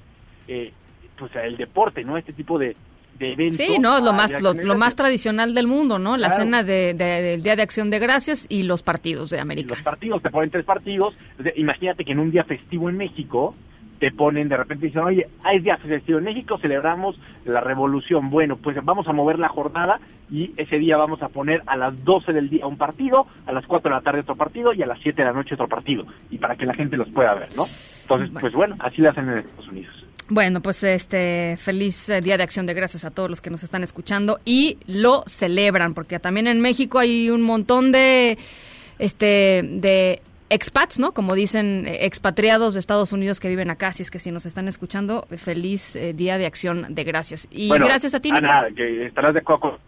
eh, 0.49 0.73
pues 1.19 1.31
el 1.37 1.57
deporte, 1.57 2.05
¿no? 2.05 2.17
Este 2.19 2.33
tipo 2.33 2.59
de, 2.59 2.77
de 3.19 3.33
eventos. 3.33 3.57
Sí, 3.57 3.79
no, 3.79 3.99
lo 4.01 4.13
más, 4.13 4.31
lo, 4.43 4.75
más 4.77 4.95
tradicional 4.95 5.55
del 5.55 5.67
mundo, 5.67 5.99
¿no? 5.99 6.17
La 6.17 6.29
Claro. 6.29 6.43
cena 6.45 6.63
de, 6.63 6.95
de- 6.95 7.23
del 7.23 7.43
Día 7.43 7.57
de 7.57 7.63
Acción 7.63 7.89
de 7.91 7.99
Gracias 7.99 8.47
y 8.51 8.63
los 8.65 8.83
partidos 8.83 9.31
de 9.31 9.41
América. 9.41 9.75
los 9.75 9.83
partidos, 9.85 10.23
te 10.23 10.31
ponen 10.31 10.51
tres 10.51 10.65
partidos. 10.65 11.15
Imagínate 11.57 12.05
que 12.05 12.13
en 12.13 12.19
un 12.19 12.31
día 12.31 12.45
festivo 12.45 12.91
en 12.91 12.97
México 12.99 13.55
te 13.99 14.11
ponen 14.11 14.49
de 14.49 14.57
repente 14.57 14.87
dicen, 14.87 15.03
oye, 15.03 15.27
hay 15.43 15.61
día 15.61 15.77
festivo 15.79 16.19
en 16.19 16.25
México, 16.25 16.59
celebramos 16.59 17.19
la 17.45 17.61
revolución. 17.61 18.31
Bueno, 18.31 18.57
pues 18.57 18.77
vamos 18.85 19.07
a 19.09 19.13
mover 19.13 19.39
la 19.39 19.49
jornada 19.49 20.01
y 20.31 20.53
ese 20.57 20.79
día 20.79 20.97
vamos 20.97 21.23
a 21.23 21.29
poner 21.29 21.63
a 21.67 21.77
las 21.77 22.05
12 22.05 22.33
del 22.33 22.51
día 22.51 22.67
un 22.67 22.77
partido, 22.77 23.27
a 23.47 23.53
las 23.53 23.67
4 23.67 23.89
de 23.89 23.97
la 23.97 24.03
tarde 24.03 24.21
otro 24.21 24.37
partido 24.37 24.73
y 24.73 24.83
a 24.83 24.87
las 24.87 24.99
7 25.01 25.23
de 25.23 25.29
la 25.29 25.33
noche 25.33 25.55
otro 25.55 25.69
partido. 25.69 26.05
Y 26.31 26.39
para 26.39 26.57
que 26.57 26.67
la 26.67 26.75
gente 26.75 26.97
los 26.97 27.09
pueda 27.11 27.35
ver, 27.35 27.49
¿no? 27.57 27.65
Entonces, 28.03 28.31
pues 28.41 28.53
bueno, 28.53 28.77
así 28.81 29.01
lo 29.01 29.11
hacen 29.11 29.29
en 29.29 29.39
Estados 29.39 29.69
Unidos. 29.69 30.07
Bueno, 30.29 30.61
pues 30.61 30.83
este 30.83 31.57
feliz 31.57 32.09
eh, 32.09 32.21
Día 32.21 32.37
de 32.37 32.43
Acción 32.43 32.67
de 32.67 32.75
Gracias 32.75 33.05
a 33.05 33.13
todos 33.13 33.31
los 33.31 33.41
que 33.41 33.49
nos 33.49 33.63
están 33.63 33.85
escuchando 33.85 34.41
y 34.45 34.77
lo 34.89 35.23
celebran 35.27 35.95
porque 35.95 36.19
también 36.19 36.49
en 36.49 36.61
México 36.61 36.99
hay 36.99 37.31
un 37.31 37.43
montón 37.43 37.93
de 37.93 38.37
este 38.99 39.63
de 39.63 40.21
expats, 40.51 40.99
¿no? 40.99 41.13
Como 41.13 41.35
dicen 41.35 41.87
eh, 41.87 42.07
expatriados 42.07 42.75
de 42.75 42.81
Estados 42.81 43.13
Unidos 43.13 43.41
que 43.41 43.49
viven 43.49 43.71
acá, 43.71 43.93
si 43.93 44.03
es 44.03 44.11
que 44.11 44.19
si 44.19 44.31
nos 44.31 44.47
están 44.47 44.69
escuchando, 44.69 45.27
feliz 45.37 45.97
eh, 45.97 46.13
Día 46.13 46.39
de 46.39 46.47
Acción 46.47 46.95
de 46.95 47.05
Gracias. 47.05 47.49
Y 47.51 47.69
Bueno, 47.69 47.87
gracias 47.87 48.15
a 48.15 48.21
ti, 48.21 48.31
Nico. 48.33 48.47
Ana, 48.47 48.67
que 48.75 49.07
estarás 49.07 49.35
de 49.35 49.41
acuerdo 49.41 49.79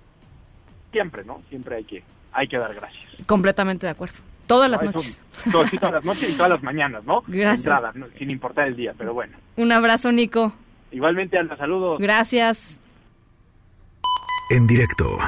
Siempre, 0.93 1.23
¿no? 1.25 1.43
Siempre 1.51 1.77
hay 1.77 1.85
que, 1.85 2.03
hay 2.33 2.49
que 2.49 2.57
dar 2.59 2.75
gracias. 2.75 3.03
Completamente 3.27 3.85
de 3.87 3.91
acuerdo. 3.93 4.17
Todas 4.47 4.71
las 4.71 4.81
No, 4.83 4.89
eso- 4.91 4.99
noches. 4.99 5.21
todo- 5.53 5.67
sí, 5.67 5.77
todas 5.77 5.95
las 5.97 6.05
noches 6.05 6.31
y 6.31 6.33
todas 6.33 6.51
las 6.53 6.63
mañanas, 6.63 7.05
¿no? 7.05 7.23
Gracias. 7.27 7.67
Entrada, 7.67 7.93
no, 7.95 8.07
sin 8.17 8.31
importar 8.31 8.67
el 8.69 8.75
día, 8.77 8.95
pero 8.97 9.13
bueno. 9.13 9.37
Un 9.57 9.71
abrazo, 9.73 10.11
Nico. 10.11 10.55
Igualmente, 10.91 11.37
Ana, 11.39 11.57
saludos. 11.59 11.99
Gracias. 12.01 12.81
En 14.51 14.67
directo. 14.67 15.19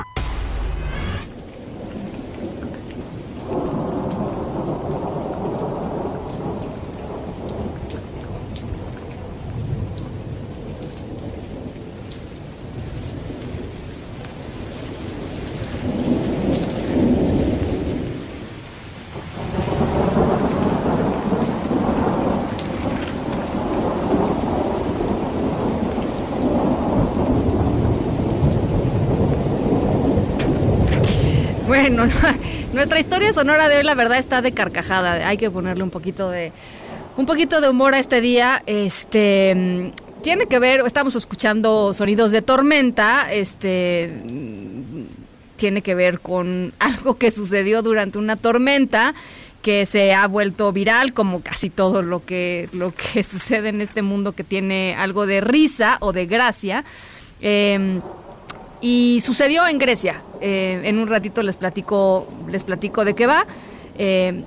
Nuestra 32.73 33.01
historia 33.01 33.33
sonora 33.33 33.69
de 33.69 33.79
hoy 33.79 33.83
la 33.83 33.95
verdad 33.95 34.19
está 34.19 34.43
de 34.43 34.53
carcajada. 34.53 35.29
Hay 35.29 35.37
que 35.37 35.51
ponerle 35.51 35.83
un 35.83 35.91
poquito 35.91 36.31
de 36.31 36.53
un 37.17 37.27
poquito 37.27 37.61
de 37.61 37.69
humor 37.69 37.95
a 37.95 37.99
este 37.99 38.21
día. 38.21 38.63
Este 38.67 39.93
tiene 40.23 40.47
que 40.47 40.59
ver, 40.59 40.81
estamos 40.87 41.17
escuchando 41.17 41.93
sonidos 41.95 42.33
de 42.33 42.43
tormenta, 42.43 43.33
este 43.33 44.13
tiene 45.57 45.83
que 45.83 45.95
ver 45.95 46.21
con 46.21 46.73
algo 46.79 47.19
que 47.19 47.31
sucedió 47.31 47.83
durante 47.83 48.19
una 48.19 48.37
tormenta 48.37 49.15
que 49.63 49.85
se 49.85 50.15
ha 50.15 50.27
vuelto 50.27 50.73
viral 50.73 51.13
como 51.13 51.43
casi 51.43 51.69
todo 51.69 52.01
lo 52.01 52.25
que 52.25 52.71
lo 52.73 52.95
que 52.95 53.23
sucede 53.25 53.69
en 53.69 53.83
este 53.83 54.01
mundo 54.01 54.33
que 54.33 54.45
tiene 54.45 54.95
algo 54.97 55.27
de 55.27 55.41
risa 55.41 55.99
o 56.01 56.13
de 56.13 56.27
gracia. 56.27 56.85
Em, 57.43 58.01
y 58.81 59.21
sucedió 59.25 59.67
en 59.67 59.79
Grecia. 59.79 60.23
Eh, 60.41 60.81
en 60.85 60.99
un 60.99 61.09
ratito 61.09 61.43
les 61.43 61.57
platico, 61.57 62.27
les 62.49 62.65
platico 62.65 63.05
de 63.05 63.15
qué 63.15 63.27
va. 63.27 63.47
Eh, 63.99 64.45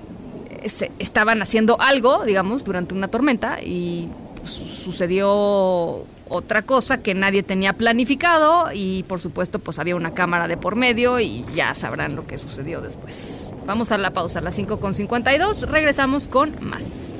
estaban 0.99 1.41
haciendo 1.41 1.79
algo, 1.79 2.23
digamos, 2.23 2.63
durante 2.63 2.93
una 2.93 3.09
tormenta 3.09 3.61
y 3.61 4.07
pues, 4.38 4.51
sucedió 4.51 6.05
otra 6.29 6.63
cosa 6.63 7.03
que 7.03 7.13
nadie 7.13 7.43
tenía 7.43 7.73
planificado 7.73 8.71
y 8.73 9.03
por 9.03 9.19
supuesto 9.19 9.59
pues 9.59 9.77
había 9.77 9.95
una 9.95 10.13
cámara 10.13 10.47
de 10.47 10.57
por 10.57 10.75
medio 10.75 11.19
y 11.19 11.45
ya 11.53 11.75
sabrán 11.75 12.15
lo 12.15 12.25
que 12.25 12.38
sucedió 12.38 12.81
después. 12.81 13.51
Vamos 13.65 13.91
a 13.91 13.97
la 13.97 14.11
pausa 14.11 14.39
a 14.39 14.41
las 14.41 14.57
5.52, 14.57 15.67
regresamos 15.67 16.27
con 16.27 16.55
más. 16.61 17.11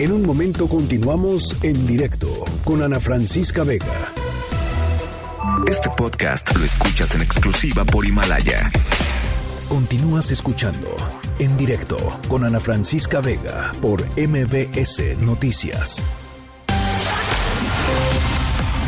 En 0.00 0.10
un 0.10 0.22
momento 0.22 0.68
continuamos 0.68 1.56
en 1.62 1.86
directo 1.86 2.26
con 2.64 2.82
Ana 2.82 2.98
Francisca 2.98 3.62
Vega. 3.62 4.12
Este 5.68 5.88
podcast 5.96 6.52
lo 6.56 6.64
escuchas 6.64 7.14
en 7.14 7.22
exclusiva 7.22 7.84
por 7.84 8.04
Himalaya. 8.04 8.72
Continúas 9.68 10.32
escuchando 10.32 10.96
en 11.38 11.56
directo 11.56 11.96
con 12.28 12.44
Ana 12.44 12.58
Francisca 12.58 13.20
Vega 13.20 13.70
por 13.80 14.04
MBS 14.18 15.16
Noticias. 15.20 16.02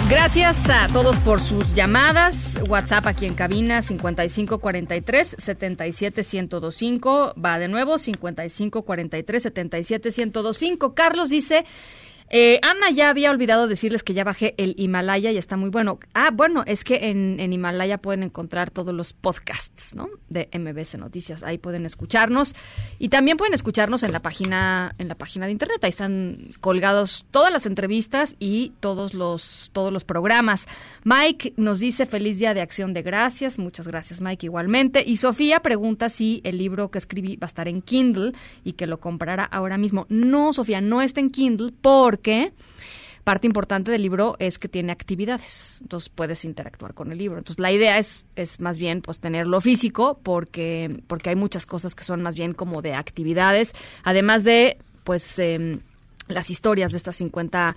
Gracias 0.09 0.71
a 0.71 0.87
todos 0.87 1.19
por 1.19 1.41
sus 1.41 1.75
llamadas. 1.75 2.55
WhatsApp 2.69 3.09
aquí 3.09 3.27
en 3.27 3.35
cabina 3.35 3.83
5543 3.83 5.35
77125. 5.37 7.35
Va 7.45 7.59
de 7.59 7.67
nuevo 7.67 7.99
5543 7.99 9.43
77125. 9.43 10.95
Carlos 10.95 11.31
dice 11.31 11.65
eh, 12.29 12.59
Ana 12.63 12.91
ya 12.91 13.09
había 13.09 13.31
olvidado 13.31 13.69
decirles 13.69 14.03
que 14.03 14.13
ya 14.13 14.25
bajé 14.25 14.55
el 14.59 14.75
Himalaya 14.77 15.31
y 15.31 15.39
está 15.39 15.57
muy 15.57 15.71
bueno. 15.71 16.01
Ah, 16.15 16.31
bueno, 16.33 16.65
es 16.67 16.83
que 16.83 17.11
en, 17.11 17.39
en, 17.39 17.53
Himalaya 17.53 17.99
pueden 17.99 18.25
encontrar 18.25 18.71
todos 18.71 18.93
los 18.93 19.13
podcasts, 19.13 19.95
¿no? 19.95 20.09
De 20.29 20.49
MBC 20.53 20.99
Noticias. 20.99 21.43
Ahí 21.45 21.59
pueden 21.59 21.87
escucharnos 21.87 22.55
y 22.99 23.11
también 23.11 23.37
pueden 23.37 23.55
escucharnos 23.55 24.03
en 24.03 24.13
la 24.13 24.21
página 24.21 24.95
en 24.99 25.09
la 25.09 25.15
página 25.15 25.47
de 25.47 25.53
internet. 25.53 25.79
Ahí 25.83 25.91
están 25.91 26.51
colgados 26.61 27.27
todas 27.31 27.53
las 27.53 27.67
entrevistas 27.67 28.35
y 28.41 28.73
todos 28.81 29.15
los 29.15 29.71
todos 29.73 29.93
los 29.93 30.05
programas. 30.05 30.67
Mike 31.05 31.55
nos 31.57 31.79
dice 31.79 32.07
feliz 32.07 32.39
día 32.39 32.55
de 32.55 32.61
Acción 32.61 32.93
de 32.93 33.03
Gracias. 33.03 33.59
Muchas 33.59 33.87
gracias, 33.87 34.21
Mike, 34.21 34.47
igualmente. 34.47 35.05
Y 35.07 35.19
Sofía 35.19 35.61
pregunta 35.61 36.09
si 36.09 36.41
el 36.45 36.59
libro 36.59 36.91
que 36.91 36.99
escribí 36.99 37.37
va 37.37 37.47
a 37.47 37.49
estar 37.49 37.69
en 37.69 37.83
Kindle 37.83 38.33
y 38.65 38.73
que 38.73 38.87
lo 38.87 38.99
comprará 38.99 39.45
ahora 39.45 39.79
mismo. 39.79 40.07
No, 40.09 40.53
Sofía, 40.53 40.81
no 40.81 41.03
está 41.03 41.21
en 41.21 41.31
Kindle 41.31 41.73
por 41.81 42.16
porque 42.17 42.53
parte 43.25 43.47
importante 43.47 43.91
del 43.91 44.03
libro 44.03 44.37
es 44.39 44.59
que 44.59 44.69
tiene 44.69 44.91
actividades, 44.91 45.81
entonces 45.83 46.09
puedes 46.09 46.45
interactuar 46.45 46.95
con 46.95 47.13
el 47.13 47.19
libro. 47.19 47.39
Entonces 47.39 47.61
la 47.61 47.73
idea 47.73 47.99
es, 47.99 48.25
es 48.37 48.61
más 48.61 48.79
bien 48.79 49.03
pues 49.03 49.21
tenerlo 49.21 49.61
físico 49.61 50.19
porque, 50.23 51.03
porque 51.09 51.31
hay 51.31 51.37
muchas 51.37 51.67
cosas 51.67 51.95
que 51.95 52.05
son 52.05 52.23
más 52.23 52.37
bien 52.37 52.55
como 52.55 52.81
de 52.81 52.95
actividades, 52.95 53.75
además 54.03 54.45
de 54.45 54.79
pues 55.05 55.39
eh, 55.39 55.79
las 56.29 56.51
historias 56.51 56.93
de 56.93 56.99
estas 56.99 57.17
50 57.17 57.77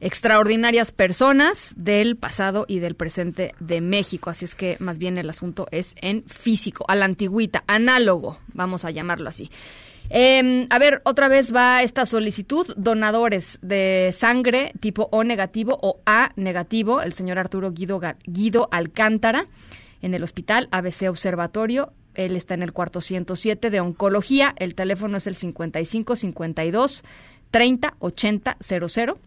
extraordinarias 0.00 0.92
personas 0.92 1.74
del 1.76 2.16
pasado 2.16 2.64
y 2.68 2.78
del 2.78 2.94
presente 2.94 3.54
de 3.58 3.80
México. 3.80 4.30
Así 4.30 4.44
es 4.44 4.54
que 4.54 4.76
más 4.78 4.98
bien 4.98 5.18
el 5.18 5.28
asunto 5.28 5.66
es 5.72 5.94
en 6.00 6.22
físico, 6.24 6.84
a 6.88 6.94
la 6.94 7.06
antigüita, 7.06 7.64
análogo, 7.66 8.38
vamos 8.54 8.84
a 8.84 8.90
llamarlo 8.90 9.28
así. 9.28 9.50
Eh, 10.12 10.66
a 10.68 10.78
ver, 10.80 11.00
otra 11.04 11.28
vez 11.28 11.54
va 11.54 11.82
esta 11.82 12.04
solicitud, 12.04 12.66
donadores 12.76 13.60
de 13.62 14.12
sangre 14.16 14.72
tipo 14.80 15.08
O 15.12 15.22
negativo 15.22 15.78
o 15.80 16.00
A 16.04 16.32
negativo, 16.34 17.00
el 17.00 17.12
señor 17.12 17.38
Arturo 17.38 17.70
Guido, 17.72 18.68
Alcántara, 18.72 19.46
en 20.02 20.14
el 20.14 20.24
hospital 20.24 20.68
ABC 20.72 21.08
Observatorio. 21.08 21.92
Él 22.14 22.34
está 22.34 22.54
en 22.54 22.64
el 22.64 22.72
cuarto 22.72 23.00
107 23.00 23.70
de 23.70 23.80
oncología. 23.80 24.52
El 24.58 24.74
teléfono 24.74 25.16
es 25.16 25.28
el 25.28 25.36
55 25.36 26.16
52 26.16 27.04
30 27.52 27.94
80 28.00 28.56
00. 28.58 29.18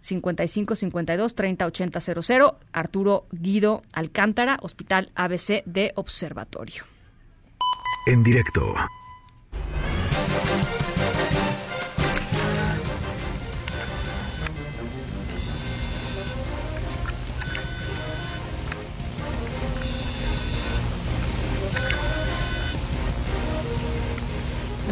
55 0.00 0.74
52 0.76 1.34
30 1.34 1.66
80 1.66 2.00
00. 2.00 2.58
Arturo 2.72 3.26
Guido 3.32 3.82
Alcántara, 3.92 4.58
Hospital 4.62 5.10
ABC 5.16 5.64
de 5.64 5.92
Observatorio. 5.96 6.84
En 8.06 8.22
directo. 8.22 8.74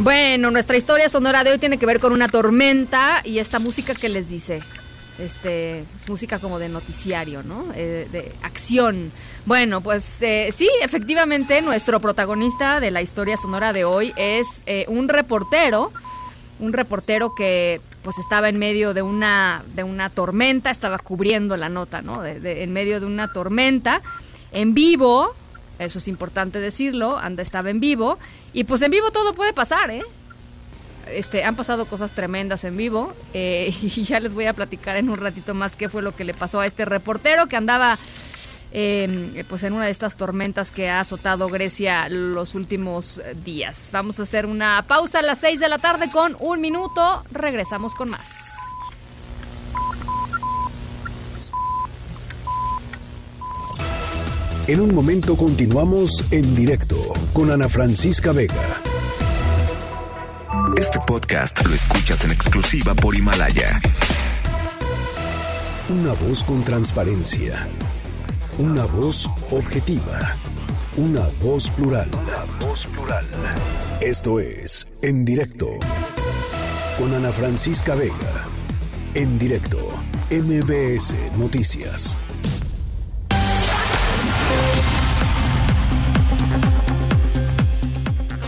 Bueno, 0.01 0.53
nuestra 0.53 0.77
historia 0.77 1.09
sonora 1.09 1.43
de 1.43 1.51
hoy 1.51 1.59
tiene 1.59 1.77
que 1.77 1.87
ver 1.87 1.99
con 1.99 2.13
una 2.13 2.29
tormenta 2.29 3.21
y 3.25 3.41
esta 3.41 3.59
música 3.59 3.95
que 3.95 4.09
les 4.09 4.29
dice. 4.29 4.61
Este, 5.19 5.81
es 5.81 6.09
música 6.09 6.39
como 6.39 6.61
de 6.61 6.69
noticiario, 6.69 7.43
¿no? 7.43 7.65
Eh, 7.75 8.07
de 8.13 8.31
acción. 8.43 9.11
Bueno, 9.45 9.81
pues 9.81 10.07
eh, 10.21 10.53
sí, 10.55 10.71
efectivamente, 10.83 11.61
nuestro 11.63 11.99
protagonista 11.99 12.79
de 12.79 12.93
la 12.93 13.03
historia 13.03 13.37
sonora 13.37 13.73
de 13.73 13.85
hoy 13.85 14.13
es 14.17 14.63
eh, 14.67 14.85
un 14.87 15.09
reportero, 15.09 15.91
un 16.61 16.73
reportero 16.73 17.35
que 17.35 17.81
pues 18.03 18.19
estaba 18.19 18.49
en 18.49 18.61
medio 18.61 18.95
de 18.95 19.03
una, 19.03 19.65
de 19.75 19.83
una 19.83 20.11
tormenta, 20.11 20.71
estaba 20.71 20.99
cubriendo 20.99 21.57
la 21.57 21.69
nota, 21.69 22.03
¿no? 22.03 22.23
De, 22.23 22.39
de, 22.39 22.63
en 22.63 22.73
medio 22.73 23.01
de 23.01 23.07
una 23.07 23.33
tormenta, 23.33 24.01
en 24.53 24.75
vivo, 24.75 25.35
eso 25.79 25.99
es 25.99 26.09
importante 26.09 26.61
decirlo, 26.61 27.19
anda 27.19 27.43
estaba 27.43 27.71
en 27.71 27.81
vivo, 27.81 28.19
y 28.53 28.65
pues 28.65 28.83
en 28.83 28.91
vivo 28.91 29.11
todo 29.11 29.35
puede 29.35 29.53
pasar, 29.53 29.91
¿eh? 29.91 30.03
Este, 31.11 31.45
han 31.45 31.57
pasado 31.57 31.87
cosas 31.87 32.13
tremendas 32.13 32.65
en 32.65 32.77
vivo 32.77 33.15
eh, 33.33 33.75
y 33.83 34.05
ya 34.05 34.21
les 34.21 34.35
voy 34.35 34.45
a 34.45 34.53
platicar 34.53 34.97
en 34.97 35.09
un 35.09 35.17
ratito 35.17 35.55
más 35.55 35.75
qué 35.75 35.89
fue 35.89 36.03
lo 36.03 36.15
que 36.15 36.25
le 36.25 36.35
pasó 36.35 36.61
a 36.61 36.67
este 36.67 36.85
reportero 36.85 37.47
que 37.47 37.57
andaba 37.57 37.99
eh, 38.73 39.45
pues 39.49 39.63
en 39.63 39.73
una 39.73 39.87
de 39.87 39.91
estas 39.91 40.17
tormentas 40.17 40.71
que 40.71 40.91
ha 40.91 41.01
azotado 41.01 41.49
Grecia 41.49 42.09
los 42.11 42.55
últimos 42.55 43.21
días. 43.43 43.89
Vamos 43.93 44.21
a 44.21 44.25
hacer 44.25 44.45
una 44.45 44.85
pausa 44.87 45.21
a 45.21 45.23
las 45.23 45.39
6 45.39 45.59
de 45.61 45.69
la 45.71 45.79
tarde 45.79 46.11
con 46.11 46.37
un 46.41 46.61
minuto. 46.61 47.25
Regresamos 47.31 47.95
con 47.95 48.11
más. 48.11 48.29
En 54.69 54.83
un 54.83 54.95
momento 54.95 55.35
continuamos 55.35 56.27
en 56.31 56.55
directo 56.55 56.95
con 57.33 57.51
Ana 57.51 57.71
Francisca 57.71 58.33
Vega. 58.33 58.83
Este 60.77 60.99
podcast 61.07 61.65
lo 61.65 61.75
escuchas 61.75 62.23
en 62.27 62.33
exclusiva 62.33 62.95
por 62.95 63.17
Himalaya. 63.17 63.81
Una 65.89 66.13
voz 66.13 66.45
con 66.45 66.63
transparencia. 66.65 67.67
Una 68.59 68.85
voz 68.85 69.31
objetiva. 69.51 70.37
Una 70.99 71.27
voz 71.41 71.71
plural. 71.71 72.11
Una 72.13 72.67
voz 72.67 72.85
plural. 72.89 73.25
Esto 74.03 74.39
es 74.39 74.87
En 75.01 75.25
Directo 75.25 75.71
con 76.99 77.15
Ana 77.15 77.31
Francisca 77.31 77.95
Vega. 77.95 78.45
En 79.15 79.39
directo, 79.39 79.79
MBS 80.31 81.15
Noticias. 81.39 82.19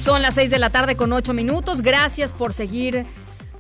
Son 0.01 0.23
las 0.23 0.37
6 0.37 0.51
de 0.51 0.59
la 0.59 0.71
tarde 0.71 0.97
con 0.97 1.13
8 1.13 1.35
minutos. 1.35 1.83
Gracias 1.83 2.33
por 2.33 2.55
seguir 2.55 3.05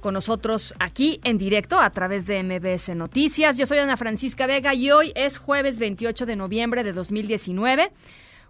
con 0.00 0.14
nosotros 0.14 0.74
aquí 0.78 1.20
en 1.22 1.36
directo 1.36 1.78
a 1.78 1.90
través 1.90 2.26
de 2.26 2.42
MBS 2.42 2.96
Noticias. 2.96 3.58
Yo 3.58 3.66
soy 3.66 3.76
Ana 3.76 3.98
Francisca 3.98 4.46
Vega 4.46 4.72
y 4.72 4.90
hoy 4.90 5.12
es 5.16 5.36
jueves 5.36 5.78
28 5.78 6.24
de 6.24 6.36
noviembre 6.36 6.82
de 6.82 6.94
2019. 6.94 7.92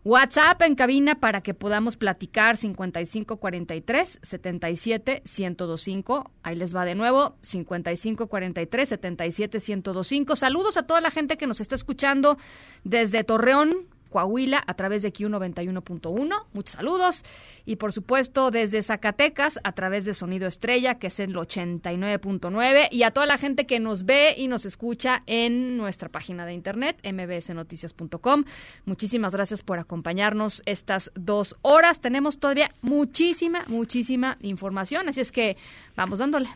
WhatsApp 0.05 0.63
en 0.63 0.77
cabina 0.77 1.19
para 1.19 1.41
que 1.41 1.53
podamos 1.53 1.97
platicar 1.97 2.57
5543 2.57 4.21
77 4.23 5.23
1025. 5.25 6.31
Ahí 6.45 6.55
les 6.55 6.75
va 6.75 6.85
de 6.85 6.95
nuevo 6.95 7.35
5543 7.43 8.89
77 8.89 9.59
1025. 9.59 10.37
Saludos 10.37 10.77
a 10.77 10.85
toda 10.85 11.01
la 11.01 11.11
gente 11.11 11.37
que 11.37 11.49
nos 11.49 11.61
está 11.61 11.75
escuchando 11.75 12.39
desde 12.85 13.25
Torreón, 13.25 13.89
Coahuila 14.11 14.63
a 14.67 14.75
través 14.75 15.03
de 15.03 15.13
Q91.1. 15.13 16.47
Muchos 16.53 16.75
saludos. 16.75 17.25
Y 17.65 17.77
por 17.77 17.93
supuesto 17.93 18.51
desde 18.51 18.83
Zacatecas 18.83 19.61
a 19.65 19.73
través 19.73 20.05
de 20.05 20.15
Sonido 20.15 20.47
Estrella, 20.47 20.99
que 20.99 21.07
es 21.07 21.21
el 21.21 21.35
89.9. 21.35 22.89
Y 22.91 23.05
a 23.05 23.11
toda 23.13 23.27
la 23.27 23.39
gente 23.39 23.67
que 23.67 23.81
nos 23.81 24.05
ve 24.05 24.35
y 24.37 24.49
nos 24.49 24.67
escucha 24.67 25.23
en 25.27 25.77
nuestra 25.77 26.09
página 26.09 26.45
de 26.45 26.53
internet, 26.53 26.99
mbsnoticias.com. 27.05 28.45
Muchísimas 28.85 29.35
gracias 29.35 29.63
por 29.63 29.79
acompañarnos 29.79 30.63
estas 30.67 31.13
dos 31.15 31.57
horas. 31.63 32.01
Tenemos 32.01 32.39
todavía 32.39 32.71
muchísima, 32.83 33.65
muchísima 33.69 34.37
información. 34.43 35.09
Así 35.09 35.21
es 35.21 35.33
que 35.33 35.57
vamos 35.97 36.19
dándole. 36.19 36.49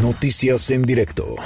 Noticias 0.00 0.70
en 0.70 0.82
directo. 0.82 1.36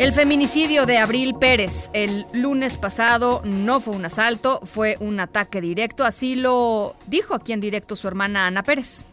El 0.00 0.14
feminicidio 0.14 0.86
de 0.86 0.96
Abril 0.96 1.34
Pérez 1.38 1.90
el 1.92 2.24
lunes 2.32 2.78
pasado 2.78 3.42
no 3.44 3.80
fue 3.80 3.94
un 3.94 4.06
asalto, 4.06 4.60
fue 4.60 4.96
un 4.98 5.20
ataque 5.20 5.60
directo. 5.60 6.04
Así 6.04 6.36
lo 6.36 6.94
dijo 7.06 7.34
aquí 7.34 7.52
en 7.52 7.60
directo 7.60 7.94
su 7.96 8.08
hermana 8.08 8.46
Ana 8.46 8.62
Pérez. 8.62 9.04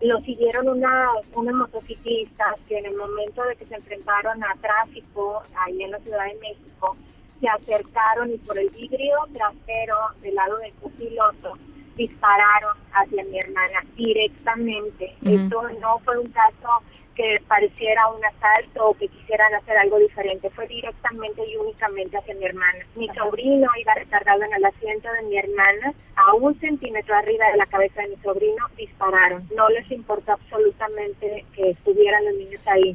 Lo 0.00 0.20
siguieron 0.20 0.68
una, 0.68 1.08
unas 1.34 1.54
motociclistas 1.56 2.54
que 2.68 2.78
en 2.78 2.86
el 2.86 2.96
momento 2.96 3.42
de 3.42 3.56
que 3.56 3.66
se 3.66 3.74
enfrentaron 3.74 4.44
a 4.44 4.54
tráfico 4.60 5.42
ahí 5.56 5.82
en 5.82 5.90
la 5.90 5.98
Ciudad 5.98 6.24
de 6.26 6.38
México, 6.38 6.96
se 7.40 7.48
acercaron 7.48 8.30
y 8.30 8.38
por 8.38 8.56
el 8.60 8.70
vidrio 8.70 9.16
trasero 9.32 9.96
del 10.20 10.36
lado 10.36 10.56
del 10.58 10.72
copiloto 10.74 11.58
dispararon 11.96 12.76
hacia 12.92 13.24
mi 13.24 13.40
hermana 13.40 13.80
directamente. 13.96 15.16
Uh 15.22 15.26
-huh. 15.26 15.42
Esto 15.42 15.62
no 15.80 15.98
fue 16.04 16.16
un 16.16 16.30
caso 16.30 16.68
que 17.14 17.34
pareciera 17.46 18.08
un 18.08 18.24
asalto 18.24 18.90
o 18.90 18.94
que 18.94 19.08
quisieran 19.08 19.54
hacer 19.54 19.76
algo 19.76 19.98
diferente. 19.98 20.50
Fue 20.50 20.66
directamente 20.66 21.42
y 21.46 21.56
únicamente 21.56 22.18
hacia 22.18 22.34
mi 22.34 22.44
hermana. 22.44 22.86
Mi 22.94 23.08
sobrino 23.08 23.68
iba 23.80 23.94
recargado 23.94 24.42
en 24.42 24.54
el 24.54 24.64
asiento 24.64 25.08
de 25.12 25.22
mi 25.22 25.38
hermana, 25.38 25.94
a 26.16 26.34
un 26.34 26.58
centímetro 26.60 27.14
arriba 27.14 27.50
de 27.50 27.58
la 27.58 27.66
cabeza 27.66 28.02
de 28.02 28.10
mi 28.10 28.16
sobrino, 28.16 28.66
dispararon. 28.76 29.48
No 29.56 29.68
les 29.70 29.90
importó 29.90 30.32
absolutamente 30.32 31.44
que 31.54 31.70
estuvieran 31.70 32.24
los 32.24 32.34
niños 32.34 32.66
ahí. 32.68 32.94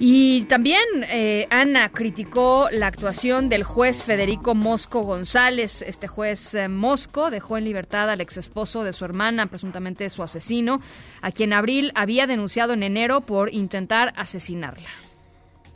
Y 0.00 0.44
también 0.44 0.84
eh, 1.10 1.48
Ana 1.50 1.88
criticó 1.88 2.68
la 2.70 2.86
actuación 2.86 3.48
del 3.48 3.64
juez 3.64 4.04
Federico 4.04 4.54
Mosco 4.54 5.02
González. 5.02 5.82
Este 5.82 6.06
juez 6.06 6.54
eh, 6.54 6.68
Mosco 6.68 7.30
dejó 7.30 7.58
en 7.58 7.64
libertad 7.64 8.08
al 8.08 8.20
ex 8.20 8.36
esposo 8.36 8.84
de 8.84 8.92
su 8.92 9.04
hermana, 9.04 9.46
presuntamente 9.46 10.08
su 10.08 10.22
asesino, 10.22 10.80
a 11.20 11.32
quien 11.32 11.52
Abril 11.52 11.90
había 11.96 12.28
denunciado 12.28 12.74
en 12.74 12.84
enero 12.84 13.22
por 13.22 13.52
intentar 13.52 14.12
asesinarla. 14.16 14.88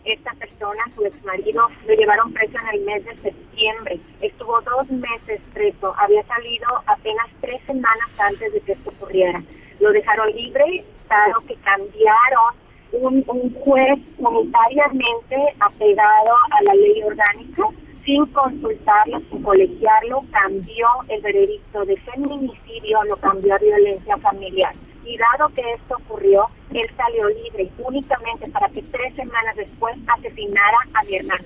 Esta 0.04 0.32
persona, 0.34 0.84
su 0.94 1.04
ex 1.04 1.24
marido, 1.24 1.68
lo 1.88 1.94
llevaron 1.94 2.32
preso 2.32 2.58
en 2.58 2.78
el 2.78 2.84
mes 2.84 3.04
de 3.04 3.16
septiembre. 3.22 3.98
Estuvo 4.20 4.60
dos 4.60 4.88
meses 4.88 5.40
preso. 5.52 5.94
Había 5.98 6.22
salido 6.26 6.68
apenas 6.86 7.26
tres 7.40 7.60
semanas 7.66 8.08
antes 8.18 8.52
de 8.52 8.60
que 8.60 8.72
esto 8.72 8.90
ocurriera. 8.90 9.42
Lo 9.80 9.90
dejaron 9.90 10.28
libre, 10.28 10.84
dado 11.08 11.40
que 11.48 11.56
cambiaron 11.56 12.61
un, 12.92 13.24
un 13.26 13.54
juez 13.54 13.98
monetariamente 14.18 15.36
apegado 15.60 16.32
a 16.50 16.62
la 16.64 16.74
ley 16.74 17.02
orgánica, 17.02 17.64
sin 18.04 18.26
consultarlo, 18.26 19.20
sin 19.30 19.42
colegiarlo, 19.42 20.24
cambió 20.30 20.86
el 21.08 21.20
veredicto 21.22 21.84
de 21.84 21.96
feminicidio, 21.98 23.04
lo 23.04 23.16
cambió 23.16 23.54
a 23.54 23.58
violencia 23.58 24.16
familiar. 24.18 24.74
Y 25.04 25.16
dado 25.18 25.48
que 25.54 25.62
esto 25.72 25.96
ocurrió, 26.04 26.46
él 26.72 26.88
salió 26.96 27.28
libre 27.28 27.70
únicamente 27.78 28.48
para 28.50 28.68
que 28.68 28.82
tres 28.82 29.14
semanas 29.14 29.56
después 29.56 29.96
asesinara 30.06 30.78
a 30.94 31.04
mi 31.04 31.16
hermana. 31.16 31.44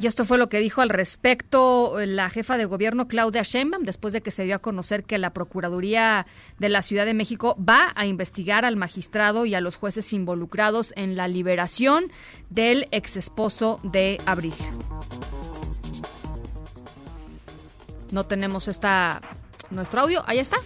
Y 0.00 0.06
esto 0.06 0.24
fue 0.24 0.38
lo 0.38 0.48
que 0.48 0.60
dijo 0.60 0.80
al 0.80 0.90
respecto 0.90 1.96
la 1.98 2.30
jefa 2.30 2.56
de 2.56 2.66
gobierno 2.66 3.08
Claudia 3.08 3.42
Sheinbaum 3.42 3.82
después 3.82 4.12
de 4.12 4.20
que 4.20 4.30
se 4.30 4.44
dio 4.44 4.54
a 4.54 4.60
conocer 4.60 5.02
que 5.02 5.18
la 5.18 5.32
Procuraduría 5.32 6.26
de 6.58 6.68
la 6.68 6.82
Ciudad 6.82 7.04
de 7.04 7.14
México 7.14 7.56
va 7.58 7.92
a 7.96 8.06
investigar 8.06 8.64
al 8.64 8.76
magistrado 8.76 9.44
y 9.44 9.56
a 9.56 9.60
los 9.60 9.76
jueces 9.76 10.12
involucrados 10.12 10.92
en 10.94 11.16
la 11.16 11.26
liberación 11.26 12.12
del 12.48 12.86
exesposo 12.92 13.80
de 13.82 14.20
Abril. 14.24 14.54
No 18.12 18.24
tenemos 18.24 18.68
esta 18.68 19.20
nuestro 19.70 20.00
audio, 20.02 20.22
ahí 20.26 20.38
está. 20.38 20.58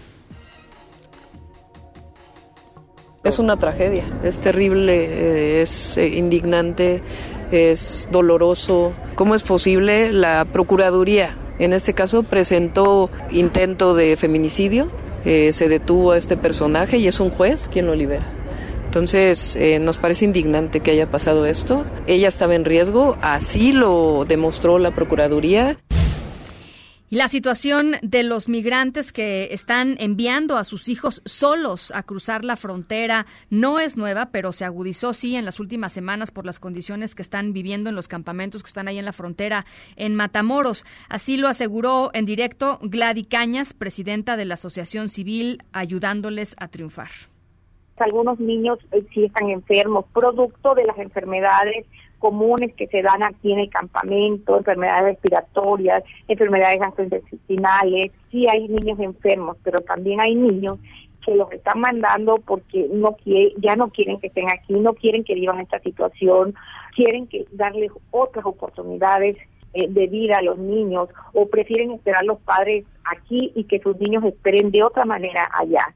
Es 3.24 3.38
una 3.38 3.56
tragedia, 3.56 4.04
es 4.24 4.40
terrible, 4.40 5.04
eh, 5.04 5.62
es 5.62 5.96
eh, 5.96 6.08
indignante, 6.08 7.02
es 7.52 8.08
doloroso. 8.10 8.92
¿Cómo 9.14 9.34
es 9.34 9.42
posible? 9.42 10.12
La 10.12 10.44
Procuraduría, 10.44 11.36
en 11.58 11.72
este 11.72 11.94
caso, 11.94 12.22
presentó 12.22 13.10
intento 13.30 13.94
de 13.94 14.16
feminicidio, 14.16 14.90
eh, 15.24 15.52
se 15.52 15.68
detuvo 15.68 16.12
a 16.12 16.16
este 16.16 16.36
personaje 16.36 16.98
y 16.98 17.06
es 17.06 17.20
un 17.20 17.30
juez 17.30 17.68
quien 17.72 17.86
lo 17.86 17.94
libera. 17.94 18.26
Entonces, 18.86 19.56
nos 19.80 19.96
parece 19.96 20.26
indignante 20.26 20.80
que 20.80 20.90
haya 20.90 21.10
pasado 21.10 21.46
esto. 21.46 21.86
Ella 22.06 22.28
estaba 22.28 22.54
en 22.54 22.66
riesgo, 22.66 23.16
así 23.22 23.72
lo 23.72 24.26
demostró 24.28 24.78
la 24.78 24.90
Procuraduría. 24.90 25.78
Y 27.12 27.16
la 27.16 27.28
situación 27.28 27.96
de 28.00 28.22
los 28.22 28.48
migrantes 28.48 29.12
que 29.12 29.52
están 29.52 29.96
enviando 29.98 30.56
a 30.56 30.64
sus 30.64 30.88
hijos 30.88 31.20
solos 31.26 31.92
a 31.94 32.04
cruzar 32.04 32.42
la 32.42 32.56
frontera 32.56 33.26
no 33.50 33.80
es 33.80 33.98
nueva, 33.98 34.30
pero 34.32 34.50
se 34.52 34.64
agudizó 34.64 35.12
sí 35.12 35.36
en 35.36 35.44
las 35.44 35.60
últimas 35.60 35.92
semanas 35.92 36.30
por 36.30 36.46
las 36.46 36.58
condiciones 36.58 37.14
que 37.14 37.20
están 37.20 37.52
viviendo 37.52 37.90
en 37.90 37.96
los 37.96 38.08
campamentos 38.08 38.62
que 38.62 38.68
están 38.68 38.88
ahí 38.88 38.98
en 38.98 39.04
la 39.04 39.12
frontera 39.12 39.66
en 39.96 40.14
Matamoros. 40.14 40.86
Así 41.10 41.36
lo 41.36 41.48
aseguró 41.48 42.10
en 42.14 42.24
directo 42.24 42.78
Gladys 42.80 43.28
Cañas, 43.28 43.74
presidenta 43.74 44.38
de 44.38 44.46
la 44.46 44.54
Asociación 44.54 45.10
Civil, 45.10 45.58
ayudándoles 45.74 46.56
a 46.58 46.68
triunfar. 46.68 47.10
Algunos 47.98 48.40
niños 48.40 48.78
eh, 48.90 49.04
sí 49.12 49.26
están 49.26 49.50
enfermos, 49.50 50.06
producto 50.14 50.74
de 50.74 50.86
las 50.86 50.96
enfermedades 50.96 51.84
comunes 52.22 52.72
que 52.76 52.86
se 52.86 53.02
dan 53.02 53.20
aquí 53.24 53.52
en 53.52 53.58
el 53.58 53.68
campamento, 53.68 54.56
enfermedades 54.56 55.16
respiratorias, 55.16 56.04
enfermedades 56.28 56.78
gastrointestinales, 56.78 58.12
sí 58.30 58.46
hay 58.48 58.68
niños 58.68 59.00
enfermos, 59.00 59.56
pero 59.64 59.80
también 59.80 60.20
hay 60.20 60.36
niños 60.36 60.78
que 61.26 61.34
los 61.34 61.50
están 61.50 61.80
mandando 61.80 62.36
porque 62.46 62.88
no 62.92 63.16
quiere, 63.16 63.54
ya 63.58 63.74
no 63.74 63.88
quieren 63.88 64.20
que 64.20 64.28
estén 64.28 64.48
aquí, 64.48 64.74
no 64.74 64.92
quieren 64.94 65.24
que 65.24 65.34
vivan 65.34 65.60
esta 65.60 65.80
situación, 65.80 66.54
quieren 66.94 67.26
que 67.26 67.44
darles 67.50 67.90
otras 68.12 68.46
oportunidades 68.46 69.36
eh, 69.74 69.88
de 69.88 70.06
vida 70.06 70.36
a 70.38 70.42
los 70.42 70.58
niños 70.58 71.08
o 71.32 71.48
prefieren 71.48 71.90
esperar 71.90 72.24
los 72.24 72.38
padres 72.42 72.84
aquí 73.04 73.50
y 73.56 73.64
que 73.64 73.80
sus 73.80 73.98
niños 73.98 74.22
esperen 74.24 74.70
de 74.70 74.84
otra 74.84 75.04
manera 75.04 75.50
allá. 75.58 75.92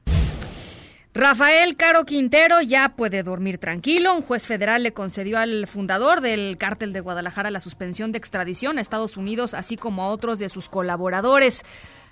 Rafael 1.17 1.75
Caro 1.77 2.05
Quintero 2.05 2.61
ya 2.61 2.89
puede 2.89 3.23
dormir 3.23 3.57
tranquilo. 3.57 4.15
Un 4.15 4.21
juez 4.21 4.45
federal 4.45 4.83
le 4.83 4.93
concedió 4.93 5.39
al 5.39 5.65
fundador 5.65 6.21
del 6.21 6.59
cártel 6.59 6.93
de 6.93 6.99
Guadalajara 6.99 7.49
la 7.49 7.59
suspensión 7.59 8.11
de 8.11 8.19
extradición 8.19 8.77
a 8.77 8.81
Estados 8.81 9.17
Unidos, 9.17 9.55
así 9.55 9.77
como 9.77 10.03
a 10.03 10.09
otros 10.09 10.37
de 10.37 10.47
sus 10.47 10.69
colaboradores 10.69 11.63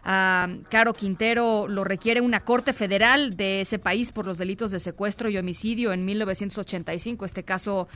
a 0.05 0.47
Caro 0.69 0.93
Quintero 0.93 1.67
lo 1.67 1.83
requiere 1.83 2.21
una 2.21 2.41
corte 2.41 2.73
federal 2.73 3.35
de 3.35 3.61
ese 3.61 3.79
país 3.79 4.11
por 4.11 4.27
los 4.27 4.37
delitos 4.37 4.69
de 4.69 4.79
secuestro 4.79 5.29
y 5.29 5.37
homicidio 5.37 5.93
en 5.93 6.05
1985. 6.05 7.25
Este 7.25 7.43
caso 7.43 7.87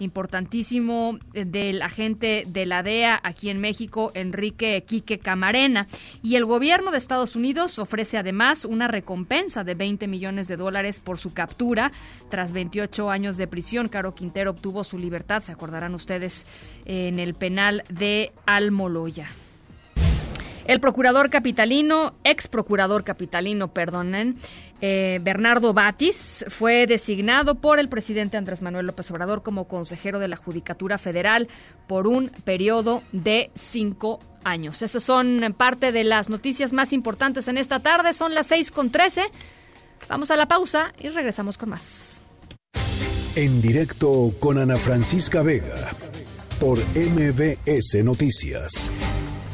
importantísimo 0.00 1.18
eh, 1.34 1.44
del 1.44 1.82
agente 1.82 2.44
de 2.46 2.64
la 2.64 2.82
DEA 2.82 3.20
aquí 3.22 3.50
en 3.50 3.60
México, 3.60 4.10
Enrique 4.14 4.82
Quique 4.86 5.18
Camarena. 5.18 5.86
Y 6.22 6.36
el 6.36 6.46
gobierno 6.46 6.90
de 6.90 6.98
Estados 6.98 7.36
Unidos 7.36 7.78
ofrece 7.78 8.16
además 8.16 8.64
una 8.64 8.88
recompensa 8.88 9.62
de 9.62 9.74
20 9.74 10.08
millones 10.08 10.48
de 10.48 10.56
dólares 10.56 11.00
por 11.00 11.18
su 11.18 11.34
captura. 11.34 11.92
Tras 12.30 12.52
28 12.52 13.10
años 13.10 13.36
de 13.36 13.46
prisión, 13.46 13.88
Caro 13.88 14.14
Quintero 14.14 14.52
obtuvo 14.52 14.84
su 14.84 14.98
libertad, 14.98 15.42
se 15.42 15.52
acordarán 15.52 15.94
ustedes, 15.94 16.46
en 16.86 17.18
el 17.18 17.34
penal 17.34 17.84
de 17.90 18.32
Almoloya. 18.46 19.28
El 20.68 20.80
procurador 20.80 21.30
capitalino, 21.30 22.12
ex 22.24 22.46
procurador 22.46 23.02
capitalino, 23.02 23.68
perdonen, 23.68 24.36
eh, 24.82 25.18
Bernardo 25.22 25.72
Batis, 25.72 26.44
fue 26.48 26.86
designado 26.86 27.54
por 27.54 27.78
el 27.78 27.88
presidente 27.88 28.36
Andrés 28.36 28.60
Manuel 28.60 28.84
López 28.84 29.10
Obrador 29.10 29.42
como 29.42 29.66
consejero 29.66 30.18
de 30.18 30.28
la 30.28 30.36
Judicatura 30.36 30.98
Federal 30.98 31.48
por 31.86 32.06
un 32.06 32.28
periodo 32.44 33.02
de 33.12 33.50
cinco 33.54 34.20
años. 34.44 34.82
Esas 34.82 35.02
son 35.02 35.54
parte 35.56 35.90
de 35.90 36.04
las 36.04 36.28
noticias 36.28 36.74
más 36.74 36.92
importantes 36.92 37.48
en 37.48 37.56
esta 37.56 37.80
tarde. 37.80 38.12
Son 38.12 38.34
las 38.34 38.48
seis 38.48 38.70
con 38.70 38.90
trece. 38.90 39.22
Vamos 40.06 40.30
a 40.30 40.36
la 40.36 40.48
pausa 40.48 40.92
y 41.00 41.08
regresamos 41.08 41.56
con 41.56 41.70
más. 41.70 42.20
En 43.36 43.62
directo 43.62 44.34
con 44.38 44.58
Ana 44.58 44.76
Francisca 44.76 45.40
Vega 45.42 45.88
por 46.60 46.78
MBS 46.94 48.04
Noticias. 48.04 48.90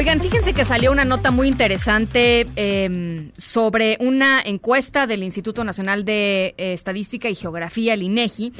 Oigan, 0.00 0.18
fíjense 0.22 0.54
que 0.54 0.64
salió 0.64 0.92
una 0.92 1.04
nota 1.04 1.30
muy 1.30 1.46
interesante 1.46 2.46
em, 2.56 3.30
sobre 3.36 3.98
una 4.00 4.40
encuesta 4.40 5.06
del 5.06 5.22
Instituto 5.22 5.62
Nacional 5.62 6.06
de 6.06 6.54
eh, 6.56 6.72
Estadística 6.72 7.28
y 7.28 7.34
Geografía, 7.34 7.92
el 7.92 8.04
INEGI, 8.04 8.50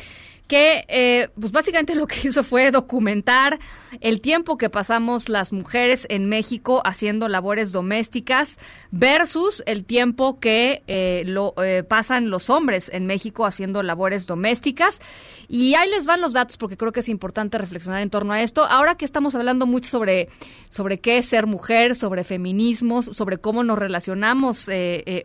que 0.46 0.84
eh, 0.86 1.30
pues 1.40 1.50
básicamente 1.50 1.94
lo 1.94 2.06
que 2.06 2.28
hizo 2.28 2.44
fue 2.44 2.70
documentar 2.70 3.58
el 4.00 4.20
tiempo 4.20 4.56
que 4.56 4.70
pasamos 4.70 5.28
las 5.28 5.52
mujeres 5.52 6.06
en 6.08 6.28
México 6.28 6.80
haciendo 6.84 7.28
labores 7.28 7.72
domésticas 7.72 8.58
versus 8.90 9.62
el 9.66 9.84
tiempo 9.84 10.38
que 10.38 10.82
eh, 10.86 11.22
lo 11.26 11.54
eh, 11.62 11.82
pasan 11.82 12.30
los 12.30 12.50
hombres 12.50 12.90
en 12.92 13.06
México 13.06 13.46
haciendo 13.46 13.82
labores 13.82 14.26
domésticas. 14.26 15.00
Y 15.48 15.74
ahí 15.74 15.90
les 15.90 16.06
van 16.06 16.20
los 16.20 16.32
datos 16.32 16.56
porque 16.56 16.76
creo 16.76 16.92
que 16.92 17.00
es 17.00 17.08
importante 17.08 17.58
reflexionar 17.58 18.02
en 18.02 18.10
torno 18.10 18.32
a 18.32 18.42
esto. 18.42 18.64
Ahora 18.64 18.94
que 18.96 19.04
estamos 19.04 19.34
hablando 19.34 19.66
mucho 19.66 19.90
sobre, 19.90 20.28
sobre 20.68 20.98
qué 20.98 21.18
es 21.18 21.26
ser 21.26 21.46
mujer, 21.46 21.96
sobre 21.96 22.24
feminismos, 22.24 23.06
sobre 23.06 23.38
cómo 23.38 23.64
nos 23.64 23.78
relacionamos 23.78 24.68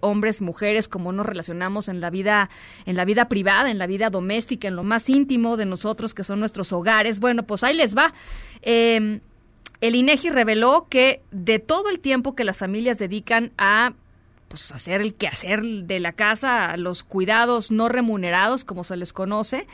hombres, 0.02 0.42
mujeres, 0.42 0.88
cómo 0.88 1.12
nos 1.12 1.26
relacionamos 1.26 1.88
en 1.88 2.02
la 2.02 2.10
vida, 2.10 2.50
en 2.86 2.96
la 2.96 3.06
vida 3.06 3.28
privada, 3.28 3.70
en 3.70 3.78
la 3.78 3.88
vida 3.88 4.10
doméstica, 4.10 4.68
en 4.68 4.76
lo 4.76 4.84
más 4.84 5.10
íntimo 5.10 5.58
de 5.58 5.66
nosotros, 5.66 6.14
que 6.14 6.24
son 6.24 6.40
nuestros 6.40 6.72
hogares. 6.72 7.20
Bueno, 7.20 7.44
pues 7.44 7.64
ahí 7.64 7.76
les 7.76 7.96
va. 7.96 8.14
Em, 8.62 9.22
el 9.82 9.96
INEGI 9.96 10.30
reveló 10.30 10.88
que 10.90 11.22
de 11.32 11.60
todo 11.60 11.90
el 11.90 12.00
tiempo 12.00 12.36
que 12.36 12.44
las 12.44 12.58
familias 12.58 12.98
dedican 12.98 13.52
a 13.58 13.94
pues, 14.48 14.72
hacer 14.72 15.02
el 15.02 15.16
quehacer 15.16 15.62
de 15.64 16.00
la 16.00 16.14
casa, 16.14 16.76
los 16.78 17.04
cuidados 17.04 17.72
no 17.72 17.90
remunerados, 17.90 18.64
como 18.64 18.84
se 18.84 18.98
les 18.98 19.14
conoce, 19.14 19.68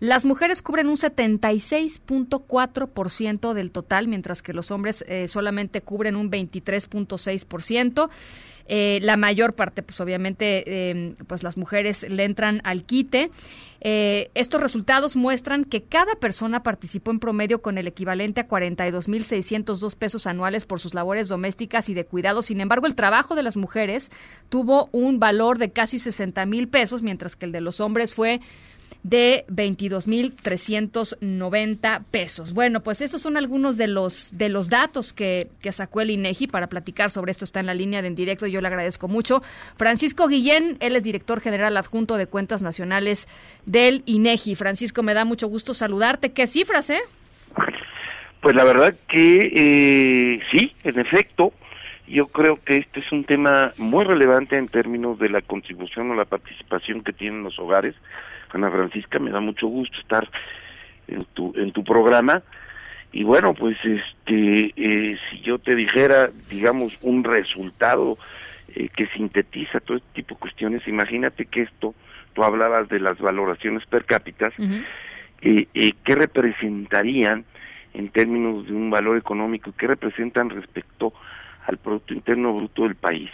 Las 0.00 0.24
mujeres 0.24 0.60
cubren 0.60 0.88
un 0.88 0.96
76.4% 0.96 3.52
del 3.54 3.70
total, 3.70 4.08
mientras 4.08 4.42
que 4.42 4.52
los 4.52 4.72
hombres 4.72 5.04
eh, 5.06 5.28
solamente 5.28 5.82
cubren 5.82 6.16
un 6.16 6.28
23.6%. 6.30 8.10
Eh, 8.66 8.98
la 9.02 9.16
mayor 9.16 9.54
parte, 9.54 9.82
pues 9.82 10.00
obviamente, 10.00 10.64
eh, 10.66 11.14
pues 11.26 11.42
las 11.42 11.56
mujeres 11.56 12.06
le 12.08 12.24
entran 12.24 12.60
al 12.64 12.84
quite. 12.84 13.30
Eh, 13.80 14.30
estos 14.34 14.62
resultados 14.62 15.14
muestran 15.16 15.64
que 15.64 15.82
cada 15.82 16.14
persona 16.14 16.62
participó 16.62 17.10
en 17.10 17.18
promedio 17.18 17.60
con 17.60 17.76
el 17.76 17.86
equivalente 17.86 18.40
a 18.40 18.48
42.602 18.48 19.94
pesos 19.94 20.26
anuales 20.26 20.64
por 20.64 20.80
sus 20.80 20.94
labores 20.94 21.28
domésticas 21.28 21.90
y 21.90 21.94
de 21.94 22.06
cuidado. 22.06 22.40
Sin 22.40 22.60
embargo, 22.60 22.86
el 22.86 22.94
trabajo 22.94 23.34
de 23.34 23.42
las 23.42 23.58
mujeres 23.58 24.10
tuvo 24.48 24.88
un 24.92 25.20
valor 25.20 25.58
de 25.58 25.70
casi 25.70 25.98
60 25.98 26.46
mil 26.46 26.68
pesos, 26.68 27.02
mientras 27.02 27.36
que 27.36 27.44
el 27.44 27.52
de 27.52 27.60
los 27.60 27.80
hombres 27.80 28.14
fue 28.14 28.40
de 29.02 29.44
22.390 29.48 32.04
pesos. 32.10 32.54
Bueno, 32.54 32.80
pues 32.80 33.02
estos 33.02 33.20
son 33.20 33.36
algunos 33.36 33.76
de 33.76 33.88
los 33.88 34.30
de 34.32 34.48
los 34.48 34.70
datos 34.70 35.12
que, 35.12 35.48
que 35.60 35.72
sacó 35.72 36.00
el 36.00 36.10
INEGI 36.10 36.46
para 36.46 36.68
platicar 36.68 37.10
sobre 37.10 37.32
esto. 37.32 37.44
Está 37.44 37.60
en 37.60 37.66
la 37.66 37.74
línea 37.74 38.00
de 38.00 38.08
en 38.08 38.14
directo. 38.14 38.46
Yo 38.46 38.60
le 38.60 38.68
agradezco 38.68 39.08
mucho. 39.08 39.42
Francisco 39.76 40.28
Guillén, 40.28 40.76
él 40.80 40.96
es 40.96 41.02
director 41.02 41.40
general 41.40 41.76
adjunto 41.76 42.16
de 42.16 42.26
cuentas 42.26 42.62
nacionales 42.62 43.28
del 43.66 44.02
INEGI. 44.06 44.54
Francisco, 44.54 45.02
me 45.02 45.14
da 45.14 45.24
mucho 45.24 45.48
gusto 45.48 45.74
saludarte. 45.74 46.32
¿Qué 46.32 46.46
cifras, 46.46 46.90
eh? 46.90 47.00
Pues 48.40 48.54
la 48.54 48.64
verdad 48.64 48.94
que 49.08 49.50
eh, 49.54 50.40
sí, 50.52 50.72
en 50.84 50.98
efecto, 50.98 51.52
yo 52.06 52.26
creo 52.26 52.62
que 52.62 52.76
este 52.76 53.00
es 53.00 53.10
un 53.10 53.24
tema 53.24 53.72
muy 53.78 54.04
relevante 54.04 54.58
en 54.58 54.68
términos 54.68 55.18
de 55.18 55.30
la 55.30 55.40
contribución 55.40 56.10
o 56.10 56.14
la 56.14 56.26
participación 56.26 57.02
que 57.02 57.12
tienen 57.12 57.42
los 57.42 57.58
hogares 57.58 57.94
Ana 58.52 58.70
Francisca, 58.70 59.18
me 59.18 59.30
da 59.30 59.40
mucho 59.40 59.66
gusto 59.66 59.98
estar 59.98 60.28
en 61.08 61.24
tu, 61.34 61.52
en 61.56 61.72
tu 61.72 61.84
programa. 61.84 62.42
Y 63.12 63.22
bueno, 63.22 63.54
pues 63.54 63.76
este, 63.84 64.72
eh, 64.76 65.18
si 65.30 65.40
yo 65.40 65.58
te 65.58 65.76
dijera, 65.76 66.30
digamos, 66.50 66.98
un 67.02 67.22
resultado 67.22 68.18
eh, 68.74 68.88
que 68.88 69.06
sintetiza 69.08 69.80
todo 69.80 69.98
este 69.98 70.08
tipo 70.14 70.34
de 70.34 70.40
cuestiones, 70.40 70.88
imagínate 70.88 71.46
que 71.46 71.62
esto, 71.62 71.94
tú 72.32 72.42
hablabas 72.42 72.88
de 72.88 72.98
las 72.98 73.18
valoraciones 73.18 73.86
per 73.86 74.04
cápita, 74.04 74.50
eh, 75.42 75.66
¿qué 76.04 76.14
representarían 76.16 77.44
en 77.92 78.08
términos 78.08 78.66
de 78.66 78.72
un 78.72 78.90
valor 78.90 79.16
económico? 79.16 79.72
¿Qué 79.78 79.86
representan 79.86 80.50
respecto 80.50 81.12
al 81.66 81.78
Producto 81.78 82.14
Interno 82.14 82.54
Bruto 82.54 82.82
del 82.82 82.96
país? 82.96 83.30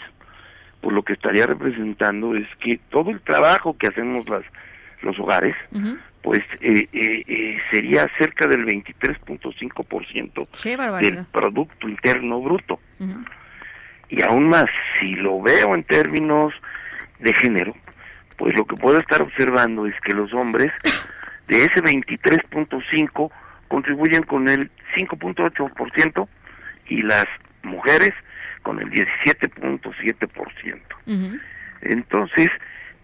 Pues 0.82 0.94
lo 0.94 1.02
que 1.02 1.14
estaría 1.14 1.46
representando 1.46 2.34
es 2.34 2.46
que 2.61 2.78
todo 2.90 3.11
el 3.11 3.20
trabajo 3.20 3.76
que 3.78 3.86
hacemos 3.86 4.28
las 4.28 4.44
los 5.03 5.18
hogares, 5.18 5.55
pues 6.22 6.42
eh, 6.61 6.88
eh, 6.92 7.24
eh, 7.26 7.59
sería 7.70 8.09
cerca 8.18 8.46
del 8.46 8.66
23.5% 8.66 11.01
del 11.01 11.24
Producto 11.26 11.88
Interno 11.88 12.40
Bruto. 12.40 12.80
Y 14.09 14.22
aún 14.22 14.48
más, 14.48 14.66
si 14.98 15.14
lo 15.14 15.40
veo 15.40 15.74
en 15.74 15.84
términos 15.84 16.53
de 17.20 17.32
género, 17.34 17.74
pues 18.36 18.57
lo 18.57 18.64
que 18.64 18.74
puedo 18.76 18.98
estar 18.98 19.22
observando 19.22 19.86
es 19.86 19.94
que 20.01 20.12
los 20.12 20.34
hombres 20.34 20.72
de 21.48 21.64
ese 21.64 21.82
23.5 21.82 23.30
contribuyen 23.68 24.24
con 24.24 24.48
el 24.48 24.70
5.8% 24.96 26.28
y 26.88 27.03
las 27.03 27.26
mujeres 27.62 28.12
con 28.62 28.80
el 28.80 28.90
17.7%. 28.90 31.40
Entonces, 31.82 32.48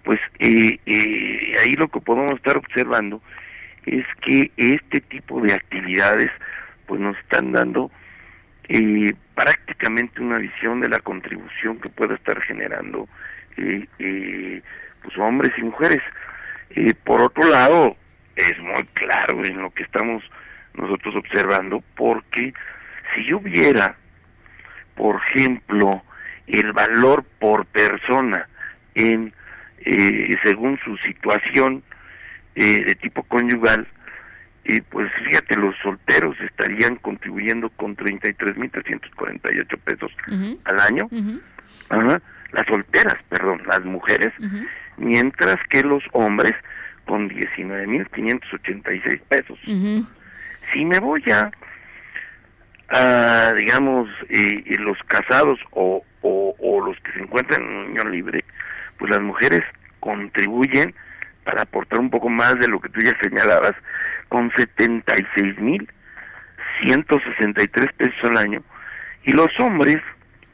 pues 0.07 0.21
eh, 0.39 0.79
eh, 0.87 1.53
ahí 1.61 1.75
lo 1.75 1.89
que 1.89 2.01
podemos 2.01 2.31
estar 2.37 2.57
observando 2.57 3.21
es 3.85 4.07
que 4.21 4.53
este 4.57 5.01
tipo 5.01 5.41
de 5.41 5.53
actividades 5.53 6.31
pues 6.87 7.01
nos 7.01 7.19
están 7.19 7.51
dando 7.51 7.91
eh, 8.69 9.13
prácticamente 9.35 10.23
una 10.23 10.39
visión 10.39 10.81
de 10.81 10.91
la 10.91 11.01
contribución 11.01 11.81
que 11.81 11.89
pueda 11.89 12.15
estar 12.15 12.41
generando 12.43 13.09
eh, 13.57 14.63
pues 15.03 15.19
hombres 15.19 15.53
y 15.59 15.63
mujeres. 15.63 16.03
Por 17.03 17.25
otro 17.25 17.51
lado 17.51 17.97
es 18.37 18.57
muy 18.61 18.85
claro 18.95 19.45
en 19.45 19.61
lo 19.61 19.71
que 19.71 19.83
estamos 19.83 20.23
nosotros 20.75 21.17
observando 21.17 21.83
porque 21.97 22.55
si 23.13 23.25
yo 23.25 23.41
viera 23.41 23.97
por 24.95 25.21
ejemplo 25.31 25.91
el 26.47 26.73
valor 26.73 27.25
por 27.41 27.67
persona 27.67 28.49
en 28.95 29.33
eh, 29.85 30.35
según 30.43 30.79
su 30.85 30.97
situación 30.99 31.83
eh, 32.55 32.85
de 32.85 32.95
tipo 32.95 33.23
conyugal, 33.25 33.87
y 34.65 34.81
pues 34.81 35.11
fíjate, 35.25 35.57
los 35.57 35.77
solteros 35.83 36.37
estarían 36.41 36.97
contribuyendo 36.97 37.69
con 37.71 37.97
33.348 37.97 39.79
pesos 39.79 40.11
al 40.65 40.81
año, 40.81 41.09
las 42.53 42.67
solteras, 42.67 43.15
perdón, 43.29 43.63
las 43.67 43.85
mujeres, 43.85 44.33
mientras 44.97 45.57
que 45.69 45.83
los 45.83 46.03
hombres 46.13 46.55
con 47.07 47.31
19.586 47.31 49.21
pesos. 49.29 49.59
Si 50.73 50.85
me 50.85 50.99
voy 50.99 51.23
a, 51.33 51.51
a 52.89 53.53
digamos, 53.55 54.11
eh, 54.29 54.65
los 54.79 54.99
casados 55.07 55.61
o, 55.71 56.03
o, 56.23 56.55
o, 56.59 56.85
los 56.85 56.99
que 57.01 57.13
se 57.13 57.21
encuentran 57.21 57.63
en 57.63 57.91
unión 57.91 58.11
libre, 58.11 58.45
pues 58.99 59.11
las 59.11 59.21
mujeres 59.21 59.63
contribuyen 60.01 60.95
para 61.45 61.63
aportar 61.63 62.01
un 62.01 62.11
poco 62.11 62.29
más 62.29 62.59
de 62.59 62.69
lo 62.69 62.81
que 62.81 62.89
tú 62.89 63.01
ya 63.01 63.17
señalabas, 63.23 63.75
con 64.29 64.51
76 64.57 65.59
mil 65.59 65.89
163 66.83 67.93
pesos 67.97 68.25
al 68.25 68.37
año, 68.37 68.63
y 69.25 69.33
los 69.33 69.49
hombres 69.59 69.99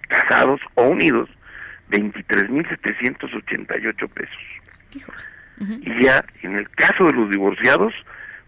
casados 0.08 0.60
o 0.74 0.84
unidos, 0.84 1.28
23 1.88 2.50
mil 2.50 2.68
788 2.68 4.08
pesos. 4.08 4.42
Y 5.80 6.04
ya 6.04 6.24
en 6.42 6.56
el 6.56 6.68
caso 6.70 7.04
de 7.06 7.12
los 7.12 7.30
divorciados, 7.30 7.94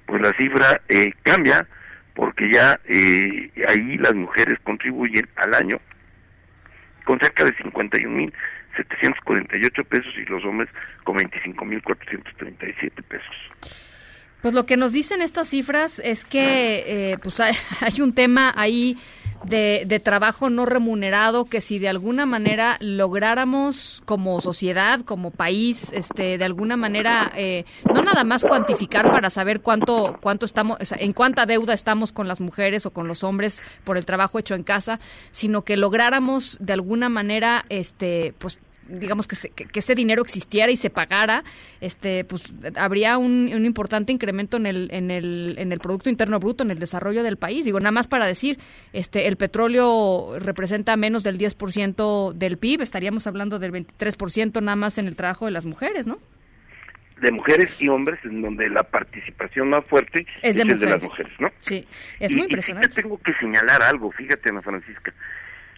pues 0.06 0.20
la 0.20 0.32
cifra 0.38 0.80
eh, 0.88 1.12
cambia, 1.22 1.66
porque 2.14 2.50
ya 2.50 2.78
eh, 2.86 3.50
ahí 3.68 3.96
las 3.98 4.14
mujeres 4.14 4.58
contribuyen 4.64 5.28
al 5.36 5.54
año 5.54 5.80
con 7.04 7.18
cerca 7.20 7.44
de 7.44 7.54
51 7.56 8.14
mil 8.14 8.32
748 8.76 9.84
pesos 9.84 10.12
y 10.16 10.24
los 10.30 10.44
hombres 10.44 10.68
con 11.04 11.16
25.437 11.16 13.02
pesos. 13.02 13.34
Pues 14.42 14.52
lo 14.52 14.66
que 14.66 14.76
nos 14.76 14.92
dicen 14.92 15.22
estas 15.22 15.48
cifras 15.48 16.00
es 16.04 16.26
que 16.26 17.12
eh, 17.12 17.18
pues 17.22 17.40
hay, 17.40 17.54
un 18.02 18.14
tema 18.14 18.52
ahí 18.56 18.98
de, 19.46 19.84
de, 19.86 20.00
trabajo 20.00 20.50
no 20.50 20.66
remunerado 20.66 21.44
que 21.44 21.60
si 21.60 21.78
de 21.78 21.88
alguna 21.88 22.26
manera 22.26 22.76
lográramos 22.80 24.02
como 24.04 24.40
sociedad, 24.40 25.00
como 25.00 25.30
país, 25.30 25.92
este, 25.92 26.38
de 26.38 26.44
alguna 26.44 26.76
manera 26.76 27.32
eh, 27.36 27.64
no 27.92 28.02
nada 28.02 28.24
más 28.24 28.42
cuantificar 28.42 29.10
para 29.10 29.30
saber 29.30 29.60
cuánto 29.60 30.18
cuánto 30.20 30.46
estamos, 30.46 30.78
en 30.98 31.12
cuánta 31.12 31.46
deuda 31.46 31.74
estamos 31.74 32.12
con 32.12 32.28
las 32.28 32.40
mujeres 32.40 32.86
o 32.86 32.90
con 32.90 33.08
los 33.08 33.24
hombres 33.24 33.62
por 33.84 33.96
el 33.96 34.06
trabajo 34.06 34.38
hecho 34.38 34.54
en 34.54 34.62
casa, 34.62 35.00
sino 35.30 35.62
que 35.62 35.76
lográramos 35.76 36.58
de 36.60 36.72
alguna 36.72 37.08
manera, 37.08 37.64
este, 37.68 38.34
pues 38.38 38.58
digamos 38.88 39.26
que, 39.26 39.36
que, 39.50 39.78
este 39.78 39.94
dinero 39.94 40.22
existiera 40.22 40.70
y 40.70 40.76
se 40.76 40.90
pagara, 40.90 41.44
este, 41.80 42.24
pues 42.24 42.52
habría 42.76 43.18
un, 43.18 43.50
un, 43.54 43.64
importante 43.64 44.12
incremento 44.12 44.56
en 44.56 44.66
el, 44.66 44.88
en 44.92 45.10
el, 45.10 45.54
en 45.58 45.72
el 45.72 45.80
producto 45.80 46.08
interno 46.08 46.38
bruto, 46.38 46.64
en 46.64 46.70
el 46.70 46.78
desarrollo 46.78 47.22
del 47.22 47.36
país. 47.36 47.64
Digo, 47.64 47.80
nada 47.80 47.92
más 47.92 48.06
para 48.06 48.26
decir, 48.26 48.58
este, 48.92 49.26
el 49.26 49.36
petróleo 49.36 50.38
representa 50.38 50.96
menos 50.96 51.22
del 51.22 51.38
10% 51.38 52.32
del 52.32 52.58
PIB, 52.58 52.82
estaríamos 52.82 53.26
hablando 53.26 53.58
del 53.58 53.72
23% 53.72 54.62
nada 54.62 54.76
más 54.76 54.98
en 54.98 55.06
el 55.06 55.16
trabajo 55.16 55.46
de 55.46 55.50
las 55.50 55.66
mujeres, 55.66 56.06
¿no? 56.06 56.18
de 57.20 57.30
mujeres 57.30 57.80
y 57.80 57.88
hombres 57.88 58.18
en 58.24 58.42
donde 58.42 58.68
la 58.68 58.82
participación 58.82 59.70
más 59.70 59.84
fuerte 59.86 60.26
es 60.42 60.56
de, 60.56 60.64
de 60.64 60.86
las 60.86 61.02
mujeres, 61.02 61.32
¿no? 61.38 61.48
Sí, 61.58 61.86
es 62.20 62.32
muy 62.32 62.42
impresionante. 62.42 62.88
Y 62.90 63.02
tengo 63.02 63.18
que 63.18 63.32
señalar 63.34 63.82
algo, 63.82 64.10
fíjate 64.10 64.50
Ana 64.50 64.60
Francisca, 64.60 65.12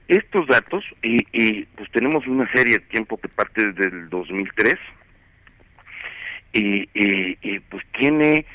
estos 0.09 0.46
datos, 0.46 0.84
y, 1.02 1.64
pues 1.64 1.90
tenemos 1.90 2.26
una 2.26 2.50
serie 2.52 2.78
de 2.78 2.84
tiempo 2.86 3.16
que 3.16 3.28
parte 3.28 3.72
desde 3.72 3.96
el 3.96 4.09
2003, 4.09 4.74
y, 6.52 6.88
y 6.94 7.59
pues 7.61 7.84
tiene 7.98 8.46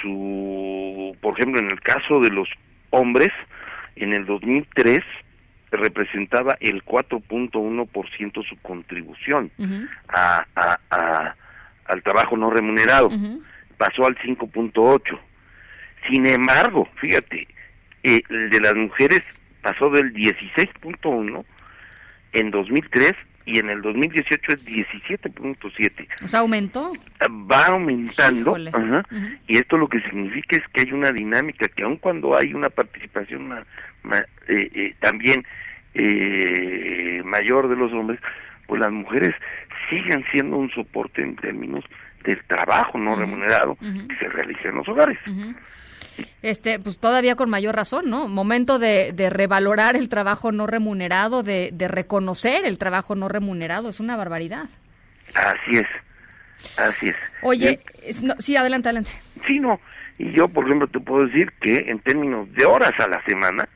su, 0.00 1.16
por 1.20 1.34
ejemplo, 1.34 1.60
en 1.60 1.70
el 1.70 1.80
caso 1.80 2.20
de 2.20 2.30
los 2.30 2.48
hombres, 2.90 3.30
en 3.96 4.12
el 4.12 4.24
2003 4.24 5.00
representaba 5.70 6.56
el 6.60 6.84
4.1% 6.84 8.48
su 8.48 8.56
contribución 8.58 9.50
a, 10.08 10.46
a, 10.54 10.78
a, 10.90 11.34
al 11.86 12.02
trabajo 12.02 12.36
no 12.36 12.50
remunerado, 12.50 13.10
pasó 13.78 14.06
al 14.06 14.16
5.8. 14.18 15.18
Sin 16.10 16.26
embargo, 16.26 16.88
fíjate, 16.96 17.46
eh, 18.02 18.20
el 18.28 18.50
de 18.50 18.60
las 18.60 18.74
mujeres 18.74 19.22
pasó 19.62 19.88
del 19.90 20.12
16.1 20.12 21.44
en 22.32 22.50
2003 22.50 23.12
y 23.44 23.58
en 23.58 23.70
el 23.70 23.82
2018 23.82 24.52
es 24.52 24.66
17.7. 24.66 26.06
O 26.22 26.28
sea, 26.28 26.40
aumentó. 26.40 26.92
Va 27.50 27.66
aumentando, 27.66 28.52
y 29.48 29.56
esto 29.56 29.76
lo 29.76 29.88
que 29.88 30.00
significa 30.02 30.56
es 30.56 30.62
que 30.72 30.82
hay 30.82 30.92
una 30.92 31.10
dinámica 31.12 31.66
que 31.68 31.82
aun 31.82 31.96
cuando 31.96 32.36
hay 32.36 32.54
una 32.54 32.70
participación 32.70 33.48
ma- 33.48 33.64
ma- 34.04 34.24
eh, 34.48 34.70
eh, 34.74 34.94
también 35.00 35.44
eh, 35.94 37.22
mayor 37.24 37.68
de 37.68 37.76
los 37.76 37.92
hombres, 37.92 38.20
pues 38.66 38.80
las 38.80 38.92
mujeres 38.92 39.34
siguen 39.90 40.24
siendo 40.32 40.56
un 40.56 40.70
soporte 40.70 41.22
en 41.22 41.36
términos 41.36 41.84
del 42.24 42.42
trabajo 42.44 42.96
no 42.98 43.16
remunerado 43.16 43.76
que 44.08 44.16
se 44.16 44.28
realiza 44.28 44.68
en 44.68 44.76
los 44.76 44.88
hogares. 44.88 45.18
Este, 46.42 46.78
pues 46.78 46.98
todavía 46.98 47.36
con 47.36 47.48
mayor 47.50 47.74
razón, 47.76 48.10
¿no? 48.10 48.28
Momento 48.28 48.78
de, 48.78 49.12
de 49.12 49.30
revalorar 49.30 49.96
el 49.96 50.08
trabajo 50.08 50.50
no 50.52 50.66
remunerado, 50.66 51.42
de, 51.42 51.70
de 51.72 51.88
reconocer 51.88 52.64
el 52.64 52.78
trabajo 52.78 53.14
no 53.14 53.28
remunerado, 53.28 53.88
es 53.88 54.00
una 54.00 54.16
barbaridad. 54.16 54.64
Así 55.34 55.78
es, 55.78 56.78
así 56.78 57.08
es. 57.08 57.16
Oye, 57.42 57.80
no, 58.22 58.34
sí, 58.38 58.56
adelante, 58.56 58.88
adelante. 58.88 59.12
Sí, 59.46 59.58
no. 59.60 59.80
Y 60.18 60.32
yo, 60.32 60.48
por 60.48 60.64
ejemplo, 60.66 60.86
te 60.88 61.00
puedo 61.00 61.26
decir 61.26 61.52
que 61.60 61.74
en 61.90 61.98
términos 62.00 62.52
de 62.52 62.64
horas 62.64 62.92
a 62.98 63.08
la 63.08 63.22
semana, 63.24 63.68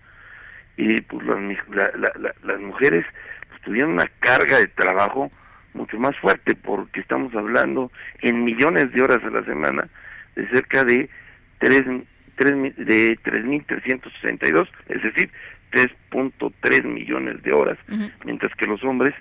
y 0.77 1.01
pues 1.03 1.25
las, 1.27 1.39
mi- 1.39 1.57
la- 1.71 1.91
la- 1.97 2.13
la- 2.21 2.35
las 2.43 2.61
mujeres 2.61 3.05
pues, 3.49 3.63
tuvieron 3.63 3.93
una 3.93 4.07
carga 4.21 4.59
de 4.59 4.67
trabajo 4.69 5.31
mucho 5.73 5.99
más 5.99 6.17
fuerte, 6.19 6.55
porque 6.55 7.01
estamos 7.01 7.35
hablando 7.35 7.91
en 8.23 8.45
millones 8.45 8.93
de 8.93 9.03
horas 9.03 9.23
a 9.25 9.31
la 9.31 9.45
semana 9.45 9.89
de 10.35 10.49
cerca 10.49 10.85
de 10.85 11.09
tres, 11.59 11.83
de 12.37 13.19
3.362, 13.19 14.69
es 14.89 15.03
decir, 15.03 15.31
3.3 15.73 16.85
millones 16.85 17.43
de 17.43 17.53
horas, 17.53 17.79
mientras 18.25 18.55
que 18.55 18.67
los 18.67 18.83
hombres 18.85 19.15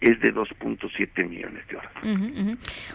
es 0.00 0.18
de 0.20 0.32
2.7 0.32 1.28
millones 1.28 1.66
de 1.68 1.76
horas. 1.76 1.92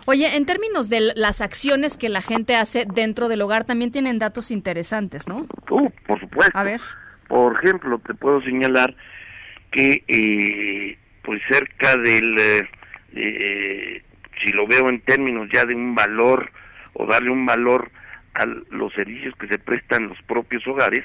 Oye, 0.06 0.36
en 0.36 0.46
términos 0.46 0.90
de 0.90 1.12
las 1.16 1.42
acciones 1.42 1.98
que 1.98 2.10
la 2.10 2.22
gente 2.22 2.56
hace 2.56 2.86
dentro 2.92 3.28
del 3.28 3.42
hogar, 3.42 3.66
también 3.66 3.92
tienen 3.92 4.18
datos 4.18 4.50
interesantes, 4.50 5.28
¿no? 5.28 5.48
Uh, 5.70 5.90
por 6.08 6.20
supuesto. 6.20 6.58
A 6.58 6.64
ver. 6.64 6.82
Por 7.28 7.54
ejemplo, 7.54 8.00
te 8.00 8.14
puedo 8.14 8.42
señalar 8.42 8.96
que 9.72 10.04
eh, 10.08 10.98
pues 11.24 11.42
cerca 11.50 11.96
del, 11.98 12.38
eh, 12.40 12.70
eh, 13.14 14.02
si 14.44 14.52
lo 14.52 14.68
veo 14.68 14.90
en 14.90 15.02
términos 15.02 15.50
ya 15.52 15.66
de 15.66 15.76
un 15.76 15.96
valor 15.96 16.52
o 16.94 17.06
darle 17.06 17.32
un 17.32 17.46
valor 17.46 17.92
a 18.36 18.46
los 18.70 18.94
servicios 18.94 19.34
que 19.40 19.48
se 19.48 19.58
prestan 19.58 20.10
los 20.10 20.22
propios 20.24 20.68
hogares, 20.68 21.04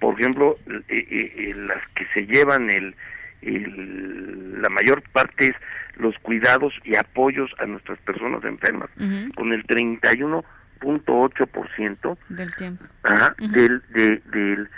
por 0.00 0.18
ejemplo, 0.18 0.56
eh, 0.66 0.82
eh, 0.88 1.32
eh, 1.38 1.54
las 1.54 1.82
que 1.94 2.06
se 2.14 2.26
llevan 2.26 2.70
el, 2.70 2.96
el- 3.42 4.60
la 4.62 4.68
mayor 4.70 5.02
parte 5.12 5.46
es 5.48 5.54
los 5.96 6.16
cuidados 6.18 6.72
y 6.84 6.96
apoyos 6.96 7.52
a 7.58 7.66
nuestras 7.66 7.98
personas 8.00 8.42
enfermas, 8.44 8.88
con 9.36 9.52
el 9.52 9.64
31.8% 9.66 12.18
Del 12.30 12.54
tiempo. 12.56 12.84
Ajá, 13.04 13.34
Ujú. 13.40 13.52
del, 13.52 13.82
de, 13.90 14.20
del, 14.26 14.68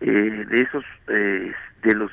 eh, 0.00 0.44
de 0.48 0.62
esos, 0.62 0.84
de 1.06 1.94
los 1.94 2.10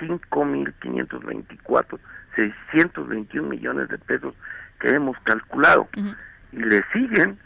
5.524, 0.00 1.98
621 2.36 3.48
millones 3.48 3.88
de 3.88 3.98
pesos 3.98 4.34
que 4.80 4.88
hemos 4.88 5.16
calculado. 5.24 5.88
Y 6.52 6.58
le 6.62 6.82
siguen, 6.92 7.38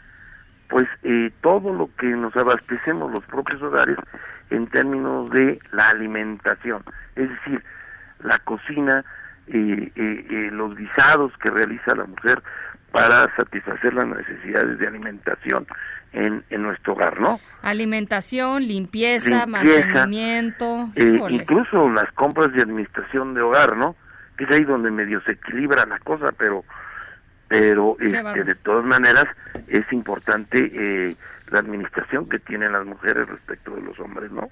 pues, 0.69 0.87
eh, 1.03 1.31
todo 1.41 1.73
lo 1.73 1.89
que 1.97 2.07
nos 2.07 2.35
abastecemos 2.35 3.11
los 3.11 3.23
propios 3.25 3.61
hogares 3.61 3.97
en 4.49 4.67
términos 4.67 5.29
de 5.31 5.59
la 5.71 5.89
alimentación. 5.89 6.83
Es 7.15 7.29
decir, 7.29 7.63
la 8.23 8.37
cocina, 8.39 9.03
eh, 9.47 9.91
eh, 9.95 10.25
eh, 10.29 10.49
los 10.51 10.75
guisados 10.75 11.31
que 11.43 11.51
realiza 11.51 11.95
la 11.95 12.05
mujer 12.05 12.41
para 12.91 13.29
satisfacer 13.35 13.93
las 13.93 14.07
necesidades 14.07 14.79
de 14.79 14.87
alimentación 14.87 15.67
en, 16.13 16.43
en 16.49 16.61
nuestro 16.61 16.93
hogar, 16.93 17.19
¿no? 17.19 17.39
Alimentación, 17.61 18.65
limpieza, 18.65 19.45
Limpieza, 19.45 19.47
mantenimiento. 19.47 20.89
Eh, 20.95 21.19
incluso 21.29 21.89
las 21.89 22.09
compras 22.13 22.53
de 22.53 22.61
administración 22.61 23.33
de 23.33 23.41
hogar, 23.41 23.75
¿no? 23.75 23.95
Es 24.37 24.49
ahí 24.49 24.63
donde 24.63 24.91
medio 24.91 25.21
se 25.23 25.33
equilibra 25.33 25.85
la 25.85 25.99
cosa, 25.99 26.27
pero 26.37 26.63
pero 27.47 27.97
este, 27.99 28.43
de 28.43 28.55
todas 28.55 28.85
maneras 28.85 29.25
es 29.67 29.85
importante 29.91 30.71
eh, 30.73 31.15
la 31.51 31.59
administración 31.59 32.27
que 32.27 32.39
tienen 32.39 32.71
las 32.71 32.85
mujeres 32.85 33.27
respecto 33.27 33.75
de 33.75 33.81
los 33.81 33.99
hombres, 33.99 34.31
¿no? 34.31 34.49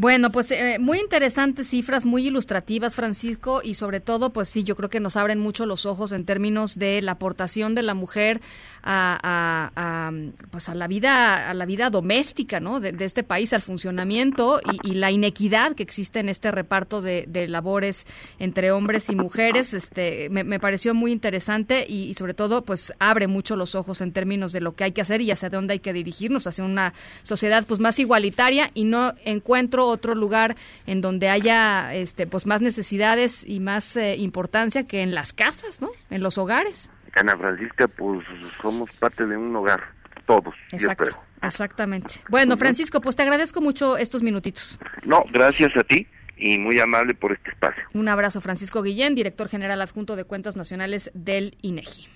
Bueno, 0.00 0.30
pues 0.30 0.52
eh, 0.52 0.76
muy 0.78 1.00
interesantes 1.00 1.70
cifras, 1.70 2.04
muy 2.04 2.28
ilustrativas, 2.28 2.94
Francisco, 2.94 3.62
y 3.64 3.74
sobre 3.74 3.98
todo, 3.98 4.32
pues 4.32 4.48
sí, 4.48 4.62
yo 4.62 4.76
creo 4.76 4.88
que 4.88 5.00
nos 5.00 5.16
abren 5.16 5.40
mucho 5.40 5.66
los 5.66 5.86
ojos 5.86 6.12
en 6.12 6.24
términos 6.24 6.78
de 6.78 7.02
la 7.02 7.12
aportación 7.12 7.74
de 7.74 7.82
la 7.82 7.94
mujer 7.94 8.40
a, 8.82 9.70
a- 9.76 10.12
pues 10.50 10.68
a 10.68 10.74
la 10.74 10.86
vida, 10.86 11.50
a 11.50 11.54
la 11.54 11.66
vida 11.66 11.90
doméstica, 11.90 12.60
¿no? 12.60 12.80
De, 12.80 12.94
este 13.04 13.22
país, 13.22 13.52
al 13.52 13.62
funcionamiento 13.62 14.60
y, 14.82 14.90
y 14.90 14.94
la 14.94 15.10
inequidad 15.10 15.74
que 15.74 15.82
existe 15.82 16.20
en 16.20 16.28
este 16.28 16.50
reparto 16.50 17.00
de, 17.00 17.24
de 17.28 17.48
labores 17.48 18.06
entre 18.38 18.70
hombres 18.72 19.08
y 19.10 19.16
mujeres. 19.16 19.74
Este, 19.74 20.28
me, 20.30 20.58
pareció 20.60 20.94
muy 20.94 21.12
interesante 21.12 21.86
y, 21.88 22.04
y 22.04 22.14
sobre 22.14 22.34
todo, 22.34 22.64
pues 22.64 22.92
abre 22.98 23.26
mucho 23.26 23.56
los 23.56 23.74
ojos 23.74 24.00
en 24.00 24.12
términos 24.12 24.52
de 24.52 24.60
lo 24.60 24.74
que 24.74 24.84
hay 24.84 24.92
que 24.92 25.00
hacer 25.00 25.20
y 25.20 25.30
hacia 25.30 25.50
dónde 25.50 25.74
hay 25.74 25.78
que 25.80 25.92
dirigirnos, 25.92 26.46
hacia 26.46 26.64
una 26.64 26.94
sociedad 27.22 27.64
pues 27.66 27.80
más 27.80 27.98
igualitaria 27.98 28.70
y 28.74 28.84
no 28.84 29.14
encuentro 29.24 29.86
otro 29.86 30.14
lugar 30.14 30.56
en 30.86 31.00
donde 31.00 31.28
haya 31.28 31.94
este 31.94 32.26
pues 32.26 32.46
más 32.46 32.60
necesidades 32.60 33.44
y 33.46 33.60
más 33.60 33.96
eh, 33.96 34.16
importancia 34.16 34.84
que 34.84 35.02
en 35.02 35.14
las 35.14 35.32
casas, 35.32 35.80
¿no? 35.80 35.90
En 36.10 36.22
los 36.22 36.38
hogares. 36.38 36.90
Ana 37.14 37.36
Francisca, 37.36 37.88
pues 37.88 38.24
somos 38.60 38.90
parte 38.92 39.26
de 39.26 39.36
un 39.36 39.54
hogar, 39.56 39.82
todos, 40.26 40.54
Exacto. 40.72 41.04
yo 41.04 41.10
creo. 41.12 41.22
Exactamente. 41.42 42.14
Bueno, 42.28 42.56
Francisco, 42.56 43.00
pues 43.00 43.16
te 43.16 43.22
agradezco 43.22 43.60
mucho 43.60 43.96
estos 43.96 44.22
minutitos. 44.22 44.78
No, 45.04 45.24
gracias 45.30 45.76
a 45.76 45.84
ti 45.84 46.06
y 46.36 46.58
muy 46.58 46.78
amable 46.80 47.14
por 47.14 47.32
este 47.32 47.50
espacio. 47.50 47.82
Un 47.94 48.08
abrazo, 48.08 48.40
Francisco 48.40 48.82
Guillén, 48.82 49.14
director 49.14 49.48
general 49.48 49.80
adjunto 49.80 50.16
de 50.16 50.24
Cuentas 50.24 50.56
Nacionales 50.56 51.10
del 51.14 51.56
INEGI. 51.62 52.08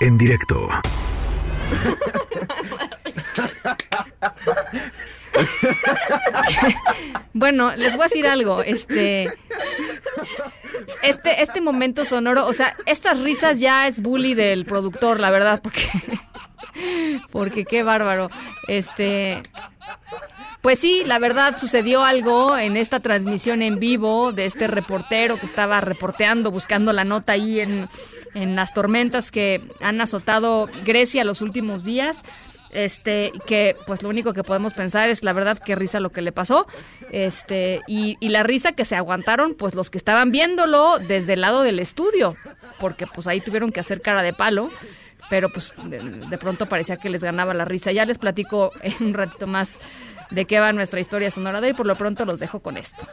En 0.00 0.18
directo. 0.18 0.66
Bueno, 7.32 7.76
les 7.76 7.92
voy 7.92 8.06
a 8.06 8.08
decir 8.08 8.26
algo, 8.26 8.62
este 8.62 9.30
este 11.02 11.42
este 11.42 11.60
momento 11.60 12.06
sonoro, 12.06 12.46
o 12.46 12.52
sea, 12.54 12.74
estas 12.86 13.20
risas 13.20 13.60
ya 13.60 13.86
es 13.86 14.00
bully 14.00 14.32
del 14.32 14.64
productor, 14.64 15.20
la 15.20 15.30
verdad, 15.30 15.60
porque 15.62 15.90
porque 17.30 17.66
qué 17.66 17.82
bárbaro. 17.82 18.30
Este 18.68 19.42
pues 20.62 20.78
sí, 20.78 21.02
la 21.06 21.18
verdad 21.18 21.58
sucedió 21.60 22.02
algo 22.02 22.56
en 22.56 22.76
esta 22.76 23.00
transmisión 23.00 23.62
en 23.62 23.78
vivo 23.78 24.32
de 24.32 24.46
este 24.46 24.66
reportero 24.66 25.38
que 25.38 25.46
estaba 25.46 25.80
reporteando, 25.80 26.50
buscando 26.50 26.92
la 26.92 27.04
nota 27.04 27.34
ahí 27.34 27.60
en, 27.60 27.88
en 28.34 28.56
las 28.56 28.74
tormentas 28.74 29.30
que 29.30 29.62
han 29.80 30.00
azotado 30.00 30.68
Grecia 30.84 31.22
los 31.22 31.40
últimos 31.40 31.84
días. 31.84 32.22
Este, 32.76 33.32
que 33.46 33.74
pues 33.86 34.02
lo 34.02 34.10
único 34.10 34.34
que 34.34 34.44
podemos 34.44 34.74
pensar 34.74 35.08
es 35.08 35.24
la 35.24 35.32
verdad 35.32 35.58
qué 35.58 35.74
risa 35.74 35.98
lo 35.98 36.12
que 36.12 36.20
le 36.20 36.30
pasó. 36.30 36.66
Este, 37.10 37.80
y, 37.86 38.18
la 38.28 38.42
risa 38.42 38.72
que 38.72 38.84
se 38.84 38.94
aguantaron, 38.94 39.54
pues 39.54 39.74
los 39.74 39.88
que 39.88 39.96
estaban 39.96 40.30
viéndolo 40.30 40.98
desde 40.98 41.32
el 41.32 41.40
lado 41.40 41.62
del 41.62 41.78
estudio, 41.78 42.36
porque 42.78 43.06
pues 43.06 43.26
ahí 43.28 43.40
tuvieron 43.40 43.72
que 43.72 43.80
hacer 43.80 44.02
cara 44.02 44.22
de 44.22 44.34
palo 44.34 44.68
pero 45.30 45.48
pues 45.48 45.72
de, 45.84 45.98
de 46.00 46.38
pronto 46.38 46.66
parecía 46.66 46.98
que 46.98 47.08
les 47.08 47.24
ganaba 47.24 47.54
la 47.54 47.64
risa. 47.64 47.90
Ya 47.92 48.04
les 48.04 48.18
platico 48.18 48.70
en 48.82 49.06
un 49.06 49.14
ratito 49.14 49.46
más 49.46 49.78
de 50.30 50.44
qué 50.44 50.60
va 50.60 50.72
nuestra 50.74 51.00
historia 51.00 51.30
sonora 51.30 51.62
de 51.62 51.68
hoy, 51.68 51.72
por 51.72 51.86
lo 51.86 51.96
pronto 51.96 52.26
los 52.26 52.38
dejo 52.38 52.60
con 52.60 52.76
esto. 52.76 53.08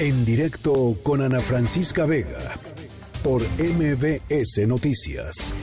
En 0.00 0.24
directo 0.24 0.96
con 1.02 1.22
Ana 1.22 1.40
Francisca 1.40 2.06
Vega 2.06 2.38
por 3.28 3.42
MBS 3.42 4.66
Noticias. 4.66 5.54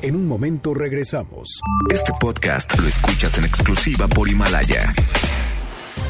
En 0.00 0.14
un 0.14 0.28
momento 0.28 0.74
regresamos. 0.74 1.60
Este 1.92 2.12
podcast 2.20 2.78
lo 2.78 2.86
escuchas 2.86 3.36
en 3.36 3.46
exclusiva 3.46 4.06
por 4.06 4.28
Himalaya. 4.28 4.94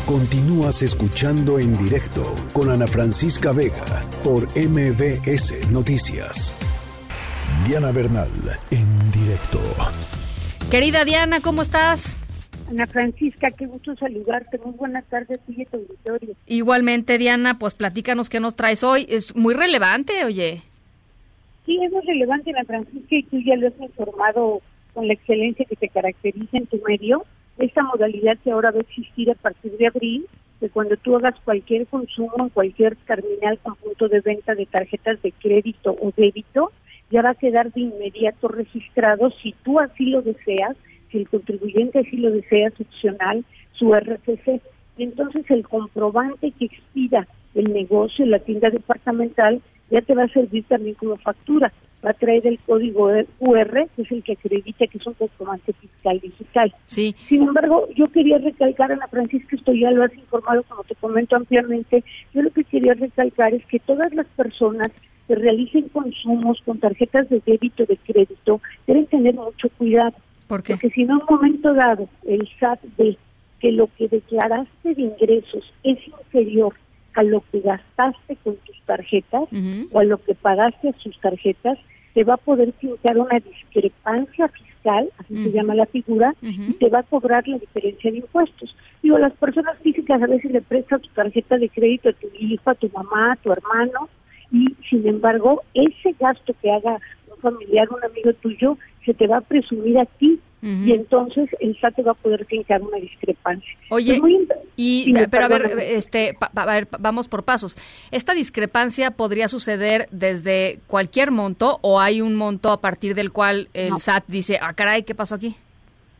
Continúas 0.04 0.82
escuchando 0.82 1.58
en 1.58 1.74
directo 1.78 2.34
con 2.52 2.68
Ana 2.68 2.86
Francisca 2.86 3.54
Vega 3.54 3.82
por 4.22 4.42
MBS 4.54 5.70
Noticias. 5.70 6.52
Diana 7.66 7.92
Bernal 7.92 8.28
en 8.70 9.10
directo. 9.10 9.58
Querida 10.70 11.06
Diana, 11.06 11.40
¿cómo 11.40 11.62
estás? 11.62 12.14
Ana 12.68 12.86
Francisca, 12.86 13.50
qué 13.52 13.64
gusto 13.64 13.96
saludarte. 13.96 14.58
Muy 14.58 14.74
buenas 14.74 15.06
tardes, 15.06 15.40
sigue 15.46 15.64
tu 15.64 15.78
auditorio. 15.78 16.36
Igualmente, 16.44 17.16
Diana, 17.16 17.58
pues 17.58 17.72
platícanos 17.72 18.28
qué 18.28 18.38
nos 18.38 18.54
traes 18.54 18.84
hoy. 18.84 19.06
Es 19.08 19.34
muy 19.34 19.54
relevante, 19.54 20.26
oye. 20.26 20.64
Sí, 21.66 21.78
es 21.82 22.06
relevante, 22.06 22.50
Ana 22.50 22.64
Francisca, 22.64 23.16
y 23.16 23.22
tú 23.24 23.38
ya 23.40 23.56
lo 23.56 23.68
has 23.68 23.80
informado 23.80 24.60
con 24.94 25.06
la 25.06 25.14
excelencia 25.14 25.64
que 25.64 25.76
te 25.76 25.88
caracteriza 25.88 26.56
en 26.56 26.66
tu 26.66 26.80
medio. 26.86 27.24
Esta 27.58 27.82
modalidad 27.82 28.38
que 28.42 28.50
ahora 28.50 28.70
va 28.70 28.78
a 28.78 28.80
existir 28.80 29.30
a 29.30 29.34
partir 29.34 29.76
de 29.76 29.86
abril 29.86 30.26
que 30.60 30.68
cuando 30.68 30.96
tú 30.98 31.16
hagas 31.16 31.34
cualquier 31.44 31.86
consumo 31.86 32.34
en 32.38 32.50
cualquier 32.50 32.94
terminal 32.96 33.58
con 33.62 33.76
punto 33.76 34.08
de 34.08 34.20
venta 34.20 34.54
de 34.54 34.66
tarjetas 34.66 35.20
de 35.22 35.32
crédito 35.32 35.96
o 36.00 36.12
débito, 36.14 36.70
ya 37.10 37.22
va 37.22 37.30
a 37.30 37.34
quedar 37.34 37.72
de 37.72 37.80
inmediato 37.80 38.48
registrado 38.48 39.30
si 39.42 39.54
tú 39.64 39.80
así 39.80 40.06
lo 40.06 40.22
deseas, 40.22 40.76
si 41.10 41.18
el 41.18 41.28
contribuyente 41.28 42.00
así 42.00 42.16
lo 42.18 42.30
desea, 42.30 42.68
es 42.68 42.80
opcional, 42.80 43.44
su 43.72 43.94
RFC. 43.94 44.60
Entonces 44.98 45.50
el 45.50 45.66
comprobante 45.66 46.52
que 46.52 46.66
expida 46.66 47.26
el 47.54 47.72
negocio, 47.72 48.26
la 48.26 48.38
tienda 48.38 48.70
departamental, 48.70 49.60
ya 49.90 50.00
te 50.00 50.14
va 50.14 50.24
a 50.24 50.28
servir 50.28 50.64
también 50.64 50.94
como 50.94 51.16
factura. 51.16 51.72
Va 52.04 52.10
a 52.10 52.14
traer 52.14 52.46
el 52.46 52.58
código 52.60 53.10
QR, 53.38 53.86
que 53.94 54.02
es 54.02 54.10
el 54.10 54.22
que 54.22 54.32
acredita 54.32 54.86
que 54.86 54.96
es 54.96 55.06
un 55.06 55.12
comprobante 55.14 55.74
fiscal 55.74 56.18
digital. 56.18 56.74
Sí. 56.86 57.14
Sin 57.28 57.42
embargo, 57.42 57.88
yo 57.94 58.06
quería 58.06 58.38
recalcar, 58.38 58.90
Ana 58.90 59.06
Francisca, 59.08 59.54
esto 59.54 59.72
ya 59.74 59.90
lo 59.90 60.04
has 60.04 60.14
informado, 60.14 60.62
como 60.62 60.82
te 60.84 60.94
comento 60.94 61.36
ampliamente, 61.36 62.02
yo 62.32 62.40
lo 62.40 62.50
que 62.50 62.64
quería 62.64 62.94
recalcar 62.94 63.52
es 63.52 63.66
que 63.66 63.80
todas 63.80 64.14
las 64.14 64.26
personas 64.28 64.88
que 65.28 65.34
realicen 65.34 65.90
consumos 65.90 66.62
con 66.64 66.78
tarjetas 66.78 67.28
de 67.28 67.42
débito 67.44 67.84
de 67.84 67.98
crédito 67.98 68.62
deben 68.86 69.06
tener 69.06 69.34
mucho 69.34 69.68
cuidado. 69.76 70.14
¿Por 70.46 70.62
qué? 70.62 70.72
Porque 70.72 70.90
si 70.90 71.02
en 71.02 71.12
un 71.12 71.22
momento 71.28 71.74
dado, 71.74 72.08
el 72.26 72.48
SAT 72.58 72.80
ve 72.96 73.18
que 73.60 73.72
lo 73.72 73.88
que 73.96 74.08
declaraste 74.08 74.94
de 74.94 75.02
ingresos 75.02 75.72
es 75.84 75.98
inferior 76.08 76.74
a 77.14 77.22
lo 77.22 77.42
que 77.50 77.60
gastaste 77.60 78.36
con 78.44 78.56
tus 78.56 78.80
tarjetas 78.82 79.48
o 79.92 79.98
a 79.98 80.04
lo 80.04 80.18
que 80.18 80.34
pagaste 80.34 80.90
a 80.90 80.98
sus 80.98 81.18
tarjetas, 81.20 81.78
te 82.14 82.24
va 82.24 82.34
a 82.34 82.38
poder 82.38 82.72
fincar 82.74 83.18
una 83.18 83.38
discrepancia 83.38 84.48
fiscal, 84.48 85.10
así 85.18 85.44
se 85.44 85.52
llama 85.52 85.74
la 85.74 85.86
figura, 85.86 86.34
y 86.42 86.72
te 86.74 86.88
va 86.88 87.00
a 87.00 87.04
cobrar 87.04 87.46
la 87.46 87.58
diferencia 87.58 88.10
de 88.10 88.18
impuestos. 88.18 88.74
Digo, 89.02 89.18
las 89.18 89.32
personas 89.34 89.78
físicas 89.78 90.22
a 90.22 90.26
veces 90.26 90.50
le 90.50 90.60
prestan 90.60 91.00
tu 91.00 91.08
tarjeta 91.10 91.56
de 91.56 91.68
crédito 91.68 92.08
a 92.08 92.12
tu 92.12 92.28
hijo, 92.38 92.70
a 92.70 92.74
tu 92.74 92.90
mamá, 92.90 93.32
a 93.32 93.36
tu 93.36 93.52
hermano, 93.52 94.08
y 94.52 94.66
sin 94.88 95.06
embargo, 95.06 95.62
ese 95.74 96.14
gasto 96.18 96.54
que 96.60 96.70
haga 96.70 96.98
un 97.30 97.38
familiar, 97.40 97.88
un 97.90 98.04
amigo 98.04 98.32
tuyo, 98.34 98.76
se 99.04 99.14
te 99.14 99.26
va 99.26 99.38
a 99.38 99.42
presumir 99.42 99.98
a 99.98 100.06
ti 100.06 100.40
y 100.62 100.92
entonces 100.92 101.48
el 101.60 101.74
SAT 101.80 102.06
va 102.06 102.10
a 102.12 102.14
poder 102.14 102.44
fincar 102.44 102.82
una 102.82 102.98
discrepancia. 102.98 103.70
Oye, 103.88 104.20
muy- 104.20 104.46
y 104.76 105.06
Dime, 105.06 105.26
pero 105.28 105.44
a 105.46 105.48
ver, 105.48 105.78
este, 105.80 106.34
pa- 106.38 106.50
pa- 106.50 106.62
a 106.64 106.74
ver, 106.74 106.88
vamos 106.98 107.28
por 107.28 107.44
pasos. 107.44 107.76
¿Esta 108.10 108.34
discrepancia 108.34 109.10
podría 109.12 109.48
suceder 109.48 110.06
desde 110.10 110.80
cualquier 110.86 111.30
monto 111.30 111.78
o 111.82 111.98
hay 112.00 112.20
un 112.20 112.34
monto 112.36 112.70
a 112.72 112.80
partir 112.80 113.14
del 113.14 113.32
cual 113.32 113.68
el 113.72 113.90
No. 113.90 113.98
SAT 113.98 114.24
dice, 114.28 114.58
ah, 114.60 114.74
caray, 114.74 115.02
¿qué 115.04 115.14
pasó 115.14 115.34
aquí? 115.36 115.54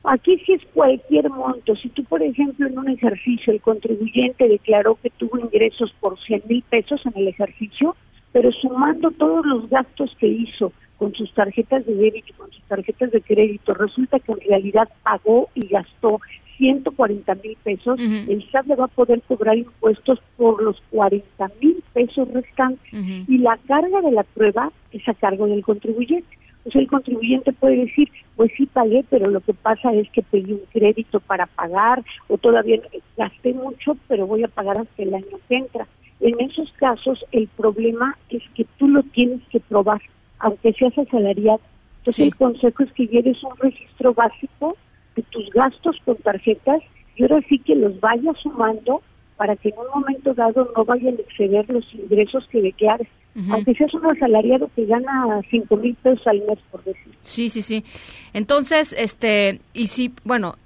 Aquí 0.05 0.39
sí 0.47 0.55
es 0.55 0.63
cualquier 0.73 1.29
monto. 1.29 1.77
Si 1.77 1.91
tú, 1.91 2.03
por 2.05 2.23
ejemplo, 2.23 2.67
en 2.67 2.79
un 2.79 2.89
ejercicio 2.89 3.53
el 3.53 3.61
contribuyente 3.61 4.49
declaró 4.49 4.95
que 5.03 5.11
tuvo 5.11 5.39
ingresos 5.39 5.93
por 6.01 6.19
100 6.25 6.43
mil 6.49 6.63
pesos 6.63 7.03
en 7.05 7.13
el 7.21 7.29
ejercicio, 7.29 7.95
pero 8.33 8.51
sumando 8.53 9.11
todos 9.11 9.45
los 9.45 9.69
gastos 9.69 10.11
que 10.19 10.29
hizo 10.29 10.73
con 11.01 11.15
sus 11.15 11.33
tarjetas 11.33 11.87
de 11.87 11.95
débito 11.95 12.35
con 12.37 12.53
sus 12.53 12.63
tarjetas 12.65 13.11
de 13.11 13.23
crédito, 13.23 13.73
resulta 13.73 14.21
que 14.21 14.33
en 14.33 14.41
realidad 14.43 14.87
pagó 15.03 15.49
y 15.55 15.67
gastó 15.67 16.21
140 16.59 17.35
mil 17.37 17.57
pesos, 17.65 17.99
el 17.99 18.47
SAT 18.53 18.67
le 18.67 18.77
va 18.77 18.85
a 18.85 18.89
poder 18.89 19.23
cobrar 19.23 19.57
impuestos 19.57 20.21
por 20.37 20.63
los 20.63 20.79
40 20.91 21.51
mil 21.63 21.83
pesos 21.95 22.29
restantes. 22.35 22.93
Y 22.93 23.39
la 23.39 23.59
carga 23.67 24.03
de 24.03 24.13
la 24.13 24.25
prueba 24.25 24.71
es 24.93 25.09
a 25.09 25.15
cargo 25.15 25.47
del 25.47 25.65
contribuyente. 25.65 26.29
O 26.67 26.71
sea, 26.71 26.83
el 26.83 26.89
contribuyente 26.89 27.55
puede 27.55 27.87
decir, 27.87 28.11
pues 28.37 28.53
sí 28.59 28.67
pagué, 28.67 29.03
pero 29.09 29.31
lo 29.31 29.41
que 29.41 29.55
pasa 29.55 29.95
es 29.95 30.11
que 30.11 30.21
pedí 30.21 30.53
un 30.53 30.61
crédito 30.71 31.19
para 31.21 31.47
pagar 31.47 32.05
o 32.29 32.37
todavía 32.37 32.79
gasté 33.17 33.55
mucho, 33.55 33.97
pero 34.07 34.27
voy 34.27 34.45
a 34.45 34.49
pagar 34.49 34.77
hasta 34.77 35.03
el 35.03 35.15
año 35.15 35.39
que 35.49 35.57
entra. 35.57 35.87
En 36.21 36.39
esos 36.41 36.71
casos, 36.73 37.25
el 37.33 37.49
problema 37.49 38.19
es 38.29 38.43
que 38.55 38.67
tú 38.79 38.87
lo 38.87 39.03
tienes 39.03 39.41
que 39.49 39.61
probar, 39.61 40.03
aunque 40.41 40.73
seas 40.73 40.97
asalariado. 40.99 41.61
Entonces, 41.99 42.27
el 42.27 42.35
consejo 42.35 42.83
es 42.83 42.93
que 42.93 43.07
lleves 43.07 43.43
un 43.45 43.57
registro 43.59 44.15
básico 44.15 44.77
de 45.17 45.23
tus 45.23 45.49
gastos 45.51 45.97
con 46.05 46.17
tarjetas 46.17 46.83
y 47.17 47.23
ahora 47.23 47.41
sí 47.49 47.59
que 47.59 47.75
los 47.75 47.99
vayas 48.01 48.37
sumando 48.43 49.03
para 49.37 49.57
que 49.57 49.71
en 49.71 49.79
un 49.79 50.01
momento 50.01 50.35
dado 50.35 50.71
no 50.77 50.85
vayan 50.85 51.17
a 51.17 51.21
exceder 51.21 51.71
los 51.73 51.85
ingresos 51.95 52.47
que 52.51 52.61
declares. 52.61 53.09
Ujú. 53.35 53.53
Aunque 53.53 53.75
seas 53.75 53.93
un 53.95 54.05
asalariado 54.07 54.71
que 54.75 54.87
gana 54.87 55.41
cinco 55.51 55.77
mil 55.77 55.95
pesos 55.97 56.27
al 56.27 56.41
mes, 56.41 56.59
por 56.71 56.83
decir. 56.85 57.15
Sí, 57.23 57.49
sí, 57.49 57.63
sí. 57.63 57.85
Entonces, 58.33 58.95
este, 58.99 59.61
y 59.73 59.87
si, 59.87 60.13
bueno, 60.25 60.57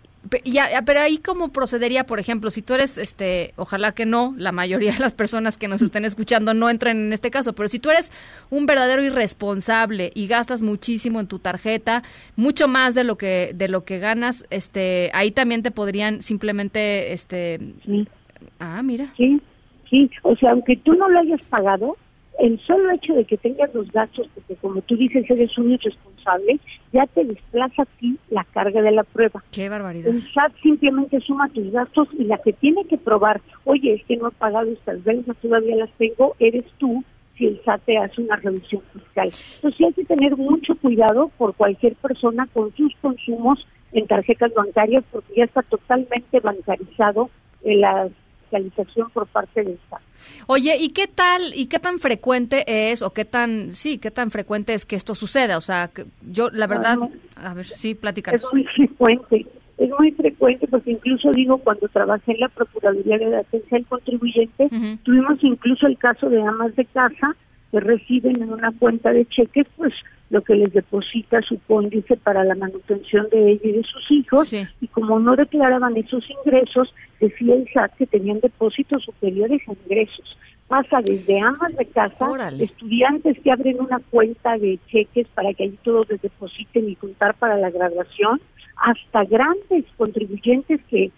ya, 0.44 0.82
pero 0.84 1.00
ahí 1.00 1.18
cómo 1.18 1.48
procedería, 1.48 2.04
por 2.04 2.18
ejemplo, 2.18 2.50
si 2.50 2.62
tú 2.62 2.74
eres, 2.74 2.98
este, 2.98 3.52
ojalá 3.56 3.92
que 3.92 4.06
no, 4.06 4.34
la 4.38 4.52
mayoría 4.52 4.92
de 4.92 4.98
las 4.98 5.12
personas 5.12 5.58
que 5.58 5.68
nos 5.68 5.82
estén 5.82 6.04
escuchando 6.04 6.54
no 6.54 6.70
entren 6.70 6.98
en 6.98 7.12
este 7.12 7.30
caso, 7.30 7.52
pero 7.52 7.68
si 7.68 7.78
tú 7.78 7.90
eres 7.90 8.10
un 8.50 8.66
verdadero 8.66 9.02
irresponsable 9.02 10.10
y 10.14 10.26
gastas 10.26 10.62
muchísimo 10.62 11.20
en 11.20 11.26
tu 11.26 11.38
tarjeta, 11.38 12.02
mucho 12.36 12.68
más 12.68 12.94
de 12.94 13.04
lo 13.04 13.16
que 13.16 13.52
de 13.54 13.68
lo 13.68 13.84
que 13.84 13.98
ganas, 13.98 14.46
este, 14.50 15.10
ahí 15.14 15.30
también 15.30 15.62
te 15.62 15.70
podrían 15.70 16.22
simplemente, 16.22 17.12
este, 17.12 17.60
ah, 18.58 18.82
mira, 18.82 19.12
Sí, 19.16 19.40
sí. 19.90 20.10
O 20.22 20.34
sea, 20.36 20.50
aunque 20.52 20.76
tú 20.76 20.94
no 20.94 21.08
lo 21.08 21.20
hayas 21.20 21.42
pagado, 21.42 21.96
el 22.38 22.60
solo 22.66 22.90
hecho 22.92 23.14
de 23.14 23.24
que 23.24 23.36
tengas 23.36 23.72
los 23.74 23.90
gastos, 23.92 24.28
porque 24.34 24.56
como 24.56 24.80
tú 24.82 24.96
dices, 24.96 25.28
eres 25.28 25.56
un 25.58 25.72
irresponsable, 25.72 26.58
ya 26.92 27.06
te 27.06 27.24
desplaza 27.24 27.82
a 27.82 27.86
ti 27.98 28.18
la 28.30 28.44
carga 28.44 28.82
de 28.82 28.92
la 28.92 29.04
prueba. 29.04 29.42
qué 29.52 29.68
barbaridad. 29.68 30.08
El 30.08 30.20
SAT 30.20 30.52
simplemente 30.62 31.20
suma 31.20 31.48
tus 31.50 31.70
gastos 31.70 32.08
y 32.18 32.24
la 32.24 32.38
que 32.38 32.52
tiene 32.52 32.84
que 32.84 32.98
probar, 32.98 33.40
oye, 33.64 33.94
es 33.94 34.04
que 34.04 34.16
no 34.16 34.28
he 34.28 34.32
pagado 34.32 34.70
estas 34.70 35.02
ventas, 35.04 35.36
todavía 35.36 35.76
las 35.76 35.90
tengo, 35.92 36.34
eres 36.38 36.64
tú 36.78 37.04
si 37.36 37.46
el 37.46 37.60
SAT 37.64 37.82
te 37.84 37.98
hace 37.98 38.20
una 38.20 38.36
revisión 38.36 38.82
fiscal. 38.92 39.30
Entonces 39.56 39.86
hay 39.86 39.92
que 39.92 40.04
tener 40.04 40.36
mucho 40.36 40.74
cuidado 40.76 41.30
por 41.36 41.54
cualquier 41.54 41.94
persona 41.96 42.48
con 42.52 42.74
sus 42.76 42.94
consumos 42.96 43.66
en 43.92 44.06
tarjetas 44.06 44.52
bancarias 44.54 45.04
porque 45.10 45.34
ya 45.36 45.44
está 45.44 45.62
totalmente 45.62 46.40
bancarizado 46.40 47.30
en 47.62 47.80
la 47.80 48.08
fiscalización 48.54 49.10
por 49.10 49.26
parte 49.26 49.62
del 49.62 49.78
SAT. 49.90 50.00
Oye, 50.46 50.76
¿y 50.78 50.90
qué 50.90 51.06
tal 51.06 51.54
y 51.54 51.66
qué 51.66 51.78
tan 51.78 51.98
frecuente 51.98 52.64
es 52.66 53.02
o 53.02 53.12
qué 53.12 53.24
tan 53.24 53.72
sí, 53.72 53.98
qué 53.98 54.10
tan 54.10 54.30
frecuente 54.30 54.74
es 54.74 54.84
que 54.84 54.96
esto 54.96 55.14
suceda? 55.14 55.56
O 55.58 55.60
sea, 55.60 55.88
que 55.88 56.04
yo 56.22 56.50
la 56.50 56.66
verdad, 56.66 56.98
a 57.36 57.54
ver, 57.54 57.66
sí, 57.66 57.94
platícanos. 57.94 58.42
Es 58.42 58.52
muy 58.52 58.64
frecuente, 58.76 59.46
es 59.78 59.90
muy 59.98 60.12
frecuente 60.12 60.66
porque 60.68 60.92
incluso 60.92 61.30
digo, 61.32 61.58
cuando 61.58 61.88
trabajé 61.88 62.32
en 62.32 62.40
la 62.40 62.48
Procuraduría 62.48 63.18
de 63.18 63.26
Defensa 63.26 63.68
del 63.76 63.86
Contribuyente, 63.86 64.68
tuvimos 65.02 65.42
incluso 65.42 65.86
el 65.86 65.98
caso 65.98 66.28
de 66.28 66.42
amas 66.42 66.74
de 66.76 66.84
casa 66.86 67.36
que 67.74 67.80
reciben 67.80 68.40
en 68.40 68.52
una 68.52 68.70
cuenta 68.70 69.12
de 69.12 69.26
cheques, 69.26 69.66
pues 69.76 69.92
lo 70.30 70.42
que 70.42 70.54
les 70.54 70.72
deposita 70.72 71.42
su 71.42 71.58
cóndice 71.66 72.16
para 72.16 72.44
la 72.44 72.54
manutención 72.54 73.28
de 73.30 73.50
ella 73.50 73.60
y 73.64 73.72
de 73.72 73.82
sus 73.82 74.10
hijos, 74.12 74.52
y 74.80 74.86
como 74.88 75.18
no 75.18 75.34
declaraban 75.34 75.96
esos 75.96 76.24
ingresos, 76.30 76.94
decía 77.18 77.54
el 77.56 77.68
SAT 77.74 77.94
que 77.96 78.06
tenían 78.06 78.38
depósitos 78.38 79.02
superiores 79.02 79.60
a 79.66 79.72
ingresos. 79.72 80.38
Pasa 80.68 81.00
desde 81.04 81.40
amas 81.40 81.76
de 81.76 81.86
casa, 81.86 82.26
estudiantes 82.60 83.40
que 83.40 83.50
abren 83.50 83.80
una 83.80 83.98
cuenta 83.98 84.56
de 84.56 84.78
cheques 84.86 85.26
para 85.34 85.52
que 85.52 85.64
allí 85.64 85.78
todos 85.82 86.08
les 86.08 86.22
depositen 86.22 86.88
y 86.88 86.94
juntar 86.94 87.34
para 87.34 87.56
la 87.56 87.70
graduación, 87.70 88.40
hasta 88.76 89.24
grandes 89.24 89.84
contribuyentes 89.96 90.80
que 90.88 91.10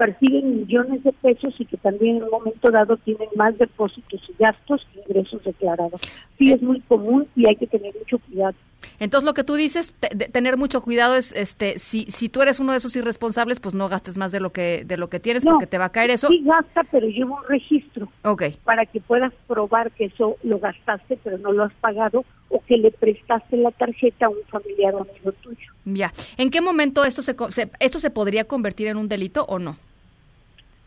perciben 0.00 0.60
millones 0.60 1.04
de 1.04 1.12
pesos 1.12 1.54
y 1.58 1.66
que 1.66 1.76
también 1.76 2.16
en 2.16 2.22
un 2.24 2.30
momento 2.30 2.70
dado 2.70 2.96
tienen 2.96 3.28
más 3.36 3.56
depósitos 3.58 4.18
y 4.30 4.32
gastos 4.42 4.80
que 4.94 5.00
ingresos 5.06 5.44
declarados. 5.44 6.00
Sí, 6.38 6.50
es 6.50 6.62
muy 6.62 6.80
común 6.80 7.26
y 7.36 7.46
hay 7.46 7.56
que 7.56 7.66
tener 7.66 7.92
mucho 7.98 8.18
cuidado. 8.18 8.54
Entonces 8.98 9.26
lo 9.26 9.34
que 9.34 9.44
tú 9.44 9.56
dices, 9.56 9.94
tener 10.32 10.56
mucho 10.56 10.80
cuidado 10.80 11.14
es, 11.14 11.32
este, 11.36 11.78
si, 11.78 12.06
si 12.06 12.30
tú 12.30 12.40
eres 12.40 12.60
uno 12.60 12.72
de 12.72 12.78
esos 12.78 12.96
irresponsables, 12.96 13.60
pues 13.60 13.74
no 13.74 13.90
gastes 13.90 14.16
más 14.16 14.32
de 14.32 14.40
lo 14.40 14.52
que, 14.52 14.84
de 14.86 14.96
lo 14.96 15.10
que 15.10 15.20
tienes, 15.20 15.44
No, 15.44 15.52
porque 15.52 15.66
te 15.66 15.76
va 15.76 15.84
a 15.86 15.92
caer 15.92 16.10
eso. 16.10 16.28
Sí 16.28 16.40
gasta, 16.42 16.82
pero 16.90 17.06
lleva 17.06 17.36
un 17.36 17.44
registro 17.46 18.08
Ok. 18.24 18.44
para 18.64 18.86
que 18.86 19.00
puedas 19.02 19.34
probar 19.46 19.90
que 19.92 20.06
eso 20.06 20.36
lo 20.42 20.58
gastaste, 20.60 21.18
pero 21.22 21.36
no 21.36 21.52
lo 21.52 21.64
has 21.64 21.74
pagado, 21.74 22.24
o 22.48 22.62
que 22.66 22.78
le 22.78 22.90
prestaste 22.90 23.58
la 23.58 23.70
tarjeta 23.70 24.26
a 24.26 24.30
un 24.30 24.38
familiar 24.48 24.94
o 24.94 25.02
amigo 25.02 25.32
tuyo. 25.42 25.72
Ya. 25.84 26.10
¿En 26.38 26.48
qué 26.50 26.62
momento 26.62 27.04
esto 27.04 27.20
se, 27.20 27.36
se- 27.50 27.70
esto 27.80 28.00
se 28.00 28.08
podría 28.10 28.44
convertir 28.44 28.86
en 28.86 28.96
un 28.96 29.08
delito 29.08 29.44
o 29.44 29.58
no? 29.58 29.76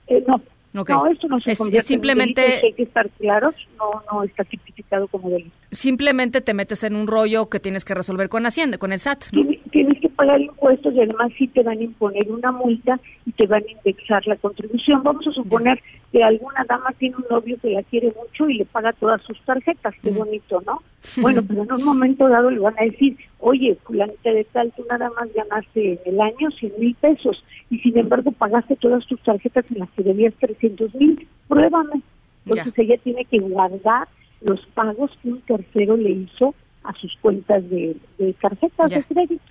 Eh, 0.07 0.23
no, 0.27 0.41
Ok. 0.81 0.89
no, 0.89 1.05
esto 1.07 1.27
no 1.27 1.37
se 1.39 1.51
Es- 1.51 1.61
es 1.61 1.85
simplemente- 1.85 2.41
en 2.43 2.47
delito, 2.49 2.67
hay 2.67 2.73
que 2.73 2.83
estar 2.83 3.09
claros, 3.11 3.55
no, 3.77 3.89
no 4.11 4.23
está 4.23 4.43
tipificado 4.43 5.07
como 5.07 5.29
delito. 5.29 5.51
simplemente 5.71 6.41
te 6.41 6.53
metes 6.53 6.83
en 6.83 6.95
un 6.95 7.07
rollo 7.07 7.47
que 7.49 7.59
tienes 7.59 7.83
que 7.85 7.93
resolver 7.95 8.29
con 8.29 8.45
Hacienda, 8.45 8.77
con 8.77 8.91
el 8.91 8.99
SAT. 8.99 9.25
¿no? 9.31 9.41
Tienes, 9.43 9.59
tienes 9.71 9.99
que 9.99 10.09
pagar 10.09 10.39
impuestos 10.41 10.93
y 10.93 10.99
además 11.01 11.31
sí 11.37 11.47
te 11.47 11.63
van 11.63 11.79
a 11.79 11.83
imponer 11.83 12.29
una 12.31 12.51
multa 12.51 12.99
y 13.25 13.31
te 13.31 13.47
van 13.47 13.63
a 13.67 13.71
indexar 13.71 14.25
la 14.27 14.35
contribución. 14.35 15.01
Vamos 15.03 15.25
a 15.27 15.31
suponer 15.31 15.79
que 16.11 16.23
alguna 16.23 16.63
dama 16.69 16.91
tiene 16.99 17.15
un 17.17 17.25
novio 17.29 17.57
que 17.59 17.71
la 17.71 17.81
quiere 17.83 18.11
mucho 18.15 18.47
y 18.49 18.55
le 18.59 18.65
paga 18.65 18.93
todas 18.93 19.19
sus 19.23 19.39
tarjetas, 19.45 19.95
qué 20.03 20.11
bonito, 20.11 20.61
¿no? 20.65 20.81
Bueno, 21.21 21.41
pero 21.47 21.63
en 21.63 21.71
un 21.73 21.83
momento 21.83 22.27
dado 22.29 22.49
le 22.51 22.59
van 22.59 22.75
a 22.79 22.83
decir, 22.83 23.17
oye, 23.39 23.75
fulanita 23.83 24.31
de 24.31 24.43
tal, 24.45 24.71
tú 24.77 24.85
nada 24.89 25.09
más 25.19 25.27
ganaste 25.33 25.93
en 25.93 25.99
el 26.13 26.21
año 26.21 26.49
100 26.59 26.71
mil 26.79 26.95
pesos 26.95 27.43
y 27.69 27.79
sin 27.79 27.97
embargo 27.97 28.31
pagaste 28.31 28.75
todas 28.75 29.05
tus 29.05 29.19
tarjetas 29.21 29.65
en 29.71 29.79
las 29.79 29.89
que 29.91 30.03
debías 30.03 30.33
300 30.39 30.93
mil, 30.95 31.27
pruébame. 31.47 32.01
Entonces 32.45 32.73
ella 32.77 32.97
tiene 33.03 33.25
que 33.25 33.37
guardar 33.37 34.07
los 34.41 34.65
pagos 34.73 35.11
que 35.21 35.29
un 35.29 35.41
tercero 35.41 35.95
le 35.97 36.11
hizo 36.11 36.53
a 36.83 36.93
sus 36.93 37.15
cuentas 37.21 37.67
de, 37.69 37.95
de 38.17 38.33
tarjetas 38.33 38.89
Ya. 38.89 38.97
de 38.97 39.03
crédito. 39.03 39.43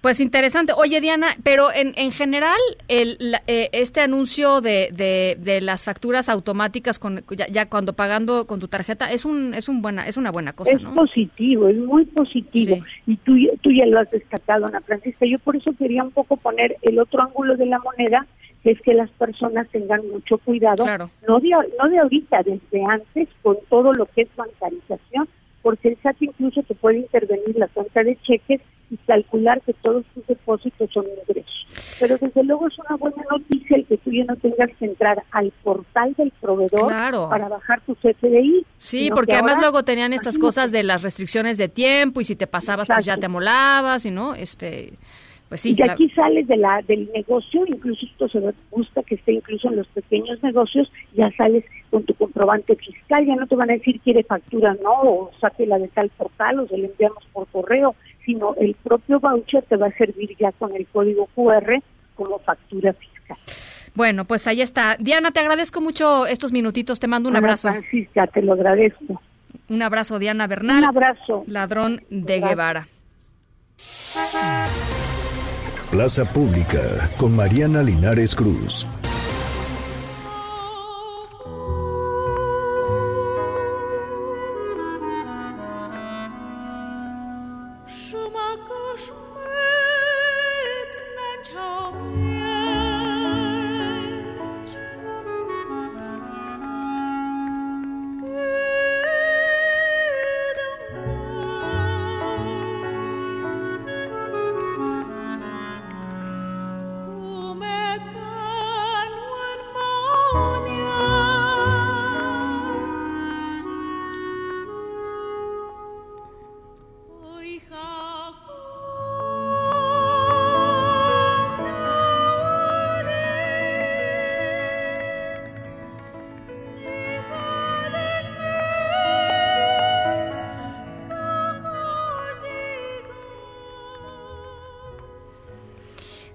Pues 0.00 0.20
interesante. 0.20 0.72
Oye, 0.76 1.00
Diana, 1.00 1.28
pero 1.42 1.72
en, 1.74 1.92
en 1.96 2.12
general, 2.12 2.58
el, 2.86 3.16
la- 3.18 3.42
eh, 3.48 3.70
este 3.72 4.00
anuncio 4.00 4.60
de, 4.60 4.90
de, 4.92 5.36
de 5.40 5.60
las 5.60 5.82
facturas 5.84 6.28
automáticas 6.28 7.00
con, 7.00 7.24
ya, 7.36 7.48
ya 7.48 7.68
cuando 7.68 7.92
pagando 7.94 8.46
con 8.46 8.60
tu 8.60 8.68
tarjeta 8.68 9.10
es 9.10 9.24
un 9.24 9.52
es 9.54 9.68
un 9.68 9.82
buena 9.82 10.06
es 10.06 10.16
una 10.16 10.30
buena 10.30 10.52
cosa, 10.52 10.70
es 10.70 10.80
¿no? 10.82 10.94
positivo, 10.94 11.66
es 11.66 11.76
muy 11.78 12.04
positivo. 12.04 12.76
Y 13.06 13.16
tú, 13.16 13.34
tú 13.62 13.70
ya 13.72 13.84
lo 13.86 13.98
has 13.98 14.08
destacado, 14.12 14.66
Ana 14.66 14.80
Francisca. 14.82 15.26
Yo 15.26 15.40
por 15.40 15.56
eso 15.56 15.72
quería 15.76 16.04
un 16.04 16.12
poco 16.12 16.36
poner 16.36 16.76
el 16.82 17.00
otro 17.00 17.22
ángulo 17.22 17.56
de 17.56 17.66
la 17.66 17.80
moneda, 17.80 18.24
que 18.62 18.70
es 18.72 18.80
que 18.82 18.94
las 18.94 19.10
personas 19.12 19.66
tengan 19.70 20.06
mucho 20.08 20.38
cuidado, 20.38 20.84
no, 21.26 21.40
de, 21.40 21.50
no 21.80 21.88
de 21.88 21.98
ahorita, 21.98 22.42
desde 22.44 22.84
antes, 22.88 23.28
con 23.42 23.56
todo 23.68 23.92
lo 23.92 24.06
que 24.06 24.22
es 24.22 24.28
bancarización, 24.36 25.28
porque 25.66 25.88
el 25.88 25.96
SAT 26.00 26.18
incluso 26.20 26.62
te 26.62 26.76
puede 26.76 26.98
intervenir 26.98 27.56
la 27.56 27.66
cuenta 27.66 28.04
de 28.04 28.16
cheques 28.22 28.60
y 28.88 28.96
calcular 28.98 29.60
que 29.62 29.72
todos 29.82 30.04
tus 30.14 30.24
depósitos 30.28 30.88
son 30.92 31.06
ingresos. 31.06 31.66
Pero 31.98 32.16
desde 32.18 32.44
luego 32.44 32.68
es 32.68 32.78
una 32.78 32.96
buena 32.96 33.24
noticia 33.28 33.76
el 33.76 33.84
que 33.84 33.96
tú 33.96 34.12
ya 34.12 34.22
no 34.26 34.36
tengas 34.36 34.68
que 34.78 34.84
entrar 34.84 35.24
al 35.32 35.50
portal 35.64 36.14
del 36.16 36.30
proveedor 36.40 36.86
Claro. 36.86 37.28
para 37.28 37.48
bajar 37.48 37.80
tu 37.80 37.96
CFDI. 37.96 38.64
Sí, 38.78 39.08
porque 39.12 39.32
que 39.32 39.38
además 39.38 39.54
ahora- 39.54 39.62
luego 39.62 39.82
tenían 39.82 40.12
estas 40.12 40.36
imagínate, 40.36 40.46
cosas 40.46 40.70
de 40.70 40.84
las 40.84 41.02
restricciones 41.02 41.58
de 41.58 41.68
tiempo 41.68 42.20
y 42.20 42.24
si 42.24 42.36
te 42.36 42.46
pasabas 42.46 42.86
pues 42.86 43.04
ya 43.04 43.16
te 43.16 43.26
molabas 43.26 44.06
y 44.06 44.12
no, 44.12 44.36
este 44.36 44.92
pues 45.48 45.60
sí. 45.60 45.70
y 45.70 45.74
de 45.74 45.90
aquí 45.90 46.08
sales 46.10 46.46
de 46.48 46.56
la, 46.56 46.82
del 46.82 47.08
negocio, 47.14 47.64
incluso 47.66 48.06
esto 48.06 48.28
se 48.28 48.40
busca 48.70 49.02
que 49.02 49.14
esté 49.14 49.32
incluso 49.32 49.68
en 49.68 49.76
los 49.76 49.86
pequeños 49.88 50.42
negocios, 50.42 50.90
ya 51.14 51.30
sales 51.36 51.64
con 51.90 52.04
tu 52.04 52.14
comprobante 52.14 52.74
fiscal, 52.76 53.24
ya 53.24 53.36
no 53.36 53.46
te 53.46 53.54
van 53.54 53.70
a 53.70 53.74
decir 53.74 54.00
quiere 54.00 54.24
factura, 54.24 54.76
no, 54.82 54.92
o 55.02 55.30
sáquela 55.40 55.78
de 55.78 55.88
tal 55.88 56.10
portal 56.16 56.60
o 56.60 56.68
se 56.68 56.78
la 56.78 56.86
enviamos 56.86 57.24
por 57.32 57.46
correo, 57.48 57.94
sino 58.24 58.54
el 58.56 58.74
propio 58.82 59.20
voucher 59.20 59.62
te 59.64 59.76
va 59.76 59.86
a 59.86 59.92
servir 59.92 60.36
ya 60.38 60.52
con 60.52 60.74
el 60.74 60.86
código 60.86 61.28
QR 61.34 61.80
como 62.16 62.38
factura 62.40 62.92
fiscal. 62.92 63.36
Bueno, 63.94 64.26
pues 64.26 64.46
ahí 64.46 64.60
está. 64.60 64.96
Diana, 64.98 65.30
te 65.30 65.40
agradezco 65.40 65.80
mucho 65.80 66.26
estos 66.26 66.52
minutitos, 66.52 67.00
te 67.00 67.06
mando 67.06 67.30
un 67.30 67.36
Ana 67.36 67.46
abrazo. 67.46 67.68
Francisca, 67.68 68.26
te 68.26 68.42
lo 68.42 68.52
agradezco. 68.52 69.22
Un 69.68 69.82
abrazo, 69.82 70.18
Diana 70.18 70.46
Bernal. 70.46 70.78
Un 70.78 70.84
abrazo. 70.84 71.44
Ladrón 71.46 72.02
de 72.10 72.40
Gracias. 72.40 72.50
Guevara. 72.50 72.88
Plaza 75.96 76.26
Pública 76.26 77.08
con 77.16 77.34
Mariana 77.34 77.82
Linares 77.82 78.34
Cruz. 78.34 78.86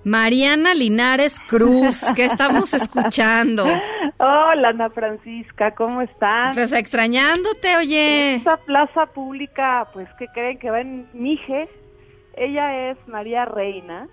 Mariana 0.03 0.73
Linares 0.73 1.39
Cruz, 1.47 2.05
¿qué 2.15 2.25
estamos 2.25 2.73
escuchando? 2.73 3.65
Hola, 4.17 4.69
Ana 4.69 4.89
Francisca, 4.89 5.71
¿cómo 5.75 6.01
están? 6.01 6.53
Pues 6.53 6.71
extrañándote, 6.71 7.77
oye. 7.77 8.35
Esta 8.35 8.57
plaza 8.57 9.05
pública, 9.07 9.87
pues, 9.93 10.07
¿qué 10.17 10.27
creen? 10.33 10.57
Que 10.57 10.71
va 10.71 10.81
en 10.81 11.07
Mije. 11.13 11.69
Ella 12.35 12.89
es 12.89 12.97
María 13.07 13.45
Reina. 13.45 14.07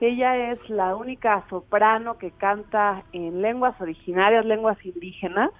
Ella 0.00 0.50
es 0.52 0.58
la 0.70 0.96
única 0.96 1.44
soprano 1.50 2.16
que 2.18 2.30
canta 2.30 3.02
en 3.12 3.42
lenguas 3.42 3.78
originarias, 3.80 4.44
lenguas 4.44 4.78
indígenas. 4.84 5.50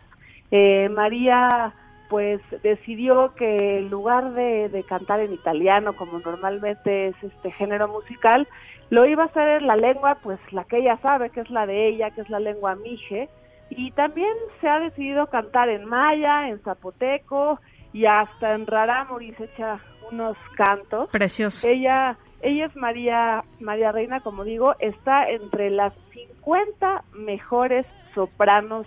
Eh, 0.51 0.89
María, 0.90 1.74
pues, 2.09 2.40
decidió 2.62 3.35
que 3.35 3.78
en 3.78 3.90
lugar 3.90 4.32
de, 4.32 4.68
de 4.68 4.82
cantar 4.85 5.20
en 5.20 5.32
italiano, 5.32 5.97
como 5.97 6.18
normalmente 6.18 7.09
es 7.09 7.16
este 7.22 7.51
género 7.52 7.89
musical, 7.89 8.47
lo 8.90 9.06
iba 9.06 9.24
a 9.24 9.26
hacer 9.26 9.62
en 9.62 9.66
la 9.66 9.76
lengua, 9.76 10.18
pues, 10.22 10.39
la 10.52 10.64
que 10.64 10.78
ella 10.78 10.98
sabe, 11.02 11.31
que 11.31 11.40
es 11.40 11.51
la 11.51 11.66
de 11.66 11.89
ella, 11.89 12.10
que 12.10 12.20
es 12.20 12.31
la 12.31 12.40
lengua 12.40 12.74
mije. 12.76 13.28
Y 13.70 13.90
también 13.93 14.32
se 14.60 14.68
ha 14.68 14.78
decidido 14.78 15.26
cantar 15.28 15.68
en 15.68 15.85
maya, 15.85 16.48
en 16.48 16.60
zapoteco 16.60 17.59
y 17.93 18.06
hasta 18.06 18.55
en 18.55 18.66
rarámuri 18.66 19.32
se 19.35 19.44
echa 19.44 19.81
unos 20.10 20.36
cantos. 20.56 21.09
Precioso. 21.10 21.66
Ella, 21.66 22.18
ella 22.43 22.66
es 22.66 22.76
María, 22.76 23.44
María 23.60 23.93
Reina, 23.93 24.20
como 24.20 24.44
digo, 24.44 24.74
está 24.81 25.31
entre 25.31 25.70
las 25.70 25.94
50 26.12 27.05
mejores 27.14 27.86
sopranos 28.14 28.86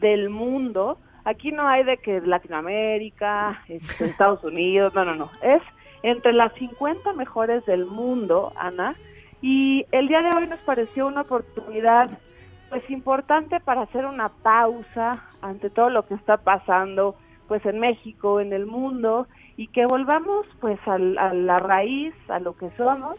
del 0.00 0.30
mundo. 0.30 0.98
Aquí 1.26 1.50
no 1.52 1.66
hay 1.68 1.84
de 1.84 1.98
que 1.98 2.20
Latinoamérica, 2.22 3.62
este, 3.68 4.06
Estados 4.06 4.42
Unidos, 4.44 4.94
no, 4.94 5.04
no, 5.04 5.14
no. 5.16 5.30
Es 5.42 5.60
entre 6.02 6.32
las 6.32 6.52
50 6.54 7.12
mejores 7.14 7.64
del 7.66 7.84
mundo, 7.84 8.52
Ana. 8.56 8.94
Y 9.42 9.84
el 9.92 10.08
día 10.08 10.22
de 10.22 10.30
hoy 10.36 10.46
nos 10.46 10.60
pareció 10.60 11.06
una 11.06 11.22
oportunidad 11.22 12.08
pues 12.70 12.88
importante 12.90 13.60
para 13.60 13.82
hacer 13.82 14.06
una 14.06 14.28
pausa 14.28 15.24
ante 15.42 15.68
todo 15.70 15.90
lo 15.90 16.06
que 16.06 16.14
está 16.14 16.36
pasando 16.38 17.16
pues 17.48 17.64
en 17.66 17.78
México, 17.78 18.40
en 18.40 18.52
el 18.52 18.66
mundo 18.66 19.26
y 19.56 19.68
que 19.68 19.86
volvamos 19.86 20.46
pues 20.60 20.78
al- 20.86 21.16
a, 21.18 21.32
la 21.34 21.58
raíz, 21.58 22.14
a 22.28 22.40
lo 22.40 22.56
que 22.56 22.70
somos, 22.76 23.14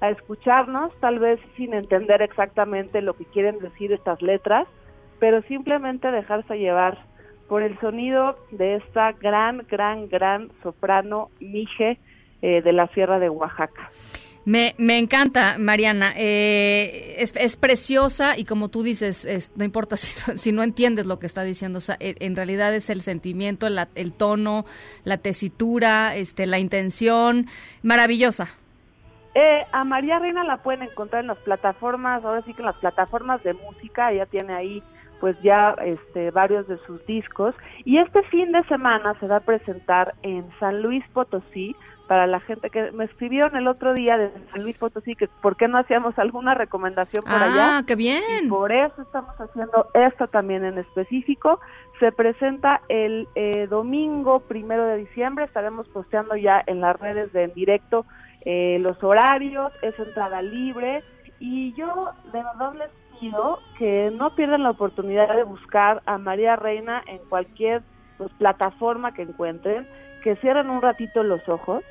a 0.00 0.10
escucharnos, 0.10 0.92
tal 1.00 1.18
vez 1.18 1.38
sin 1.56 1.74
entender 1.74 2.22
exactamente 2.22 3.02
lo 3.02 3.14
que 3.14 3.24
quieren 3.26 3.58
decir 3.58 3.92
estas 3.92 4.22
letras, 4.22 4.66
pero 5.18 5.42
simplemente 5.42 6.10
dejarse 6.10 6.58
llevar 6.58 6.96
por 7.48 7.62
el 7.62 7.78
sonido 7.80 8.36
de 8.50 8.76
esta 8.76 9.12
gran, 9.12 9.64
gran, 9.70 10.08
gran 10.08 10.50
soprano 10.62 11.30
Mije 11.40 11.98
eh, 12.42 12.62
de 12.62 12.72
la 12.72 12.86
Sierra 12.88 13.18
de 13.18 13.28
Oaxaca. 13.30 13.90
Me, 14.44 14.74
me 14.78 14.98
encanta, 14.98 15.56
Mariana. 15.58 16.12
Eh, 16.16 17.16
es, 17.18 17.34
es 17.36 17.56
preciosa 17.56 18.38
y 18.38 18.44
como 18.44 18.68
tú 18.68 18.82
dices, 18.82 19.24
es- 19.26 19.52
no 19.56 19.64
importa 19.64 19.96
si 19.98 20.30
no, 20.32 20.38
si 20.38 20.52
no 20.52 20.62
entiendes 20.62 21.06
lo 21.06 21.18
que 21.18 21.26
está 21.26 21.42
diciendo. 21.42 21.78
o 21.78 21.82
sea, 21.82 21.96
en, 22.00 22.36
realidad 22.36 22.74
es 22.74 22.88
el 22.90 23.02
sentimiento, 23.02 23.68
la- 23.68 23.88
el 23.94 24.12
tono, 24.12 24.64
la 25.04 25.18
tesitura, 25.18 26.16
este, 26.16 26.46
la 26.46 26.58
intención. 26.58 27.46
Maravillosa. 27.82 28.48
Eh, 29.34 29.66
a 29.72 29.84
María 29.84 30.18
Reina 30.18 30.42
la 30.44 30.62
pueden 30.62 30.82
encontrar 30.82 31.20
en 31.22 31.28
las 31.28 31.38
plataformas, 31.38 32.24
ahora 32.24 32.42
sí 32.42 32.54
que 32.54 32.62
en 32.62 32.66
las 32.66 32.76
plataformas 32.76 33.42
de 33.44 33.52
música, 33.54 34.10
ella 34.10 34.26
tiene 34.26 34.54
ahí 34.54 34.82
pues 35.20 35.36
ya 35.42 35.74
este 35.84 36.30
varios 36.30 36.66
de 36.68 36.78
sus 36.86 37.04
discos 37.06 37.54
y 37.84 37.98
este 37.98 38.22
fin 38.24 38.52
de 38.52 38.62
semana 38.64 39.14
se 39.20 39.26
va 39.26 39.36
a 39.36 39.40
presentar 39.40 40.14
en 40.22 40.48
San 40.60 40.82
Luis 40.82 41.04
Potosí 41.12 41.74
para 42.06 42.26
la 42.26 42.40
gente 42.40 42.70
que 42.70 42.90
me 42.92 43.04
escribieron 43.04 43.54
el 43.56 43.68
otro 43.68 43.92
día 43.92 44.16
de 44.16 44.30
San 44.52 44.62
Luis 44.62 44.78
Potosí 44.78 45.14
que 45.14 45.28
por 45.42 45.56
qué 45.56 45.68
no 45.68 45.76
hacíamos 45.78 46.18
alguna 46.18 46.54
recomendación 46.54 47.22
por 47.22 47.34
Ah, 47.34 47.44
allá. 47.52 47.86
qué 47.86 47.96
bien. 47.96 48.22
Y 48.44 48.48
por 48.48 48.72
eso 48.72 49.02
estamos 49.02 49.34
haciendo 49.38 49.88
esto 49.94 50.26
también 50.28 50.64
en 50.64 50.78
específico. 50.78 51.60
se 52.00 52.12
presenta 52.12 52.80
el 52.88 53.26
eh, 53.34 53.66
domingo 53.66 54.40
primero 54.40 54.84
de 54.86 54.98
diciembre. 54.98 55.44
Estaremos 55.44 55.88
posteando 55.88 56.36
ya 56.36 56.62
en 56.66 56.80
las 56.80 56.98
redes 56.98 57.32
de 57.32 57.42
en 57.42 57.52
directo 57.54 58.06
eh, 58.46 58.78
los 58.80 59.02
horarios, 59.02 59.72
es 59.82 59.98
entrada 59.98 60.40
libre. 60.40 61.02
Y 61.40 61.74
yo 61.74 62.12
de 62.32 62.38
verdad 62.42 62.72
les 62.74 62.90
que 63.78 64.10
no 64.14 64.34
pierdan 64.34 64.62
la 64.62 64.70
oportunidad 64.70 65.34
de 65.34 65.44
buscar 65.44 66.02
a 66.06 66.18
María 66.18 66.56
Reina 66.56 67.02
en 67.06 67.18
cualquier 67.28 67.82
pues, 68.16 68.30
plataforma 68.38 69.14
que 69.14 69.22
encuentren, 69.22 69.88
que 70.22 70.36
cierren 70.36 70.70
un 70.70 70.82
ratito 70.82 71.22
los 71.22 71.46
ojos 71.48 71.84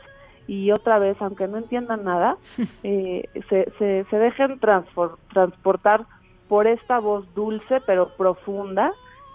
y 0.47 0.71
otra 0.71 0.97
vez, 0.99 1.17
aunque 1.19 1.47
no 1.47 1.57
entiendan 1.57 2.03
nada, 2.03 2.37
eh, 2.83 3.23
se, 3.49 3.71
se, 3.77 4.05
se 4.09 4.17
dejen 4.17 4.59
transportar 4.59 6.05
por 6.47 6.67
esta 6.67 6.99
voz 6.99 7.25
dulce 7.35 7.81
pero 7.85 8.15
profunda 8.15 8.91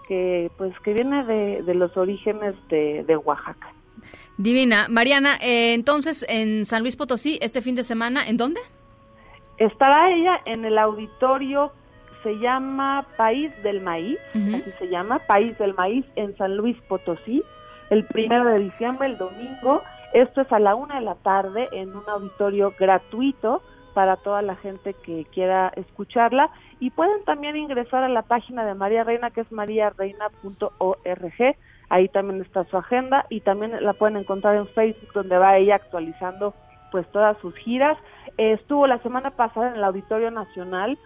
que 0.09 0.51
pues 0.57 0.79
que 0.81 0.95
viene 0.95 1.25
de, 1.25 1.63
de 1.63 1.75
los 1.75 1.97
orígenes 1.97 2.55
de, 2.69 3.05
de 3.05 3.17
Oaxaca. 3.17 3.73
Divina. 4.39 4.87
Mariana, 4.89 5.37
eh, 5.43 5.75
entonces 5.75 6.27
en 6.29 6.65
San 6.65 6.83
Luis 6.83 6.97
Potosí, 6.97 7.39
este 7.43 7.61
fin 7.61 7.75
de 7.75 7.83
semana, 7.83 8.27
¿en 8.27 8.37
dónde? 8.37 8.61
Estará 9.59 10.11
ella 10.11 10.41
en 10.47 10.65
el 10.65 10.79
auditorio, 10.79 11.73
se 12.23 12.39
llama 12.39 13.07
País 13.17 13.51
del 13.63 13.81
Maíz, 13.81 14.19
así 14.35 14.73
se 14.79 14.89
llama, 14.89 15.19
País 15.21 15.57
del 15.59 15.75
Maíz 15.75 16.05
en 16.17 16.37
San 16.37 16.57
Luis 16.57 16.77
Potosí, 16.89 17.43
el 17.91 18.05
primero 18.07 18.45
de 18.47 18.65
diciembre, 18.65 19.09
el 19.09 19.19
domingo. 19.19 19.83
Esto 20.13 20.43
es 20.43 20.53
a 20.53 20.59
la 20.59 20.75
una 20.75 20.97
de 20.97 21.03
la 21.03 21.15
tarde 21.17 21.69
en 21.73 21.95
un 21.95 22.03
auditorio 22.09 22.75
gratuito 22.79 23.63
para 23.95 24.17
toda 24.17 24.43
la 24.43 24.57
gente 24.57 24.95
que 24.95 25.27
quiera 25.33 25.73
escucharla. 25.77 26.51
Y 26.81 26.91
pueden 26.91 27.25
también 27.25 27.57
ingresar 27.57 28.03
a 28.03 28.09
la 28.09 28.23
página 28.23 28.65
de 28.65 28.75
María 28.75 29.05
Reina, 29.05 29.31
que 29.31 29.43
es 29.43 29.53
mariareina.org. 29.53 31.57
Ahí 31.89 32.09
también 32.09 32.41
está 32.41 32.65
su 32.65 32.77
agenda 32.77 33.27
y 33.29 33.41
también 33.41 33.85
la 33.85 33.93
pueden 33.93 34.17
encontrar 34.17 34.57
en 34.57 34.67
Facebook, 34.69 35.13
donde 35.13 35.39
va 35.39 35.59
ella 35.59 35.77
actualizando 35.77 36.55
pues 36.91 37.07
todas 37.13 37.37
sus 37.39 37.55
giras. 37.57 37.97
Eh, 38.39 38.53
estuvo 38.53 38.87
la 38.87 38.99
semana 38.99 39.31
pasada 39.31 39.69
en 39.69 39.77
el 39.77 39.85
Auditorio 39.85 40.31
Nacional. 40.31 40.99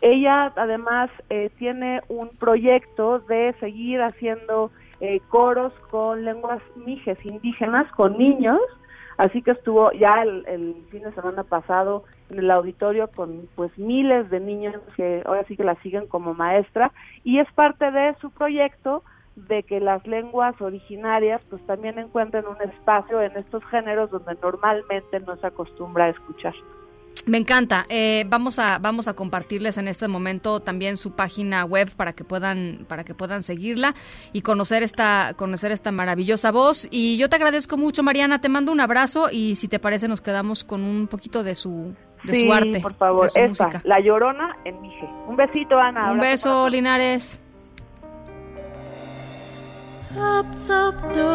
Ella 0.00 0.52
además 0.56 1.10
eh, 1.28 1.50
tiene 1.58 2.00
un 2.08 2.30
proyecto 2.30 3.20
de 3.20 3.54
seguir 3.60 4.00
haciendo 4.00 4.70
eh, 5.00 5.20
coros 5.28 5.72
con 5.90 6.24
lenguas 6.24 6.62
mijes 6.76 7.18
indígenas, 7.24 7.90
con 7.92 8.16
niños. 8.16 8.60
Así 9.18 9.42
que 9.42 9.50
estuvo 9.50 9.92
ya 9.92 10.22
el, 10.22 10.46
el 10.46 10.74
fin 10.90 11.02
de 11.02 11.12
semana 11.12 11.44
pasado 11.44 12.04
en 12.30 12.38
el 12.38 12.50
auditorio 12.50 13.08
con 13.08 13.48
pues 13.54 13.76
miles 13.76 14.30
de 14.30 14.40
niños 14.40 14.76
que 14.96 15.22
ahora 15.26 15.44
sí 15.44 15.56
que 15.56 15.64
la 15.64 15.74
siguen 15.82 16.06
como 16.06 16.32
maestra 16.32 16.90
y 17.22 17.38
es 17.38 17.52
parte 17.52 17.90
de 17.90 18.14
su 18.20 18.30
proyecto 18.30 19.02
de 19.36 19.62
que 19.62 19.80
las 19.80 20.06
lenguas 20.06 20.58
originarias 20.60 21.40
pues 21.50 21.64
también 21.66 21.98
encuentren 21.98 22.46
un 22.46 22.60
espacio 22.62 23.20
en 23.20 23.36
estos 23.36 23.64
géneros 23.66 24.10
donde 24.10 24.36
normalmente 24.42 25.20
no 25.20 25.36
se 25.36 25.46
acostumbra 25.46 26.06
a 26.06 26.10
escuchar. 26.10 26.54
Me 27.26 27.38
encanta. 27.38 27.86
Eh, 27.88 28.24
vamos 28.28 28.58
a 28.58 28.78
vamos 28.78 29.08
a 29.08 29.14
compartirles 29.14 29.78
en 29.78 29.88
este 29.88 30.08
momento 30.08 30.60
también 30.60 30.96
su 30.96 31.12
página 31.12 31.64
web 31.64 31.90
para 31.94 32.12
que 32.12 32.24
puedan 32.24 32.86
para 32.88 33.04
que 33.04 33.14
puedan 33.14 33.42
seguirla 33.42 33.94
y 34.32 34.42
conocer 34.42 34.82
esta 34.82 35.34
conocer 35.36 35.70
esta 35.72 35.92
maravillosa 35.92 36.50
voz. 36.50 36.88
Y 36.90 37.18
yo 37.18 37.28
te 37.28 37.36
agradezco 37.36 37.76
mucho, 37.76 38.02
Mariana. 38.02 38.40
Te 38.40 38.48
mando 38.48 38.72
un 38.72 38.80
abrazo 38.80 39.28
y 39.30 39.56
si 39.56 39.68
te 39.68 39.78
parece 39.78 40.08
nos 40.08 40.20
quedamos 40.20 40.64
con 40.64 40.82
un 40.82 41.08
poquito 41.08 41.42
de 41.42 41.54
su 41.54 41.94
de 42.24 42.34
sí, 42.34 42.46
su 42.46 42.52
arte, 42.52 42.80
por 42.80 42.94
favor, 42.94 43.24
de 43.24 43.30
su 43.30 43.38
esa, 43.38 43.64
música. 43.64 43.82
La 43.84 44.00
Llorona 44.00 44.56
en 44.64 44.80
Mije. 44.80 45.08
Un 45.26 45.36
besito, 45.36 45.78
Ana. 45.78 46.12
Un 46.12 46.20
beso, 46.20 46.68
Linares. 46.68 47.39
Apțaptă 50.18 51.30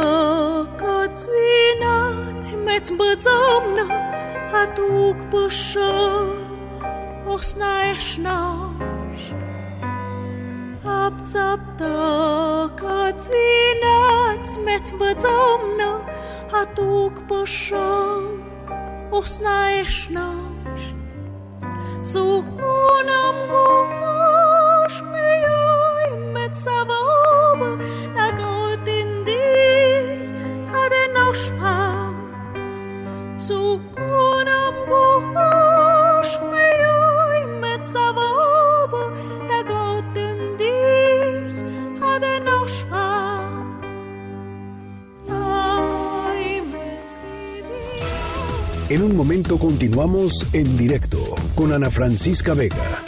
cățuina, 0.76 2.14
țimeți 2.40 2.94
mbăzămnă, 2.94 3.94
atuk 4.64 5.30
pășă, 5.30 6.26
osnaieș 7.28 8.16
naș. 8.16 9.22
Apțaptă 10.84 11.94
cățuina, 12.76 13.98
țimeți 14.44 14.94
mbăzămnă, 14.94 16.02
atuk 16.62 17.20
pășă, 17.20 18.22
osnaieș 19.10 20.08
naș. 20.08 20.82
Zukunam 22.04 23.38
guaș 23.50 25.00
mi 25.12 25.46
ai, 25.46 26.32
mețavă 26.34 27.00
obă, 27.52 27.78
En 48.88 49.02
un 49.02 49.14
momento 49.14 49.60
continuamos 49.60 50.48
en 50.54 50.78
directo 50.78 51.18
con 51.54 51.74
Ana 51.74 51.90
Francisca 51.90 52.54
Vega. 52.54 53.04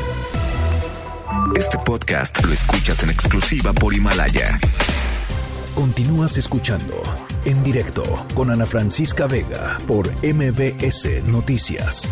Este 1.55 1.77
podcast 1.85 2.43
lo 2.43 2.51
escuchas 2.51 3.03
en 3.03 3.09
exclusiva 3.11 3.71
por 3.71 3.93
Himalaya. 3.93 4.59
Continúas 5.77 6.35
escuchando 6.37 7.03
en 7.45 7.63
directo 7.63 8.01
con 8.33 8.49
Ana 8.49 8.65
Francisca 8.65 9.27
Vega 9.27 9.77
por 9.85 10.09
MBS 10.25 11.23
Noticias. 11.27 12.09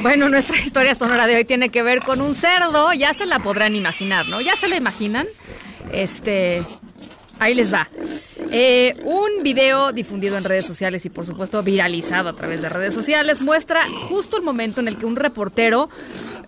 Bueno, 0.00 0.30
nuestra 0.30 0.56
historia 0.60 0.94
sonora 0.94 1.26
de 1.26 1.36
hoy 1.36 1.44
tiene 1.44 1.68
que 1.68 1.82
ver 1.82 2.00
con 2.00 2.22
un 2.22 2.34
cerdo. 2.34 2.94
Ya 2.94 3.12
se 3.12 3.26
la 3.26 3.40
podrán 3.40 3.76
imaginar, 3.76 4.26
¿no? 4.28 4.40
¿Ya 4.40 4.56
se 4.56 4.66
la 4.66 4.76
imaginan? 4.76 5.26
Este. 5.92 6.64
Ahí 7.44 7.54
les 7.54 7.70
va. 7.70 7.86
Eh, 8.52 8.96
un 9.04 9.42
video 9.42 9.92
difundido 9.92 10.38
en 10.38 10.44
redes 10.44 10.64
sociales 10.64 11.04
y 11.04 11.10
por 11.10 11.26
supuesto 11.26 11.62
viralizado 11.62 12.30
a 12.30 12.32
través 12.34 12.62
de 12.62 12.70
redes 12.70 12.94
sociales 12.94 13.42
muestra 13.42 13.82
justo 14.08 14.38
el 14.38 14.42
momento 14.42 14.80
en 14.80 14.88
el 14.88 14.96
que 14.96 15.04
un 15.04 15.14
reportero 15.14 15.90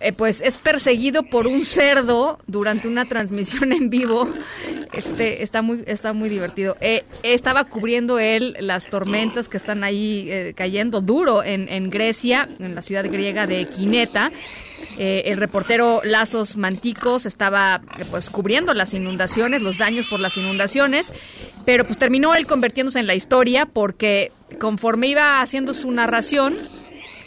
eh, 0.01 0.13
pues 0.13 0.41
es 0.41 0.57
perseguido 0.57 1.23
por 1.23 1.47
un 1.47 1.63
cerdo 1.65 2.39
durante 2.47 2.87
una 2.87 3.05
transmisión 3.05 3.71
en 3.71 3.89
vivo. 3.89 4.27
Este 4.93 5.43
está 5.43 5.61
muy 5.61 5.83
está 5.85 6.13
muy 6.13 6.29
divertido. 6.29 6.77
Eh, 6.81 7.03
estaba 7.23 7.65
cubriendo 7.65 8.19
él 8.19 8.55
las 8.59 8.89
tormentas 8.89 9.49
que 9.49 9.57
están 9.57 9.83
ahí 9.83 10.27
eh, 10.29 10.53
cayendo 10.55 11.01
duro 11.01 11.43
en, 11.43 11.67
en 11.69 11.89
Grecia, 11.89 12.47
en 12.59 12.75
la 12.75 12.81
ciudad 12.81 13.05
griega 13.05 13.47
de 13.47 13.65
Quineta. 13.65 14.31
Eh, 14.97 15.23
el 15.31 15.37
reportero 15.37 16.01
Lazos 16.03 16.57
Manticos 16.57 17.25
estaba 17.25 17.81
pues 18.09 18.29
cubriendo 18.29 18.73
las 18.73 18.93
inundaciones, 18.93 19.61
los 19.61 19.77
daños 19.77 20.07
por 20.07 20.19
las 20.19 20.37
inundaciones, 20.37 21.13
pero 21.65 21.85
pues 21.85 21.99
terminó 21.99 22.33
él 22.33 22.47
convirtiéndose 22.47 22.99
en 22.99 23.07
la 23.07 23.13
historia 23.13 23.67
porque 23.67 24.31
conforme 24.59 25.07
iba 25.07 25.41
haciendo 25.41 25.73
su 25.73 25.91
narración, 25.91 26.57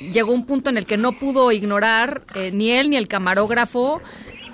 llegó 0.01 0.33
un 0.33 0.47
punto 0.47 0.71
en 0.71 0.77
el 0.77 0.87
que 0.87 0.97
no 0.97 1.13
pudo 1.13 1.53
ignorar 1.53 2.23
eh, 2.35 2.51
ni 2.53 2.71
él 2.71 2.91
ni 2.91 2.97
el 2.97 3.09
camarógrafo 3.09 4.01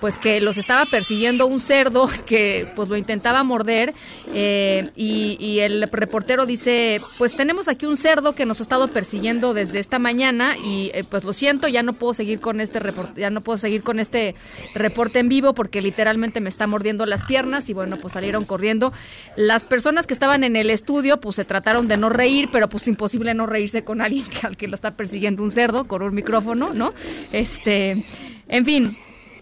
pues 0.07 0.19
que 0.19 0.41
los 0.41 0.57
estaba 0.57 0.87
persiguiendo 0.87 1.49
un 1.49 1.59
cerdo 1.59 2.09
que 2.27 2.70
pues 2.77 2.89
lo 2.89 2.97
intentaba 2.97 3.43
morder 3.43 3.93
eh, 4.33 4.93
y, 4.95 5.59
el 5.59 5.83
reportero 5.91 6.47
dice 6.47 7.01
pues 7.19 7.35
tenemos 7.35 7.66
aquí 7.66 7.87
un 7.87 7.97
cerdo 7.97 8.33
que 8.33 8.47
nos 8.47 8.61
ha 8.61 8.62
estado 8.62 8.87
persiguiendo 8.87 9.53
desde 9.53 9.81
esta 9.81 9.99
mañana 9.99 10.57
y 10.57 10.93
eh, 10.95 11.03
pues 11.03 11.24
lo 11.24 11.33
siento 11.33 11.66
ya 11.66 11.83
no 11.83 11.95
puedo 11.95 12.15
seguir 12.15 12.39
con 12.39 12.61
este 12.61 12.78
reporte 12.78 13.20
ya 13.20 13.31
no 13.31 13.41
puedo 13.41 13.59
seguir 13.59 13.83
con 13.83 13.99
este 13.99 14.37
reporte 14.77 15.19
en 15.19 15.28
vivo 15.28 15.55
porque 15.55 15.83
literalmente 15.83 16.41
me 16.41 16.51
está 16.51 16.69
mordiendo 16.69 17.05
las 17.05 17.24
piernas 17.24 17.69
y 17.69 17.73
bueno 17.73 17.97
pues 17.97 18.12
salieron 18.12 18.45
corriendo. 18.45 18.93
Las 19.35 19.65
personas 19.65 20.07
que 20.07 20.15
estaban 20.15 20.45
en 20.45 20.55
el 20.55 20.70
estudio 20.70 21.19
pues 21.19 21.35
se 21.35 21.45
trataron 21.45 21.89
de 21.89 21.97
no 21.97 22.11
reír 22.11 22.49
pero 22.53 22.69
pues 22.69 22.87
imposible 22.87 23.35
no 23.35 23.47
reírse 23.47 23.83
con 23.83 24.01
alguien 24.01 24.27
al 24.45 24.57
que 24.57 24.69
lo 24.69 24.77
está 24.77 24.93
persiguiendo 24.97 25.43
un 25.43 25.51
cerdo 25.51 25.89
con 25.89 26.03
un 26.03 26.15
micrófono 26.15 26.73
no 26.73 26.93
este 27.33 28.05
en 28.47 28.65
fin 28.65 28.97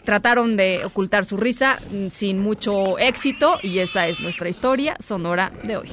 trataron 0.04 0.56
de 0.56 0.84
ocultar 0.84 1.24
su 1.24 1.36
risa 1.36 1.80
mm, 1.90 2.08
sin 2.10 2.38
mucho 2.38 2.98
éxito 2.98 3.58
y 3.62 3.78
esa 3.78 4.06
es 4.06 4.20
nuestra 4.20 4.48
historia 4.48 4.96
sonora 5.00 5.52
de 5.62 5.76
hoy. 5.76 5.88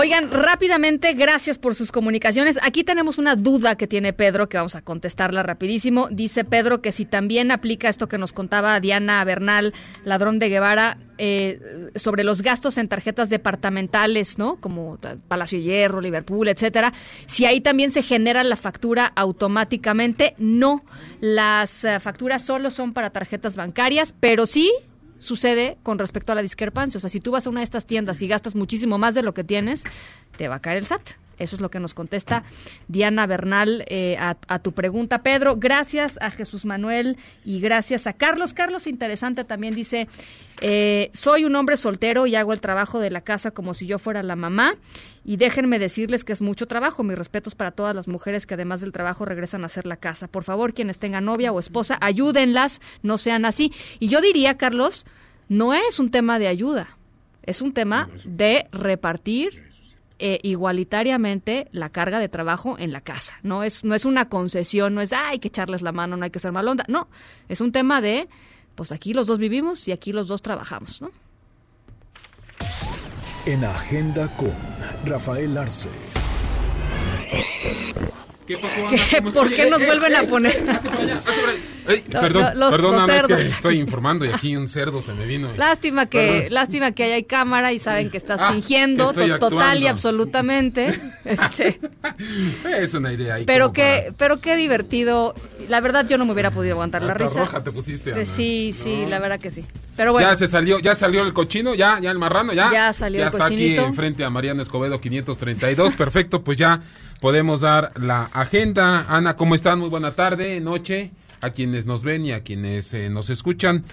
Oigan, 0.00 0.30
rápidamente, 0.30 1.12
gracias 1.14 1.58
por 1.58 1.74
sus 1.74 1.90
comunicaciones. 1.90 2.56
Aquí 2.62 2.84
tenemos 2.84 3.18
una 3.18 3.34
duda 3.34 3.74
que 3.74 3.88
tiene 3.88 4.12
Pedro, 4.12 4.48
que 4.48 4.56
vamos 4.56 4.76
a 4.76 4.82
contestarla 4.82 5.42
rapidísimo. 5.42 6.06
Dice 6.12 6.44
Pedro 6.44 6.80
que 6.80 6.92
si 6.92 7.04
también 7.04 7.50
aplica 7.50 7.88
esto 7.88 8.06
que 8.06 8.16
nos 8.16 8.32
contaba 8.32 8.78
Diana 8.78 9.24
Bernal, 9.24 9.74
ladrón 10.04 10.38
de 10.38 10.50
Guevara, 10.50 10.98
eh, 11.18 11.90
sobre 11.96 12.22
los 12.22 12.42
gastos 12.42 12.78
en 12.78 12.86
tarjetas 12.86 13.28
departamentales, 13.28 14.38
¿no? 14.38 14.54
Como 14.60 15.00
Palacio 15.26 15.58
Hierro, 15.58 16.00
Liverpool, 16.00 16.46
etcétera. 16.46 16.92
Si 17.26 17.44
ahí 17.44 17.60
también 17.60 17.90
se 17.90 18.02
genera 18.02 18.44
la 18.44 18.54
factura 18.54 19.12
automáticamente, 19.16 20.36
no. 20.38 20.84
Las 21.20 21.82
eh, 21.82 21.98
facturas 21.98 22.44
solo 22.44 22.70
son 22.70 22.92
para 22.92 23.10
tarjetas 23.10 23.56
bancarias, 23.56 24.14
pero 24.20 24.46
sí 24.46 24.70
sucede 25.18 25.78
con 25.82 25.98
respecto 25.98 26.32
a 26.32 26.34
la 26.34 26.42
discrepancia. 26.42 26.98
O 26.98 27.00
sea, 27.00 27.10
si 27.10 27.20
tú 27.20 27.30
vas 27.30 27.46
a 27.46 27.50
una 27.50 27.60
de 27.60 27.64
estas 27.64 27.86
tiendas 27.86 28.22
y 28.22 28.28
gastas 28.28 28.54
muchísimo 28.54 28.98
más 28.98 29.14
de 29.14 29.22
lo 29.22 29.34
que 29.34 29.44
tienes, 29.44 29.84
te 30.36 30.48
va 30.48 30.56
a 30.56 30.60
caer 30.60 30.78
el 30.78 30.86
SAT. 30.86 31.12
Eso 31.38 31.56
es 31.56 31.62
lo 31.62 31.70
que 31.70 31.80
nos 31.80 31.94
contesta 31.94 32.44
Diana 32.88 33.26
Bernal 33.26 33.84
eh, 33.88 34.16
a, 34.18 34.36
a, 34.48 34.58
tu 34.58 34.72
pregunta, 34.72 35.22
Pedro. 35.22 35.56
Gracias 35.56 36.18
a 36.20 36.30
Jesús 36.30 36.64
Manuel 36.64 37.16
y 37.44 37.60
gracias 37.60 38.06
a 38.06 38.12
Carlos. 38.12 38.54
Carlos, 38.54 38.86
interesante, 38.86 39.44
también 39.44 39.74
dice, 39.74 40.08
eh, 40.60 41.10
soy 41.14 41.44
un 41.44 41.54
hombre 41.56 41.76
soltero 41.76 42.26
y 42.26 42.34
hago 42.34 42.52
el 42.52 42.60
trabajo 42.60 42.98
de 42.98 43.10
la 43.10 43.20
casa 43.20 43.50
como 43.50 43.74
si 43.74 43.86
yo 43.86 43.98
fuera 43.98 44.22
la 44.22 44.36
mamá. 44.36 44.74
Y 45.24 45.36
déjenme 45.36 45.78
decirles 45.78 46.24
que 46.24 46.32
es 46.32 46.40
mucho 46.40 46.66
trabajo. 46.66 47.02
Mis 47.02 47.18
respetos 47.18 47.54
para 47.54 47.70
todas 47.70 47.94
las 47.94 48.08
mujeres 48.08 48.46
que 48.46 48.54
además 48.54 48.80
del 48.80 48.92
trabajo 48.92 49.24
regresan 49.24 49.62
a 49.62 49.66
hacer 49.66 49.86
la 49.86 49.96
casa. 49.96 50.26
Por 50.26 50.42
favor, 50.44 50.72
quienes 50.72 50.98
tengan 50.98 51.26
novia 51.26 51.52
o 51.52 51.60
esposa, 51.60 51.98
ayúdenlas, 52.00 52.80
no 53.02 53.18
sean 53.18 53.44
así. 53.44 53.72
Y 53.98 54.08
yo 54.08 54.20
diría, 54.20 54.56
Carlos, 54.56 55.04
no 55.48 55.74
es 55.74 55.98
un 55.98 56.10
tema 56.10 56.38
de 56.38 56.48
ayuda, 56.48 56.96
es 57.42 57.62
un 57.62 57.72
tema 57.72 58.08
de 58.24 58.68
repartir 58.72 59.67
eh, 60.18 60.40
igualitariamente 60.42 61.68
la 61.70 61.90
carga 61.90 62.18
de 62.18 62.28
trabajo 62.28 62.76
en 62.78 62.92
la 62.92 63.00
casa. 63.00 63.34
No 63.42 63.62
es, 63.62 63.84
no 63.84 63.94
es 63.94 64.04
una 64.04 64.28
concesión, 64.28 64.94
no 64.94 65.00
es 65.00 65.12
ah, 65.12 65.28
hay 65.28 65.38
que 65.38 65.48
echarles 65.48 65.82
la 65.82 65.92
mano, 65.92 66.16
no 66.16 66.24
hay 66.24 66.30
que 66.30 66.40
ser 66.40 66.52
malonda. 66.52 66.84
No, 66.88 67.08
es 67.48 67.60
un 67.60 67.70
tema 67.72 68.00
de, 68.00 68.28
pues 68.74 68.90
aquí 68.92 69.14
los 69.14 69.26
dos 69.26 69.38
vivimos 69.38 69.86
y 69.86 69.92
aquí 69.92 70.12
los 70.12 70.28
dos 70.28 70.42
trabajamos, 70.42 71.00
¿no? 71.00 71.10
En 73.46 73.64
Agenda 73.64 74.28
con 74.36 74.52
Rafael 75.04 75.56
Arce. 75.56 75.88
¿Qué 78.48 78.56
pasó? 78.58 78.80
¿Qué? 79.10 79.22
¿Por 79.30 79.52
qué 79.54 79.68
nos 79.70 79.84
vuelven 79.84 80.16
a 80.16 80.22
poner? 80.24 80.56
Ey, 81.86 82.02
Lo- 82.08 82.20
perdón, 82.20 82.42
lo- 82.42 82.54
los- 82.54 82.70
perdón, 82.70 82.92
los 82.96 83.06
nada 83.06 83.18
más 83.18 83.26
que 83.26 83.42
estoy 83.48 83.76
informando 83.78 84.24
y 84.26 84.28
aquí 84.32 84.56
un 84.56 84.68
cerdo 84.68 85.00
se 85.00 85.12
me 85.14 85.24
vino. 85.26 85.54
y- 85.54 85.56
Lástima 85.58 86.04
que, 86.06 86.18
Perdón. 86.26 86.46
lástima 86.54 86.92
que 86.92 87.04
hay 87.14 87.24
cámara 87.24 87.72
y 87.72 87.78
saben 87.78 88.10
que 88.10 88.16
estás 88.18 88.40
Ah, 88.42 88.52
fingiendo 88.52 89.12
que 89.12 89.28
to- 89.28 89.38
total 89.50 89.82
y 89.82 89.86
absolutamente. 89.86 90.98
Este, 91.24 91.78
Es 92.78 92.94
una 92.94 93.12
idea 93.12 93.34
ahí. 93.34 93.44
pero 93.44 93.72
qué, 93.72 94.12
pero 94.16 94.40
qué 94.40 94.56
divertido. 94.56 95.34
La 95.68 95.80
verdad 95.82 96.06
yo 96.08 96.16
no 96.18 96.24
me 96.24 96.32
hubiera 96.32 96.50
podido 96.50 96.72
aguantar 96.74 97.02
la 97.02 97.12
Hasta 97.12 97.24
risa. 97.24 97.40
roja 97.40 97.62
te 97.62 97.70
pusiste, 97.70 98.10
Eh, 98.10 98.14
Ana. 98.14 98.24
Sí, 98.24 98.72
sí, 98.74 99.00
No. 99.04 99.08
la 99.10 99.18
verdad 99.18 99.38
que 99.38 99.50
sí. 99.50 99.64
Pero 99.96 100.12
bueno. 100.12 100.28
Ya 100.30 100.38
se 100.38 100.46
salió, 100.46 100.78
ya 100.78 100.94
salió 100.94 101.22
el 101.24 101.32
cochino, 101.34 101.74
ya, 101.74 101.98
ya 102.00 102.10
el 102.10 102.18
marrano, 102.18 102.52
ya. 102.54 102.70
Ya 102.72 102.92
salió 102.92 103.18
ya 103.20 103.26
el 103.26 103.32
está 103.32 103.44
aquí 103.46 103.56
cochinito. 103.56 103.84
enfrente 103.84 104.24
a 104.24 104.30
Mariano 104.30 104.62
Escobedo 104.62 105.00
532. 105.00 105.94
Perfecto, 105.96 106.42
pues 106.42 106.56
ya 106.56 106.80
podemos 107.20 107.60
dar 107.60 107.92
la 108.00 108.24
agenda. 108.32 109.06
Ana, 109.08 109.36
¿cómo 109.36 109.54
están? 109.54 109.78
Muy 109.80 109.88
buena 109.88 110.12
tarde, 110.12 110.60
noche, 110.60 111.10
a 111.40 111.50
quienes 111.50 111.86
nos 111.86 112.02
ven 112.02 112.24
y 112.26 112.32
a 112.32 112.42
quienes 112.42 112.92
eh, 112.94 113.08
nos 113.10 113.30
escuchan. 113.30 113.84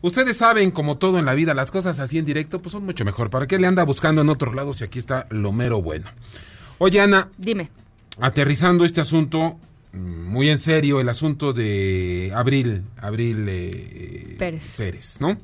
Ustedes 0.00 0.36
saben, 0.36 0.72
como 0.72 0.98
todo 0.98 1.18
en 1.18 1.24
la 1.24 1.34
vida, 1.34 1.54
las 1.54 1.70
cosas 1.70 2.00
así 2.00 2.18
en 2.18 2.24
directo, 2.24 2.60
pues 2.60 2.72
son 2.72 2.84
mucho 2.84 3.04
mejor. 3.04 3.30
¿Para 3.30 3.46
qué 3.46 3.58
le 3.58 3.68
anda 3.68 3.84
buscando 3.84 4.20
en 4.22 4.28
otros 4.30 4.54
lados 4.54 4.78
si 4.78 4.84
aquí 4.84 4.98
está 4.98 5.26
lo 5.30 5.52
mero 5.52 5.80
bueno? 5.80 6.10
Oye, 6.78 7.00
Ana, 7.00 7.28
Dime. 7.38 7.70
aterrizando 8.18 8.84
este 8.84 9.00
asunto, 9.00 9.60
muy 9.92 10.50
en 10.50 10.58
serio, 10.58 11.00
el 11.00 11.08
asunto 11.08 11.52
de 11.52 12.32
Abril, 12.34 12.82
Abril 13.00 13.46
eh, 13.48 14.34
Pérez. 14.38 14.74
Pérez, 14.76 15.20
¿no? 15.20 15.38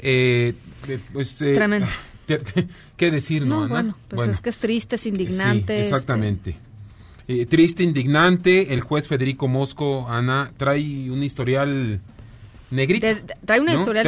Eh, 0.00 0.52
eh, 0.88 0.98
pues, 1.12 1.40
eh, 1.42 1.54
Tremendo. 1.54 1.86
¿Qué 2.96 3.10
decir, 3.12 3.46
no, 3.46 3.58
No, 3.60 3.64
Ana? 3.66 3.68
bueno, 3.74 3.96
pues 4.08 4.16
Bueno, 4.16 4.32
es 4.32 4.40
que 4.40 4.50
es 4.50 4.58
triste, 4.58 4.96
es 4.96 5.06
indignante. 5.06 5.74
Sí, 5.74 5.80
este, 5.80 5.80
exactamente. 5.80 6.56
Eh, 7.28 7.46
triste, 7.46 7.82
indignante, 7.82 8.74
el 8.74 8.80
juez 8.80 9.06
Federico 9.08 9.48
Mosco, 9.48 10.08
Ana, 10.08 10.52
trae 10.56 11.10
un 11.10 11.22
historial 11.22 12.00
negrito. 12.70 13.06
de- 13.06 13.22
trae 13.44 13.60
¿no? 13.60 13.72
historial 13.74 14.04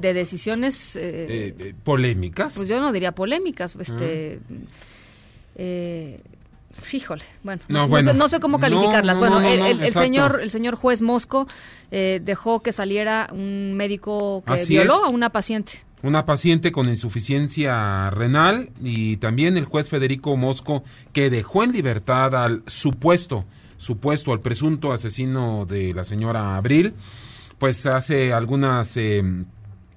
de, 0.00 0.14
decisiones, 0.14 0.96
eh, 0.96 1.54
Eh, 1.58 1.74
polémicas. 1.84 2.54
pues 2.56 2.68
yo 2.68 2.80
no 2.80 2.92
diría 2.92 3.12
polémicas, 3.12 3.76
este, 3.76 4.40
eh, 5.56 6.20
híjole, 6.92 7.22
bueno, 7.42 7.62
No, 7.68 7.78
no, 7.78 7.84
sé- 7.84 7.90
bueno. 7.90 8.12
no 8.14 8.28
sé 8.28 8.40
cómo 8.40 8.58
calificarlas. 8.58 9.14
no, 9.16 9.20
bueno, 9.20 9.40
no, 9.40 9.56
no, 9.56 9.66
el, 9.66 9.92
señor, 9.92 10.40
el 10.42 10.50
señor 10.50 10.74
juez 10.76 11.02
Mosco 11.02 11.46
eh, 11.90 12.20
dejó 12.22 12.60
que 12.62 12.72
saliera 12.72 13.28
un 13.32 13.74
médico 13.74 14.42
que 14.46 14.52
Así 14.54 14.74
violó 14.74 14.96
es. 14.98 15.02
a 15.04 15.08
una 15.08 15.30
paciente. 15.30 15.84
Una 16.06 16.26
paciente 16.26 16.72
con 16.72 16.88
insuficiencia 16.88 18.10
renal 18.10 18.70
y 18.82 19.16
también 19.16 19.56
el 19.56 19.64
juez 19.64 19.88
Federico 19.88 20.36
Mosco 20.36 20.82
que 21.12 21.30
dejó 21.30 21.64
en 21.64 21.72
libertad 21.72 22.34
al 22.34 22.62
supuesto, 22.66 23.44
supuesto, 23.76 24.32
al 24.32 24.40
presunto 24.40 24.92
asesino 24.92 25.66
de 25.66 25.94
la 25.94 26.04
señora 26.04 26.56
Abril, 26.56 26.94
pues 27.58 27.86
hace 27.86 28.32
algunas... 28.32 28.96
eh, 28.96 29.22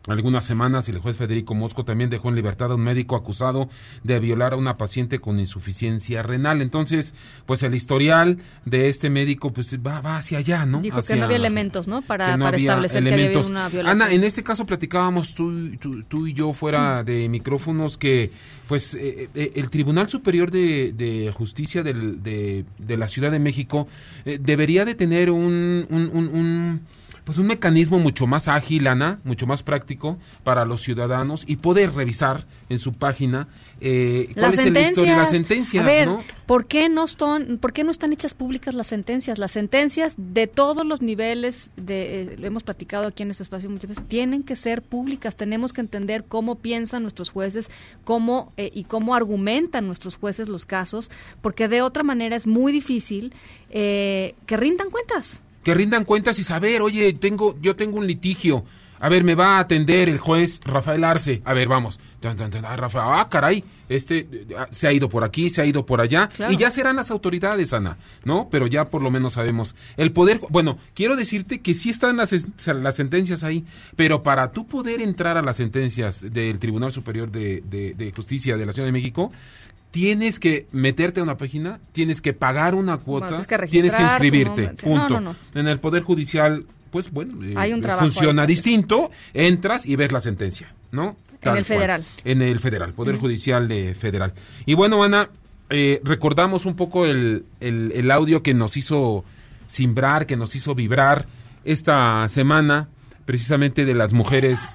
algunas 0.07 0.45
semanas 0.45 0.87
el 0.89 0.97
juez 0.99 1.17
Federico 1.17 1.53
Mosco 1.53 1.83
también 1.85 2.09
dejó 2.09 2.29
en 2.29 2.35
libertad 2.35 2.71
a 2.71 2.75
un 2.75 2.81
médico 2.81 3.15
acusado 3.15 3.69
de 4.03 4.19
violar 4.19 4.53
a 4.53 4.55
una 4.55 4.77
paciente 4.77 5.19
con 5.19 5.39
insuficiencia 5.39 6.23
renal. 6.23 6.61
Entonces, 6.61 7.13
pues 7.45 7.61
el 7.63 7.75
historial 7.75 8.37
de 8.65 8.89
este 8.89 9.09
médico 9.09 9.51
pues 9.53 9.77
va, 9.85 10.01
va 10.01 10.17
hacia 10.17 10.37
allá, 10.39 10.65
¿no? 10.65 10.79
Dijo 10.81 11.01
que 11.01 11.15
no 11.15 11.25
había 11.25 11.37
elementos, 11.37 11.87
¿no? 11.87 12.01
Para, 12.01 12.27
que 12.31 12.37
no 12.37 12.45
para 12.45 12.55
había 12.57 12.69
establecer 12.71 13.03
que 13.03 13.09
elementos. 13.09 13.45
había 13.47 13.51
una 13.59 13.69
violación. 13.69 14.01
Ana, 14.01 14.11
en 14.13 14.23
este 14.23 14.41
caso 14.43 14.65
platicábamos 14.65 15.35
tú, 15.35 15.75
tú, 15.77 16.03
tú 16.03 16.27
y 16.27 16.33
yo 16.33 16.53
fuera 16.53 17.03
de 17.03 17.27
micrófonos 17.29 17.97
que 17.97 18.31
pues 18.67 18.93
eh, 18.93 19.29
eh, 19.35 19.51
el 19.55 19.69
Tribunal 19.69 20.07
Superior 20.09 20.49
de, 20.51 20.93
de 20.93 21.31
Justicia 21.33 21.83
del- 21.83 22.21
de, 22.23 22.65
de 22.77 22.97
la 22.97 23.07
Ciudad 23.07 23.31
de 23.31 23.39
México 23.39 23.87
eh, 24.25 24.39
debería 24.41 24.85
de 24.85 24.95
tener 24.95 25.29
un, 25.31 25.87
un, 25.89 26.09
un- 26.13 26.27
un, 26.27 26.81
pues 27.23 27.37
un 27.37 27.47
mecanismo 27.47 27.99
mucho 27.99 28.27
más 28.27 28.47
ágil, 28.47 28.87
Ana, 28.87 29.19
mucho 29.23 29.47
más 29.47 29.63
práctico 29.63 30.17
para 30.43 30.65
los 30.65 30.81
ciudadanos 30.81 31.43
y 31.47 31.57
poder 31.57 31.93
revisar 31.93 32.45
en 32.69 32.79
su 32.79 32.93
página 32.93 33.47
eh, 33.81 34.29
cuál 34.33 34.53
es 34.53 34.71
la 34.71 34.81
historia, 34.81 35.17
las 35.17 35.29
sentencias. 35.29 35.83
A 35.83 35.87
ver, 35.87 36.07
¿no? 36.07 36.23
¿por 36.45 36.65
qué 36.65 36.89
no 36.89 37.05
están, 37.05 37.57
por 37.59 37.73
qué 37.73 37.83
no 37.83 37.91
están 37.91 38.11
hechas 38.13 38.33
públicas 38.33 38.75
las 38.75 38.87
sentencias? 38.87 39.37
Las 39.37 39.51
sentencias 39.51 40.15
de 40.17 40.47
todos 40.47 40.85
los 40.85 41.01
niveles, 41.01 41.71
de, 41.75 42.21
eh, 42.21 42.35
lo 42.37 42.47
hemos 42.47 42.63
platicado 42.63 43.07
aquí 43.07 43.23
en 43.23 43.31
este 43.31 43.43
espacio 43.43 43.69
muchas 43.69 43.89
veces, 43.89 44.07
tienen 44.07 44.43
que 44.43 44.55
ser 44.55 44.81
públicas. 44.81 45.35
Tenemos 45.35 45.73
que 45.73 45.81
entender 45.81 46.25
cómo 46.27 46.55
piensan 46.55 47.03
nuestros 47.03 47.29
jueces, 47.29 47.69
cómo 48.03 48.51
eh, 48.57 48.71
y 48.73 48.83
cómo 48.85 49.15
argumentan 49.15 49.87
nuestros 49.87 50.17
jueces 50.17 50.49
los 50.49 50.65
casos, 50.65 51.11
porque 51.41 51.67
de 51.67 51.81
otra 51.81 52.03
manera 52.03 52.35
es 52.35 52.47
muy 52.47 52.71
difícil 52.71 53.33
eh, 53.69 54.35
que 54.45 54.57
rindan 54.57 54.89
cuentas. 54.89 55.41
Que 55.69 55.75
rindan 55.75 56.03
cuentas 56.05 56.39
y 56.39 56.43
saber, 56.43 56.81
oye, 56.81 57.13
tengo, 57.13 57.55
yo 57.61 57.75
tengo 57.75 57.97
un 57.99 58.07
litigio. 58.07 58.63
A 59.01 59.07
ver, 59.07 59.23
me 59.23 59.33
va 59.35 59.55
a 59.57 59.59
atender 59.59 60.09
el 60.09 60.17
juez 60.17 60.59
Rafael 60.65 61.03
Arce. 61.05 61.41
A 61.45 61.53
ver, 61.53 61.67
vamos. 61.69 61.99
Ah, 62.21 62.75
Rafa, 62.75 63.21
ah, 63.21 63.29
caray, 63.29 63.63
este 63.87 64.27
ah, 64.57 64.67
se 64.71 64.87
ha 64.87 64.91
ido 64.91 65.07
por 65.07 65.23
aquí, 65.23 65.49
se 65.49 65.61
ha 65.61 65.65
ido 65.65 65.85
por 65.85 66.01
allá. 66.01 66.27
Claro. 66.27 66.51
Y 66.51 66.57
ya 66.57 66.69
serán 66.69 66.97
las 66.97 67.09
autoridades, 67.09 67.71
Ana, 67.71 67.97
¿no? 68.25 68.49
Pero 68.51 68.67
ya 68.67 68.89
por 68.89 69.01
lo 69.01 69.09
menos 69.09 69.33
sabemos. 69.33 69.73
El 69.95 70.11
poder, 70.11 70.41
bueno, 70.49 70.77
quiero 70.95 71.15
decirte 71.15 71.59
que 71.61 71.75
sí 71.75 71.89
están 71.91 72.17
las, 72.17 72.35
las 72.67 72.95
sentencias 72.95 73.43
ahí, 73.45 73.63
pero 73.95 74.21
para 74.21 74.51
tú 74.51 74.67
poder 74.67 74.99
entrar 75.01 75.37
a 75.37 75.41
las 75.43 75.55
sentencias 75.55 76.33
del 76.33 76.59
Tribunal 76.59 76.91
Superior 76.91 77.31
de, 77.31 77.61
de- 77.69 77.93
de 77.93 78.11
Justicia 78.11 78.57
de 78.57 78.65
la 78.65 78.73
Ciudad 78.73 78.87
de 78.87 78.91
México, 78.91 79.31
tienes 79.91 80.39
que 80.39 80.67
meterte 80.71 81.19
a 81.19 81.23
una 81.23 81.37
página, 81.37 81.79
tienes 81.91 82.21
que 82.21 82.33
pagar 82.33 82.75
una 82.75 82.97
cuota, 82.97 83.27
tienes 83.27 83.47
que 83.47 83.67
tienes 83.67 83.99
inscribirte, 83.99 84.67
no, 84.67 84.75
punto. 84.75 85.19
no, 85.19 85.35
En 85.53 85.67
el 85.67 85.79
Poder 85.79 86.03
Judicial, 86.03 86.65
pues 86.91 87.11
bueno, 87.11 87.43
eh, 87.43 87.53
Hay 87.57 87.73
un 87.73 87.81
trabajo 87.81 88.05
funciona 88.05 88.45
distinto, 88.45 89.11
entras 89.33 89.85
y 89.85 89.95
ves 89.95 90.11
la 90.11 90.19
sentencia, 90.19 90.73
¿no? 90.91 91.17
En 91.41 91.49
el 91.49 91.65
cual. 91.65 91.65
federal. 91.65 92.05
En 92.25 92.41
el 92.41 92.59
federal, 92.59 92.93
Poder. 92.93 93.17
Judicial 93.17 93.67
de 93.67 93.95
Federal. 93.95 94.33
Y 94.65 94.73
bueno, 94.73 95.03
Ana, 95.03 95.29
eh, 95.69 96.01
recordamos 96.03 96.65
un 96.65 96.75
poco 96.75 97.05
el, 97.05 97.45
el, 97.59 97.91
el 97.95 98.11
audio 98.11 98.43
que 98.43 98.53
nos 98.53 98.75
hizo 98.77 99.23
simbrar, 99.67 100.25
que 100.25 100.35
nos 100.35 100.55
hizo 100.55 100.75
vibrar 100.75 101.27
esta 101.63 102.27
semana, 102.27 102.89
precisamente 103.25 103.85
de 103.85 103.93
las 103.93 104.13
mujeres, 104.13 104.73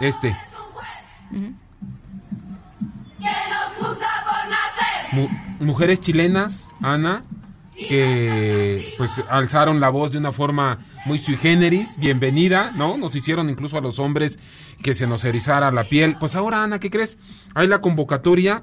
este, 0.00 0.36
mu- 5.14 5.28
mujeres 5.60 6.00
chilenas, 6.00 6.68
Ana, 6.82 7.24
que 7.88 8.94
pues 8.98 9.10
alzaron 9.28 9.80
la 9.80 9.88
voz 9.88 10.12
de 10.12 10.18
una 10.18 10.32
forma 10.32 10.78
muy 11.06 11.18
sui 11.18 11.36
generis, 11.36 11.96
bienvenida, 11.98 12.72
¿no? 12.76 12.96
Nos 12.96 13.14
hicieron 13.14 13.48
incluso 13.50 13.76
a 13.76 13.80
los 13.80 13.98
hombres 13.98 14.38
que 14.82 14.94
se 14.94 15.06
nos 15.06 15.24
erizara 15.24 15.70
la 15.70 15.84
piel. 15.84 16.16
Pues 16.18 16.34
ahora, 16.36 16.62
Ana, 16.62 16.78
¿qué 16.78 16.90
crees? 16.90 17.18
Hay 17.54 17.66
la 17.66 17.80
convocatoria 17.80 18.62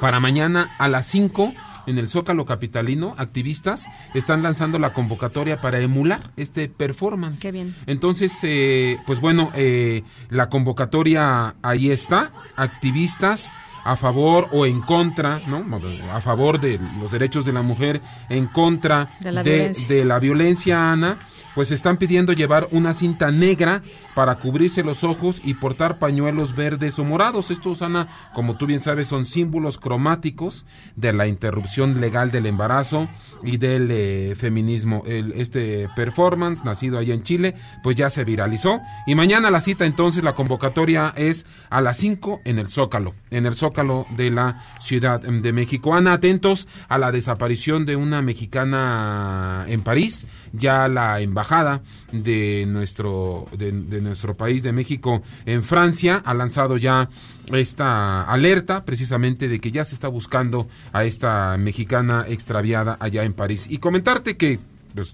para 0.00 0.20
mañana 0.20 0.70
a 0.78 0.88
las 0.88 1.06
5 1.06 1.52
en 1.86 1.98
el 1.98 2.08
Zócalo 2.08 2.46
Capitalino, 2.46 3.14
activistas 3.18 3.86
están 4.14 4.42
lanzando 4.44 4.78
la 4.78 4.92
convocatoria 4.92 5.60
para 5.60 5.80
emular 5.80 6.30
este 6.36 6.68
performance. 6.68 7.40
Qué 7.42 7.50
bien. 7.50 7.74
Entonces, 7.86 8.32
eh, 8.44 8.98
pues 9.04 9.20
bueno, 9.20 9.50
eh, 9.54 10.04
la 10.30 10.48
convocatoria 10.48 11.56
ahí 11.60 11.90
está, 11.90 12.30
activistas 12.54 13.52
a 13.84 13.96
favor 13.96 14.48
o 14.52 14.66
en 14.66 14.80
contra, 14.80 15.40
¿no? 15.46 15.64
A 16.12 16.20
favor 16.20 16.60
de 16.60 16.78
los 17.00 17.10
derechos 17.10 17.44
de 17.44 17.52
la 17.52 17.62
mujer, 17.62 18.00
en 18.28 18.46
contra 18.46 19.10
De 19.20 19.32
la 19.32 19.42
de, 19.42 19.50
violencia. 19.50 19.88
de 19.88 20.04
la 20.04 20.18
violencia, 20.18 20.92
Ana, 20.92 21.18
pues 21.54 21.70
están 21.70 21.96
pidiendo 21.98 22.32
llevar 22.32 22.68
una 22.70 22.92
cinta 22.94 23.30
negra 23.30 23.82
para 24.14 24.36
cubrirse 24.36 24.82
los 24.82 25.04
ojos 25.04 25.40
y 25.44 25.54
portar 25.54 25.98
pañuelos 25.98 26.54
verdes 26.54 26.98
o 26.98 27.04
morados. 27.04 27.50
Estos, 27.50 27.82
Ana, 27.82 28.08
como 28.34 28.56
tú 28.56 28.66
bien 28.66 28.80
sabes, 28.80 29.08
son 29.08 29.26
símbolos 29.26 29.78
cromáticos 29.78 30.64
de 30.96 31.12
la 31.12 31.26
interrupción 31.26 32.00
legal 32.00 32.30
del 32.30 32.46
embarazo 32.46 33.08
y 33.44 33.56
del 33.56 33.88
eh, 33.90 34.34
feminismo. 34.36 35.02
El, 35.06 35.32
este 35.32 35.88
performance, 35.94 36.64
nacido 36.64 36.98
allá 36.98 37.14
en 37.14 37.22
Chile, 37.22 37.54
pues 37.82 37.96
ya 37.96 38.10
se 38.10 38.24
viralizó. 38.24 38.80
Y 39.06 39.14
mañana 39.14 39.50
la 39.50 39.60
cita, 39.60 39.86
entonces, 39.86 40.24
la 40.24 40.34
convocatoria 40.34 41.12
es 41.16 41.46
a 41.70 41.80
las 41.80 41.96
5 41.98 42.40
en 42.44 42.58
el 42.58 42.68
Zócalo, 42.68 43.14
en 43.30 43.46
el 43.46 43.54
Zócalo 43.54 44.06
de 44.16 44.30
la 44.30 44.62
Ciudad 44.80 45.20
de 45.20 45.52
México. 45.52 45.94
Ana, 45.94 46.14
atentos 46.14 46.68
a 46.88 46.98
la 46.98 47.12
desaparición 47.12 47.86
de 47.86 47.96
una 47.96 48.22
mexicana 48.22 49.64
en 49.68 49.82
París. 49.82 50.26
Ya 50.52 50.88
la 50.88 51.20
embajada 51.20 51.82
de 52.12 52.66
nuestro, 52.68 53.46
de 53.56 53.72
nuestro 54.00 54.36
país, 54.36 54.62
de 54.62 54.72
México, 54.72 55.22
en 55.46 55.64
Francia, 55.64 56.22
ha 56.24 56.34
lanzado 56.34 56.76
ya 56.76 57.08
esta 57.52 58.22
alerta 58.24 58.84
precisamente 58.84 59.48
de 59.48 59.60
que 59.60 59.70
ya 59.70 59.84
se 59.84 59.94
está 59.94 60.08
buscando 60.08 60.68
a 60.92 61.04
esta 61.04 61.56
mexicana 61.58 62.24
extraviada 62.28 62.96
allá 63.00 63.24
en 63.24 63.34
París. 63.34 63.66
Y 63.70 63.78
comentarte 63.78 64.36
que 64.36 64.58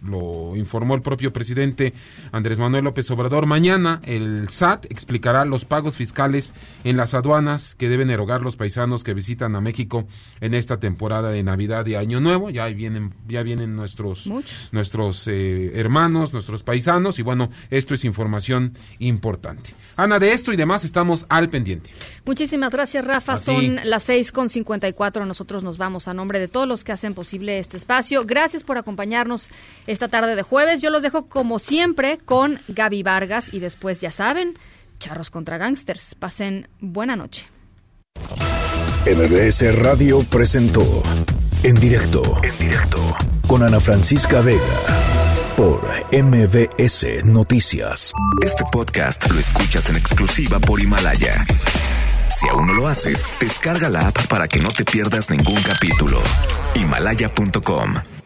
lo 0.04 0.56
informó 0.56 0.94
el 0.94 1.02
propio 1.02 1.32
presidente 1.32 1.94
Andrés 2.32 2.58
Manuel 2.58 2.84
López 2.84 3.10
Obrador. 3.10 3.46
Mañana 3.46 4.00
el 4.04 4.48
SAT 4.48 4.86
explicará 4.90 5.44
los 5.44 5.64
pagos 5.64 5.96
fiscales 5.96 6.54
en 6.84 6.96
las 6.96 7.14
aduanas 7.14 7.74
que 7.74 7.88
deben 7.88 8.10
erogar 8.10 8.42
los 8.42 8.56
paisanos 8.56 9.04
que 9.04 9.14
visitan 9.14 9.56
a 9.56 9.60
México 9.60 10.06
en 10.40 10.54
esta 10.54 10.78
temporada 10.78 11.30
de 11.30 11.42
Navidad 11.42 11.86
y 11.86 11.94
Año 11.94 12.20
Nuevo. 12.20 12.50
Ya 12.50 12.66
vienen, 12.66 13.14
ya 13.26 13.42
vienen 13.42 13.76
nuestros, 13.76 14.30
nuestros 14.72 15.28
eh, 15.28 15.72
hermanos, 15.74 16.32
nuestros 16.32 16.62
paisanos 16.62 17.18
y 17.18 17.22
bueno, 17.22 17.50
esto 17.70 17.94
es 17.94 18.04
información 18.04 18.72
importante. 18.98 19.74
Ana, 19.96 20.18
de 20.18 20.32
esto 20.32 20.52
y 20.52 20.56
demás 20.56 20.84
estamos 20.84 21.26
al 21.28 21.50
pendiente. 21.50 21.90
Muchísimas 22.24 22.72
gracias, 22.72 23.04
Rafa. 23.04 23.38
Son 23.38 23.80
las 23.84 24.04
seis 24.04 24.32
con 24.32 24.48
54. 24.48 25.26
Nosotros 25.26 25.62
nos 25.62 25.78
vamos 25.78 26.08
a 26.08 26.14
nombre 26.14 26.38
de 26.38 26.48
todos 26.48 26.68
los 26.68 26.84
que 26.84 26.92
hacen 26.92 27.14
posible 27.14 27.58
este 27.58 27.76
espacio. 27.76 28.24
Gracias 28.24 28.64
por 28.64 28.78
acompañarnos 28.78 29.50
esta 29.86 30.08
tarde 30.08 30.36
de 30.36 30.42
jueves. 30.42 30.80
Yo 30.82 30.90
los 30.90 31.02
dejo 31.02 31.26
como 31.26 31.58
siempre 31.58 32.18
con 32.24 32.58
Gaby 32.68 33.02
Vargas 33.02 33.52
y 33.52 33.60
después, 33.60 34.00
ya 34.00 34.10
saben, 34.10 34.54
charros 34.98 35.30
contra 35.30 35.58
gangsters. 35.58 36.14
Pasen 36.14 36.68
buena 36.80 37.16
noche. 37.16 37.48
MBS 39.06 39.74
Radio 39.76 40.22
presentó 40.24 41.02
En 41.62 41.74
directo. 41.76 42.22
En 42.42 42.58
directo. 42.58 43.16
Con 43.46 43.62
Ana 43.62 43.80
Francisca 43.80 44.40
Vega. 44.42 44.60
Por 45.56 45.80
MBS 46.12 47.24
Noticias. 47.24 48.12
Este 48.44 48.64
podcast 48.70 49.28
lo 49.30 49.40
escuchas 49.40 49.88
en 49.90 49.96
exclusiva 49.96 50.60
por 50.60 50.80
Himalaya. 50.80 51.46
Si 52.28 52.48
aún 52.48 52.68
no 52.68 52.74
lo 52.74 52.86
haces, 52.86 53.26
descarga 53.40 53.88
la 53.88 54.08
app 54.08 54.26
para 54.28 54.46
que 54.46 54.60
no 54.60 54.68
te 54.68 54.84
pierdas 54.84 55.30
ningún 55.30 55.60
capítulo. 55.62 56.20
Himalaya.com 56.74 58.17